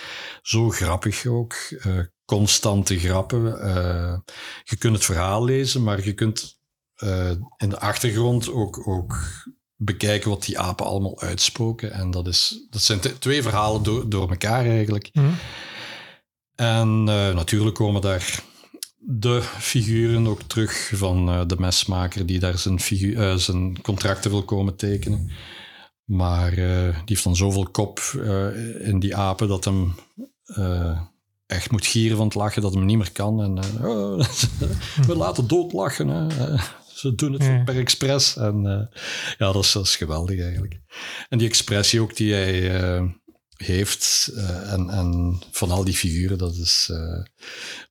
Zo 0.42 0.70
grappig 0.70 1.26
ook. 1.26 1.54
eh, 1.54 1.98
constante 2.24 2.98
grappen. 2.98 3.60
eh, 3.60 4.18
je 4.64 4.76
kunt 4.76 4.94
het 4.94 5.04
verhaal 5.04 5.44
lezen, 5.44 5.82
maar 5.82 6.04
je 6.04 6.12
kunt 6.12 6.60
eh, 6.94 7.30
in 7.56 7.68
de 7.68 7.78
achtergrond 7.80 8.50
ook, 8.50 8.88
ook 8.88 9.18
bekijken 9.76 10.30
wat 10.30 10.44
die 10.44 10.58
apen 10.58 10.86
allemaal 10.86 11.20
uitspoken. 11.20 11.92
En 11.92 12.10
dat, 12.10 12.26
is, 12.26 12.66
dat 12.70 12.82
zijn 12.82 13.00
twee 13.18 13.42
verhalen 13.42 13.82
door, 13.82 14.08
door 14.08 14.30
elkaar 14.30 14.66
eigenlijk. 14.66 15.08
Hm. 15.12 15.30
En 16.54 17.04
natuurlijk 17.04 17.74
komen 17.74 18.00
daar 18.00 18.42
de 19.10 19.42
figuren 19.42 20.26
ook 20.26 20.42
terug 20.42 20.90
van 20.94 21.28
eh, 21.28 21.40
de 21.46 21.56
mesmaker 21.58 22.26
die 22.26 22.38
daar 22.38 22.58
zijn, 22.58 22.78
eh, 22.78 23.34
zijn 23.34 23.80
contracten 23.82 24.30
wil 24.30 24.42
komen 24.44 24.76
tekenen. 24.76 25.30
Maar 26.04 26.52
eh, 26.52 26.88
die 26.88 27.02
heeft 27.04 27.24
dan 27.24 27.36
zoveel 27.36 27.68
kop 27.70 27.98
in 28.80 28.98
die 28.98 29.16
apen 29.16 29.48
dat 29.48 29.64
hem 29.64 29.94
echt 31.46 31.70
moet 31.70 31.86
gieren 31.86 32.16
van 32.16 32.26
het 32.26 32.34
lachen 32.34 32.62
dat 32.62 32.74
hem 32.74 32.84
niet 32.84 32.96
meer 32.96 33.12
kan. 33.12 33.42
En 33.42 33.58
oh, 33.86 34.24
we 35.06 35.16
laten 35.16 35.48
doodlachen. 35.48 36.08
Hè. 36.08 36.56
Ze 36.86 37.14
doen 37.14 37.32
het 37.32 37.44
Ja. 37.44 37.62
per 37.64 37.78
expres. 37.78 38.36
En 38.36 38.88
ja, 39.38 39.52
dat 39.52 39.64
is, 39.64 39.72
dat 39.72 39.84
is 39.84 39.96
geweldig 39.96 40.40
eigenlijk. 40.40 40.80
En 41.28 41.38
die 41.38 41.48
expressie 41.48 42.00
ook 42.00 42.16
die 42.16 42.32
hij 42.32 43.00
heeft 43.62 44.30
eh, 44.36 44.72
en, 44.72 44.90
en 44.90 45.38
van 45.50 45.70
al 45.70 45.84
die 45.84 45.94
figuren, 45.94 46.38
dat 46.38 46.54
is 46.56 46.88
eh, 46.92 47.22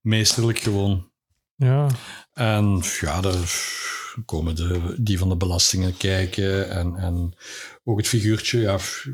meesterlijk 0.02 0.60
gewoon. 0.60 1.10
Ja, 1.56 1.88
En 2.34 2.82
ja, 3.02 3.22
daar 3.22 3.50
komen 4.26 4.56
de, 4.56 4.96
die 5.00 5.18
van 5.18 5.30
de 5.30 5.36
belastingen 5.36 5.98
kijken. 5.98 6.70
En, 6.70 6.96
en 6.96 7.34
ook 7.84 7.98
het 7.98 8.08
figuurtje, 8.08 8.60
ja, 8.60 8.78
f- 8.80 9.08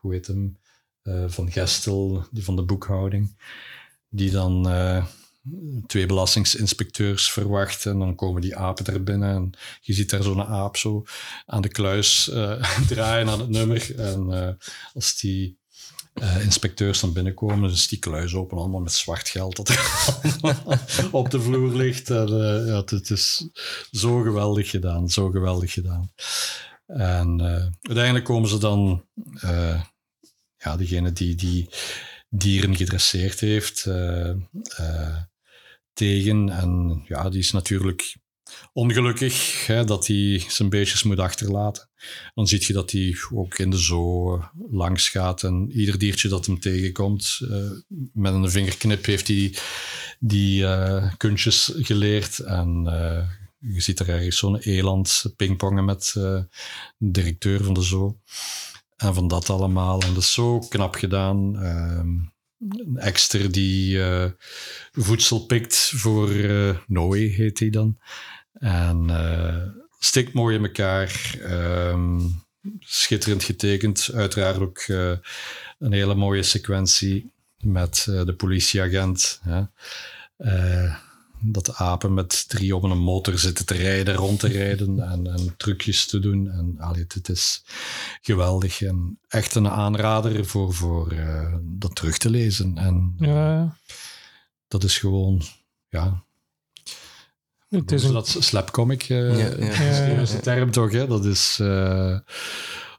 hoe 0.00 0.12
heet 0.12 0.26
hem? 0.26 0.58
Eh, 1.02 1.24
van 1.28 1.50
Gestel, 1.52 2.26
die 2.30 2.44
van 2.44 2.56
de 2.56 2.62
boekhouding. 2.62 3.36
Die 4.08 4.30
dan 4.30 4.68
eh, 4.68 5.06
twee 5.86 6.06
belastingsinspecteurs 6.06 7.32
verwacht. 7.32 7.86
En 7.86 7.98
dan 7.98 8.14
komen 8.14 8.40
die 8.40 8.56
apen 8.56 8.86
er 8.86 9.02
binnen. 9.02 9.34
En 9.34 9.52
je 9.80 9.92
ziet 9.92 10.10
daar 10.10 10.22
zo'n 10.22 10.42
aap 10.42 10.76
zo 10.76 11.04
aan 11.46 11.62
de 11.62 11.68
kluis 11.68 12.30
eh, 12.30 12.64
draaien 12.88 13.28
aan 13.28 13.40
het 13.40 13.48
nummer. 13.48 13.98
En 13.98 14.32
eh, 14.32 14.66
als 14.94 15.20
die 15.20 15.58
eh, 16.12 16.44
inspecteurs 16.44 17.00
dan 17.00 17.12
binnenkomen, 17.12 17.70
is 17.70 17.88
die 17.88 17.98
kluis 17.98 18.34
open, 18.34 18.58
allemaal 18.58 18.80
met 18.80 18.92
zwart 18.92 19.28
geld 19.28 19.56
dat 19.56 19.68
er 19.68 21.08
op 21.10 21.30
de 21.30 21.40
vloer 21.40 21.76
ligt. 21.76 22.10
En, 22.10 22.28
ja, 22.66 22.82
het, 22.84 23.10
is 23.10 23.48
zo 23.90 24.20
geweldig 24.20 24.70
gedaan, 24.70 25.08
zo 25.08 25.30
geweldig 25.30 25.72
gedaan. 25.72 26.12
En 26.86 27.40
uiteindelijk 27.82 28.24
komen 28.24 28.48
ze 28.48 28.58
dan, 28.58 29.04
ja, 30.56 30.76
degene 30.76 31.12
die 31.12 31.34
die 31.34 31.68
dieren 32.28 32.76
gedresseerd 32.76 33.40
heeft, 33.40 33.86
tegen. 35.92 36.48
En 36.48 37.02
ja, 37.04 37.28
die 37.28 37.40
is 37.40 37.50
natuurlijk 37.50 38.16
ongelukkig 38.72 39.66
hè, 39.66 39.84
dat 39.84 40.06
hij 40.06 40.44
zijn 40.48 40.68
beestjes 40.68 41.02
moet 41.02 41.18
achterlaten. 41.18 41.88
Dan 42.34 42.46
zie 42.46 42.64
je 42.66 42.72
dat 42.72 42.90
hij 42.90 43.16
ook 43.34 43.58
in 43.58 43.70
de 43.70 43.76
zoo 43.76 44.42
langs 44.70 45.08
gaat 45.08 45.42
en 45.42 45.70
ieder 45.72 45.98
diertje 45.98 46.28
dat 46.28 46.46
hem 46.46 46.60
tegenkomt, 46.60 47.40
eh, 47.50 47.70
met 48.12 48.34
een 48.34 48.50
vingerknip 48.50 49.04
heeft 49.04 49.28
hij 49.28 49.54
die 50.18 50.66
eh 50.66 51.12
kunstjes 51.16 51.72
geleerd. 51.76 52.38
En 52.38 52.82
eh, 52.86 53.28
je 53.58 53.80
ziet 53.80 54.00
er 54.00 54.08
ergens 54.08 54.38
zo'n 54.38 54.56
eland 54.56 55.32
pingpongen 55.36 55.84
met 55.84 56.12
eh, 56.16 56.22
de 56.22 56.46
directeur 57.10 57.64
van 57.64 57.74
de 57.74 57.82
zoo. 57.82 58.18
En 58.96 59.14
van 59.14 59.28
dat 59.28 59.50
allemaal. 59.50 60.00
En 60.00 60.14
dat 60.14 60.22
is 60.22 60.32
zo 60.32 60.58
knap 60.58 60.94
gedaan. 60.94 61.56
Een 62.68 62.96
ekster 62.96 63.52
die 63.52 64.02
eh, 64.02 64.30
voedsel 64.92 65.46
pikt 65.46 65.92
voor 65.94 66.30
eh 66.30 66.76
Noé, 66.86 67.18
heet 67.18 67.58
hij 67.58 67.70
dan. 67.70 67.98
En 68.52 69.10
eh 69.10 69.66
stikt 69.98 70.32
mooi 70.32 70.56
in 70.56 70.64
elkaar. 70.64 71.34
Ehm, 71.42 72.20
schitterend 72.78 73.44
getekend. 73.44 74.10
Uiteraard 74.14 74.58
ook 74.58 74.84
een 75.78 75.92
hele 75.92 76.14
mooie 76.14 76.42
sequentie 76.42 77.32
met 77.58 78.02
de 78.04 78.34
politieagent. 78.36 79.40
Hè. 79.42 79.62
Eh, 81.42 81.52
dat 81.52 81.66
de 81.66 81.74
apen 81.74 82.14
met 82.14 82.48
drie 82.48 82.76
op 82.76 82.82
een 82.82 82.98
motor 82.98 83.38
zitten 83.38 83.66
te 83.66 83.74
rijden, 83.74 84.14
rond 84.14 84.40
te 84.40 84.48
rijden 84.48 85.00
en, 85.10 85.26
en 85.26 85.54
trucjes 85.56 86.06
te 86.06 86.18
doen. 86.18 86.50
En 86.50 86.76
allee, 86.78 87.04
het 87.08 87.28
is 87.28 87.64
geweldig 88.20 88.82
en 88.82 89.18
echt 89.28 89.54
een 89.54 89.68
aanrader 89.68 90.46
voor, 90.46 90.74
voor 90.74 91.10
eh, 91.10 91.54
dat 91.62 91.94
terug 91.94 92.18
te 92.18 92.30
lezen. 92.30 92.78
En 92.78 93.14
eh, 93.18 93.28
ja. 93.28 93.76
dat 94.68 94.84
is 94.84 94.98
gewoon, 94.98 95.42
ja, 95.88 96.24
Het 97.68 97.92
is 97.92 98.04
een, 98.04 98.12
dat 98.12 98.36
slapcomic, 98.38 99.02
eh 99.02 99.38
Ja, 99.38 99.64
ja. 99.66 100.20
is 100.20 100.30
de 100.30 100.40
term 100.40 100.70
toch? 100.70 100.92
Hè? 100.92 101.06
Dat 101.06 101.24
is 101.24 101.58
eh, 101.60 102.18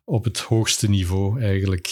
op 0.05 0.23
het 0.23 0.39
hoogste 0.39 0.89
niveau 0.89 1.41
eigenlijk. 1.41 1.87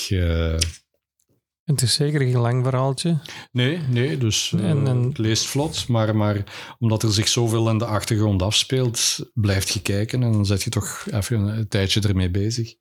Het 1.64 1.82
is 1.82 1.94
zeker 1.94 2.20
geen 2.20 2.38
lang 2.38 2.64
verhaaltje. 2.64 3.18
nee, 3.52 3.78
nee, 3.78 4.18
dus 4.18 4.54
eh, 4.54 4.70
En- 4.70 4.88
en- 4.88 5.04
het 5.04 5.18
leest 5.18 5.46
vlot, 5.46 5.88
maar, 5.88 6.16
maar 6.16 6.44
omdat 6.80 7.04
er 7.04 7.14
zich 7.14 7.28
zoveel 7.28 7.70
in 7.70 7.78
de 7.78 7.86
achtergrond 7.86 8.42
afspeelt, 8.42 9.20
blijft 9.34 9.70
je 9.70 9.82
kijken 9.82 10.24
en 10.24 10.32
dan 10.32 10.46
zet 10.46 10.64
je 10.64 10.70
toch 10.70 11.06
even 11.12 11.40
een, 11.40 11.68
tijdje 11.68 12.02
ermee 12.02 12.30
bezig. 12.32 12.74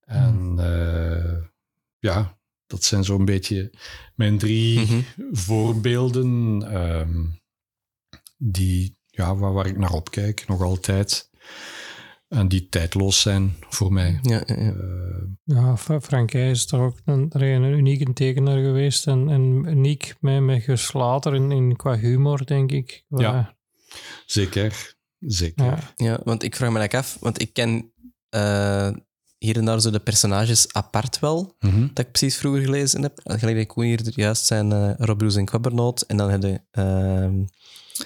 En 0.00 0.54
eh, 0.58 1.42
ja, 1.98 2.38
dat 2.66 2.84
zijn 2.84 3.04
zo'n 3.04 3.24
beetje 3.24 3.72
mijn 4.14 4.38
drie 4.38 4.80
Mhm. 4.80 5.00
voorbeelden 5.30 6.62
ehm, 6.72 7.24
die, 8.36 8.96
ja, 9.06 9.36
waar, 9.36 9.52
waar 9.52 9.66
ik 9.66 9.78
naar 9.78 9.92
opkijk, 9.92 10.44
nog 10.46 10.62
altijd. 10.62 11.30
En 12.32 12.48
die 12.48 12.68
tijdloos 12.68 13.20
zijn 13.20 13.54
voor 13.68 13.92
mij. 13.92 14.18
Ja, 14.22 14.42
ja, 14.46 14.54
ja. 14.62 14.70
Eh, 14.72 15.22
Ja, 15.44 15.76
Fra- 15.76 16.00
Frankrijk 16.00 16.50
is 16.50 16.66
toch 16.66 16.80
ook 16.80 16.98
een, 17.04 17.26
een 17.42 17.62
unieke 17.64 18.12
tekenaar 18.12 18.58
geweest. 18.62 19.06
En, 19.06 19.28
en 19.28 19.64
uniek 19.68 20.14
met, 20.20 20.40
met 20.42 20.62
geslater 20.62 21.34
in, 21.34 21.50
in, 21.50 21.76
qua 21.76 21.96
humor, 21.98 22.46
denk 22.46 22.72
ik. 22.72 23.04
Ja. 23.08 23.56
zeker, 24.26 24.94
zeker. 25.18 25.64
ja. 25.64 25.78
Ja, 25.96 26.20
want 26.24 26.42
ik 26.42 26.56
vraag 26.56 26.70
me 26.70 26.78
eigenlijk 26.78 27.06
af, 27.06 27.16
want 27.20 27.40
ik 27.40 27.52
ken 27.52 27.92
eh, 28.28 28.90
hier 29.38 29.56
en 29.56 29.64
daar 29.64 29.80
zo 29.80 29.90
de 29.90 30.00
personages 30.00 30.72
apart 30.72 31.18
wel, 31.18 31.56
Mhm. 31.60 31.80
dat 31.92 32.04
ik 32.06 32.10
precies 32.12 32.36
vroeger 32.36 32.62
gelezen 32.62 33.02
heb. 33.02 33.20
Gelijk 33.24 33.56
dat 33.68 33.76
ik 33.76 33.82
hier 33.84 34.12
juist 34.18 34.44
zijn 34.46 34.70
uh, 34.70 34.90
Rob 34.96 35.20
Roes 35.20 35.36
en 35.36 35.44
Kwabbernoot, 35.44 36.00
en 36.00 36.16
dan 36.16 36.30
heb 36.30 36.42
je 36.42 36.60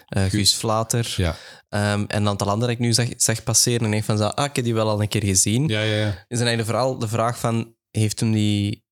eh, 0.08 0.24
Guus 0.24 0.54
Vlater, 0.56 1.14
Ja. 1.16 1.36
ehm, 1.68 2.04
en 2.06 2.20
een 2.20 2.28
aantal 2.28 2.50
anderen 2.50 2.60
dat 2.60 2.68
ik 2.68 2.78
nu 2.78 2.92
zag, 2.92 3.08
zag 3.16 3.42
passeren 3.42 3.78
en 3.80 3.86
ik 3.86 3.90
denk 3.92 4.04
van, 4.04 4.18
zo, 4.18 4.24
ah, 4.24 4.44
ik 4.44 4.56
heb 4.56 4.64
die 4.64 4.74
wel 4.74 4.88
al 4.88 5.02
een 5.02 5.08
keer 5.08 5.24
gezien. 5.24 5.68
Ja, 5.68 5.80
ja, 5.80 5.96
ja. 5.96 6.08
Is 6.08 6.38
dan 6.38 6.46
eigenlijk 6.46 6.68
vooral 6.68 6.98
de 6.98 7.08
vraag 7.08 7.38
van, 7.38 7.74
heeft 7.90 8.20
hem 8.20 8.32
die... 8.32 8.84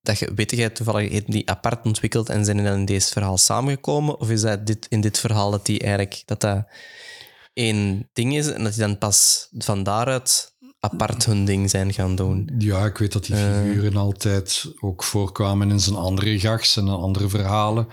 Dat 0.00 0.18
je, 0.18 0.32
weet 0.34 0.50
jij 0.50 0.70
toevallig, 0.70 1.10
heeft 1.10 1.30
die 1.32 1.50
apart 1.50 1.84
ontwikkeld 1.84 2.28
en 2.28 2.44
zijn 2.44 2.56
die 2.56 2.66
dan 2.66 2.78
in 2.78 2.84
deze 2.84 3.12
verhaal 3.12 3.38
samengekomen? 3.38 4.20
Of 4.20 4.30
is 4.30 4.40
dat 4.40 4.66
dit, 4.66 4.86
in 4.88 5.00
dit 5.00 5.18
verhaal 5.18 5.50
dat 5.50 5.66
die 5.66 5.80
eigenlijk... 5.80 6.22
Dat 6.24 6.40
dat 6.40 6.66
één 7.52 8.10
ding 8.12 8.36
is 8.36 8.46
en 8.50 8.62
dat 8.64 8.72
die 8.72 8.82
dan 8.82 8.98
pas 8.98 9.48
van 9.58 9.82
daaruit 9.82 10.54
apart 10.80 11.26
hun 11.26 11.44
ding 11.44 11.70
zijn 11.70 11.92
gaan 11.92 12.14
doen? 12.14 12.50
Ja, 12.58 12.84
ik 12.84 12.96
weet 12.98 13.12
dat 13.12 13.24
die 13.26 13.36
Eh. 13.36 13.60
figuren 13.62 13.96
altijd 13.96 14.72
ook 14.80 15.02
voorkwamen 15.04 15.70
in 15.70 15.80
zijn 15.80 15.96
andere 15.96 16.38
gags 16.40 16.76
en 16.76 16.88
andere 16.88 17.28
verhalen. 17.28 17.88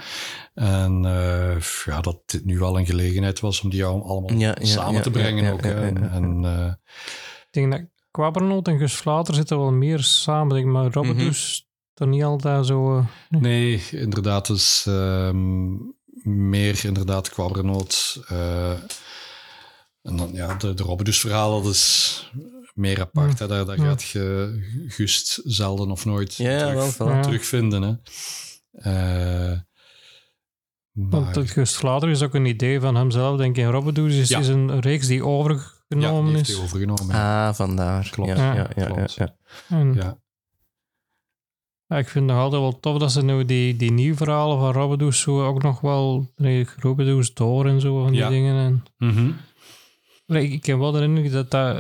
En 0.54 1.06
eh, 1.06 1.60
ja, 1.86 2.02
dat 2.02 2.22
dit 2.26 2.46
nu 2.46 2.60
wel 2.60 2.78
een 2.80 2.86
gelegenheid 2.86 3.40
was 3.40 3.62
om 3.62 3.70
die 3.70 3.86
al- 3.86 4.06
allemaal 4.08 4.38
Ja, 4.38 4.56
samen 4.62 4.94
ja, 4.94 5.02
te 5.02 5.12
brengen 5.12 5.54
ook. 5.54 5.62
En, 5.62 6.46
eh, 6.46 6.74
Ik 7.52 7.52
denk 7.52 7.72
dat 7.72 7.82
Kwabbernoot 8.12 8.68
en 8.68 8.78
Gus 8.78 8.94
Vlater 8.96 9.34
zitten 9.34 9.58
wel 9.58 9.72
meer 9.72 10.00
samen. 10.04 10.54
Denk, 10.56 10.66
ik, 10.68 10.72
maar 10.72 10.92
Robert 10.92 11.18
dus 11.18 11.68
toch 11.94 12.08
niet 12.08 12.24
altijd 12.24 12.66
zo... 12.66 12.98
eh, 12.98 13.06
nee, 13.30 13.84
inderdaad, 13.92 14.50
is 14.50 14.86
ehm, 14.88 15.72
meer 16.24 16.86
inderdaad 16.86 17.30
kwabbernoot. 17.30 18.24
eh 18.28 18.72
en 20.02 20.16
dan 20.18 20.30
ja, 20.34 20.54
de, 20.56 20.74
de 20.74 20.84
Robbenus 20.84 21.20
verhaal, 21.20 21.62
dat 21.62 21.72
is 21.74 22.32
meer 22.74 23.02
apart. 23.02 23.40
Hè. 23.40 23.48
Daar, 23.48 23.66
daar 23.66 23.78
Ja. 23.78 23.84
gaat 23.84 24.04
je 24.04 24.58
Gust 24.88 25.40
zelden 25.44 25.92
of 25.92 26.06
nooit 26.06 26.36
Ja, 26.36 26.58
terug, 26.58 26.98
wel, 26.98 27.08
wel. 27.08 27.16
Ja. 27.18 27.22
terugvinden. 27.22 27.82
Hè. 27.82 27.94
Eh, 29.52 29.60
Want 30.92 31.36
het 31.36 31.50
Gus 31.52 31.76
Vlater 31.76 32.10
is 32.10 32.22
ook 32.22 32.34
een 32.34 32.46
idee 32.46 32.80
van 32.80 32.96
hemzelf, 32.96 33.38
denk 33.38 33.58
ik. 33.58 33.64
En 33.64 33.72
Robert 33.72 33.96
Does 33.96 34.14
is, 34.16 34.30
Ja. 34.30 34.40
is 34.40 34.48
een 34.48 34.80
reeks 34.80 35.08
die 35.08 35.18
ja, 35.18 35.24
overgenomen 35.24 36.26
die 36.26 36.36
heeft 36.36 36.50
is. 36.50 36.56
hij 36.56 36.64
overgenomen. 36.64 37.08
ja. 37.16 37.48
Ah, 37.48 37.54
vandaar. 37.54 38.10
Klopt. 38.10 38.30
Ja, 38.30 38.36
Ja, 38.36 38.54
ja, 38.54 38.68
ja, 38.76 38.84
ja, 38.88 38.94
klopt. 38.94 39.14
ja. 39.14 39.36
En, 39.70 39.94
Ja. 39.94 40.18
ja, 41.88 41.98
ik 41.98 42.08
vind 42.10 42.26
het 42.26 42.34
nog 42.36 42.44
altijd 42.44 42.62
wel 42.62 42.80
tof 42.80 42.98
dat 42.98 43.12
ze 43.12 43.24
nu 43.24 43.46
die, 43.46 43.76
die 43.76 43.92
nieuwe 43.92 44.18
verhalen 44.18 44.58
van 44.60 44.72
Robert 44.72 45.00
Does 45.00 45.20
zo 45.20 45.46
ook 45.46 45.62
nog 45.64 45.80
wel... 45.82 46.32
Nee, 46.36 46.68
Robert 46.80 47.08
Does 47.08 47.34
door 47.34 47.68
en 47.68 47.82
zo, 47.82 48.02
van 48.02 48.12
die 48.12 48.20
Ja. 48.22 48.30
dingen. 48.30 48.56
En, 48.66 48.84
Mhm. 49.10 49.32
Nee, 50.34 50.48
ik 50.50 50.66
heb 50.66 50.78
wel 50.78 50.92
de 50.92 51.02
indruk 51.02 51.32
dat 51.32 51.52
dat, 51.52 51.78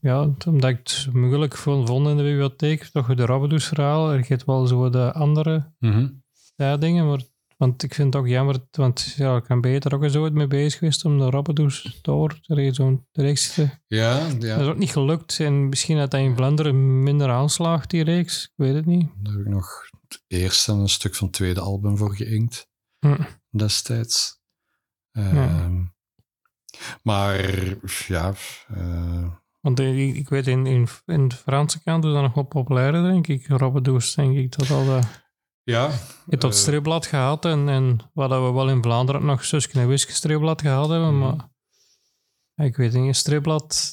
ja, 0.00 0.20
omdat 0.46 0.70
ik 0.70 0.76
het 0.78 1.08
moeilijk 1.12 1.56
vond 1.56 1.88
in 1.88 2.16
de 2.16 2.22
bibliotheek, 2.22 2.84
toch 2.84 3.14
de 3.14 3.24
Rabbedoes 3.26 3.64
verhaal, 3.66 4.12
er 4.12 4.24
gaat 4.24 4.44
wel 4.44 4.66
zo 4.66 4.90
de 4.90 5.12
andere 5.12 5.72
Mhm. 5.78 6.08
ja, 6.56 6.76
dingen, 6.76 7.06
maar, 7.06 7.20
want 7.56 7.82
ik 7.82 7.94
vind 7.94 8.14
het 8.14 8.22
ook 8.22 8.28
jammer, 8.28 8.56
want 8.70 9.14
ja, 9.16 9.36
ik 9.36 9.46
ben 9.46 9.60
beter 9.60 9.94
ook 9.94 10.02
eens 10.02 10.16
ooit 10.16 10.32
mee 10.32 10.46
bezig 10.46 10.78
geweest 10.78 11.04
om 11.04 11.18
de 11.18 11.30
Rabbedoes 11.30 11.98
door 12.02 12.38
zo'n 12.72 13.06
reeks 13.12 13.54
te... 13.54 13.68
Ja, 13.86 14.28
Dat 14.28 14.42
ja. 14.42 14.56
is 14.56 14.66
ook 14.66 14.78
niet 14.78 14.90
gelukt 14.92 15.40
en 15.40 15.68
misschien 15.68 15.96
dat 15.96 16.10
dat 16.10 16.20
in 16.20 16.36
Vlaanderen 16.36 17.02
minder 17.02 17.30
aanslaagt, 17.30 17.90
die 17.90 18.04
reeks, 18.04 18.44
ik 18.44 18.52
weet 18.56 18.74
het 18.74 18.86
niet. 18.86 19.08
Daar 19.22 19.32
heb 19.32 19.42
ik 19.42 19.48
nog 19.52 19.88
het 20.08 20.22
eerste 20.26 20.72
en 20.72 20.78
een 20.78 20.88
stuk 20.88 21.14
van 21.14 21.26
het 21.26 21.36
tweede 21.36 21.60
album 21.60 21.96
voor 21.96 22.14
geïnkt 22.16 22.68
Hm. 22.98 23.22
destijds. 23.50 24.42
Ehm, 25.12 25.82
Maar 27.02 27.40
ja, 28.06 28.32
eh, 28.74 29.24
Want 29.60 29.80
ik, 29.80 30.14
ik 30.16 30.28
weet, 30.28 30.46
in, 30.46 30.66
in, 30.66 30.88
in 31.06 31.28
de 31.28 31.34
Franse 31.36 31.82
kant 31.82 32.04
is 32.04 32.12
dat 32.12 32.22
nog 32.22 32.34
wel 32.34 32.44
populairder, 32.44 33.02
denk 33.02 33.26
ik. 33.26 33.46
Robbedoes, 33.48 34.14
denk 34.14 34.36
ik. 34.36 34.58
Dat 34.58 34.70
al, 34.70 34.96
eh, 34.96 35.02
Ja. 35.62 35.86
je 35.86 35.92
hebt 36.30 36.40
dat 36.42 36.52
eh, 36.52 36.58
stripblad 36.58 37.06
gehad 37.06 37.44
en, 37.44 37.68
en 37.68 37.98
wat 38.12 38.30
we 38.30 38.36
wel 38.52 38.68
in 38.68 38.82
Vlaanderen 38.82 39.24
nog 39.24 39.44
Suske 39.44 39.80
en 39.80 39.88
Wiske 39.88 40.12
stripblad 40.12 40.60
gehad 40.60 40.88
hebben, 40.88 41.18
Mhm. 41.18 41.36
maar 42.54 42.66
ik 42.66 42.76
weet 42.76 42.92
niet, 42.92 43.06
een 43.06 43.14
stripblad, 43.14 43.90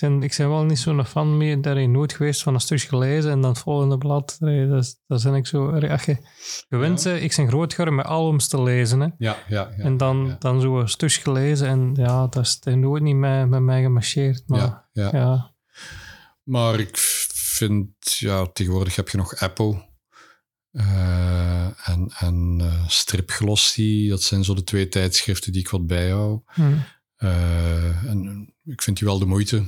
ben, 0.00 0.22
ik 0.22 0.34
ben 0.36 0.48
wel 0.48 0.64
niet 0.64 0.78
zo'n 0.78 1.04
fan 1.04 1.36
meer, 1.36 1.62
daar 1.62 1.76
heb 1.76 1.88
nooit 1.88 2.12
geweest 2.12 2.42
van 2.42 2.54
een 2.54 2.60
stukje 2.60 2.88
gelezen 2.88 3.30
en 3.30 3.40
dan 3.40 3.50
het 3.50 3.58
volgende 3.60 3.98
blad, 3.98 4.36
allee, 4.40 4.68
dat, 4.68 4.82
is- 4.84 5.00
dat 5.06 5.20
zijn 5.20 5.34
ik 5.34 5.46
zo, 5.46 5.76
je 5.76 6.16
gewend 6.68 7.02
Ja. 7.02 7.12
ik 7.12 7.34
ben 7.36 7.48
groot 7.48 7.70
geworden 7.70 7.94
met 7.94 8.06
albums 8.06 8.48
te 8.48 8.62
lezen, 8.62 9.00
hè. 9.00 9.08
Ja, 9.18 9.36
ja, 9.48 9.72
ja. 9.76 9.84
en 9.84 9.96
dan, 9.96 10.26
ja. 10.26 10.36
dan 10.38 10.60
zo 10.60 10.80
een 10.80 10.88
stukje 10.88 11.20
gelezen 11.20 11.68
en 11.68 11.94
ja, 11.94 12.26
dat 12.26 12.44
is 12.46 12.58
nooit 12.74 13.02
niet 13.02 13.16
met, 13.16 13.48
met 13.48 13.60
mij 13.60 13.82
gemarcheerd, 13.82 14.42
maar 14.46 14.58
ja, 14.92 15.10
ja. 15.12 15.54
Maar 16.42 16.80
ik 16.80 16.96
vind, 16.96 17.88
ja, 18.18 18.46
tegenwoordig 18.46 18.96
heb 18.96 19.08
je 19.08 19.16
nog 19.16 19.36
Apple 19.36 19.84
eh, 20.70 21.88
en, 21.88 22.12
en 22.18 22.56
eh, 22.60 22.88
Stripglossy. 22.88 24.08
Dat 24.08 24.22
zijn 24.22 24.44
zo 24.44 24.54
de 24.54 24.64
twee 24.64 24.88
tijdschriften 24.88 25.52
die 25.52 25.60
ik 25.60 25.68
wat 25.68 25.86
bijhoud. 25.86 26.42
Hm. 26.46 26.62
Eh, 27.16 28.04
en 28.04 28.54
ik 28.64 28.82
vind 28.82 28.98
die 28.98 29.06
wel 29.06 29.18
de 29.18 29.26
moeite 29.26 29.66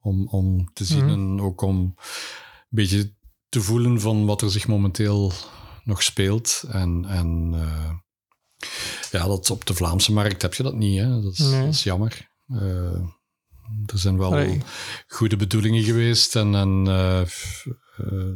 om, 0.00 0.28
om 0.28 0.72
te 0.72 0.84
zien 0.84 1.04
Mhm. 1.04 1.08
en 1.12 1.40
ook 1.40 1.60
om 1.60 1.76
een 1.76 1.94
beetje 2.68 3.14
te 3.48 3.60
voelen 3.60 4.00
van 4.00 4.26
wat 4.26 4.42
er 4.42 4.50
zich 4.50 4.68
momenteel 4.68 5.32
nog 5.84 6.02
speelt. 6.02 6.64
En, 6.68 7.04
en 7.08 7.50
eh, 7.54 7.90
ja, 9.10 9.26
dat 9.26 9.50
op 9.50 9.66
de 9.66 9.74
Vlaamse 9.74 10.12
markt 10.12 10.42
heb 10.42 10.54
je 10.54 10.62
dat 10.62 10.74
niet. 10.74 11.00
Hè? 11.00 11.20
Dat, 11.22 11.32
is, 11.32 11.38
Nee. 11.38 11.64
dat 11.64 11.74
is 11.74 11.82
jammer. 11.82 12.28
Eh, 12.48 12.94
er 13.86 13.98
zijn 13.98 14.18
wel 14.18 14.32
Allee. 14.32 14.60
goede 15.06 15.36
bedoelingen 15.36 15.82
geweest 15.82 16.36
en, 16.36 16.54
en 16.54 16.84
eh, 16.86 17.26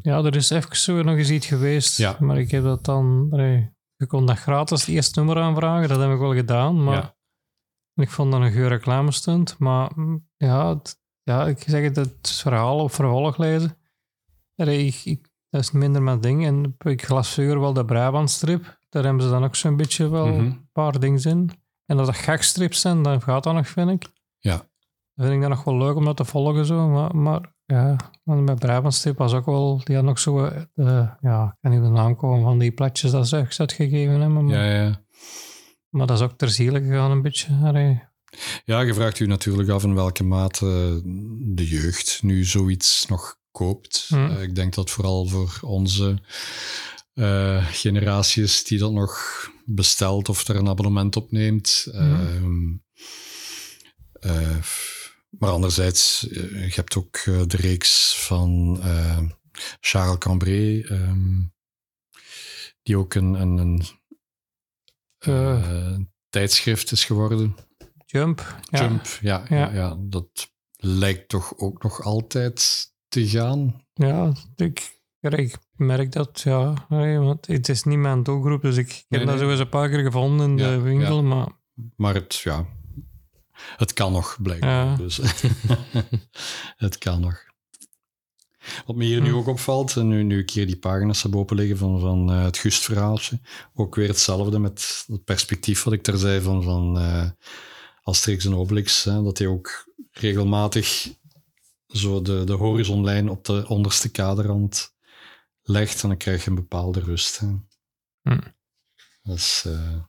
Ja, 0.03 0.19
er 0.25 0.37
is 0.37 0.51
even 0.51 0.77
zo 0.77 1.03
nog 1.03 1.17
eens 1.17 1.31
iets 1.31 1.47
geweest, 1.47 1.97
Ja. 1.99 2.17
maar 2.21 2.39
ik 2.39 2.51
heb 2.51 2.63
dat 2.63 2.85
dan... 2.85 3.27
allee, 3.31 3.73
je 3.97 4.07
kon 4.07 4.27
dat 4.27 4.39
gratis 4.39 4.81
het 4.81 4.95
eerste 4.95 5.19
nummer 5.19 5.43
aanvragen, 5.43 5.89
dat 5.89 6.01
heb 6.01 6.11
ik 6.13 6.19
wel 6.19 6.35
gedaan, 6.35 6.85
maar 6.85 6.95
Ja. 7.95 8.03
ik 8.03 8.11
vond 8.11 8.33
dat 8.33 8.41
een 8.41 8.53
goede 8.53 8.67
reclame 8.69 9.13
stond. 9.13 9.59
Maar 9.59 9.93
mm, 9.95 10.29
ja, 10.37 10.75
het- 10.75 11.03
ja, 11.25 11.47
ik 11.47 11.63
zeg 11.67 11.83
het, 11.83 11.97
het 11.97 12.31
verhaal 12.43 12.79
op 12.79 12.93
vervolg 12.93 13.37
lezen, 13.37 13.77
ik, 14.55 15.01
ik, 15.05 15.29
dat 15.51 15.61
is 15.61 15.71
minder 15.71 16.03
mijn 16.03 16.21
ding. 16.21 16.47
En 16.47 16.77
ik 16.79 17.09
las 17.09 17.33
vroeger 17.33 17.61
wel 17.61 17.73
de 17.73 17.85
Brabant-strip, 17.85 18.79
daar 18.89 19.05
hebben 19.05 19.23
ze 19.23 19.29
dan 19.31 19.45
ook 19.45 19.55
zo'n 19.57 19.77
beetje 19.77 20.09
wel 20.09 20.27
Mhm. 20.27 20.39
een 20.39 20.69
paar 20.73 20.99
dingen 21.01 21.23
in. 21.25 21.51
En 21.87 21.99
als 21.99 22.07
dat 22.07 22.17
gagstrips 22.17 22.81
zijn, 22.81 23.03
dan 23.03 23.23
gaat 23.23 23.43
dat 23.45 23.55
nog, 23.55 23.69
vind 23.69 23.91
ik. 23.91 24.11
Ja. 24.39 24.57
Dan 25.15 25.27
vind 25.27 25.35
ik 25.35 25.41
dat 25.41 25.51
nog 25.51 25.65
wel 25.65 25.77
leuk 25.77 25.97
om 25.97 26.05
dat 26.05 26.17
te 26.17 26.25
volgen, 26.25 26.67
zo. 26.67 26.89
Maar, 26.89 27.17
maar 27.17 27.53
ja, 27.65 27.97
want 28.23 28.45
met 28.45 28.59
Brabantstrip 28.59 29.19
was 29.19 29.33
ook 29.35 29.47
wel... 29.47 29.81
Die 29.85 29.97
had 29.97 30.05
nog 30.05 30.19
zo... 30.19 30.45
eh, 30.45 31.09
ja, 31.21 31.45
ik 31.47 31.57
kan 31.61 31.71
niet 31.71 31.83
de 31.83 31.89
naam 31.89 32.17
komen 32.17 32.43
van 32.43 32.59
die 32.59 32.73
platjes 32.73 33.11
dat 33.11 33.29
ze 33.29 33.37
uitgegeven 33.37 34.21
hebben. 34.21 34.47
Maar, 34.47 34.55
ja, 34.65 34.83
ja. 34.85 35.01
maar 35.89 36.07
dat 36.07 36.17
is 36.19 36.25
ook 36.25 36.33
ter 36.33 36.49
ziele 36.51 36.81
gegaan 36.83 37.11
een 37.11 37.23
beetje. 37.23 37.59
Allee. 37.65 38.03
Ja, 38.65 38.81
je 38.81 38.95
vraagt 38.95 39.19
u 39.19 39.27
natuurlijk 39.27 39.69
af 39.69 39.83
in 39.83 39.95
welke 39.95 40.25
mate 40.25 41.01
de 41.41 41.69
jeugd 41.69 42.23
nu 42.23 42.45
zoiets 42.45 43.07
nog 43.07 43.39
koopt. 43.55 44.05
Hmm. 44.09 44.31
Eh, 44.31 44.43
ik 44.43 44.55
denk 44.55 44.75
dat 44.75 44.91
vooral 44.91 45.27
voor 45.27 45.59
onze 45.61 46.19
eh, 47.15 47.67
generaties 47.71 48.65
die 48.65 48.79
dat 48.79 48.93
nog 48.93 49.19
bestelt 49.65 50.29
of 50.29 50.49
er 50.49 50.57
een 50.57 50.69
abonnement 50.69 51.17
op 51.17 51.31
neemt. 51.31 51.87
Ehm, 51.93 52.73
eh, 54.13 54.57
maar 55.31 55.51
anderzijds, 55.51 56.27
je 56.31 56.73
hebt 56.75 56.97
ook 56.97 57.23
de 57.25 57.57
reeks 57.57 58.15
van 58.17 58.81
Charles 59.81 60.19
Cambrai, 60.19 60.83
ehm, 60.83 61.43
die 62.83 62.99
ook 62.99 63.15
een, 63.15 63.35
een, 63.35 63.83
een 65.19 66.13
tijdschrift 66.29 66.93
is 66.93 67.05
geworden. 67.05 67.57
Jump. 68.19 68.57
Ja. 68.71 68.81
Jump, 68.81 69.07
ja, 69.21 69.45
ja. 69.49 69.57
Ja. 69.57 69.73
Ja, 69.73 69.97
dat 70.01 70.53
lijkt 70.77 71.29
toch 71.29 71.53
ook 71.59 71.83
nog 71.83 72.03
altijd 72.03 72.87
te 73.09 73.29
gaan. 73.29 73.85
Ja, 73.95 74.33
ik, 74.57 75.01
ik 75.21 75.57
merk 75.73 76.13
dat, 76.13 76.41
ja. 76.41 76.75
Want 76.89 77.47
het 77.47 77.69
is 77.69 77.83
niet 77.83 77.99
mijn 77.99 78.23
doelgroep, 78.23 78.63
dus 78.63 78.77
ik 78.77 78.89
heb 78.89 79.05
Nee, 79.09 79.21
dat 79.27 79.35
nee. 79.35 79.45
zo 79.45 79.51
eens 79.51 79.61
een 79.61 79.69
paar 79.69 79.89
keer 79.89 80.03
gevonden 80.05 80.51
in 80.51 80.59
Ja, 80.59 80.71
de 80.71 80.81
winkel. 80.81 81.17
ja. 81.17 81.23
Maar 81.23 81.49
Maar 81.97 82.15
het, 82.15 82.35
ja, 82.37 82.67
het 83.77 83.93
kan 83.93 84.13
nog, 84.13 84.37
blijkbaar. 84.43 84.87
Ja. 84.87 84.97
Dus, 84.97 85.21
het 86.77 86.99
kan 86.99 87.21
nog. 87.21 87.43
Wat 88.87 88.97
me 88.97 89.05
hier 89.05 89.21
nu 89.21 89.29
Hm. 89.31 89.37
ook 89.37 89.47
opvalt, 89.47 89.97
en 89.97 90.09
nu, 90.09 90.23
nu 90.23 90.39
ik 90.39 90.51
hier 90.51 90.67
die 90.67 90.79
pagina's 90.79 91.23
heb 91.23 91.37
open 91.37 91.57
liggen 91.57 91.77
van, 91.77 92.01
van 92.01 92.33
eh, 92.33 92.43
het 92.45 92.59
Gust-verhaaltje, 92.59 93.41
ook 93.75 93.95
weer 93.95 94.09
hetzelfde 94.09 94.59
met 94.59 95.05
het 95.07 95.25
perspectief 95.25 95.83
wat 95.83 95.93
ik 95.93 96.05
daar 96.05 96.17
zei 96.17 96.41
van, 96.41 96.63
van 96.63 96.99
eh, 96.99 97.31
Asterix 98.05 98.45
en 98.45 98.55
Obelix, 98.55 99.05
hè, 99.05 99.23
dat 99.23 99.39
hij 99.39 99.47
ook 99.47 99.93
regelmatig 100.11 101.09
zo 101.87 102.23
de, 102.23 102.45
de 102.45 102.53
horizonlijn 102.53 103.29
op 103.29 103.45
de 103.45 103.65
onderste 103.69 104.11
kaderrand 104.11 104.95
legt 105.63 106.03
en 106.03 106.09
dan 106.09 106.19
krijg 106.19 106.45
je 106.45 106.49
een 106.51 106.57
bepaalde 106.57 107.01
rust. 107.01 107.39
Hè. 107.39 107.47
Hm. 108.23 108.41
Dat 109.23 109.37
is 109.37 109.63
eh, 109.67 110.03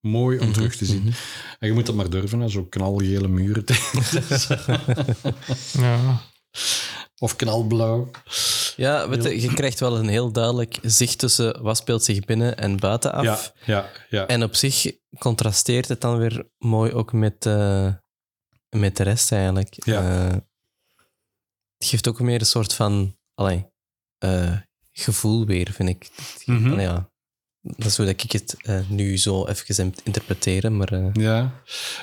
mooi 0.00 0.38
om 0.38 0.44
Mhm, 0.44 0.54
terug 0.54 0.76
te 0.76 0.84
zien. 0.84 1.02
mhm. 1.02 1.12
En 1.58 1.68
je 1.68 1.72
moet 1.74 1.86
dat 1.86 1.94
maar 1.94 2.10
durven, 2.10 2.40
hè, 2.40 2.48
zo 2.48 2.64
knalgele 2.64 3.28
muren. 3.28 3.64
ja, 5.72 6.20
of 7.18 7.36
knalblauw. 7.36 8.10
Ja, 8.76 9.08
weet 9.08 9.22
je, 9.22 9.40
je 9.40 9.54
krijgt 9.54 9.80
wel 9.80 9.98
een 9.98 10.08
heel 10.08 10.32
duidelijk 10.32 10.78
zicht 10.82 11.18
tussen 11.18 11.62
wat 11.62 11.76
speelt 11.76 12.04
zich 12.04 12.24
binnen 12.24 12.56
en 12.56 12.76
buitenaf. 12.76 13.24
Ja, 13.24 13.40
ja, 13.64 13.90
ja. 14.08 14.26
En 14.26 14.42
op 14.42 14.54
zich 14.54 14.92
contrasteert 15.18 15.88
het 15.88 16.00
dan 16.00 16.18
weer 16.18 16.48
mooi 16.58 16.92
ook 16.92 17.12
met, 17.12 17.46
eh, 17.46 17.92
met 18.70 18.96
de 18.96 19.02
rest 19.02 19.32
eigenlijk. 19.32 19.84
Ja. 19.84 20.28
Eh, 20.28 20.36
het 21.76 21.88
geeft 21.88 22.08
ook 22.08 22.20
meer 22.20 22.40
een 22.40 22.46
soort 22.46 22.74
van 22.74 23.16
allee, 23.34 23.66
eh, 24.18 24.56
gevoel 24.92 25.46
weer, 25.46 25.72
vind 25.72 25.88
ik. 25.88 26.08
Mhm. 26.44 26.80
Ja. 26.80 27.10
Dat 27.76 27.86
is 27.86 27.96
hoe 27.96 28.06
dat 28.06 28.22
ik 28.22 28.32
het 28.32 28.56
eh, 28.62 28.88
nu 28.88 29.18
zo 29.18 29.46
even 29.46 29.94
interpreteren, 30.04 30.76
maar... 30.76 30.92
eh, 30.92 31.08
Ja, 31.12 31.62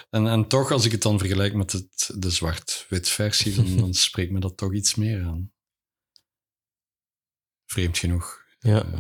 en, 0.10 0.28
en 0.28 0.48
toch, 0.48 0.72
als 0.72 0.86
ik 0.86 0.92
het 0.92 1.02
dan 1.02 1.20
vergelijk 1.20 1.54
met 1.54 1.72
het, 1.72 2.10
de 2.16 2.30
zwart-wit 2.30 3.10
versie, 3.10 3.56
dan, 3.56 3.78
dan 3.84 3.94
spreekt 3.94 4.32
me 4.32 4.40
dat 4.40 4.58
toch 4.58 4.74
iets 4.74 4.96
meer 4.96 5.24
aan. 5.24 5.52
Vreemd 7.66 7.98
genoeg. 7.98 8.44
ja. 8.60 8.84
Eh, 8.84 9.00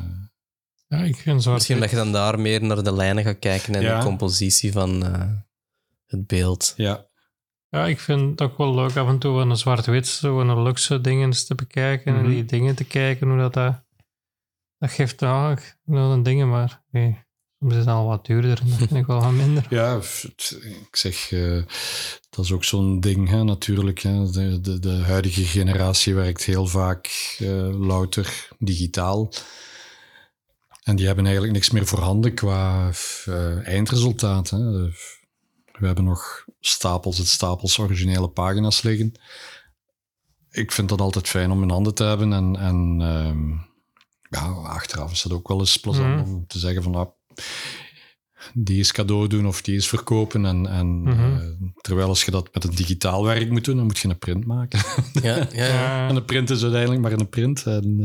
ja, 0.87 0.97
ik 0.99 1.15
vind 1.15 1.41
zwart 1.41 1.57
Misschien 1.57 1.79
dat 1.79 1.89
je 1.89 1.95
dan 1.95 2.11
daar 2.11 2.39
meer 2.39 2.63
naar 2.63 2.83
de 2.83 2.93
lijnen 2.93 3.23
gaat 3.23 3.39
kijken 3.39 3.75
en 3.75 3.81
Ja. 3.81 3.97
de 3.99 4.05
compositie 4.05 4.71
van 4.71 5.05
eh, 5.05 5.31
het 6.05 6.27
beeld. 6.27 6.73
ja, 6.77 7.07
Ja, 7.69 7.85
ik 7.85 7.99
vind 7.99 8.29
het 8.29 8.41
ook 8.41 8.57
wel 8.57 8.75
leuk 8.75 8.95
af 8.95 9.07
en 9.07 9.19
toe 9.19 9.33
van 9.39 9.49
een 9.49 9.57
zwart-wit, 9.57 10.07
zo 10.07 10.39
een 10.39 10.63
luxe 10.63 11.01
dingen 11.01 11.25
eens 11.25 11.45
te 11.45 11.55
bekijken 11.55 12.13
Mhm. 12.13 12.23
en 12.25 12.29
die 12.31 12.45
dingen 12.45 12.75
te 12.75 12.83
kijken, 12.83 13.27
hoe 13.27 13.37
dat 13.37 13.53
dat, 13.53 13.82
dat 14.83 14.91
geeft 14.91 15.19
nou, 15.19 15.57
nou 15.85 16.13
een 16.13 16.23
dingen, 16.23 16.49
maar 16.49 16.81
nee, 16.91 17.23
soms 17.59 17.75
is 17.75 17.85
al 17.85 18.07
wat 18.07 18.25
duurder 18.25 18.59
en 18.61 18.79
dat 18.79 18.91
ik 18.91 19.05
wel 19.05 19.21
wat 19.21 19.31
minder. 19.31 19.65
ja 19.79 19.99
ik 20.61 20.95
zeg, 20.95 21.31
eh, 21.31 21.63
dat 22.29 22.45
is 22.45 22.51
ook 22.51 22.63
zo'n 22.63 22.99
ding 22.99 23.29
hè, 23.29 23.43
natuurlijk. 23.43 23.99
Hè. 23.99 24.31
De, 24.31 24.61
de, 24.61 24.79
de 24.79 24.95
huidige 24.95 25.45
generatie 25.45 26.15
werkt 26.15 26.43
heel 26.43 26.67
vaak 26.67 27.35
eh, 27.39 27.79
louter 27.87 28.47
digitaal. 28.59 29.31
En 30.83 30.95
die 30.95 31.05
hebben 31.05 31.23
eigenlijk 31.23 31.53
niks 31.53 31.69
meer 31.69 31.85
voorhanden 31.85 32.33
qua 32.33 32.91
eh, 33.25 33.67
eindresultaat. 33.67 34.49
Hè. 34.49 34.57
We 35.79 35.85
hebben 35.85 36.03
nog 36.03 36.45
stapels 36.59 37.19
en 37.19 37.25
stapels 37.25 37.79
originele 37.79 38.29
pagina's 38.29 38.81
liggen. 38.81 39.11
Ik 40.51 40.71
vind 40.71 40.89
dat 40.89 41.01
altijd 41.01 41.27
fijn 41.27 41.51
om 41.51 41.63
in 41.63 41.69
handen 41.69 41.93
te 41.93 42.03
hebben. 42.03 42.33
En, 42.33 42.55
en 42.55 43.01
ehm, 43.01 43.71
ja, 44.33 44.41
achteraf 44.63 45.11
is 45.11 45.23
het 45.23 45.31
ook 45.33 45.47
wel 45.47 45.59
eens 45.59 45.77
plezant 45.77 46.15
Mhm. 46.25 46.33
om 46.35 46.47
te 46.47 46.59
zeggen 46.59 46.83
van... 46.83 46.95
ah, 46.95 47.09
die 48.53 48.79
is 48.79 48.91
cadeau 48.91 49.27
doen 49.27 49.47
of 49.47 49.61
die 49.61 49.75
is 49.75 49.87
verkopen. 49.87 50.45
En, 50.45 50.67
en, 50.67 51.01
Mhm. 51.01 51.35
eh, 51.35 51.47
terwijl 51.81 52.07
als 52.07 52.25
je 52.25 52.31
dat 52.31 52.49
met 52.53 52.63
een 52.63 52.75
digitaal 52.75 53.23
werk 53.25 53.49
moet 53.49 53.65
doen, 53.65 53.75
dan 53.75 53.85
moet 53.85 53.97
je 53.99 54.09
een 54.09 54.17
print 54.17 54.45
maken. 54.45 54.79
Ja, 55.21 55.35
ja, 55.51 55.65
ja. 55.65 56.07
En 56.09 56.15
een 56.15 56.25
print 56.25 56.49
is 56.49 56.61
uiteindelijk 56.63 57.01
maar 57.01 57.11
een 57.11 57.29
print. 57.29 57.63
En, 57.65 57.97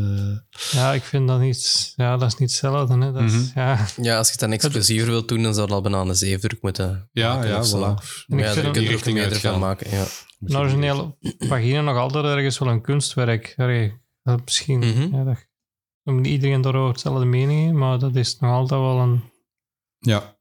eh, 0.54 0.60
ja, 0.80 0.92
ik 0.92 1.02
vind 1.02 1.28
dat 1.28 1.40
niet, 1.40 1.92
ja, 1.96 2.16
dat 2.16 2.32
is 2.32 2.38
niet 2.38 2.50
hetzelfde. 2.50 2.98
Hè. 2.98 3.12
Dat 3.12 3.22
is, 3.22 3.32
Mhm. 3.32 3.58
ja, 3.58 3.86
Ja, 4.02 4.16
als 4.16 4.26
je 4.26 4.32
het 4.32 4.40
dan 4.40 4.52
exclusiever 4.52 5.08
wilt 5.08 5.28
doen, 5.28 5.42
dan 5.42 5.54
zou 5.54 5.70
al 5.70 5.80
bijna 5.80 6.00
een 6.00 6.14
zeefdruk 6.16 6.62
moeten 6.62 7.08
ja, 7.12 7.34
maken 7.34 7.48
ja, 7.48 7.64
voilà. 7.64 7.72
En 7.72 7.78
Maar 8.26 8.38
ik 8.38 8.44
ja, 8.44 8.50
je 8.50 8.54
dat- 8.62 8.76
er 8.76 8.82
ook 8.82 8.88
richting 8.88 9.14
meer 9.16 9.24
uitgaan. 9.24 9.52
ervan 9.54 9.60
maken. 9.68 9.90
Ja. 9.90 10.04
Een 10.40 10.56
originele 10.56 11.16
pagina 11.48 11.80
nog 11.80 11.96
altijd 11.96 12.24
ergens 12.24 12.58
wel 12.58 12.68
een 12.68 12.82
kunstwerk. 12.82 13.54
Allee, 13.56 13.92
dat 14.22 14.40
misschien, 14.44 15.10
ja, 15.12 15.24
dat, 15.24 15.47
niet 16.14 16.26
iedereen 16.26 16.60
daarover 16.60 16.92
hetzelfde 16.92 17.24
mening 17.24 17.72
maar 17.72 17.98
dat 17.98 18.16
is 18.16 18.38
nog 18.38 18.50
altijd 18.50 18.80
wel 18.80 18.98
een... 18.98 19.22
Ja, 19.98 20.36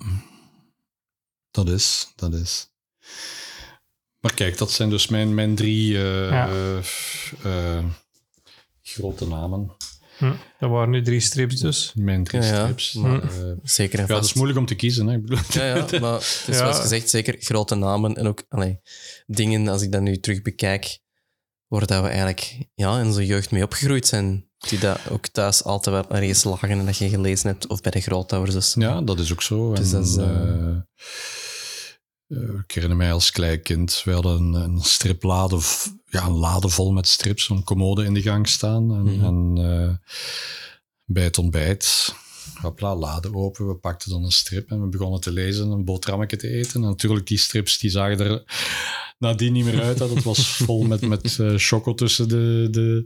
dat 1.51 1.69
is, 1.69 2.11
dat 2.15 2.33
is. 2.33 2.69
Maar 4.19 4.33
kijk, 4.33 4.57
dat 4.57 4.71
zijn 4.71 4.89
dus 4.89 5.07
mijn, 5.07 5.33
mijn 5.33 5.55
drie 5.55 5.97
eh, 5.97 6.29
Ja. 6.29 6.49
eh, 7.43 7.85
grote 8.81 9.27
namen. 9.27 9.75
Hm. 10.17 10.33
Dat 10.59 10.69
waren 10.69 10.89
nu 10.89 11.01
drie 11.01 11.19
strips 11.19 11.55
dus. 11.59 11.91
Mijn 11.95 12.23
drie 12.23 12.41
Ja, 12.41 12.47
ja. 12.47 12.61
strips. 12.61 12.93
Maar- 12.93 13.21
Eh, 13.23 13.51
Zeker 13.63 13.99
en 13.99 14.05
ja, 14.05 14.11
het 14.11 14.17
vast. 14.17 14.29
is 14.29 14.33
moeilijk 14.33 14.59
om 14.59 14.65
te 14.65 14.75
kiezen. 14.75 15.07
Hè. 15.07 15.15
Ik 15.15 15.21
bedoel, 15.21 15.39
Ja, 15.49 15.65
ja, 15.65 15.99
maar 15.99 16.13
het 16.13 16.21
is 16.21 16.43
Ja. 16.47 16.53
zoals 16.53 16.79
gezegd 16.79 17.09
zeker 17.09 17.35
grote 17.39 17.75
namen 17.75 18.15
en 18.15 18.27
ook 18.27 18.43
allee, 18.49 18.79
dingen, 19.25 19.67
als 19.67 19.81
ik 19.81 19.91
dat 19.91 20.01
nu 20.01 20.19
terug 20.19 20.41
bekijk, 20.41 20.99
waar 21.67 21.85
dat 21.85 22.01
we 22.01 22.07
eigenlijk 22.07 22.57
ja, 22.73 22.99
in 22.99 23.05
onze 23.05 23.25
jeugd 23.25 23.51
mee 23.51 23.63
opgegroeid 23.63 24.07
zijn, 24.07 24.49
die 24.57 24.79
dat 24.79 24.99
ook 25.09 25.27
thuis 25.27 25.63
altijd 25.63 25.95
wel 25.95 26.19
ergens 26.19 26.43
lagen 26.43 26.69
en 26.69 26.85
dat 26.85 26.97
je 26.97 27.09
gelezen 27.09 27.49
hebt, 27.49 27.67
of 27.67 27.81
bij 27.81 27.91
de 27.91 28.01
grootouders. 28.01 28.53
Dus. 28.53 28.73
Ja, 28.73 29.01
dat 29.01 29.19
is 29.19 29.31
ook 29.31 29.41
zo. 29.41 29.73
Dus 29.73 29.91
En, 29.91 29.91
dat 29.91 30.07
is, 30.07 30.15
eh, 30.15 30.69
eh, 32.27 32.59
ik 32.63 32.71
herinner 32.71 32.97
mij 32.97 33.11
als 33.11 33.31
klein 33.31 33.61
kind, 33.61 34.01
we 34.05 34.11
hadden 34.11 34.41
een, 34.41 34.53
een 34.53 34.81
striplade, 34.81 35.59
ja, 36.05 36.25
een 36.25 36.37
lade 36.37 36.69
vol 36.69 36.91
met 36.91 37.07
strips, 37.07 37.49
een 37.49 37.63
commode 37.63 38.03
in 38.03 38.13
de 38.13 38.21
gang 38.21 38.47
staan. 38.47 38.91
En, 38.91 39.23
en 39.23 39.57
eh, 39.57 40.15
bij 41.05 41.23
het 41.23 41.37
ontbijt, 41.37 42.15
hopla, 42.61 42.95
lade 42.95 43.33
open, 43.33 43.67
we 43.67 43.75
pakten 43.75 44.09
dan 44.09 44.23
een 44.23 44.31
strip 44.31 44.69
en 44.69 44.81
we 44.81 44.87
begonnen 44.87 45.21
te 45.21 45.31
lezen, 45.31 45.71
een 45.71 45.85
boterhammetje 45.85 46.37
te 46.37 46.49
eten. 46.49 46.83
En 46.83 46.89
natuurlijk, 46.89 47.27
die 47.27 47.37
strips 47.37 47.79
die 47.79 47.89
zagen 47.89 48.19
er 48.19 48.43
nadien 49.17 49.53
niet 49.53 49.65
meer 49.65 49.81
uit. 49.81 49.99
hè. 49.99 50.07
Dat 50.07 50.23
was 50.23 50.57
vol 50.57 50.83
met, 50.83 51.01
met 51.01 51.37
choco 51.57 51.93
tussen 51.93 52.27
de, 52.27 52.67
de 52.71 53.05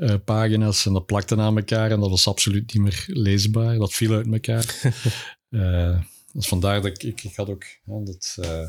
eh, 0.00 0.14
pagina's 0.24 0.86
en 0.86 0.92
dat 0.92 1.06
plakte 1.06 1.36
aan 1.36 1.56
elkaar 1.56 1.90
en 1.90 2.00
dat 2.00 2.10
was 2.10 2.26
absoluut 2.26 2.74
niet 2.74 2.82
meer 2.82 3.04
leesbaar. 3.06 3.78
Dat 3.78 3.92
viel 3.92 4.14
uit 4.14 4.32
elkaar. 4.32 4.74
Eh, 5.50 6.00
dus 6.32 6.48
vandaar 6.48 6.82
dat 6.82 6.90
ik, 6.90 7.02
ik, 7.02 7.22
ik 7.22 7.36
had 7.36 7.48
ook 7.48 7.64
dat 7.84 8.36
uh, 8.40 8.66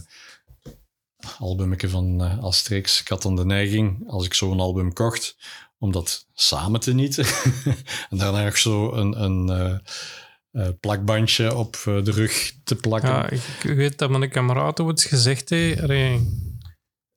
albumetje 1.40 1.90
van 1.90 2.22
uh, 2.22 2.44
Asterix. 2.44 3.02
Ik 3.02 3.08
had 3.08 3.22
dan 3.22 3.36
de 3.36 3.46
neiging, 3.46 4.10
als 4.10 4.26
ik 4.26 4.34
zo'n 4.34 4.60
album 4.60 4.94
kocht, 4.94 5.38
om 5.78 5.92
dat 5.92 6.28
samen 6.34 6.80
te 6.80 6.94
nieten. 6.94 7.26
en 8.10 8.18
daarna 8.18 8.44
nog 8.44 8.58
zo 8.58 8.94
een, 8.94 9.24
een 9.24 9.80
uh, 10.52 10.68
plakbandje 10.80 11.56
op 11.56 11.82
de 11.84 12.12
rug 12.12 12.54
te 12.64 12.76
plakken. 12.76 13.10
Ja, 13.10 13.30
ik, 13.30 13.44
ik 13.64 13.76
weet 13.76 13.98
dat 13.98 14.10
mijn 14.10 14.30
kameraad 14.30 14.80
ook 14.80 14.92
iets 14.92 15.06
gezegd 15.06 15.50
heeft. 15.50 15.82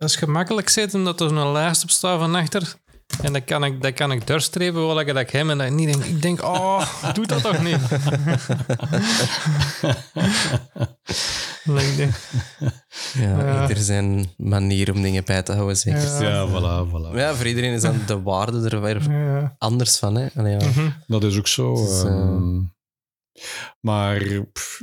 Dat 0.05 0.13
is 0.13 0.19
gemakkelijk 0.19 0.69
zitten 0.69 0.99
omdat 0.99 1.21
er 1.21 1.29
zo'n 1.29 1.53
lijst 1.53 1.83
op 1.83 1.91
staat 1.91 2.19
van 2.19 2.35
achter. 2.35 2.75
En 3.23 3.33
dan 3.33 3.45
kan 3.45 3.65
ik, 3.65 3.83
dan 3.83 3.93
kan 3.93 4.13
ik 4.13 4.27
doorstrepen 4.27 4.87
wat 4.87 5.01
ik 5.01 5.07
dat 5.07 5.17
ik 5.17 5.31
hem 5.31 5.51
en 5.51 5.59
dat 5.59 5.71
niet 5.71 5.93
denk. 5.93 6.05
Ik 6.05 6.23
denk, 6.23 6.43
oh, 6.43 7.13
doe 7.15 7.27
dat 7.27 7.43
toch 7.43 7.63
niet? 7.63 7.79
ja, 13.13 13.45
Ja. 13.45 13.63
ieder 13.69 13.83
zijn 13.83 14.33
manier 14.37 14.93
om 14.93 15.03
dingen 15.03 15.25
bij 15.25 15.43
te 15.43 15.53
houden, 15.53 15.77
zeker. 15.77 16.01
Ja. 16.01 16.21
Ja, 16.21 16.29
ja, 16.29 16.49
voilà, 16.49 16.89
voilà. 16.89 17.37
voor 17.37 17.47
iedereen 17.47 17.73
is 17.73 17.83
dan 17.83 18.01
de 18.07 18.23
waarde 18.23 18.69
er 18.69 18.81
weer 18.81 19.11
ja. 19.11 19.55
anders 19.59 19.99
van. 19.99 20.15
Hè? 20.15 20.27
Allee, 20.35 20.59
ja. 20.59 20.67
Mhm. 20.67 20.91
Dat 21.07 21.25
is 21.25 21.39
ook 21.39 21.49
zo. 21.49 21.73
Is, 21.73 22.03
eh, 22.03 22.11
ehm, 22.11 22.61
maar 23.81 24.23
pff, 24.53 24.83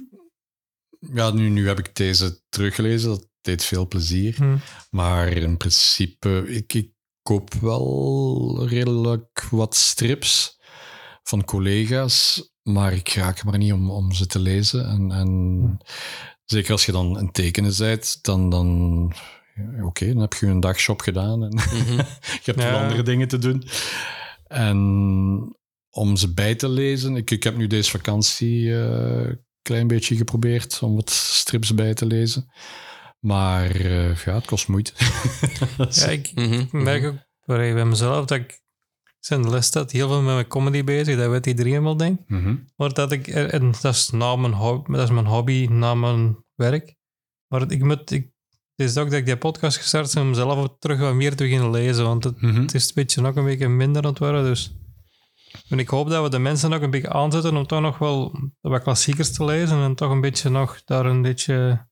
ja, 1.13 1.31
nu, 1.31 1.49
nu 1.49 1.67
heb 1.67 1.79
ik 1.79 1.95
deze 1.95 2.41
teruggelezen. 2.49 3.09
Dat 3.09 3.29
deed 3.41 3.63
veel 3.63 3.87
plezier. 3.87 4.35
Hm. 4.35 4.57
Maar 4.89 5.27
in 5.27 5.57
principe, 5.57 6.43
ik, 6.47 6.73
ik 6.73 6.89
koop 7.23 7.53
wel 7.53 8.65
redelijk 8.67 9.47
wat 9.51 9.75
strips 9.75 10.59
van 11.23 11.45
collega's. 11.45 12.49
Maar 12.61 12.93
ik 12.93 13.09
raak 13.09 13.43
maar 13.43 13.57
niet 13.57 13.73
om, 13.73 13.89
om 13.91 14.11
ze 14.13 14.25
te 14.25 14.39
lezen. 14.39 14.87
En, 14.87 15.11
en 15.11 15.77
zeker 16.45 16.71
als 16.71 16.85
je 16.85 16.91
dan 16.91 17.17
een 17.17 17.31
tekenen 17.31 17.73
bent, 17.77 18.19
dan... 18.23 18.49
dan 18.49 19.13
Oké, 19.81 20.07
dan 20.13 20.21
heb 20.21 20.33
je 20.33 20.45
een 20.47 20.59
dagshop 20.59 21.01
gedaan 21.01 21.43
en 21.43 21.53
Mhm. 21.77 21.95
je 21.97 22.41
hebt 22.43 22.57
wel 22.57 22.67
Ja. 22.71 22.81
andere 22.83 23.03
dingen 23.03 23.27
te 23.27 23.37
doen. 23.37 23.63
En 24.47 24.77
om 25.89 26.15
ze 26.15 26.33
bij 26.33 26.55
te 26.55 26.69
lezen, 26.69 27.15
ik, 27.15 27.31
ik 27.31 27.43
heb 27.43 27.57
nu 27.57 27.67
deze 27.67 27.89
vakantie 27.89 28.73
eh, 28.81 29.27
een 29.27 29.45
klein 29.61 29.87
beetje 29.87 30.15
geprobeerd 30.15 30.79
om 30.81 30.95
wat 30.95 31.09
strips 31.09 31.73
bij 31.73 31.93
te 31.93 32.05
lezen. 32.05 32.51
Maar 33.21 33.69
eh, 33.71 34.15
ja, 34.15 34.33
het 34.33 34.45
kost 34.45 34.67
moeite. 34.67 34.93
Ja, 35.89 36.05
ik 36.07 36.31
Mhm. 36.35 36.53
ik 36.53 36.71
merk 36.71 37.05
ook 37.05 37.15
bij 37.45 37.73
bij 37.73 37.85
mezelf 37.85 38.25
dat 38.25 38.37
ik 38.37 38.59
zijn 39.19 39.41
de 39.41 39.49
les 39.49 39.65
staat 39.65 39.91
heel 39.91 40.07
veel 40.07 40.21
met 40.21 40.33
mijn 40.33 40.47
comedy 40.47 40.83
bezig. 40.83 41.17
Dat 41.17 41.29
weet 41.29 41.45
iedereen 41.45 41.83
wel, 41.83 41.97
denk 41.97 42.19
ik. 42.19 42.29
Mhm. 42.29 42.55
Maar 42.75 42.93
dat 42.93 43.11
ik, 43.11 43.27
en 43.27 43.73
dat 43.81 43.93
is, 43.93 44.09
na 44.09 44.35
mijn 44.35 44.53
hobby, 44.53 44.91
dat 44.91 45.01
is 45.03 45.09
mijn 45.09 45.25
hobby 45.25 45.67
na 45.69 45.93
mijn 45.95 46.37
werk. 46.55 46.95
Maar 47.47 47.71
ik 47.71 47.83
moet, 47.83 48.11
ik, 48.11 48.29
het 48.75 48.89
is 48.89 48.97
ook 48.97 49.09
dat 49.09 49.19
ik 49.19 49.25
die 49.25 49.37
podcast 49.37 49.77
gestart 49.77 50.13
ben 50.13 50.23
om 50.23 50.33
zelf 50.33 50.57
ook 50.57 50.75
terug 50.79 50.99
wat 50.99 51.13
meer 51.13 51.35
te 51.35 51.43
beginnen 51.43 51.71
lezen. 51.71 52.03
Want 52.05 52.23
het, 52.23 52.41
Mhm. 52.41 52.61
het 52.61 52.73
is 52.73 52.85
een 52.87 52.91
beetje 52.95 53.25
ook 53.25 53.35
een 53.35 53.45
beetje 53.45 53.67
minder 53.67 54.03
aan 54.03 54.09
het 54.09 54.19
worden. 54.19 54.43
Dus. 54.43 54.73
En 55.69 55.79
ik 55.79 55.87
hoop 55.89 56.09
dat 56.09 56.23
we 56.23 56.29
de 56.29 56.39
mensen 56.39 56.73
ook 56.73 56.81
een 56.81 56.89
beetje 56.91 57.09
aanzetten 57.13 57.57
om 57.57 57.67
toch 57.67 57.81
nog 57.81 57.97
wel 57.97 58.39
wat 58.61 58.81
klassiekers 58.83 59.31
te 59.31 59.45
lezen. 59.45 59.77
En 59.77 59.95
toch 59.95 60.11
een 60.11 60.21
beetje 60.21 60.49
nog 60.49 60.81
daar 60.85 61.05
een 61.05 61.21
beetje 61.21 61.87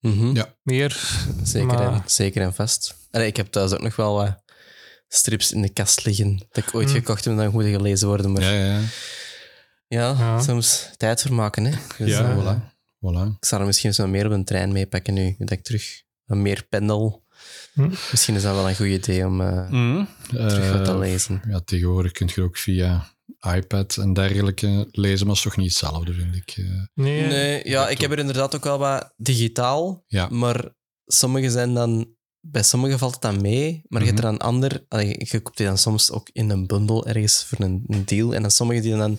Mhm. 0.00 0.34
Ja. 0.36 0.54
meer. 0.62 1.00
Zeker, 1.42 1.66
Maar- 1.66 1.92
en, 1.94 2.02
zeker 2.06 2.42
en 2.42 2.54
vast. 2.54 2.94
Allee, 3.10 3.26
ik 3.26 3.36
heb 3.36 3.46
thuis 3.46 3.72
ook 3.72 3.82
nog 3.82 3.96
wel 3.96 4.14
wat 4.14 4.42
strips 5.08 5.52
in 5.52 5.62
de 5.62 5.68
kast 5.72 6.04
liggen 6.04 6.36
dat 6.50 6.64
ik 6.66 6.74
ooit 6.74 6.90
Hmm. 6.90 6.96
gekocht 6.98 7.24
heb 7.24 7.32
en 7.34 7.38
dan 7.40 7.52
moeten 7.52 7.72
gelezen 7.72 8.08
worden. 8.08 8.32
Maar 8.32 8.42
Ja, 8.42 8.50
ja, 8.52 8.80
ja. 9.88 10.10
Ja. 10.18 10.40
soms 10.40 10.88
tijd 10.96 11.22
voor 11.22 11.32
maken. 11.32 11.64
Hè. 11.64 11.70
Dus, 11.98 12.10
ja, 12.10 12.30
eh, 12.30 12.36
voilà. 12.38 12.58
voilà. 12.98 13.36
Ik 13.38 13.44
zou 13.44 13.60
er 13.60 13.66
misschien 13.66 13.94
zo 13.94 14.06
meer 14.06 14.26
op 14.26 14.32
een 14.32 14.44
trein 14.44 14.72
meepakken 14.72 15.14
nu, 15.14 15.34
dat 15.38 15.50
ik 15.50 15.62
terug 15.62 16.02
wat 16.24 16.38
meer 16.38 16.66
pendel. 16.68 17.24
Hm. 17.72 17.88
Misschien 18.10 18.34
is 18.34 18.42
dat 18.42 18.54
wel 18.54 18.68
een 18.68 18.76
goed 18.76 18.86
idee 18.86 19.26
om 19.26 19.40
eh, 19.40 19.70
Mhm. 19.70 20.04
terug 20.28 20.72
wat 20.72 20.84
te 20.84 20.90
Eh, 20.90 20.98
lezen. 20.98 21.42
ja, 21.48 21.60
tegenwoordig 21.60 22.12
kun 22.12 22.30
je 22.34 22.42
ook 22.42 22.56
via 22.56 23.14
iPad 23.56 23.96
en 23.96 24.12
dergelijke 24.12 24.88
lezen, 24.90 25.26
maar 25.26 25.36
is 25.36 25.42
toch 25.42 25.56
niet 25.56 25.68
hetzelfde, 25.68 26.12
vind 26.14 26.34
ik. 26.34 26.54
Eh, 26.56 26.64
Nee, 26.94 27.26
Nee, 27.26 27.68
ja, 27.68 27.88
ik 27.88 28.00
heb 28.00 28.10
er 28.10 28.18
inderdaad 28.18 28.54
ook 28.54 28.64
wel 28.64 28.78
wat 28.78 29.12
digitaal, 29.16 30.04
ja. 30.06 30.28
maar 30.28 30.74
sommige 31.06 31.50
zijn 31.50 31.74
dan... 31.74 32.18
Bij 32.42 32.62
sommigen 32.62 32.98
valt 32.98 33.12
het 33.12 33.22
dan 33.22 33.40
mee, 33.40 33.82
maar 33.88 34.00
je 34.00 34.06
hebt 34.06 34.18
er 34.18 34.24
Mhm. 34.24 34.34
een 34.34 34.40
ander... 34.40 34.84
Je 35.28 35.40
koopt 35.42 35.56
die 35.56 35.66
dan 35.66 35.78
soms 35.78 36.10
ook 36.10 36.28
in 36.32 36.50
een 36.50 36.66
bundel 36.66 37.06
ergens 37.06 37.44
voor 37.44 37.60
een, 37.64 37.84
een 37.86 38.04
deal. 38.04 38.34
En 38.34 38.42
dan 38.42 38.50
sommige 38.50 38.80
die 38.80 38.96
dan... 38.96 39.18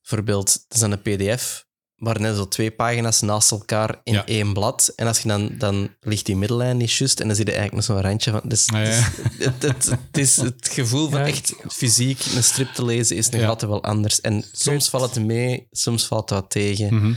Bijvoorbeeld, 0.00 0.52
het 0.52 0.74
is 0.74 0.80
dan 0.80 0.92
een 0.92 1.02
pdf, 1.02 1.64
maar 1.96 2.20
net 2.20 2.36
zo 2.36 2.48
twee 2.48 2.70
pagina's 2.70 3.20
naast 3.20 3.50
elkaar 3.50 4.00
in 4.04 4.12
Ja. 4.12 4.26
één 4.26 4.52
blad. 4.52 4.92
En 4.96 5.06
als 5.06 5.18
je 5.20 5.28
dan... 5.28 5.50
Dan 5.58 5.88
ligt 6.00 6.26
die 6.26 6.36
middellijn 6.36 6.76
niet 6.76 6.92
juist 6.92 7.20
en 7.20 7.26
dan 7.26 7.36
zie 7.36 7.44
je 7.46 7.52
eigenlijk 7.52 7.86
nog 7.88 7.96
zo'n 7.96 8.06
randje 8.08 8.30
van... 8.30 8.40
Dus, 8.44 8.68
Ah, 8.72 8.84
ja. 8.84 8.86
dus 8.86 9.44
het, 9.46 9.62
het, 9.62 9.86
het, 9.90 10.18
is 10.18 10.36
het 10.36 10.68
gevoel 10.72 11.08
van 11.10 11.20
Ja, 11.20 11.26
echt 11.26 11.54
fysiek 11.68 12.24
een 12.34 12.42
strip 12.44 12.68
te 12.74 12.84
lezen 12.84 13.16
is 13.16 13.28
nog 13.28 13.40
Ja. 13.40 13.46
altijd 13.48 13.70
wel 13.70 13.82
anders. 13.82 14.20
En 14.20 14.44
soms 14.52 14.88
valt 14.90 15.14
het 15.14 15.24
mee, 15.24 15.66
soms 15.70 16.06
valt 16.06 16.30
het 16.30 16.38
wat 16.40 16.50
tegen. 16.50 17.16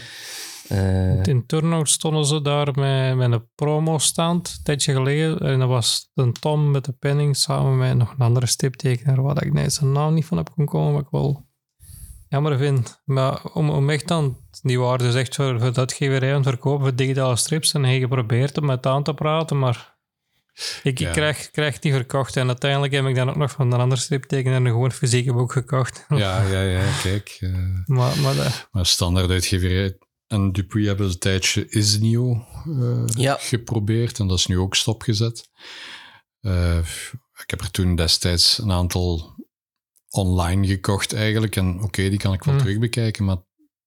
Eh, 0.68 1.23
In 1.23 1.45
Turnhout 1.45 1.89
stonden 1.89 2.26
ze 2.26 2.41
daar 2.41 2.72
met, 2.80 3.15
met 3.15 3.31
een 3.31 3.47
promo-stand, 3.56 4.47
een 4.57 4.64
tijdje 4.64 4.93
geleden. 4.93 5.39
En 5.39 5.60
dat 5.60 5.68
was 5.68 6.10
een 6.14 6.34
Tom 6.34 6.72
met 6.72 6.85
de 6.85 6.91
penning 6.91 7.38
samen 7.38 7.77
met 7.77 7.97
nog 7.97 8.11
een 8.11 8.26
andere 8.26 8.45
stiptekenaar, 8.45 9.22
waar 9.22 9.45
ik 9.45 9.53
nee, 9.53 9.69
zijn 9.69 9.91
naam 9.91 10.14
niet 10.14 10.26
van 10.26 10.38
heb 10.38 10.49
kunnen 10.56 10.73
komen, 10.73 10.93
wat 10.93 11.01
ik 11.01 11.07
wel 11.11 11.47
jammer 12.27 12.57
vind. 12.57 13.01
Maar 13.06 13.43
om, 13.53 13.69
om 13.69 13.89
echt 13.89 14.07
dan, 14.07 14.38
die 14.61 14.80
waren 14.80 15.06
dus 15.06 15.15
echt 15.15 15.36
voor, 15.36 15.60
voor 15.60 15.73
de 15.73 15.80
uitgeverij 15.80 16.30
aan 16.30 16.36
het 16.40 16.48
verkopen 16.49 16.81
voor 16.86 16.95
digitale 16.95 17.36
strips. 17.36 17.73
En 17.73 17.84
hij 17.84 17.99
geprobeerd 17.99 18.57
om 18.57 18.65
met 18.65 18.86
aan 18.86 19.03
te 19.03 19.14
praten, 19.14 19.60
maar 19.60 19.98
ik, 20.84 20.99
Ja. 20.99 21.11
krijg, 21.52 21.81
niet 21.81 21.94
verkocht. 21.94 22.38
En 22.38 22.48
uiteindelijk 22.48 22.94
heb 22.94 23.06
ik 23.06 23.15
dan 23.15 23.30
ook 23.30 23.36
nog 23.36 23.52
van 23.52 23.72
een 23.73 23.80
andere 23.80 24.02
striptekenaar 24.02 24.60
een 24.61 24.65
gewoon 24.68 24.91
fysieke 24.91 25.34
boek 25.34 25.52
gekocht. 25.52 26.06
Ja, 26.10 26.41
ja, 26.48 26.61
ja, 26.61 26.91
kijk. 27.03 27.38
eh, 27.40 27.52
maar, 27.86 28.19
maar 28.19 28.36
dat- 28.36 28.68
maar 28.72 28.86
standaard 28.86 29.30
uitgeverij 29.30 29.98
en 30.27 30.52
Dupuis 30.52 30.86
hebben 30.86 31.07
een 31.07 31.18
tijdje 31.19 31.69
Isnio 31.69 32.45
eh 32.65 33.03
Ja. 33.06 33.38
geprobeerd 33.40 34.19
en 34.19 34.27
dat 34.27 34.38
is 34.38 34.45
nu 34.45 34.57
ook 34.57 34.76
stopgezet. 34.76 35.49
Eh, 36.41 36.77
ik 37.41 37.49
heb 37.49 37.61
er 37.61 37.72
toen 37.72 37.95
destijds 37.95 38.57
een 38.57 38.72
aantal 38.72 39.36
online 40.10 40.68
gekocht 40.68 41.14
eigenlijk 41.14 41.56
en 41.56 41.81
oké, 41.81 42.10
die 42.10 42.18
kan 42.19 42.34
ik 42.34 42.44
wel 42.44 42.53
Hmm. 42.53 42.64
terugbekijken, 42.64 43.26
maar 43.26 43.38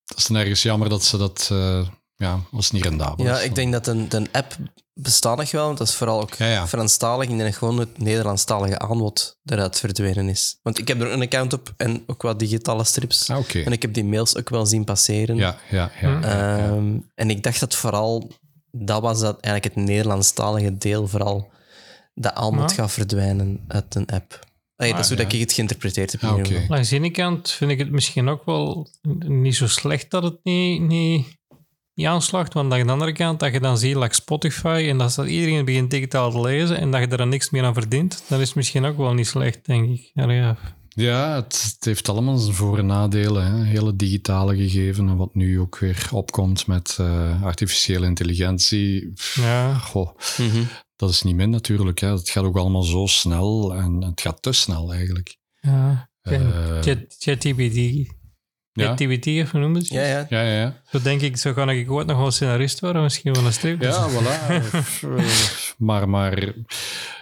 dat 0.04 0.18
is 0.18 0.26
dan 0.26 0.36
ergens 0.36 0.62
jammer 0.62 0.88
dat 0.88 1.04
ze 1.04 1.16
dat, 1.18 1.48
eh, 1.52 1.88
ja, 2.16 2.40
was 2.50 2.70
niet 2.70 2.82
rendabel. 2.84 3.24
Ja, 3.24 3.40
ik 3.40 3.54
denk 3.54 3.72
dat 3.72 3.86
een, 3.86 4.06
een 4.08 4.28
app 4.32 4.56
bestaat 4.94 5.36
nog 5.36 5.50
wel, 5.50 5.66
want 5.66 5.78
dat 5.78 5.88
is 5.88 5.94
vooral 5.94 6.20
ook 6.20 6.34
Ja, 6.34 6.46
ja. 6.46 6.66
Franstalig. 6.66 7.28
Ik 7.28 7.36
denk 7.36 7.42
dat 7.50 7.54
gewoon 7.58 7.78
het 7.78 7.98
Nederlandstalige 7.98 8.78
aanbod 8.78 9.38
eruit 9.44 9.78
verdwenen 9.78 10.28
is. 10.28 10.58
Want 10.62 10.78
ik 10.78 10.88
heb 10.88 11.00
er 11.00 11.12
een 11.12 11.22
account 11.22 11.52
op 11.52 11.72
en 11.76 12.02
ook 12.06 12.22
wat 12.22 12.38
digitale 12.38 12.84
strips. 12.84 13.30
Ah, 13.30 13.38
oké. 13.38 13.60
En 13.60 13.72
ik 13.72 13.82
heb 13.82 13.94
die 13.94 14.04
mails 14.04 14.36
ook 14.36 14.48
wel 14.48 14.66
zien 14.66 14.84
passeren. 14.84 15.36
Ja, 15.36 15.56
ja, 15.70 15.90
ja. 16.00 16.20
Ehm, 16.22 16.96
en 17.14 17.30
ik 17.30 17.42
dacht 17.42 17.60
dat 17.60 17.74
vooral, 17.74 18.30
dat 18.70 19.02
was 19.02 19.20
dat 19.20 19.40
eigenlijk 19.40 19.74
het 19.74 19.84
Nederlandstalige 19.84 20.78
deel, 20.78 21.08
vooral 21.08 21.50
dat 22.14 22.34
aanbod 22.34 22.70
Ja. 22.70 22.76
gaat 22.76 22.92
verdwijnen 22.92 23.64
uit 23.68 23.94
een 23.94 24.06
app. 24.06 24.38
Allee, 24.82 24.94
dat 24.94 25.02
is 25.04 25.08
hoe 25.08 25.16
dat 25.16 25.32
ja. 25.32 25.38
ik 25.38 25.44
het 25.44 25.52
geïnterpreteerd 25.52 26.12
heb. 26.12 26.22
Ah, 26.22 26.34
geval. 26.38 26.60
Langs 26.68 26.88
de 26.88 26.96
ene 26.96 27.10
kant 27.10 27.50
vind 27.50 27.70
ik 27.70 27.78
het 27.78 27.90
misschien 27.90 28.28
ook 28.28 28.44
wel 28.44 28.88
niet 29.26 29.56
zo 29.56 29.66
slecht 29.66 30.10
dat 30.10 30.22
het 30.22 30.38
niet, 30.42 30.80
niet 30.80 31.26
niet 31.94 32.06
aanslacht, 32.06 32.52
want 32.52 32.72
aan 32.72 32.86
de 32.86 32.92
andere 32.92 33.12
kant, 33.12 33.40
dat 33.40 33.52
je 33.52 33.60
dan 33.60 33.78
ziet, 33.78 33.96
like 33.96 34.14
Spotify, 34.14 34.86
en 34.88 34.98
dat, 34.98 35.14
dat 35.14 35.26
iedereen 35.26 35.64
begint 35.64 35.90
digitaal 35.90 36.30
te 36.30 36.40
lezen 36.40 36.78
en 36.78 36.90
dat 36.90 37.00
je 37.00 37.06
er 37.06 37.16
dan 37.16 37.28
niks 37.28 37.50
meer 37.50 37.64
aan 37.64 37.74
verdient, 37.74 38.24
dan 38.28 38.40
is 38.40 38.54
misschien 38.54 38.84
ook 38.84 38.96
wel 38.96 39.14
niet 39.14 39.26
slecht, 39.26 39.66
denk 39.66 39.90
ik. 39.90 40.10
Ja, 40.14 40.30
ja. 40.30 40.56
Ja, 40.88 41.34
het, 41.34 41.62
het 41.74 41.84
heeft 41.84 42.08
allemaal 42.08 42.36
zijn 42.36 42.54
voor- 42.54 42.78
en 42.78 42.86
nadelen. 42.86 43.44
Hè. 43.46 43.64
Hele 43.64 43.96
digitale 43.96 44.56
gegeven 44.56 45.08
en 45.08 45.16
wat 45.16 45.34
nu 45.34 45.60
ook 45.60 45.78
weer 45.78 46.08
opkomt 46.10 46.66
met 46.66 46.96
eh, 47.00 47.42
artificiële 47.42 48.06
intelligentie. 48.06 49.12
Pff, 49.12 49.36
ja. 49.36 49.74
goh, 49.74 50.10
Mhm. 50.38 50.62
Dat 51.02 51.10
is 51.10 51.22
niet 51.22 51.34
min 51.36 51.50
natuurlijk. 51.50 51.98
Hè. 51.98 52.08
Het 52.12 52.30
gaat 52.30 52.44
ook 52.44 52.56
allemaal 52.56 52.82
zo 52.82 53.06
snel 53.06 53.74
en 53.74 54.02
het 54.02 54.20
gaat 54.20 54.42
te 54.42 54.52
snel 54.52 54.92
eigenlijk. 54.92 55.36
ja. 55.60 56.10
Eh, 56.22 56.80
Chat- 56.80 57.14
ChatGPT. 57.18 57.74
ja. 58.72 58.86
ChatGPT, 58.86 59.26
of 59.26 59.50
hoe 59.50 59.60
noem 59.60 59.72
je 59.72 59.78
het? 59.78 59.88
Ja, 59.88 60.02
ja. 60.02 60.26
Ja, 60.28 60.42
ja, 60.42 60.60
ja. 60.60 60.82
Zo 60.90 61.02
denk 61.02 61.20
ik, 61.20 61.36
zo 61.36 61.52
kan 61.52 61.70
ik 61.70 61.90
ooit 61.90 62.06
nog 62.06 62.16
wel 62.16 62.30
scenarist 62.30 62.80
worden, 62.80 63.02
misschien 63.02 63.32
wel 63.32 63.46
een 63.46 63.52
strip. 63.52 63.80
Ja, 63.82 64.10
voilà. 64.10 64.40
Eh, 65.16 65.26
maar, 65.78 66.08
maar 66.08 66.54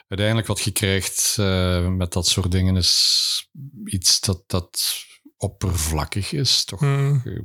uiteindelijk 0.09 0.47
wat 0.47 0.61
je 0.61 0.71
krijgt 0.71 1.37
eh, 1.39 1.89
met 1.89 2.13
dat 2.13 2.27
soort 2.27 2.51
dingen 2.53 2.77
is 2.77 3.49
iets 3.85 4.21
dat, 4.21 4.43
dat 4.47 5.05
oppervlakkig 5.37 6.33
is. 6.33 6.65
Toch? 6.65 6.81
Hmm. 6.81 7.21
Je, 7.25 7.45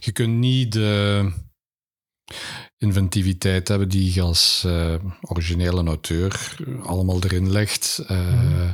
je 0.00 0.12
kunt 0.12 0.34
niet 0.38 0.72
de 0.72 1.32
inventiviteit 2.80 3.68
hebben 3.68 3.88
die 3.88 4.14
je 4.14 4.22
als 4.22 4.62
eh, 4.66 4.94
originele 5.20 5.84
auteur 5.84 6.56
allemaal 6.82 7.22
erin 7.22 7.50
legt. 7.50 8.04
Eh, 8.06 8.70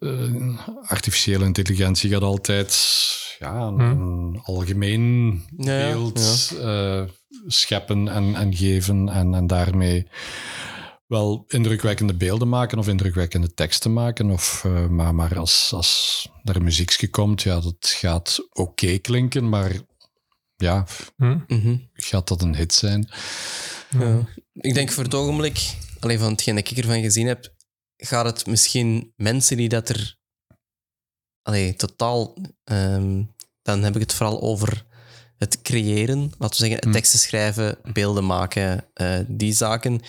eh, 0.00 0.58
artificiële 0.86 1.44
intelligentie 1.44 2.10
gaat 2.10 2.22
altijd 2.22 2.78
ja, 3.38 3.66
een, 3.66 3.80
een 3.80 4.40
algemeen 4.42 5.32
Ja, 5.56 5.78
ja, 5.78 5.92
beeld 5.92 6.54
eh, 6.60 7.02
scheppen 7.46 8.08
en, 8.08 8.34
en 8.34 8.54
geven 8.54 9.08
en, 9.08 9.34
en 9.34 9.46
daarmee 9.46 10.06
wel 11.06 11.44
indrukwekkende 11.48 12.14
beelden 12.14 12.48
maken 12.48 12.78
of 12.78 12.88
indrukwekkende 12.88 13.54
teksten 13.54 13.92
maken. 13.92 14.30
Of, 14.30 14.64
eh, 14.64 14.86
maar, 14.86 15.14
maar 15.14 15.38
als, 15.38 15.72
als 15.74 16.28
er 16.44 16.56
een 16.56 16.64
muziekje 16.64 17.08
komt, 17.08 17.42
ja, 17.42 17.60
dat 17.60 17.94
gaat 17.96 18.48
oké 18.52 18.98
klinken, 18.98 19.48
maar 19.48 19.72
ja, 20.60 20.86
Hm? 21.16 21.38
Mhm. 21.46 21.76
gaat 21.92 22.28
dat 22.28 22.42
een 22.42 22.54
hit 22.56 22.74
zijn? 22.74 23.08
Ja. 23.98 24.20
Ik 24.54 24.74
denk 24.74 24.90
voor 24.92 25.04
het 25.04 25.14
ogenblik, 25.14 25.74
alleen 26.00 26.18
van 26.18 26.30
hetgeen 26.30 26.54
dat 26.54 26.70
ik 26.70 26.76
ervan 26.78 27.00
gezien 27.02 27.26
heb, 27.26 27.54
gaat 27.96 28.24
het 28.24 28.46
misschien 28.46 29.12
mensen 29.16 29.56
die 29.56 29.68
dat 29.68 29.88
er 29.88 30.18
allee, 31.42 31.74
totaal, 31.76 32.36
ehm, 32.64 33.22
dan 33.62 33.82
heb 33.82 33.94
ik 33.94 34.00
het 34.00 34.12
vooral 34.14 34.40
over 34.42 34.84
het 35.36 35.62
creëren, 35.62 36.20
laten 36.38 36.60
we 36.62 36.68
zeggen, 36.68 36.88
Hm. 36.88 36.92
teksten 36.92 37.18
schrijven, 37.18 37.78
beelden 37.92 38.26
maken, 38.26 38.84
eh, 38.94 39.18
die 39.26 39.52
zaken, 39.52 40.00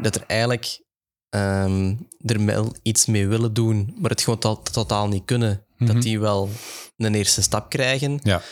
dat 0.00 0.14
er 0.14 0.24
eigenlijk 0.26 0.82
ehm, 1.30 1.94
er 2.18 2.44
wel 2.44 2.74
iets 2.82 3.06
mee 3.06 3.26
willen 3.28 3.54
doen, 3.54 3.94
maar 4.00 4.10
het 4.10 4.20
gewoon 4.22 4.38
to- 4.38 4.62
totaal 4.62 5.08
niet 5.08 5.24
kunnen. 5.24 5.64
Mhm. 5.76 5.92
Dat 5.92 6.02
die 6.02 6.20
wel 6.20 6.48
een 6.96 7.14
eerste 7.14 7.42
stap 7.42 7.70
krijgen. 7.70 8.20
Ja. 8.22 8.42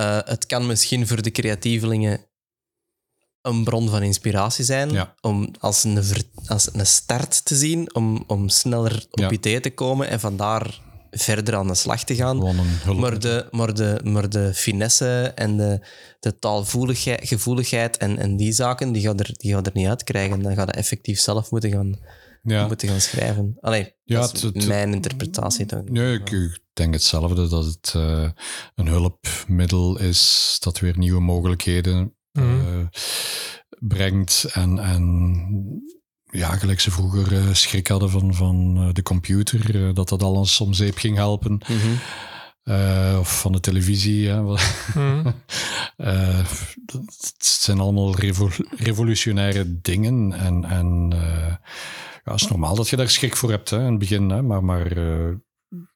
Eh, 0.00 0.18
het 0.24 0.46
kan 0.46 0.66
misschien 0.66 1.06
voor 1.06 1.22
de 1.22 1.30
creatievelingen 1.30 2.20
een 3.42 3.64
bron 3.64 3.88
van 3.88 4.02
inspiratie 4.02 4.64
zijn. 4.64 4.90
Ja. 4.90 5.14
Om 5.20 5.50
als 5.58 5.84
een, 5.84 6.02
als 6.46 6.74
een 6.74 6.86
start 6.86 7.44
te 7.44 7.54
zien, 7.56 7.94
om, 7.94 8.24
om 8.26 8.48
sneller 8.48 9.06
op 9.10 9.18
Ja. 9.18 9.30
idee 9.30 9.60
te 9.60 9.70
komen 9.70 10.08
en 10.08 10.20
vandaar 10.20 10.80
verder 11.10 11.56
aan 11.56 11.66
de 11.66 11.74
slag 11.74 12.04
te 12.04 12.14
gaan. 12.14 12.38
Maar 12.96 13.18
de, 13.18 13.46
maar 13.50 13.74
de, 13.74 14.00
maar 14.04 14.28
de 14.28 14.54
finesse 14.54 15.32
en 15.34 15.56
de, 15.56 15.80
de 16.20 16.38
taalgevoeligheid 16.38 17.28
gevoeligheid 17.28 17.96
en, 17.96 18.18
en 18.18 18.36
die 18.36 18.52
zaken, 18.52 18.92
die 18.92 19.02
gaat, 19.02 19.20
er, 19.20 19.30
die 19.36 19.52
gaat 19.52 19.66
er 19.66 19.72
niet 19.74 19.88
uitkrijgen. 19.88 20.42
Dan 20.42 20.54
gaat 20.54 20.68
je 20.68 20.76
effectief 20.76 21.20
zelf 21.20 21.50
moeten 21.50 21.70
gaan, 21.70 21.98
ja. 22.42 22.66
moeten 22.66 22.88
gaan 22.88 23.00
schrijven. 23.00 23.56
Allee, 23.60 23.94
Ja, 24.04 24.20
dat 24.20 24.34
is 24.34 24.42
het- 24.42 24.54
het- 24.54 24.66
mijn 24.66 24.92
interpretatie. 24.94 25.66
Dan. 25.66 25.84
Nee, 25.84 26.14
ik, 26.18 26.30
ik 26.30 26.58
denk 26.72 26.92
hetzelfde, 26.94 27.48
dat 27.48 27.64
het 27.64 27.92
eh, 27.96 28.30
een 28.74 28.86
hulpmiddel 28.86 29.98
is 29.98 30.56
dat 30.60 30.78
weer 30.78 30.98
nieuwe 30.98 31.20
mogelijkheden 31.20 32.14
Mhm. 32.32 32.48
eh, 32.60 32.86
brengt. 33.78 34.44
En, 34.52 34.78
en 34.78 35.82
ja, 36.30 36.56
gelijk 36.56 36.80
ze 36.80 36.90
vroeger 36.90 37.36
eh, 37.36 37.54
schrik 37.54 37.86
hadden 37.88 38.10
van, 38.10 38.34
van 38.34 38.76
eh, 38.76 38.92
de 38.92 39.02
computer, 39.02 39.86
eh, 39.88 39.94
dat 39.94 40.08
dat 40.08 40.22
alles 40.22 40.60
om 40.60 40.72
zeep 40.72 40.96
ging 40.96 41.16
helpen. 41.16 41.52
Mhm. 41.68 41.94
Eh, 42.62 43.16
of 43.18 43.40
van 43.40 43.52
de 43.52 43.60
televisie. 43.60 44.28
Hè. 44.28 44.40
Hm. 44.92 45.26
Eh, 45.96 46.44
dat- 46.84 47.02
het 47.32 47.44
zijn 47.44 47.80
allemaal 47.80 48.16
revo- 48.16 48.64
revolutionaire 48.76 49.80
dingen. 49.80 50.32
En, 50.32 50.64
en 50.64 51.10
eh, 51.12 51.54
ja, 52.24 52.32
het 52.32 52.40
is 52.40 52.48
normaal 52.48 52.74
dat 52.74 52.88
je 52.88 52.96
daar 52.96 53.08
schrik 53.10 53.36
voor 53.36 53.50
hebt 53.50 53.70
hè, 53.70 53.78
in 53.78 53.84
het 53.90 53.98
begin. 53.98 54.30
Hè, 54.30 54.42
maar 54.42 54.64
maar 54.64 54.92
eh, 54.96 55.34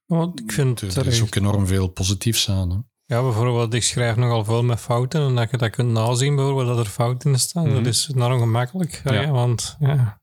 Want 0.07 0.41
ik 0.41 0.53
vind 0.53 0.81
er, 0.81 0.99
er 0.99 1.07
is 1.07 1.23
ook 1.23 1.35
enorm 1.35 1.67
veel 1.67 1.89
positiefs 1.89 2.51
aan. 2.51 2.71
Hè. 2.71 2.77
Ja, 3.07 3.23
bijvoorbeeld, 3.23 3.75
ik 3.75 3.83
schrijf 3.83 4.17
nogal 4.17 4.45
veel 4.45 4.63
met 4.63 4.81
fouten 4.81 5.21
en 5.27 5.35
dat 5.35 5.51
je 5.51 5.57
dat 5.57 5.71
kunt 5.71 5.91
nazien, 5.91 6.37
bijvoorbeeld, 6.37 6.67
dat 6.67 6.79
er 6.79 6.93
fouten 6.93 7.33
in 7.33 7.39
staan. 7.39 7.67
Mhm. 7.67 7.75
Dat 7.75 7.87
is 7.87 8.11
enorm 8.15 8.39
gemakkelijk. 8.39 9.01
Ja, 9.05 9.13
Ja. 9.13 9.31
want 9.31 9.77
ja, 9.81 10.21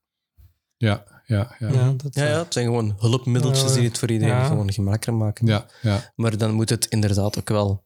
Ja, 0.77 1.03
ja, 1.25 1.55
ja. 1.59 1.69
ja, 1.71 1.93
dat, 1.97 2.15
Ja, 2.15 2.25
ja, 2.25 2.37
het 2.39 2.53
zijn 2.53 2.65
gewoon 2.65 2.95
hulpmiddeltjes 2.99 3.73
die 3.73 3.83
het 3.87 3.97
voor 3.97 4.09
iedereen 4.09 4.35
ja. 4.35 4.45
gewoon 4.45 4.71
gemakkelijker 4.71 5.13
maken. 5.13 5.47
Ja, 5.47 5.65
ja, 5.81 6.11
Maar 6.15 6.37
dan 6.37 6.51
moet 6.51 6.69
het 6.69 6.85
inderdaad 6.85 7.39
ook 7.39 7.49
wel 7.49 7.83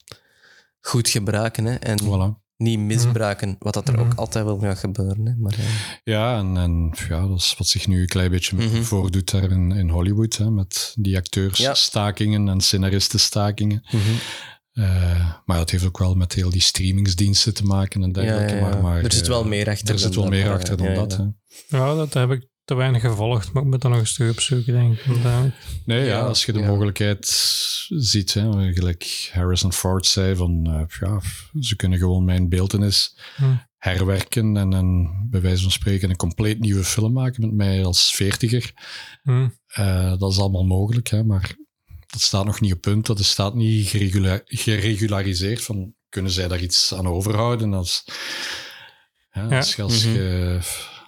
goed 0.81 1.09
gebruiken 1.09 1.65
hè? 1.65 1.75
en 1.75 2.01
voilà. 2.03 2.44
Niet 2.57 2.79
misbruiken, 2.79 3.55
wat 3.59 3.73
dat 3.73 3.87
er 3.87 3.93
Mhm. 3.93 4.03
ook 4.03 4.13
altijd 4.13 4.45
wel 4.45 4.59
gaat 4.59 4.77
gebeuren. 4.79 5.25
Hè? 5.25 5.33
Maar, 5.37 5.53
eh, 5.59 5.65
Ja, 6.03 6.37
en, 6.37 6.57
en 6.57 6.93
ja, 7.09 7.27
dat 7.27 7.37
is 7.39 7.55
wat 7.57 7.67
zich 7.67 7.87
nu 7.87 8.01
een 8.01 8.07
klein 8.07 8.31
beetje 8.31 8.55
Mhm. 8.55 8.81
voordoet 8.81 9.31
daar 9.31 9.51
in, 9.51 9.71
in 9.71 9.89
Hollywood, 9.89 10.37
hè, 10.37 10.51
met 10.51 10.93
die 10.99 11.17
acteursstakingen 11.17 12.47
en 12.49 12.61
scenaristenstakingen. 12.61 13.81
mhm. 13.91 13.99
Eh, 14.71 15.33
maar 15.45 15.57
dat 15.57 15.69
heeft 15.69 15.85
ook 15.85 15.97
wel 15.97 16.15
met 16.15 16.33
heel 16.33 16.49
die 16.49 16.61
streamingsdiensten 16.61 17.53
te 17.53 17.63
maken 17.63 18.01
en 18.03 18.07
ja, 18.07 18.13
dergelijke. 18.13 18.53
ja, 18.55 18.59
ja. 18.59 18.69
Maar, 18.69 18.81
maar, 18.81 19.03
er 19.03 19.11
zit 19.13 19.21
eh, 19.23 19.27
wel 19.29 19.45
meer 19.45 19.69
achter. 19.69 19.93
Er 19.93 19.99
zit 19.99 20.13
dan 20.13 20.21
wel 20.21 20.31
meer 20.31 20.43
dat, 20.43 20.53
achter 20.53 20.71
eh, 20.71 20.77
dan 20.85 20.93
ja, 20.93 20.95
dat. 20.99 21.11
ja. 21.17 21.33
Ja, 21.77 21.95
dat 21.95 22.13
heb 22.13 22.31
ik 22.31 22.47
te 22.65 22.75
weinig 22.75 23.01
gevolgd, 23.01 23.51
maar 23.53 23.63
ik 23.63 23.69
moet 23.69 23.81
dat 23.81 23.91
nog 23.91 23.99
een 23.99 24.07
stuk 24.07 24.31
opzoeken, 24.31 24.73
denk 24.73 24.97
ik. 24.99 25.05
Nee, 25.85 25.99
ja, 25.99 26.05
Ja, 26.05 26.19
als 26.19 26.45
je 26.45 26.51
de 26.53 26.59
ja. 26.59 26.67
mogelijkheid 26.67 27.27
ziet, 27.89 28.33
hè, 28.33 28.73
gelijk 28.73 29.29
Harrison 29.33 29.73
Ford 29.73 30.05
zei, 30.05 30.35
van 30.35 30.65
eh, 30.65 30.97
ja, 30.99 31.19
ze 31.59 31.75
kunnen 31.75 31.99
gewoon 31.99 32.25
mijn 32.25 32.49
beeldenis 32.49 33.17
Hm. 33.35 33.43
herwerken 33.77 34.57
en, 34.57 34.73
en 34.73 35.11
bij 35.29 35.41
wijze 35.41 35.61
van 35.61 35.71
spreken 35.71 36.09
een 36.09 36.15
compleet 36.15 36.59
nieuwe 36.59 36.83
film 36.83 37.13
maken 37.13 37.41
met 37.41 37.53
mij 37.53 37.85
als 37.85 38.11
veertiger. 38.15 38.71
Hm. 39.23 39.47
Eh, 39.67 40.17
dat 40.19 40.31
is 40.31 40.39
allemaal 40.39 40.65
mogelijk, 40.65 41.07
hè, 41.07 41.23
maar 41.23 41.55
dat 42.07 42.21
staat 42.21 42.45
nog 42.45 42.61
niet 42.61 42.73
op 42.73 42.81
punt. 42.81 43.05
Dat 43.05 43.19
is- 43.19 43.29
staat 43.29 43.55
niet 43.55 43.87
geregula- 43.87 44.41
geregulariseerd. 44.45 45.61
Van, 45.63 45.93
kunnen 46.09 46.31
zij 46.31 46.47
daar 46.47 46.61
iets 46.61 46.93
aan 46.93 47.07
overhouden? 47.07 47.73
Als, 47.73 48.03
ja, 49.31 49.47
Ja. 49.49 49.57
als, 49.57 49.75
je- 49.75 49.83
Mhm. 50.09 50.13
je- 50.13 50.59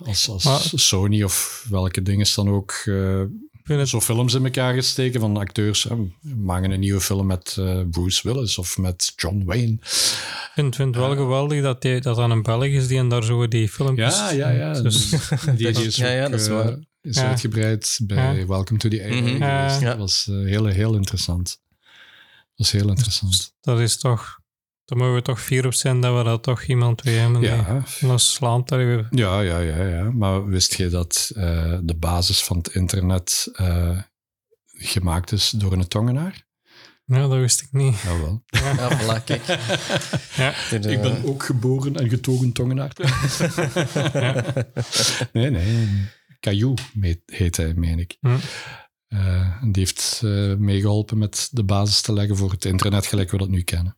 als, 0.06 0.30
als 0.30 0.44
Maar- 0.44 0.61
Sony 0.74 1.24
of 1.24 1.65
welke 1.69 2.02
dingen 2.02 2.28
dan 2.36 2.49
ook 2.49 2.72
eh, 2.86 3.22
Ik 3.22 3.74
vind 3.74 3.80
het 3.80 3.90
zo 3.90 4.02
films 4.02 4.34
in 4.34 4.44
elkaar 4.45 4.74
gesteken 4.74 5.19
van 5.19 5.38
acteurs. 5.38 5.84
Hè, 5.84 5.95
maken 6.36 6.72
een 6.72 6.80
nieuwe 6.80 7.02
film 7.02 7.26
met 7.26 7.56
eh, 7.60 7.82
Bruce 7.91 8.28
Willis 8.34 8.57
of 8.57 8.78
met 8.78 9.14
John 9.15 9.44
Wayne. 9.45 9.72
Ik 9.74 10.52
vind, 10.53 10.76
vind 10.76 10.95
het 10.95 11.03
wel 11.06 11.15
geweldig 11.15 11.61
dat, 11.61 11.82
die, 11.82 12.02
dat 12.02 12.15
dan 12.15 12.32
een 12.32 12.44
Belg 12.44 12.64
is 12.65 12.88
die 12.88 12.98
en 12.98 13.10
daar 13.10 13.24
zo 13.24 13.48
die 13.48 13.69
filmpjes... 13.69 14.15
Ja, 14.18 14.30
ja, 14.32 14.49
ja. 14.49 14.74
Dus, 14.82 15.10
Die, 15.56 15.72
die 15.72 15.86
is 15.86 15.95
Ja, 15.95 16.10
ja, 16.11 16.30
dat 16.30 16.40
is 16.40 16.48
eh, 16.48 16.53
waar. 16.53 16.78
is 17.02 17.15
Ja. 17.15 17.28
uitgebreid 17.28 17.99
bij 18.03 18.36
Ja. 18.38 18.45
Welcome 18.45 18.80
to 18.80 18.90
the 18.90 19.03
AI 19.03 19.22
Mhm. 19.22 19.28
geweest. 19.28 19.80
Ja. 19.82 19.90
Dat 19.90 19.98
was 19.98 20.28
eh, 20.30 20.36
heel, 20.36 20.65
heel 20.65 20.95
interessant. 20.95 21.60
Dat 22.56 22.56
was 22.56 22.72
heel 22.72 22.90
interessant. 22.90 23.53
dat 23.61 23.80
is 23.80 23.98
toch... 23.98 24.40
Daar 24.88 24.97
mogen 24.97 25.14
we 25.14 25.22
toch 25.22 25.41
fier 25.41 25.65
op 25.65 25.73
zijn 25.73 26.01
dat 26.01 26.18
we 26.18 26.23
dat 26.23 26.43
toch 26.43 26.64
iemand 26.64 27.01
weer 27.01 27.19
hebben. 27.19 27.41
Ja, 27.41 27.84
En 27.99 28.07
dat 28.07 28.22
slaat 28.22 28.68
daar 28.68 28.85
weer... 28.85 29.07
ja, 29.11 29.41
ja, 29.41 29.59
ja, 29.59 29.84
ja. 29.84 30.11
Maar 30.11 30.45
wist 30.45 30.73
je 30.73 30.89
dat 30.89 31.31
eh, 31.35 31.77
de 31.81 31.95
basis 31.95 32.43
van 32.43 32.57
het 32.57 32.68
internet 32.68 33.49
eh, 33.53 33.97
gemaakt 34.68 35.31
is 35.31 35.49
door 35.49 35.73
een 35.73 35.88
tongenaar? 35.88 36.45
Ja, 37.05 37.27
dat 37.27 37.38
wist 37.38 37.61
ik 37.61 37.68
niet. 37.72 37.99
Jawel. 37.99 38.43
Ja, 38.49 38.99
voilà, 38.99 39.23
kijk. 39.23 39.45
Ja. 40.35 40.53
Er, 40.72 40.89
Ik 40.89 40.97
eh, 40.97 41.01
ben 41.01 41.26
ook 41.26 41.43
geboren 41.43 41.95
en 41.95 42.09
getogen 42.09 42.51
tongenaar. 42.51 42.91
Nee, 45.34 45.49
nee. 45.49 45.88
Caillou 46.39 46.73
heet 47.26 47.57
hij, 47.57 47.73
meen 47.73 47.99
ik. 47.99 48.18
Hm. 48.19 48.38
Eh, 49.07 49.61
en 49.61 49.72
die 49.72 49.84
heeft 49.84 50.22
eh, 50.23 50.55
meegeholpen 50.55 51.18
met 51.18 51.49
de 51.51 51.64
basis 51.64 52.01
te 52.01 52.14
leggen 52.14 52.38
voor 52.38 52.51
het 52.51 52.65
internet 52.65 53.05
gelijk 53.05 53.31
we 53.31 53.38
dat 53.38 53.49
nu 53.49 53.61
kennen. 53.61 53.97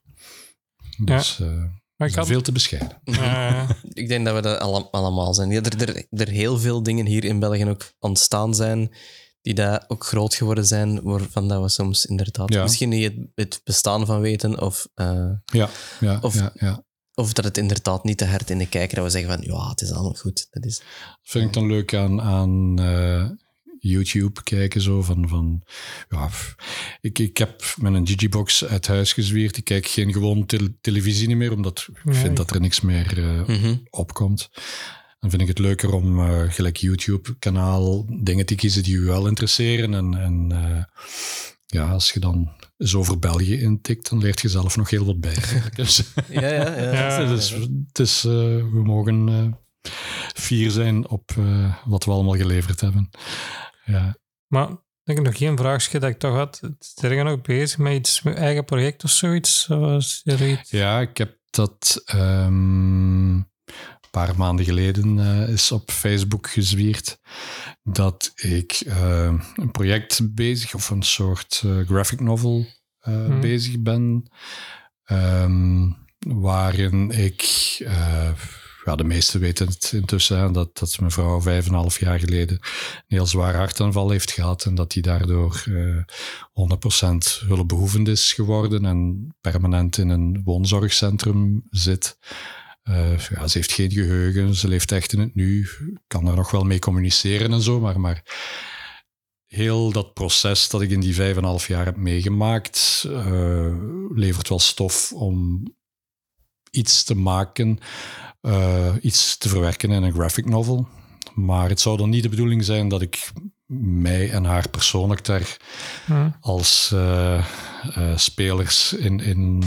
Dus 1.06 1.40
eh, 1.40 1.64
Maar 1.96 2.08
ik 2.08 2.16
had... 2.16 2.28
veel 2.28 2.42
te 2.42 2.52
bescheiden. 2.52 3.00
Ja, 3.04 3.68
Ik 3.94 4.08
denk 4.08 4.26
dat 4.26 4.36
we 4.36 4.42
dat 4.42 4.60
alle- 4.60 4.88
allemaal 4.92 5.34
zijn. 5.34 5.50
Ja, 5.50 5.62
er, 5.62 5.90
er, 5.90 6.06
er 6.10 6.28
heel 6.28 6.58
veel 6.60 6.84
dingen 6.84 7.06
hier 7.06 7.24
in 7.24 7.40
België 7.40 7.66
ook 7.66 7.92
ontstaan 8.00 8.56
zijn, 8.56 8.94
die 9.42 9.54
daar 9.54 9.84
ook 9.88 10.06
groot 10.06 10.34
geworden 10.36 10.66
zijn, 10.66 11.02
waarvan 11.02 11.48
dat 11.48 11.62
we 11.62 11.70
soms 11.70 12.06
inderdaad 12.06 12.54
Ja. 12.54 12.62
misschien 12.62 12.90
niet 12.90 13.04
het, 13.04 13.16
het 13.36 13.62
bestaan 13.64 14.06
van 14.06 14.20
weten 14.22 14.62
of, 14.62 14.88
eh, 14.96 15.30
Ja, 15.46 15.70
ja, 16.00 16.18
Of- 16.22 16.36
ja, 16.36 16.52
ja. 16.54 16.84
Of 17.14 17.34
dat 17.34 17.46
het 17.46 17.58
inderdaad 17.58 18.04
niet 18.04 18.18
te 18.18 18.26
hard 18.26 18.50
in 18.50 18.58
de 18.58 18.68
kijker 18.70 18.96
dat 18.96 19.06
we 19.06 19.12
zeggen 19.12 19.32
van 19.34 19.42
ja, 19.44 19.70
het 19.70 19.82
is 19.82 19.92
allemaal 19.92 20.14
goed. 20.14 20.48
Dat 20.50 20.66
is... 20.66 20.82
Vind 21.22 21.46
ik 21.46 21.54
dan 21.54 21.68
leuk 21.68 21.94
aan, 21.96 22.22
aan 22.22 22.80
eh, 22.80 23.30
YouTube 23.80 24.44
kijken. 24.44 24.82
Zo 24.82 25.02
van, 25.02 25.28
van, 25.28 25.62
ja, 26.10 26.30
ik, 27.02 27.20
ik 27.20 27.38
heb 27.38 27.74
met 27.78 27.94
een 27.94 28.04
Digibox 28.04 28.66
uit 28.66 28.88
huis 28.88 29.14
gezwierd. 29.14 29.58
Ik 29.58 29.64
kijk 29.64 29.88
geen 29.88 30.12
gewoon 30.14 30.46
tel- 30.46 30.68
televisie 30.82 31.36
meer, 31.36 31.52
omdat 31.52 31.88
ik 31.94 32.04
Nee. 32.06 32.16
vind 32.16 32.38
dat 32.38 32.52
er 32.52 32.62
niks 32.62 32.82
meer 32.82 33.24
eh, 33.24 33.48
Mhm. 33.48 33.76
opkomt. 33.90 34.50
Dan 35.20 35.30
vind 35.30 35.42
ik 35.42 35.48
het 35.48 35.60
leuker 35.60 35.94
om 35.94 36.20
eh, 36.20 36.42
gelijk 36.48 36.78
YouTube-kanaal 36.78 38.06
dingen 38.22 38.46
te 38.46 38.56
kiezen 38.56 38.84
die 38.84 38.96
u 38.96 39.02
wel 39.06 39.28
interesseren. 39.28 39.94
En, 39.94 40.14
en 40.20 40.48
eh, 40.52 40.84
ja, 41.66 41.92
als 41.92 42.12
je 42.12 42.20
dan 42.20 42.50
eens 42.78 42.96
over 42.96 43.20
België 43.20 43.62
intikt, 43.62 44.10
dan 44.10 44.20
leert 44.20 44.42
je 44.42 44.50
zelf 44.50 44.78
nog 44.78 44.90
heel 44.90 45.06
wat 45.06 45.20
bij. 45.20 45.36
Dus- 45.76 46.04
Ja, 46.30 46.48
ja, 46.48 46.76
ja. 46.78 47.20
Ja. 47.20 47.36
dus 47.92 48.24
eh, 48.26 48.32
we 48.72 48.82
mogen 48.84 49.30
eh, 49.30 49.92
fier 50.36 50.72
zijn 50.72 51.08
op 51.10 51.32
wat 51.86 52.06
we 52.06 52.12
allemaal 52.12 52.36
geleverd 52.38 52.82
hebben. 52.82 53.10
Ja. 53.92 54.18
Maar 54.48 54.70
ik 55.04 55.16
heb 55.16 55.24
nog 55.24 55.38
geen 55.38 55.58
vraagje 55.58 56.00
dat 56.00 56.10
ik 56.10 56.20
toch 56.20 56.34
had. 56.36 56.62
Zijn 56.80 57.16
je 57.16 57.24
nog 57.24 57.42
bezig 57.42 57.78
met 57.78 57.94
iets, 57.94 58.22
met 58.22 58.36
eigen 58.36 58.66
project 58.66 59.04
of 59.04 59.10
zoiets? 59.10 59.64
Zoals 59.64 60.22
er 60.24 60.50
iets? 60.50 60.72
ja, 60.72 61.00
ik 61.00 61.18
heb 61.18 61.38
dat 61.50 62.02
ehm, 62.06 63.36
een 63.36 63.46
paar 64.12 64.38
maanden 64.38 64.66
geleden 64.66 65.20
eh, 65.20 65.50
is 65.50 65.72
op 65.72 65.92
Facebook 65.92 66.50
gezwierd 66.50 67.20
dat 67.84 68.32
ik 68.36 68.72
eh, 68.72 69.34
een 69.56 69.72
project 69.72 70.34
bezig, 70.34 70.74
of 70.74 70.90
een 70.90 71.04
soort 71.04 71.62
eh, 71.66 71.80
graphic 71.88 72.20
novel 72.20 72.66
eh, 73.00 73.14
Hmm. 73.26 73.42
bezig 73.42 73.80
ben, 73.80 74.32
ehm, 75.04 75.88
waarin 76.20 77.10
ik, 77.12 77.42
ja, 78.86 78.96
de 78.96 79.04
meesten 79.04 79.40
weten 79.40 79.68
het 79.68 79.92
intussen, 79.96 80.54
dat, 80.54 80.78
dat 80.78 81.00
mijn 81.00 81.12
vrouw 81.12 81.42
vijf 81.42 81.66
en 81.66 81.72
een 81.72 81.80
half 81.80 82.00
jaar 82.00 82.20
geleden 82.20 82.58
een 82.58 83.04
heel 83.08 83.26
zwaar 83.26 83.56
hartaanval 83.56 84.10
heeft 84.10 84.32
gehad 84.32 84.66
en 84.66 84.76
dat 84.76 84.92
die 84.92 85.02
daardoor 85.02 85.64
eh 85.68 86.04
100% 86.50 87.48
hulpbehoevend 87.48 88.08
is 88.08 88.34
geworden 88.34 88.86
en 88.86 89.28
permanent 89.42 89.98
in 89.98 90.10
een 90.10 90.42
woonzorgcentrum 90.44 91.64
zit. 91.70 92.18
Eh, 92.84 93.18
ja, 93.18 93.48
ze 93.48 93.58
heeft 93.58 93.72
geen 93.72 93.92
geheugen, 93.92 94.56
ze 94.56 94.68
leeft 94.68 94.92
echt 94.92 95.14
in 95.14 95.20
het 95.20 95.36
nu, 95.36 95.70
kan 96.08 96.28
er 96.28 96.36
nog 96.36 96.52
wel 96.52 96.64
mee 96.64 96.80
communiceren 96.80 97.52
en 97.52 97.62
zo, 97.62 97.80
maar, 97.80 98.00
maar 98.00 98.24
heel 99.46 99.92
dat 99.92 100.14
proces 100.14 100.70
dat 100.70 100.82
ik 100.82 100.90
in 100.90 101.00
die 101.00 101.14
vijf 101.14 101.38
en 101.38 101.44
half 101.44 101.68
jaar 101.68 101.86
heb 101.86 101.96
meegemaakt, 101.96 103.06
eh, 103.08 103.76
levert 104.14 104.50
wel 104.50 104.60
stof 104.60 105.12
om 105.12 105.64
iets 106.72 107.04
te 107.04 107.16
maken, 107.16 107.80
eh, 108.42 108.96
iets 109.02 109.38
te 109.38 109.50
verwerken 109.50 109.92
in 109.92 110.04
een 110.04 110.14
graphic 110.14 110.46
novel. 110.46 110.88
Maar 111.34 111.70
het 111.70 111.80
zou 111.80 111.98
dan 111.98 112.10
niet 112.10 112.24
de 112.24 112.30
bedoeling 112.30 112.64
zijn 112.64 112.88
dat 112.88 113.02
ik 113.02 113.32
mij 113.92 114.32
en 114.32 114.44
haar 114.44 114.70
persoonlijk 114.70 115.26
daar 115.26 115.58
Hm. 116.06 116.30
als 116.40 116.92
eh, 116.94 117.38
eh, 117.38 118.18
spelers 118.18 118.94
in, 118.94 119.20
in 119.20 119.64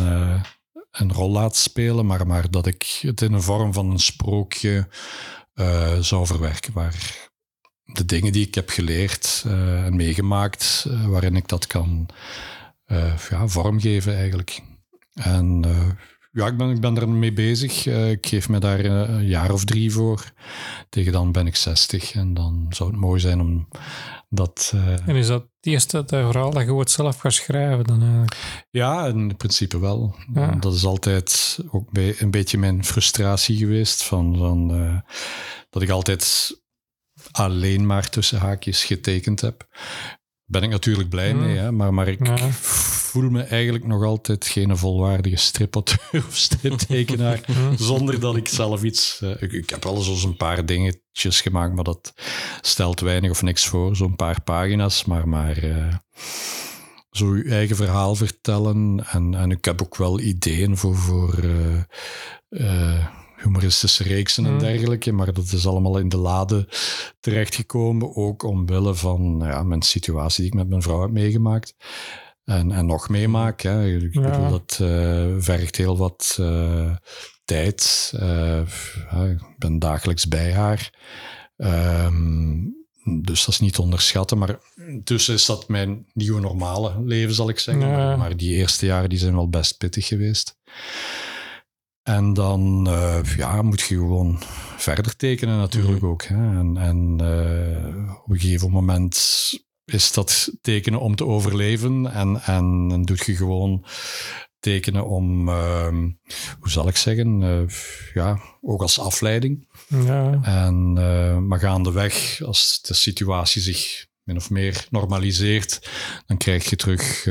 een 0.90 1.12
rol 1.12 1.31
laat 1.31 1.57
spelen, 1.57 2.07
maar, 2.07 2.27
maar 2.27 2.51
dat 2.51 2.66
ik 2.66 2.99
het 3.01 3.20
in 3.20 3.32
een 3.32 3.43
vorm 3.43 3.73
van 3.73 3.90
een 3.90 3.99
sprookje 3.99 4.89
zou 6.01 6.27
verwerken, 6.27 6.73
waar 6.73 7.31
de 7.85 8.05
dingen 8.05 8.32
die 8.32 8.47
ik 8.47 8.55
heb 8.55 8.69
geleerd 8.69 9.43
en 9.47 9.97
meegemaakt, 9.97 10.86
waarin 11.07 11.36
ik 11.36 11.49
dat 11.49 11.66
kan 11.66 12.09
ja, 13.28 13.49
vormgeven 13.49 14.16
eigenlijk. 14.16 14.61
En 15.15 15.65
ja, 16.33 16.47
ik 16.47 16.57
ben, 16.57 16.71
ik 16.71 16.81
ben 16.81 16.97
er 16.97 17.09
mee 17.09 17.33
bezig. 17.33 17.87
Eh, 17.87 18.11
ik 18.11 18.27
geef 18.27 18.49
me 18.49 18.59
daar 18.59 18.81
eh, 18.81 19.15
een 19.15 19.27
jaar 19.27 19.53
of 19.53 19.65
drie 19.65 19.93
voor. 19.93 20.33
Tegen 20.89 21.13
dan 21.13 21.33
ben 21.33 21.47
ik 21.47 21.57
60 21.57 22.13
en 22.15 22.35
dan 22.35 22.67
zou 22.71 22.91
het 22.91 22.99
mooi 23.01 23.21
zijn 23.21 23.41
om 23.41 23.69
dat... 24.29 24.73
eh, 24.75 25.09
En 25.09 25.17
is 25.17 25.27
dat 25.27 25.43
het 25.43 25.51
eerste 25.73 25.97
dat 25.97 26.09
verhaal 26.09 26.51
dat 26.51 26.65
je 26.65 26.75
het 26.75 26.91
zelf 26.91 27.19
gaat 27.19 27.33
schrijven 27.33 27.85
dan 27.85 28.01
eigenlijk? 28.03 28.67
Ja, 28.71 29.07
in 29.07 29.37
principe 29.37 29.79
wel. 29.79 30.15
Ja. 30.35 30.51
Dat 30.55 30.75
is 30.75 30.85
altijd 30.85 31.59
ook 31.71 31.91
bij- 31.91 32.15
een 32.19 32.31
beetje 32.31 32.59
mijn 32.59 32.85
frustratie 32.85 33.57
geweest. 33.57 34.03
Van, 34.03 34.37
van, 34.37 34.69
dat 35.71 35.83
ik 35.83 35.91
altijd 35.91 36.51
alleen 37.31 37.87
maar 37.87 38.09
tussen 38.11 38.39
haakjes 38.39 38.85
getekend 38.85 39.41
heb. 39.41 39.67
Ben 40.53 40.62
ik 40.62 40.70
natuurlijk 40.70 41.09
blij 41.09 41.31
Hmm. 41.31 41.41
mee, 41.41 41.57
hè, 41.57 41.73
maar, 41.73 41.95
maar 41.95 42.09
ik 42.09 42.27
Ja. 42.27 42.37
voel 42.51 43.31
me 43.31 43.43
eigenlijk 43.43 43.87
nog 43.87 44.05
altijd 44.05 44.47
geen 44.47 44.77
volwaardige 44.77 45.37
of 46.29 46.37
striptekenaar. 46.37 47.41
Hm. 47.47 47.77
zonder 47.77 48.20
dat 48.20 48.37
ik 48.37 48.49
zelf 48.49 48.83
iets. 48.83 49.19
eh, 49.23 49.31
ik, 49.43 49.53
ik 49.53 49.70
heb 49.70 49.85
wel 49.85 49.97
eens 49.97 50.24
een 50.24 50.37
paar 50.37 50.66
dingetjes 50.66 51.41
gemaakt, 51.41 51.74
maar 51.74 51.85
dat 51.85 52.15
stelt 52.61 53.01
weinig 53.01 53.31
of 53.31 53.43
niks 53.43 53.66
voor. 53.66 53.97
Zo'n 53.97 54.16
paar 54.16 54.41
pagina's, 54.43 55.05
maar, 55.05 55.29
maar 55.29 55.57
eh, 55.57 55.95
zo 57.11 57.37
je 57.37 57.45
eigen 57.45 57.77
verhaal 57.77 58.15
vertellen. 58.15 59.05
En, 59.11 59.35
en 59.35 59.51
ik 59.51 59.65
heb 59.65 59.83
ook 59.83 59.97
wel 59.97 60.20
ideeën 60.20 60.77
voor, 60.77 60.97
voor 60.97 61.35
eh, 62.49 63.07
humoristische 63.43 64.02
reeksen 64.02 64.44
en 64.44 64.51
Hmm. 64.51 64.59
dergelijke, 64.59 65.12
maar 65.12 65.32
dat 65.32 65.52
is 65.52 65.66
allemaal 65.66 65.98
in 65.98 66.09
de 66.09 66.16
lade 66.16 66.69
terechtgekomen. 67.20 68.16
Ook 68.16 68.43
omwille 68.43 68.94
van 68.94 69.40
ja, 69.43 69.62
mijn 69.62 69.82
situatie 69.82 70.43
die 70.43 70.52
ik 70.52 70.59
met 70.59 70.69
mijn 70.69 70.82
vrouw 70.82 71.01
heb 71.01 71.10
meegemaakt. 71.10 71.74
En, 72.44 72.70
en 72.73 72.86
nog 72.86 73.09
meemaak. 73.09 73.60
Hè. 73.60 73.86
Ik 73.97 74.14
Ja. 74.14 74.20
bedoel, 74.20 74.51
dat 74.51 74.78
eh, 74.81 75.27
vergt 75.39 75.77
heel 75.77 75.97
wat 75.98 76.36
eh, 76.40 76.94
tijd. 77.44 78.12
Eh, 78.16 78.60
ja, 79.10 79.24
ik 79.24 79.55
ben 79.59 79.78
dagelijks 79.78 80.28
bij 80.28 80.52
haar. 80.52 80.90
Ehm, 81.56 82.55
dus 83.23 83.44
dat 83.44 83.55
is 83.55 83.60
niet 83.60 83.74
te 83.74 83.82
onderschatten. 83.82 84.39
Maar 84.39 84.59
intussen 84.89 85.35
is 85.35 85.47
dat 85.47 85.69
mijn 85.69 86.06
nieuwe 86.12 86.40
normale 86.40 87.02
leven, 87.05 87.35
zal 87.35 87.48
ik 87.48 87.59
zeggen. 87.59 87.89
Ja. 87.89 87.97
Maar, 87.97 88.19
maar 88.19 88.36
die 88.36 88.55
eerste 88.55 88.86
jaren 88.86 89.09
die 89.09 89.19
zijn 89.19 89.35
wel 89.35 89.48
best 89.48 89.78
pittig 89.78 90.06
geweest. 90.06 90.56
En 92.03 92.35
dan 92.35 92.87
eh, 92.87 93.20
ja, 93.37 93.62
moet 93.62 93.81
je 93.81 93.97
gewoon 93.97 94.39
verder 94.77 95.16
tekenen 95.16 95.59
natuurlijk 95.59 96.05
ook. 96.05 96.24
Hè. 96.24 96.59
En, 96.59 96.77
en 96.77 97.16
eh, 97.20 98.15
op 98.23 98.31
een 98.31 98.41
gegeven 98.41 98.70
moment 98.70 99.16
is 99.85 100.12
dat 100.12 100.53
tekenen 100.61 101.01
om 101.01 101.16
te 101.16 101.27
overleven. 101.27 102.12
En, 102.12 102.43
en, 102.45 102.89
dan 102.89 103.03
doe 103.03 103.16
je 103.27 103.37
gewoon 103.37 103.85
tekenen 104.59 105.07
om, 105.07 105.49
ehm, 105.49 106.11
hoe 106.59 106.70
zal 106.70 106.89
ik 106.89 106.97
zeggen, 106.97 107.43
eh, 107.43 107.77
ja, 108.15 108.41
ook 108.61 108.83
als 108.83 108.99
afleiding. 108.99 109.69
Ja. 109.89 110.41
En, 110.43 110.93
maar 111.47 111.59
gaandeweg, 111.59 112.41
als 112.45 112.81
de 112.83 112.95
situatie 112.95 113.62
zich 113.62 114.07
min 114.23 114.37
of 114.37 114.51
meer 114.51 114.87
normaliseert, 114.91 115.91
dan 116.27 116.37
krijg 116.37 116.70
je 116.70 116.77
terug 116.77 117.27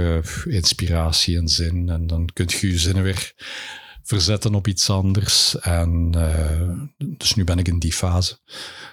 inspiratie 0.45 1.37
en 1.37 1.47
zin. 1.47 1.89
En 1.89 2.07
dan 2.07 2.29
kun 2.33 2.45
je 2.47 2.67
je 2.67 2.79
zinnen 2.79 3.03
weer 3.03 3.33
verzetten 4.11 4.55
op 4.55 4.67
iets 4.67 4.89
anders. 4.89 5.59
En 5.59 6.11
eh, 6.13 7.07
dus 7.17 7.33
nu 7.33 7.43
ben 7.43 7.57
ik 7.57 7.67
in 7.67 7.79
die 7.79 7.93
fase. 7.93 8.37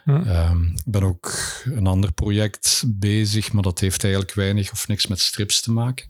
Hm. 0.05 0.11
Ehm, 0.11 0.63
ik 0.63 0.83
ben 0.85 1.03
ook 1.03 1.33
een 1.65 1.87
ander 1.87 2.13
project 2.13 2.85
bezig, 2.87 3.53
maar 3.53 3.63
dat 3.63 3.81
heeft 3.81 4.03
eigenlijk 4.03 4.35
weinig 4.35 4.73
of 4.73 4.89
niks 4.89 5.07
met 5.07 5.21
strips 5.21 5.61
te 5.61 5.73
maken. 5.73 6.07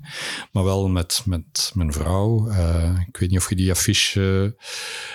Maar 0.52 0.64
wel 0.64 0.88
met, 0.88 1.22
met 1.24 1.70
mijn 1.74 1.92
vrouw. 1.92 2.48
Eh, 2.48 3.00
ik 3.08 3.16
weet 3.16 3.30
niet 3.30 3.38
of 3.38 3.48
je 3.48 3.56
die 3.56 3.70
affiche 3.70 4.56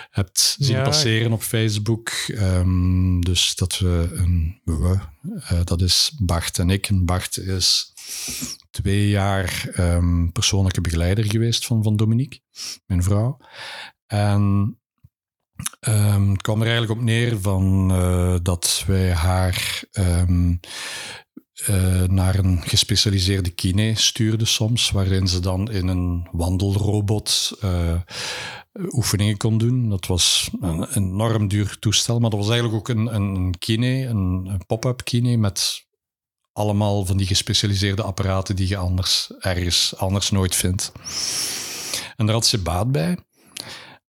hebt 0.10 0.56
zien 0.60 0.78
Ja, 0.78 0.84
passeren 0.84 1.32
op 1.32 1.42
Facebook. 1.42 2.10
Ehm, 2.28 3.20
dus 3.20 3.56
dat 3.56 3.80
we 3.80 4.10
een... 4.14 4.62
We, 4.64 5.00
eh, 5.40 5.60
dat 5.64 5.82
is 5.82 6.12
Bart 6.20 6.60
en 6.60 6.70
ik. 6.70 6.88
En 6.88 7.06
Bart 7.06 7.38
is 7.38 7.92
twee 8.70 9.10
jaar 9.10 9.70
ehm, 9.74 10.28
persoonlijke 10.28 10.82
begeleider 10.82 11.26
geweest 11.26 11.66
van, 11.66 11.84
van 11.84 11.96
Dominique, 11.96 12.40
mijn 12.86 13.04
vrouw. 13.04 13.38
En 14.06 14.78
Ehm, 15.80 16.30
het 16.30 16.42
kwam 16.42 16.62
er 16.62 16.68
eigenlijk 16.68 17.00
op 17.00 17.06
neer 17.06 17.40
van, 17.40 17.92
eh, 17.92 18.36
dat 18.42 18.84
wij 18.88 19.14
haar 19.14 19.84
ehm, 19.92 20.56
eh, 21.66 22.04
naar 22.04 22.36
een 22.36 22.62
gespecialiseerde 22.62 23.50
kine 23.50 23.96
stuurden 23.96 24.48
soms, 24.48 24.92
waarin 24.92 25.28
ze 25.28 25.40
dan 25.40 25.72
in 25.72 25.88
een 25.88 26.28
wandelrobot 26.32 27.58
eh, 27.62 28.02
oefeningen 28.74 29.38
kon 29.38 29.58
doen. 29.58 29.90
Dat 29.90 30.06
was 30.06 30.50
een 30.62 30.94
enorm 30.94 31.48
duur 31.48 31.80
toestel, 31.80 32.20
maar 32.20 32.30
dat 32.30 32.40
was 32.40 32.50
eigenlijk 32.50 32.80
ook 32.80 32.96
een, 32.96 33.16
een 33.16 33.58
kine, 33.60 34.06
een, 34.06 34.46
een 34.48 34.66
pop-up 34.66 35.04
kine 35.04 35.38
met 35.38 35.83
allemaal 36.54 37.06
van 37.06 37.18
die 37.18 37.28
gespecialiseerde 37.28 38.04
apparaten 38.04 38.56
die 38.56 38.68
je 38.68 38.78
anders 38.78 39.32
ergens 39.40 39.96
anders 39.98 40.32
nooit 40.32 40.56
vindt. 40.56 40.92
En 42.16 42.26
daar 42.26 42.36
had 42.36 42.46
ze 42.46 42.58
baat 42.58 42.92
bij. 42.92 43.18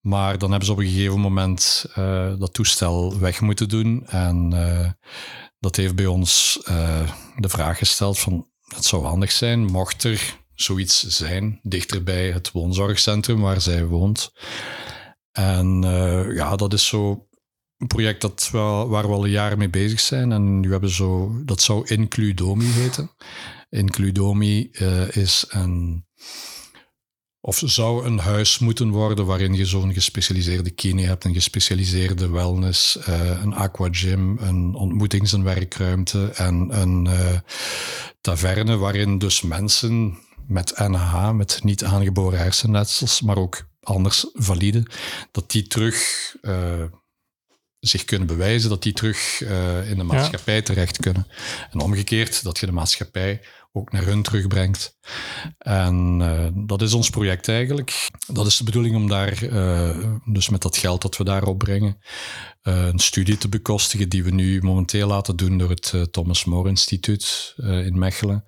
Maar 0.00 0.38
dan 0.38 0.48
hebben 0.50 0.66
ze 0.66 0.72
op 0.72 0.78
een 0.78 0.86
gegeven 0.86 1.20
moment 1.20 1.86
eh, 1.94 2.32
dat 2.38 2.52
toestel 2.52 3.18
weg 3.18 3.40
moeten 3.40 3.68
doen. 3.68 4.06
En 4.06 4.52
eh, 4.52 4.90
dat 5.58 5.76
heeft 5.76 5.94
bij 5.94 6.06
ons 6.06 6.60
eh, 6.64 7.10
de 7.36 7.48
vraag 7.48 7.78
gesteld 7.78 8.18
van... 8.18 8.48
Het 8.64 8.84
zou 8.84 9.04
handig 9.04 9.32
zijn 9.32 9.64
mocht 9.64 10.04
er 10.04 10.36
zoiets 10.54 11.00
zijn 11.00 11.60
dichter 11.62 12.02
bij 12.02 12.30
het 12.30 12.50
woonzorgcentrum 12.50 13.40
waar 13.40 13.60
zij 13.60 13.84
woont. 13.84 14.32
En 15.32 15.82
ja, 16.34 16.56
dat 16.56 16.72
is 16.72 16.86
zo 16.86 17.26
project 17.86 18.20
dat 18.20 18.48
waar 18.52 19.06
we 19.08 19.14
al 19.14 19.26
jaar 19.26 19.58
mee 19.58 19.70
bezig 19.70 20.00
zijn. 20.00 20.32
En 20.32 20.60
nu 20.60 20.70
hebben 20.70 20.90
zo, 20.90 21.42
dat 21.44 21.62
zou 21.62 21.86
Includomi 21.86 22.66
heten. 22.66 23.10
Includomi 23.70 24.68
uh, 24.72 25.16
is 25.16 25.44
een 25.48 26.04
of 27.46 27.62
zou 27.64 28.06
een 28.06 28.18
huis 28.18 28.58
moeten 28.58 28.90
worden 28.90 29.26
waarin 29.26 29.54
je 29.54 29.66
zo'n 29.66 29.92
gespecialiseerde 29.92 30.70
kine 30.70 31.02
hebt, 31.02 31.24
een 31.24 31.34
gespecialiseerde 31.34 32.30
wellness, 32.30 32.96
uh, 32.96 33.42
een 33.42 33.54
aquagym, 33.54 34.38
een 34.38 34.74
ontmoetings- 34.74 35.32
en 35.32 35.42
werkruimte 35.42 36.30
en 36.34 36.80
een 36.80 37.04
uh, 37.04 37.38
taverne 38.20 38.76
waarin 38.76 39.18
dus 39.18 39.42
mensen 39.42 40.18
met 40.46 40.72
NH, 40.76 41.30
met 41.32 41.60
niet 41.62 41.84
aangeboren 41.84 42.38
hersenletsels, 42.38 43.20
maar 43.20 43.36
ook 43.36 43.68
anders 43.82 44.26
valide, 44.32 44.86
dat 45.32 45.50
die 45.50 45.66
terug 45.66 45.96
zich 47.86 48.04
kunnen 48.04 48.26
bewijzen, 48.26 48.68
dat 48.68 48.82
die 48.82 48.92
terug 48.92 49.40
in 49.86 49.96
de 49.96 50.04
maatschappij 50.04 50.54
ja. 50.54 50.62
terecht 50.62 50.96
kunnen. 50.96 51.26
En 51.70 51.80
omgekeerd, 51.80 52.42
dat 52.42 52.58
je 52.58 52.66
de 52.66 52.72
maatschappij 52.72 53.40
ook 53.76 53.92
naar 53.92 54.04
hun 54.04 54.22
terugbrengt. 54.22 54.96
En 55.58 56.20
uh, 56.20 56.46
dat 56.66 56.82
is 56.82 56.92
ons 56.92 57.10
project 57.10 57.48
eigenlijk. 57.48 58.10
Dat 58.26 58.46
is 58.46 58.56
de 58.56 58.64
bedoeling 58.64 58.96
om 58.96 59.08
daar, 59.08 59.42
uh, 59.42 60.14
dus 60.24 60.48
met 60.48 60.62
dat 60.62 60.76
geld 60.76 61.02
dat 61.02 61.16
we 61.16 61.24
daar 61.24 61.42
opbrengen, 61.42 61.98
uh, 62.62 62.86
een 62.86 62.98
studie 62.98 63.38
te 63.38 63.48
bekostigen 63.48 64.08
die 64.08 64.24
we 64.24 64.30
nu 64.30 64.62
momenteel 64.62 65.08
laten 65.08 65.36
doen 65.36 65.58
door 65.58 65.70
het 65.70 65.94
Thomas 66.10 66.44
More 66.44 66.68
Instituut 66.68 67.54
in 67.56 67.98
Mechelen 67.98 68.44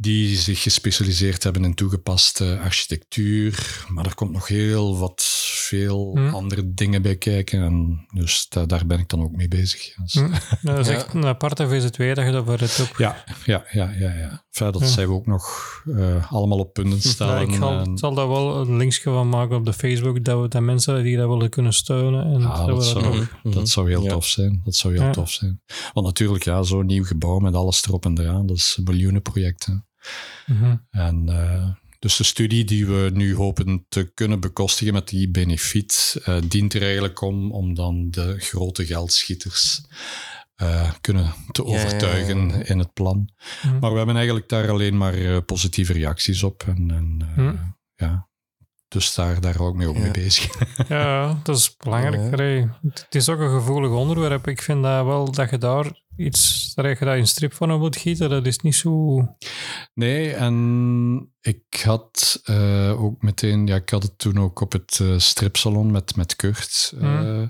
die 0.00 0.36
zich 0.36 0.62
gespecialiseerd 0.62 1.42
hebben 1.42 1.64
in 1.64 1.74
toegepaste 1.74 2.58
architectuur. 2.62 3.84
Maar 3.88 4.06
er 4.06 4.14
komt 4.14 4.32
nog 4.32 4.48
heel 4.48 4.98
wat 4.98 5.22
veel 5.68 6.10
Hm. 6.16 6.28
andere 6.34 6.74
dingen 6.74 7.02
bij 7.02 7.16
kijken. 7.16 7.62
En 7.62 8.06
dus 8.14 8.46
da- 8.48 8.66
daar 8.66 8.86
ben 8.86 8.98
ik 8.98 9.08
dan 9.08 9.22
ook 9.22 9.36
mee 9.36 9.48
bezig. 9.48 9.94
Dus- 9.94 10.12
Hm. 10.14 10.30
Dat 10.62 10.78
is 10.78 10.86
Ja. 10.86 10.92
echt 10.94 11.14
een 11.14 11.24
aparte 11.26 11.68
VZ2 11.68 12.14
dat 12.14 12.24
je 12.26 12.32
dat 12.32 12.44
voor 12.44 12.58
het 12.58 12.78
op... 12.90 12.94
Ja, 12.98 13.24
ja, 13.44 13.64
ja, 13.72 13.90
ja. 13.98 14.14
ja. 14.14 14.44
Enfin, 14.50 14.72
dat 14.72 14.80
Ja. 14.80 14.86
zijn 14.86 15.08
we 15.08 15.14
ook 15.14 15.26
nog 15.26 15.44
eh, 15.96 16.32
allemaal 16.32 16.58
op 16.58 16.72
punten 16.72 16.98
Ja, 17.02 17.08
stellen. 17.10 17.48
ik 17.48 17.54
zal, 17.54 17.78
en- 17.78 17.98
zal 17.98 18.14
daar 18.14 18.28
wel 18.28 18.60
een 18.60 18.76
linkje 18.76 19.02
van 19.02 19.28
maken 19.28 19.56
op 19.56 19.64
de 19.64 19.72
Facebook, 19.72 20.24
dat 20.24 20.40
we 20.40 20.48
dat 20.48 20.62
mensen 20.62 21.02
die 21.02 21.16
dat 21.16 21.28
willen 21.28 21.50
kunnen 21.50 21.72
steunen. 21.72 22.24
En 22.24 22.40
Ja, 22.40 22.56
dat 22.56 22.66
dat 22.66 22.86
zou- 22.86 23.04
nog- 23.04 23.28
Mhm. 23.42 23.54
Dat 23.54 23.68
zou 23.68 23.88
heel 23.88 24.02
Ja. 24.02 24.10
tof 24.10 24.26
zijn. 24.26 24.60
Dat 24.64 24.74
zou 24.74 24.94
heel 24.94 25.02
Ja. 25.02 25.10
tof 25.12 25.30
zijn. 25.30 25.60
Want 25.92 26.06
natuurlijk, 26.06 26.44
ja, 26.44 26.62
zo'n 26.62 26.86
nieuw 26.86 27.04
gebouw 27.04 27.38
met 27.38 27.54
alles 27.54 27.84
erop 27.84 28.04
en 28.04 28.18
eraan, 28.20 28.46
dat 28.46 28.56
is 28.56 28.74
een 28.78 28.84
miljoenenproject. 28.84 29.66
Hè. 29.66 29.72
Mhm. 30.46 30.76
En 30.90 31.28
eh, 31.28 31.68
dus 31.98 32.16
de 32.16 32.24
studie 32.24 32.64
die 32.64 32.86
we 32.86 33.10
nu 33.12 33.34
hopen 33.34 33.84
te 33.88 34.10
kunnen 34.14 34.40
bekostigen 34.40 34.92
met 34.92 35.08
die 35.08 35.30
benefiet, 35.30 36.20
eh, 36.24 36.36
dient 36.48 36.74
er 36.74 36.82
eigenlijk 36.82 37.20
om, 37.20 37.52
om 37.52 37.74
dan 37.74 38.10
de 38.10 38.38
grote 38.38 38.86
geldschieters 38.86 39.82
eh, 40.54 40.92
kunnen 41.00 41.34
te 41.52 41.62
Ja, 41.64 41.70
ja, 41.70 41.78
ja, 41.78 41.84
overtuigen 41.84 42.48
ja. 42.48 42.64
in 42.64 42.78
het 42.78 42.92
plan. 42.92 43.30
Mhm. 43.62 43.78
Maar 43.78 43.90
we 43.90 43.96
hebben 43.96 44.16
eigenlijk 44.16 44.48
daar 44.48 44.70
alleen 44.70 44.96
maar 44.96 45.42
positieve 45.42 45.92
reacties 45.92 46.42
op. 46.42 46.62
En, 46.66 46.90
en 46.90 47.18
eh, 47.20 47.34
Hm. 47.34 47.56
ja, 47.94 48.28
dus 48.88 49.14
daar, 49.14 49.40
daar 49.40 49.54
ik 49.54 49.74
mee 49.74 49.88
ook 49.88 49.98
mee 49.98 50.10
bezig. 50.10 50.54
Ja, 50.88 51.40
dat 51.42 51.56
is 51.56 51.76
belangrijk. 51.76 52.68
Het 52.82 53.14
is 53.14 53.28
ook 53.28 53.40
een 53.40 53.50
gevoelig 53.50 53.90
onderwerp. 53.90 54.48
Ik 54.48 54.62
vind 54.62 54.82
dat 54.82 55.04
wel 55.04 55.30
dat 55.32 55.50
je 55.50 55.58
daar 55.58 56.02
iets, 56.20 56.72
dat 56.74 56.98
je 56.98 57.04
daar 57.04 57.18
in 57.18 57.26
strip 57.26 57.52
van 57.52 57.78
moet 57.78 57.96
gieten, 57.96 58.30
dat 58.30 58.46
is 58.46 58.58
niet 58.58 58.74
zo... 58.74 59.18
Nee, 59.94 60.34
en 60.34 61.34
ik 61.40 61.80
had 61.82 62.40
eh, 62.44 63.02
ook 63.02 63.22
meteen, 63.22 63.66
ja, 63.66 63.74
ik 63.74 63.90
had 63.90 64.02
het 64.02 64.18
toen 64.18 64.38
ook 64.38 64.60
op 64.60 64.72
het 64.72 64.98
eh, 65.02 65.18
stripsalon 65.18 65.90
met, 65.90 66.16
met 66.16 66.36
Kurt 66.36 66.92
eh, 67.00 67.42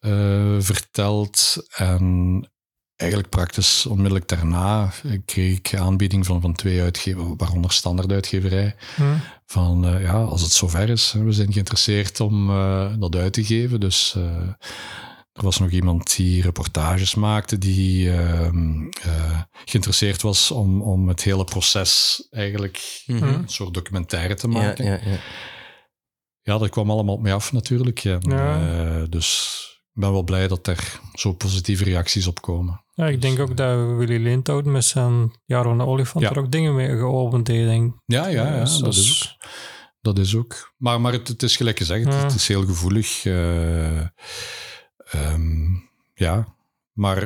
eh, 0.00 0.56
verteld. 0.58 1.66
En 1.74 2.50
eigenlijk 2.96 3.30
praktisch 3.30 3.86
onmiddellijk 3.86 4.28
daarna 4.28 4.92
kreeg 5.24 5.56
ik 5.56 5.74
aanbieding 5.74 6.26
van, 6.26 6.40
van 6.40 6.54
twee 6.54 6.80
uitgevers, 6.80 7.26
waaronder 7.36 7.72
standaarduitgeverij. 7.72 8.76
Hm. 8.94 9.02
Van 9.46 9.86
eh, 9.86 10.02
ja, 10.02 10.22
als 10.22 10.42
het 10.42 10.52
zover 10.52 10.88
is, 10.88 11.12
we 11.12 11.32
zijn 11.32 11.52
geïnteresseerd 11.52 12.20
om 12.20 12.46
dat 13.00 13.16
uit 13.16 13.32
te 13.32 13.44
geven. 13.44 13.80
Dus 13.80 14.16
er 15.36 15.42
was 15.42 15.58
nog 15.58 15.70
iemand 15.70 16.16
die 16.16 16.42
reportages 16.42 17.14
maakte, 17.14 17.58
die 17.58 18.10
ehm, 18.12 18.88
eh, 19.02 19.40
geïnteresseerd 19.64 20.22
was 20.22 20.50
om, 20.50 20.82
om 20.82 21.08
het 21.08 21.22
hele 21.22 21.44
proces 21.44 22.26
eigenlijk 22.30 23.02
Mhm. 23.06 23.22
een 23.24 23.48
soort 23.48 23.74
documentaire 23.74 24.34
te 24.34 24.48
Ja, 24.50 24.58
maken. 24.58 24.84
Ja, 24.84 25.00
ja, 25.04 25.18
ja. 26.42 26.58
dat 26.58 26.68
kwam 26.68 26.90
allemaal 26.90 27.14
op 27.14 27.22
mij 27.22 27.34
af 27.34 27.52
natuurlijk. 27.52 28.04
En, 28.04 28.20
Ja. 28.20 28.68
eh, 28.98 29.02
dus 29.08 29.60
ik 29.94 30.00
ben 30.02 30.12
wel 30.12 30.22
blij 30.22 30.48
dat 30.48 30.66
er 30.66 31.00
zo 31.14 31.32
positieve 31.32 31.84
reacties 31.84 32.26
op 32.26 32.40
komen. 32.42 32.84
Ja, 32.94 33.06
ik 33.06 33.22
denk 33.22 33.38
ook 33.38 33.56
dat 33.56 33.76
Willy 33.96 34.22
Lindhout 34.22 34.64
met 34.64 34.84
zijn 34.84 35.32
de 35.46 35.56
Olifant 35.86 36.24
Ja. 36.24 36.30
er 36.30 36.38
ook 36.38 36.50
dingen 36.52 36.74
mee 36.74 36.88
geopend 36.96 37.48
heeft. 37.48 37.68
Denk. 37.68 37.94
Ja, 38.06 38.26
ja, 38.26 38.46
ja 38.54 38.60
Dus 38.60 38.78
dat 38.78 38.94
is 38.94 39.10
ook. 39.38 39.50
Dat 40.00 40.18
is 40.18 40.34
ook. 40.34 40.74
Maar, 40.76 41.00
maar 41.00 41.12
het, 41.12 41.28
het 41.28 41.42
is 41.42 41.56
gelijk 41.56 41.78
gezegd, 41.78 42.04
Ja. 42.04 42.22
het 42.22 42.34
is 42.34 42.48
heel 42.48 42.64
gevoelig. 42.66 43.22
Eh, 45.10 45.22
ehm, 45.32 45.74
ja, 46.14 46.54
maar 46.92 47.16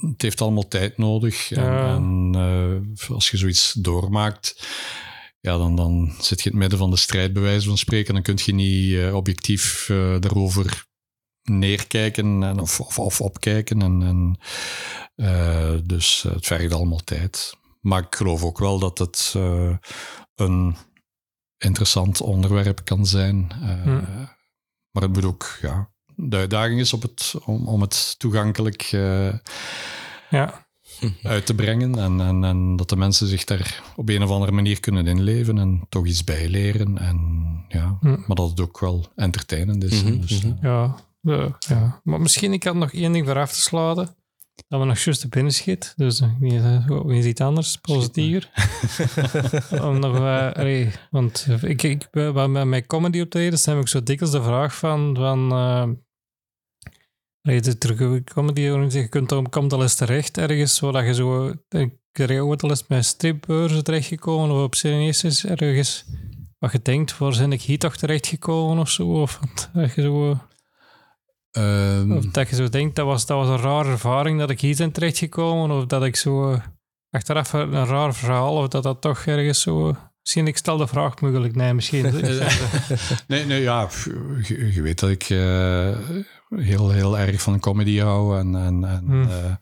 het 0.00 0.22
heeft 0.22 0.40
allemaal 0.40 0.68
tijd 0.68 0.98
nodig. 0.98 1.50
En, 1.52 1.62
Ja. 1.62 1.94
en, 1.94 2.32
eh, 2.34 3.10
als 3.10 3.30
je 3.30 3.36
zoiets 3.36 3.72
doormaakt, 3.72 4.68
ja, 5.40 5.56
dan, 5.58 5.76
dan 5.76 6.14
zit 6.18 6.38
je 6.42 6.44
in 6.44 6.50
het 6.50 6.60
midden 6.60 6.78
van 6.78 6.90
de 6.90 6.96
strijd, 6.96 7.32
bij 7.32 7.42
wijze 7.42 7.68
van 7.68 7.78
spreken. 7.78 8.14
Dan 8.14 8.22
kun 8.22 8.38
je 8.44 8.52
niet 8.54 8.94
eh, 8.94 9.14
objectief 9.14 9.88
eh, 9.88 10.20
daarover 10.20 10.86
neerkijken 11.42 12.42
en, 12.42 12.58
of, 12.60 12.80
of, 12.80 12.98
of 12.98 13.20
opkijken. 13.20 13.82
En, 13.82 14.02
en, 14.02 14.38
eh, 15.14 15.74
dus 15.84 16.24
eh, 16.24 16.32
het 16.32 16.46
vergt 16.46 16.72
allemaal 16.72 17.04
tijd. 17.04 17.56
Maar 17.80 18.02
ik 18.02 18.14
geloof 18.14 18.42
ook 18.44 18.58
wel 18.58 18.78
dat 18.78 18.98
het 18.98 19.32
eh, 19.36 19.76
een 20.34 20.76
interessant 21.58 22.20
onderwerp 22.20 22.84
kan 22.84 23.06
zijn. 23.06 23.50
Eh, 23.62 23.82
Hm. 23.82 24.02
Maar 24.90 25.02
het 25.02 25.12
moet 25.12 25.24
ook, 25.24 25.58
ja, 25.62 25.92
de 26.16 26.36
uitdaging 26.36 26.80
is 26.80 26.92
op 26.92 27.02
het, 27.02 27.34
om, 27.44 27.68
om 27.68 27.80
het 27.80 28.14
toegankelijk 28.18 28.82
eh, 28.82 29.34
Ja, 30.30 30.66
uit 31.22 31.46
te 31.46 31.54
brengen. 31.54 31.98
En, 31.98 32.20
en, 32.20 32.44
en 32.44 32.76
dat 32.76 32.88
de 32.88 32.96
mensen 32.96 33.26
zich 33.26 33.44
daar 33.44 33.82
op 33.96 34.08
een 34.08 34.22
of 34.22 34.30
andere 34.30 34.52
manier 34.52 34.80
kunnen 34.80 35.06
inleven 35.06 35.58
en 35.58 35.86
toch 35.88 36.06
iets 36.06 36.24
bijleren. 36.24 36.98
En, 36.98 37.44
ja, 37.68 37.98
Hm. 38.00 38.16
Maar 38.26 38.36
dat 38.36 38.50
het 38.50 38.60
ook 38.60 38.80
wel 38.80 39.06
entertainend 39.16 39.84
is. 39.84 40.02
Mhm, 40.02 40.20
dus, 40.20 40.42
mhm. 40.42 40.52
eh, 40.52 40.62
ja, 40.62 40.96
ja, 41.20 41.56
ja. 41.58 42.00
Maar 42.04 42.20
misschien 42.20 42.52
ik 42.52 42.64
had 42.64 42.74
nog 42.74 42.92
één 42.92 43.12
ding 43.12 43.26
voor 43.26 43.38
af 43.38 43.52
te 43.52 43.60
sluiten. 43.60 44.16
Dat 44.68 44.80
we 44.80 44.86
nog 44.86 44.98
juist 44.98 45.20
te 45.20 45.28
binnen 45.28 45.52
schiet. 45.52 45.92
Dus 45.96 46.20
eh, 46.20 46.28
niet, 46.38 46.62
eh, 46.62 47.04
niet 47.04 47.24
iets 47.24 47.40
anders, 47.40 47.76
positiever. 47.76 48.50
Om 49.88 49.98
nog, 49.98 50.16
eh, 50.16 50.52
allee, 50.52 50.90
want 51.10 51.46
ik, 51.62 51.82
ik, 51.82 52.08
bij 52.10 52.32
bij 52.32 52.48
mijn 52.64 52.86
comedy 52.86 53.20
optredens 53.20 53.66
heb 53.66 53.78
ik 53.78 53.88
zo 53.88 54.02
dikwijls 54.02 54.34
de 54.34 54.42
vraag 54.42 54.74
van... 54.76 55.14
van 55.16 55.50
eh, 55.52 55.88
allee, 57.42 57.60
de 57.60 57.78
terug 57.78 58.24
comedy, 58.24 58.60
je 58.60 59.08
kunt, 59.08 59.32
om- 59.32 59.48
komt 59.50 59.72
al 59.72 59.82
eens 59.82 59.94
terecht 59.94 60.38
ergens, 60.38 60.74
zodat 60.76 61.04
je 61.04 61.14
zo... 61.14 61.48
Ik 61.68 61.90
ben 62.12 62.40
ooit 62.44 62.62
al 62.62 62.70
eens 62.70 62.86
met 62.86 63.04
stripbeurzen 63.04 63.84
terechtgekomen 63.84 64.50
of 64.56 64.62
op 64.62 64.74
Serenesis 64.74 65.44
ergens... 65.46 66.04
Wat 66.58 66.72
je 66.72 66.82
denkt, 66.82 67.18
waar 67.18 67.36
ben 67.38 67.52
ik 67.52 67.62
hier 67.62 67.78
toch 67.78 67.96
terechtgekomen 67.96 68.78
of 68.78 68.90
zo? 68.90 69.20
Of 69.20 69.40
je 69.74 70.02
zo... 70.02 70.38
ehm, 71.56 72.12
Of 72.12 72.24
dat 72.24 72.48
je 72.48 72.56
zo 72.56 72.68
denkt, 72.68 72.96
dat 72.96 73.06
was, 73.06 73.26
dat 73.26 73.36
was 73.36 73.48
een 73.48 73.64
rare 73.64 73.88
ervaring 73.90 74.38
dat 74.38 74.50
ik 74.50 74.60
hier 74.60 74.76
ben 74.76 74.92
terechtgekomen. 74.92 75.76
Of 75.76 75.86
dat 75.86 76.04
ik 76.04 76.16
zo 76.16 76.52
eh, 76.52 76.60
achteraf 77.10 77.52
een, 77.52 77.86
raar 77.86 78.14
verhaal, 78.14 78.56
of 78.56 78.68
dat 78.68 78.82
dat 78.82 79.00
toch 79.00 79.24
ergens 79.26 79.60
zo... 79.60 79.96
Misschien, 80.22 80.46
ik 80.46 80.56
stel 80.56 80.76
de 80.76 80.86
vraag 80.86 81.20
moeilijk, 81.20 81.54
nee, 81.54 81.74
misschien. 81.74 82.12
Nee, 83.28 83.44
nee, 83.44 83.62
ja, 83.62 83.88
je, 84.42 84.72
je 84.72 84.82
weet 84.82 85.00
dat 85.00 85.10
ik 85.10 85.22
eh, 85.22 85.96
heel, 86.56 86.90
heel 86.90 87.18
erg 87.18 87.42
van 87.42 87.60
comedy 87.60 87.98
hou 87.98 88.38
en, 88.38 88.54
en, 88.56 88.84
en 88.84 89.04
Hmm. 89.06 89.28
eh, 89.28 89.54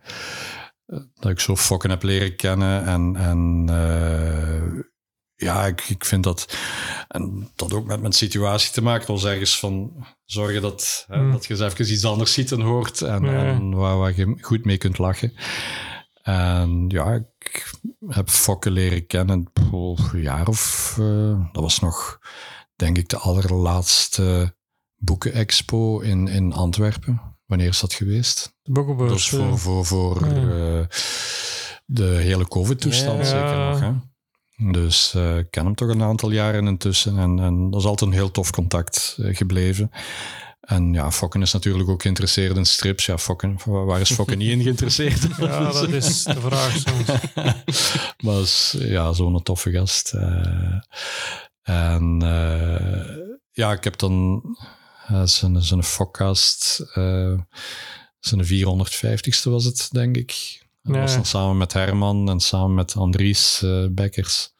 dat 1.15 1.31
ik 1.31 1.41
zo 1.41 1.57
fokken 1.57 1.91
heb 1.91 2.03
leren 2.03 2.37
kennen 2.37 2.85
en, 2.85 3.17
en 3.17 3.65
eh, 3.69 4.81
ja, 5.43 5.67
ik, 5.67 5.81
ik 5.89 6.05
vind 6.05 6.25
dat 6.25 6.57
en 7.09 7.51
dat 7.57 7.73
ook 7.73 7.87
met 7.87 8.01
mijn 8.01 8.13
situatie 8.13 8.73
te 8.73 8.83
maken 8.83 9.07
was 9.07 9.25
ergens 9.25 9.59
van 9.59 10.07
zorgen 10.25 10.63
dat, 10.63 11.05
hè, 11.09 11.17
Hmm. 11.17 11.33
dat 11.33 11.45
je 11.47 11.51
eens 11.55 11.63
even 11.63 11.93
iets 11.93 12.05
anders 12.05 12.33
ziet 12.33 12.53
en 12.53 12.61
hoort 12.61 13.03
en, 13.03 13.25
en 13.25 13.75
waar, 13.75 13.99
waar 13.99 14.17
je 14.17 14.37
goed 14.41 14.65
mee 14.65 14.77
kunt 14.79 14.99
lachen. 14.99 15.33
En 16.23 16.85
ja, 16.89 17.13
ik 17.39 17.73
heb 18.07 18.31
fokken 18.31 18.73
leren 18.73 19.07
kennen 19.07 19.51
een 19.71 20.21
jaar 20.21 20.49
of... 20.49 20.95
eh, 21.01 21.47
dat 21.53 21.63
was 21.63 21.79
nog, 21.81 22.19
denk 22.77 22.99
ik, 22.99 23.09
de 23.09 23.17
allerlaatste 23.17 24.55
boekenexpo 24.97 26.01
in, 26.01 26.29
in 26.29 26.53
Antwerpen. 26.53 27.21
Wanneer 27.47 27.69
is 27.69 27.81
dat 27.81 27.93
geweest? 27.93 28.57
De 28.63 28.73
boekenbeurs. 28.73 29.13
Is 29.13 29.29
voor, 29.29 29.59
voor, 29.59 29.85
voor 29.87 30.27
Ja. 30.27 30.79
eh, 30.81 30.87
de 31.87 32.05
hele 32.05 32.49
COVID-toestand 32.49 33.19
Ja. 33.19 33.25
zeker 33.25 33.59
nog. 33.59 33.81
Hè? 33.81 33.93
Dus 34.71 35.15
eh, 35.15 35.39
ik 35.39 35.51
ken 35.51 35.65
hem 35.65 35.75
toch 35.75 35.89
een 35.89 36.03
aantal 36.03 36.31
jaren 36.31 36.67
intussen. 36.67 37.19
En, 37.19 37.39
en 37.39 37.71
dat 37.71 37.81
is 37.81 37.87
altijd 37.87 38.11
een 38.11 38.17
heel 38.17 38.31
tof 38.31 38.51
contact 38.51 39.17
eh, 39.21 39.37
gebleven. 39.37 39.91
En 40.61 40.93
ja, 40.93 41.11
Fokken 41.11 41.43
is 41.43 41.53
natuurlijk 41.53 41.89
ook 41.89 42.03
geïnteresseerd 42.03 42.57
in 42.57 42.65
strips. 42.65 43.07
Ja, 43.07 43.19
Fokken, 43.19 43.59
waar 43.65 44.01
is 44.01 44.13
Fokken 44.13 44.39
niet 44.39 44.51
in 44.51 44.63
geïnteresseerd? 44.63 45.27
Ja, 45.39 45.73
dat 45.73 45.89
is 45.89 46.25
de 46.25 46.41
vraag 46.41 46.77
soms. 46.77 47.07
maar 48.25 48.41
is, 48.41 48.77
ja, 48.79 49.13
zo'n 49.13 49.43
toffe 49.43 49.71
gast. 49.71 50.13
Uh, 50.15 50.81
en 51.63 52.21
ja, 53.51 53.73
ik 53.73 53.85
heb 53.85 53.99
dan 53.99 54.43
zijn, 55.25 55.63
zijn 55.63 55.83
Fokkast, 55.83 56.85
zijn 58.19 58.45
450ste 58.45 59.43
was 59.43 59.65
het, 59.65 59.89
denk 59.91 60.17
ik. 60.17 60.62
Dat 60.83 60.97
was 60.97 61.15
dan 61.15 61.25
samen 61.25 61.57
met 61.57 61.73
Herman 61.73 62.31
en 62.31 62.41
samen 62.41 62.75
met 62.75 62.97
Andries 62.97 63.65
Bekkers. 63.91 64.53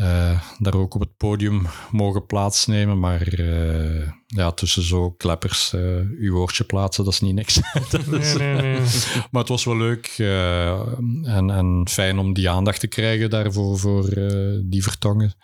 Uh, 0.00 0.40
daar 0.58 0.74
ook 0.74 0.94
op 0.94 1.00
het 1.00 1.16
podium 1.16 1.66
mogen 1.90 2.26
plaatsnemen. 2.26 2.98
Maar 2.98 3.40
uh, 3.40 4.08
ja, 4.26 4.52
tussen 4.52 4.82
zo 4.82 5.10
kleppers 5.10 5.72
uh, 5.72 5.80
uw 6.18 6.32
woordje 6.32 6.64
plaatsen, 6.64 7.04
dat 7.04 7.12
is 7.12 7.20
niet 7.20 7.34
niks. 7.34 7.60
nee, 8.06 8.34
nee, 8.34 8.62
nee. 8.62 8.80
maar 9.30 9.40
het 9.40 9.48
was 9.48 9.64
wel 9.64 9.76
leuk 9.76 10.14
en, 10.18 11.50
en 11.50 11.86
fijn 11.88 12.18
om 12.18 12.32
die 12.32 12.50
aandacht 12.50 12.80
te 12.80 12.86
krijgen 12.86 13.30
daarvoor 13.30 13.78
voor 13.78 14.08
die 14.64 14.82
vertongen. 14.82 15.34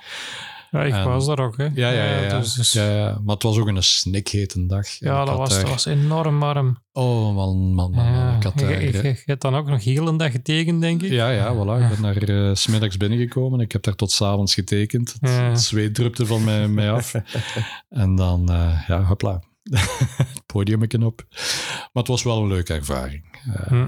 Ja, 0.70 0.82
ik 0.82 1.04
was 1.04 1.26
daar 1.26 1.38
ook, 1.38 1.56
hè. 1.56 1.64
Ja, 1.64 1.90
ja, 1.90 1.90
ja. 1.90 2.20
Ja, 2.20 2.38
dus... 2.38 2.72
ja, 2.72 2.90
ja. 2.90 3.18
Maar 3.24 3.34
het 3.34 3.42
was 3.42 3.58
ook 3.58 3.66
een 3.66 3.82
snikhete 3.82 4.66
dag. 4.66 4.88
Ja, 4.98 5.24
dat 5.24 5.36
was, 5.36 5.60
dat 5.60 5.68
was 5.68 5.84
enorm 5.84 6.38
warm. 6.38 6.78
Oh, 6.92 7.34
man, 7.34 7.74
man, 7.74 7.90
man. 7.90 8.36
Ik 8.36 8.42
had, 8.42 8.60
je, 8.60 8.66
je, 8.66 9.02
je, 9.02 9.22
hebt 9.24 9.42
dan 9.42 9.54
ook 9.54 9.68
nog 9.68 9.84
heel 9.84 10.08
een 10.08 10.16
dag 10.16 10.30
getekend, 10.30 10.80
denk 10.80 11.02
ik. 11.02 11.10
Ja, 11.10 11.30
ja, 11.30 11.54
voilà. 11.54 11.82
Ik 11.82 11.88
ben 11.88 12.02
daar 12.02 12.28
uh, 12.28 12.54
smiddags 12.54 12.96
binnengekomen. 12.96 13.60
Ik 13.60 13.72
heb 13.72 13.82
daar 13.82 13.94
tot 13.94 14.10
s'avonds 14.10 14.54
getekend. 14.54 15.16
Het, 15.20 15.30
het, 15.30 15.60
zweet 15.60 15.94
drupte 15.94 16.26
van 16.26 16.44
mij, 16.44 16.68
mij 16.68 16.92
af. 16.92 17.14
en 17.88 18.14
dan, 18.14 18.52
uh, 18.52 18.82
ja, 18.88 19.02
hopla. 19.02 19.42
het 20.16 20.46
podium 20.46 20.82
op. 21.02 21.24
Maar 21.30 22.02
het 22.02 22.08
was 22.08 22.22
wel 22.22 22.42
een 22.42 22.48
leuke 22.48 22.74
ervaring. 22.74 23.24
Uh, 23.48 23.66
hm. 23.66 23.86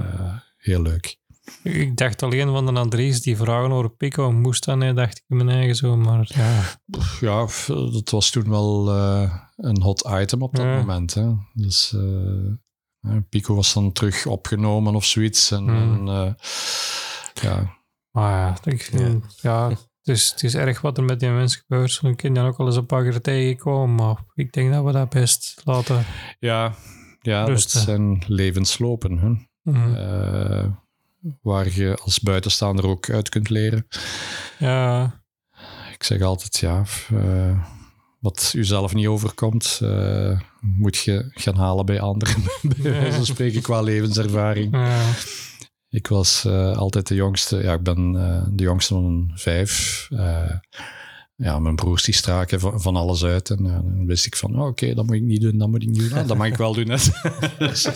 Heel 0.58 0.82
leuk. 0.82 1.18
Ik 1.62 1.96
dacht 1.96 2.22
alleen 2.22 2.48
van 2.48 2.66
de 2.66 2.72
Andries 2.72 3.20
die 3.22 3.36
vragen 3.36 3.70
over 3.70 3.90
Pico 3.90 4.32
moest 4.32 4.64
dan, 4.64 4.94
dacht 4.94 5.16
ik 5.16 5.24
in 5.28 5.36
mijn 5.36 5.48
eigen 5.48 5.74
zo, 5.74 5.96
maar 5.96 6.30
ja. 6.34 6.62
Ja, 7.20 7.46
dat 7.66 8.10
was 8.10 8.30
toen 8.30 8.50
wel 8.50 8.96
uh, 8.96 9.34
een 9.56 9.82
hot 9.82 10.08
item 10.10 10.42
op 10.42 10.56
dat 10.56 10.64
ja. 10.64 10.76
moment. 10.76 11.14
Hè. 11.14 11.32
Dus 11.52 11.92
uh, 11.96 13.16
Pico 13.28 13.54
was 13.54 13.74
dan 13.74 13.92
terug 13.92 14.26
opgenomen 14.26 14.94
of 14.94 15.04
zoiets. 15.04 15.50
En, 15.50 15.68
Hmm. 15.68 16.08
en 16.08 16.14
uh, 16.14 16.32
ja. 17.42 17.76
Maar 18.10 18.32
ja, 18.32 18.56
ik 18.72 18.90
ja. 19.40 19.70
Dus 20.02 20.30
het 20.30 20.42
is 20.42 20.54
erg 20.54 20.80
wat 20.80 20.96
er 20.96 21.04
met 21.04 21.20
die 21.20 21.30
mensen 21.30 21.60
gebeurt. 21.60 22.00
Ik 22.02 22.16
ken 22.16 22.32
dan 22.34 22.46
ook 22.46 22.56
wel 22.56 22.66
eens 22.66 22.76
een 22.76 22.86
paar 22.86 23.02
keer 23.02 23.20
tegenkomen, 23.20 23.94
maar 23.94 24.24
ik 24.34 24.52
denk 24.52 24.72
dat 24.72 24.84
we 24.84 24.92
dat 24.92 25.08
best 25.08 25.60
laten 25.64 26.04
Ja, 26.38 26.74
ja 27.20 27.44
rusten. 27.44 27.74
dat 27.78 27.84
zijn 27.88 28.22
levenslopen. 28.26 29.18
Hè. 29.18 29.28
Mhm. 29.72 30.70
Waar 31.42 31.72
je 31.72 31.96
als 32.02 32.18
buitenstaander 32.18 32.86
ook 32.86 33.10
uit 33.10 33.28
kunt 33.28 33.48
leren. 33.48 33.86
Ja. 34.58 35.20
Ik 35.92 36.04
zeg 36.04 36.22
altijd, 36.22 36.58
ja, 36.58 36.84
uh, 37.12 37.64
wat 38.20 38.52
u 38.56 38.64
zelf 38.64 38.94
niet 38.94 39.06
overkomt, 39.06 39.80
uh, 39.82 40.40
moet 40.60 40.96
je 40.96 41.30
gaan 41.30 41.56
halen 41.56 41.86
bij 41.86 42.00
anderen. 42.00 42.42
Zo 43.12 43.24
spreek 43.24 43.54
ik 43.54 43.62
qua 43.62 43.80
levenservaring. 43.80 44.74
Ja. 44.74 45.10
Ik 45.88 46.06
was 46.06 46.44
uh, 46.46 46.76
altijd 46.76 47.06
de 47.06 47.14
jongste, 47.14 47.62
ja, 47.62 47.72
ik 47.72 47.82
ben 47.82 48.12
de 48.56 48.62
jongste 48.62 48.94
van 48.94 49.30
vijf. 49.34 50.06
Ja, 51.38 51.58
mijn 51.58 51.76
broers 51.76 52.04
die 52.04 52.14
straken 52.14 52.60
van, 52.60 52.80
van 52.80 52.96
alles 52.96 53.24
uit. 53.24 53.50
En 53.50 53.62
dan 53.62 54.06
wist 54.06 54.26
ik 54.26 54.36
van, 54.36 54.50
oh, 54.54 54.60
oké, 54.60 54.68
okay, 54.68 54.94
dat 54.94 55.06
moet 55.06 55.14
ik 55.14 55.22
niet 55.22 55.40
doen, 55.40 55.58
dat 55.58 55.68
moet 55.68 55.82
ik 55.82 55.88
niet 55.88 55.98
doen. 55.98 56.18
Ah, 56.18 56.28
dat 56.28 56.36
mag 56.36 56.46
ik 56.46 56.56
wel 56.56 56.74
doen. 56.74 56.88
Hè. 56.88 56.96
dus, 57.58 57.86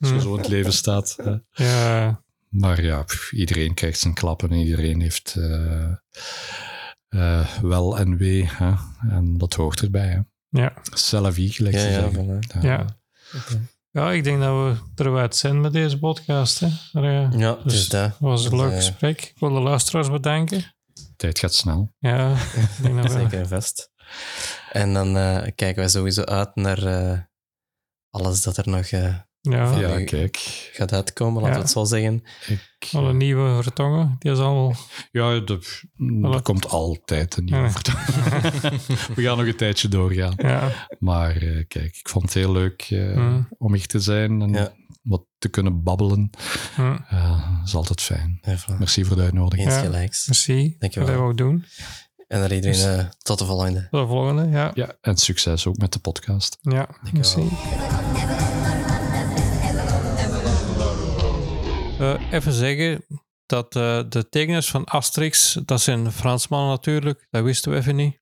als 0.00 0.10
je 0.10 0.20
zo 0.20 0.32
in 0.32 0.38
het 0.38 0.48
leven 0.48 0.72
staat. 0.72 1.16
Hè. 1.22 1.64
Ja. 1.64 2.22
Maar 2.48 2.82
ja, 2.82 3.02
pff, 3.02 3.32
iedereen 3.32 3.74
krijgt 3.74 3.98
zijn 3.98 4.14
klappen 4.14 4.50
en 4.50 4.58
iedereen 4.58 5.00
heeft 5.00 5.34
uh, 5.38 5.90
uh, 7.10 7.48
wel 7.62 7.98
en 7.98 8.16
wee. 8.16 8.48
Hè? 8.52 8.72
En 9.08 9.38
dat 9.38 9.54
hoort 9.54 9.80
erbij. 9.80 10.08
Hè? 10.08 10.20
Ja. 10.60 10.72
Selfie, 10.82 11.52
gelijk 11.52 11.74
ja, 11.74 11.80
te 11.80 11.88
ja, 11.88 12.00
zeggen. 12.00 12.38
Ja. 12.48 12.60
ja. 12.62 12.86
Okay. 13.36 13.60
ja, 13.90 14.12
ik 14.12 14.24
denk 14.24 14.40
dat 14.40 14.76
we 14.94 15.04
eruit 15.04 15.36
zijn 15.36 15.60
met 15.60 15.72
deze 15.72 15.98
podcast. 15.98 16.60
Hè. 16.60 16.68
Maar, 16.92 17.04
uh, 17.04 17.38
ja, 17.38 17.58
het 17.62 17.72
is 17.72 17.88
dat. 17.88 18.16
was 18.18 18.44
een 18.44 18.56
leuk 18.56 18.74
gesprek. 18.74 19.22
Ik 19.22 19.38
wil 19.38 19.52
de 19.52 19.60
luisteraars 19.60 20.10
bedanken. 20.10 20.74
Tijd 21.22 21.38
gaat 21.38 21.54
snel. 21.54 21.94
Ja, 21.98 22.32
ik 22.32 22.82
denk 22.82 23.02
dat 23.02 23.04
we... 23.12 23.18
zeker 23.18 23.38
en 23.38 23.48
vast. 23.48 23.90
En 24.72 24.92
dan 24.92 25.16
uh, 25.16 25.46
kijken 25.54 25.82
we 25.82 25.88
sowieso 25.88 26.22
uit 26.22 26.54
naar 26.54 26.82
uh, 26.82 27.18
alles 28.10 28.42
dat 28.42 28.56
er 28.56 28.68
nog 28.68 28.90
uh, 28.90 29.18
ja. 29.42 29.78
ja, 29.78 30.04
kijk. 30.04 30.36
gaat 30.72 30.92
uitkomen, 30.92 31.34
laten 31.42 31.48
we 31.50 31.56
Ja. 31.56 31.62
het 31.62 31.70
zo 31.72 31.84
zeggen. 31.84 32.24
Ik, 32.46 32.88
Alle 32.92 33.12
nieuwe 33.12 33.62
vertongen, 33.62 34.16
die 34.18 34.32
is 34.32 34.38
al... 34.38 34.74
ja, 35.10 35.38
de, 35.40 35.58
er 36.32 36.42
komt 36.42 36.68
altijd 36.68 37.36
een 37.36 37.44
nieuwe 37.44 37.62
Ja. 37.62 37.70
vertoning. 37.70 38.06
We 39.14 39.22
gaan 39.22 39.36
nog 39.38 39.46
een 39.46 39.56
tijdje 39.56 39.88
doorgaan. 39.88 40.32
Ja, 40.36 40.86
Maar 40.98 41.36
eh, 41.36 41.64
kijk, 41.68 41.96
ik 41.96 42.08
vond 42.08 42.24
het 42.24 42.34
heel 42.34 42.52
leuk 42.52 42.86
eh, 42.90 43.16
Mm. 43.16 43.48
om 43.58 43.74
hier 43.74 43.86
te 43.86 44.00
zijn 44.00 44.42
en 44.42 44.52
Ja. 44.52 44.72
wat 45.02 45.24
te 45.38 45.48
kunnen 45.48 45.82
babbelen. 45.82 46.30
Eh, 46.76 47.58
dat 47.58 47.66
is 47.68 47.74
altijd 47.74 48.00
fijn. 48.00 48.40
Voilà. 48.48 48.78
Merci 48.78 49.04
voor 49.04 49.16
de 49.16 49.22
uitnodiging. 49.22 49.66
Eens 49.68 49.76
Ja. 49.76 49.82
gelijks. 49.84 50.26
merci. 50.26 50.76
Dankjewel. 50.78 51.08
Dat 51.08 51.18
we 51.18 51.22
ook 51.22 51.36
doen. 51.36 51.64
En 52.28 52.40
naar 52.40 52.52
iedereen 52.52 52.98
uh, 52.98 53.04
tot 53.18 53.38
de 53.38 53.44
volgende. 53.44 53.88
Tot 53.90 54.00
de 54.00 54.06
volgende, 54.06 54.48
ja. 54.48 54.70
Ja, 54.74 54.96
en 55.00 55.16
succes 55.16 55.66
ook 55.66 55.76
met 55.76 55.92
de 55.92 55.98
podcast. 55.98 56.58
Ja, 56.60 56.88
merci. 57.12 57.40
Uh, 62.02 62.32
even 62.32 62.52
zeggen 62.52 63.04
dat 63.46 63.76
uh, 63.76 64.02
de 64.08 64.28
tekenaars 64.28 64.70
van 64.70 64.84
Asterix, 64.84 65.58
dat 65.64 65.80
zijn 65.80 66.12
Fransmannen 66.12 66.68
natuurlijk, 66.68 67.26
dat 67.30 67.44
wisten 67.44 67.72
we 67.72 67.78
even 67.78 67.96
niet. 67.96 68.20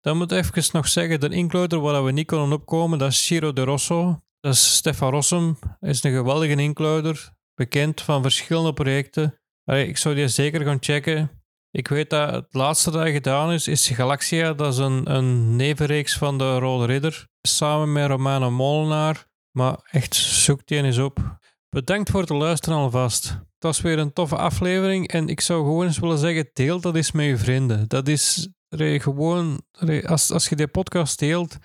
Dan 0.00 0.16
moet 0.16 0.32
ik 0.32 0.38
even 0.38 0.70
nog 0.72 0.88
zeggen, 0.88 1.20
de 1.20 1.28
inkluider 1.28 1.80
waar 1.80 2.04
we 2.04 2.12
niet 2.12 2.26
konden 2.26 2.58
opkomen, 2.58 2.98
dat 2.98 3.10
is 3.10 3.24
Ciro 3.26 3.52
de 3.52 3.62
Rosso. 3.62 4.22
Dat 4.40 4.52
is 4.54 4.76
Stefan 4.76 5.10
Rossum, 5.10 5.58
hij 5.80 5.90
is 5.90 6.02
een 6.02 6.12
geweldige 6.12 6.62
inkluider, 6.62 7.30
bekend 7.54 8.00
van 8.00 8.22
verschillende 8.22 8.72
projecten. 8.72 9.40
Ik 9.64 9.96
zou 9.96 10.14
die 10.14 10.28
zeker 10.28 10.64
gaan 10.64 10.78
checken. 10.80 11.30
Ik 11.70 11.88
weet 11.88 12.10
dat 12.10 12.32
het 12.32 12.54
laatste 12.54 12.90
dat 12.90 13.08
gedaan 13.08 13.52
is, 13.52 13.68
is 13.68 13.88
Galaxia. 13.88 14.52
Dat 14.52 14.72
is 14.72 14.78
een, 14.78 15.14
een 15.14 15.56
nevenreeks 15.56 16.16
van 16.16 16.38
de 16.38 16.58
Rode 16.58 16.86
Ridder. 16.86 17.28
Samen 17.40 17.92
met 17.92 18.06
Romano 18.06 18.50
Molenaar. 18.50 19.26
Maar 19.50 19.78
echt, 19.90 20.14
zoek 20.14 20.66
die 20.66 20.82
eens 20.82 20.98
op. 20.98 21.38
Bedankt 21.70 22.10
voor 22.10 22.20
het 22.20 22.28
luisteren 22.30 22.78
alvast. 22.78 23.24
Het 23.28 23.62
was 23.62 23.80
weer 23.80 23.98
een 23.98 24.12
toffe 24.12 24.36
aflevering. 24.36 25.08
En 25.08 25.28
ik 25.28 25.40
zou 25.40 25.64
gewoon 25.64 25.86
eens 25.86 25.98
willen 25.98 26.18
zeggen, 26.18 26.50
deel 26.52 26.80
dat 26.80 26.96
eens 26.96 27.12
met 27.12 27.26
je 27.26 27.36
vrienden. 27.36 27.88
Dat 27.88 28.08
is 28.08 28.48
re, 28.68 29.00
gewoon... 29.00 29.60
Re, 29.72 30.08
als, 30.08 30.30
als 30.30 30.48
je 30.48 30.56
die 30.56 30.68
podcast 30.68 31.18
deelt, 31.18 31.56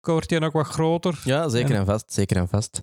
wordt 0.00 0.28
die 0.28 0.40
ook 0.40 0.52
wat 0.52 0.66
groter. 0.66 1.20
Ja, 1.24 1.48
zeker 1.48 1.70
En- 1.70 1.76
en 1.80 1.86
vast. 1.86 2.12
Zeker 2.12 2.36
en 2.36 2.48
vast. 2.48 2.80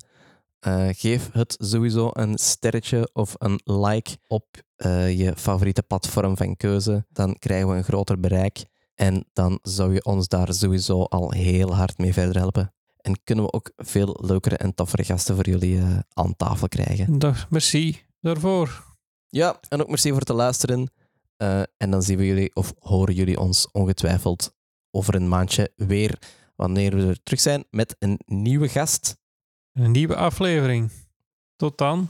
Eh, 0.59 0.87
geef 0.91 1.29
het 1.31 1.55
sowieso 1.59 2.09
een 2.13 2.37
sterretje 2.37 3.09
of 3.13 3.35
een 3.37 3.59
like 3.63 4.17
op 4.27 4.45
eh, 4.75 5.17
je 5.17 5.33
favoriete 5.35 5.83
platform 5.83 6.37
van 6.37 6.55
keuze. 6.55 7.05
Dan 7.09 7.35
krijgen 7.39 7.69
we 7.69 7.75
een 7.75 7.83
groter 7.83 8.19
bereik. 8.19 8.65
En 8.95 9.25
dan 9.33 9.59
zou 9.61 9.93
je 9.93 10.03
ons 10.05 10.27
daar 10.27 10.53
sowieso 10.53 11.03
al 11.03 11.31
heel 11.31 11.75
hard 11.75 11.97
mee 11.97 12.13
verder 12.13 12.37
helpen. 12.37 12.73
En 13.01 13.23
kunnen 13.23 13.45
we 13.45 13.51
ook 13.51 13.71
veel 13.75 14.19
leukere 14.21 14.57
en 14.57 14.73
toffere 14.73 15.03
gasten 15.03 15.35
voor 15.35 15.49
jullie 15.49 15.77
eh, 15.77 15.99
aan 16.13 16.35
tafel 16.35 16.67
krijgen. 16.67 17.19
Dag, 17.19 17.49
merci 17.49 18.01
daarvoor. 18.21 18.83
Ja, 19.27 19.59
en 19.69 19.81
ook 19.81 19.87
merci 19.87 20.09
voor 20.09 20.19
het 20.19 20.29
luisteren. 20.29 20.91
Eh, 21.37 21.61
en 21.77 21.91
dan 21.91 22.03
zien 22.03 22.17
we 22.17 22.25
jullie 22.25 22.55
of 22.55 22.73
horen 22.79 23.13
jullie 23.13 23.39
ons 23.39 23.71
ongetwijfeld 23.71 24.55
over 24.91 25.15
een 25.15 25.27
maandje 25.27 25.71
weer 25.75 26.19
wanneer 26.55 26.95
we 26.95 27.07
er 27.07 27.23
terug 27.23 27.39
zijn 27.39 27.63
met 27.69 27.95
een 27.99 28.19
nieuwe 28.25 28.69
gast. 28.69 29.17
Een 29.73 29.91
nieuwe 29.91 30.15
aflevering. 30.15 30.91
Tot 31.55 31.77
dan. 31.77 32.09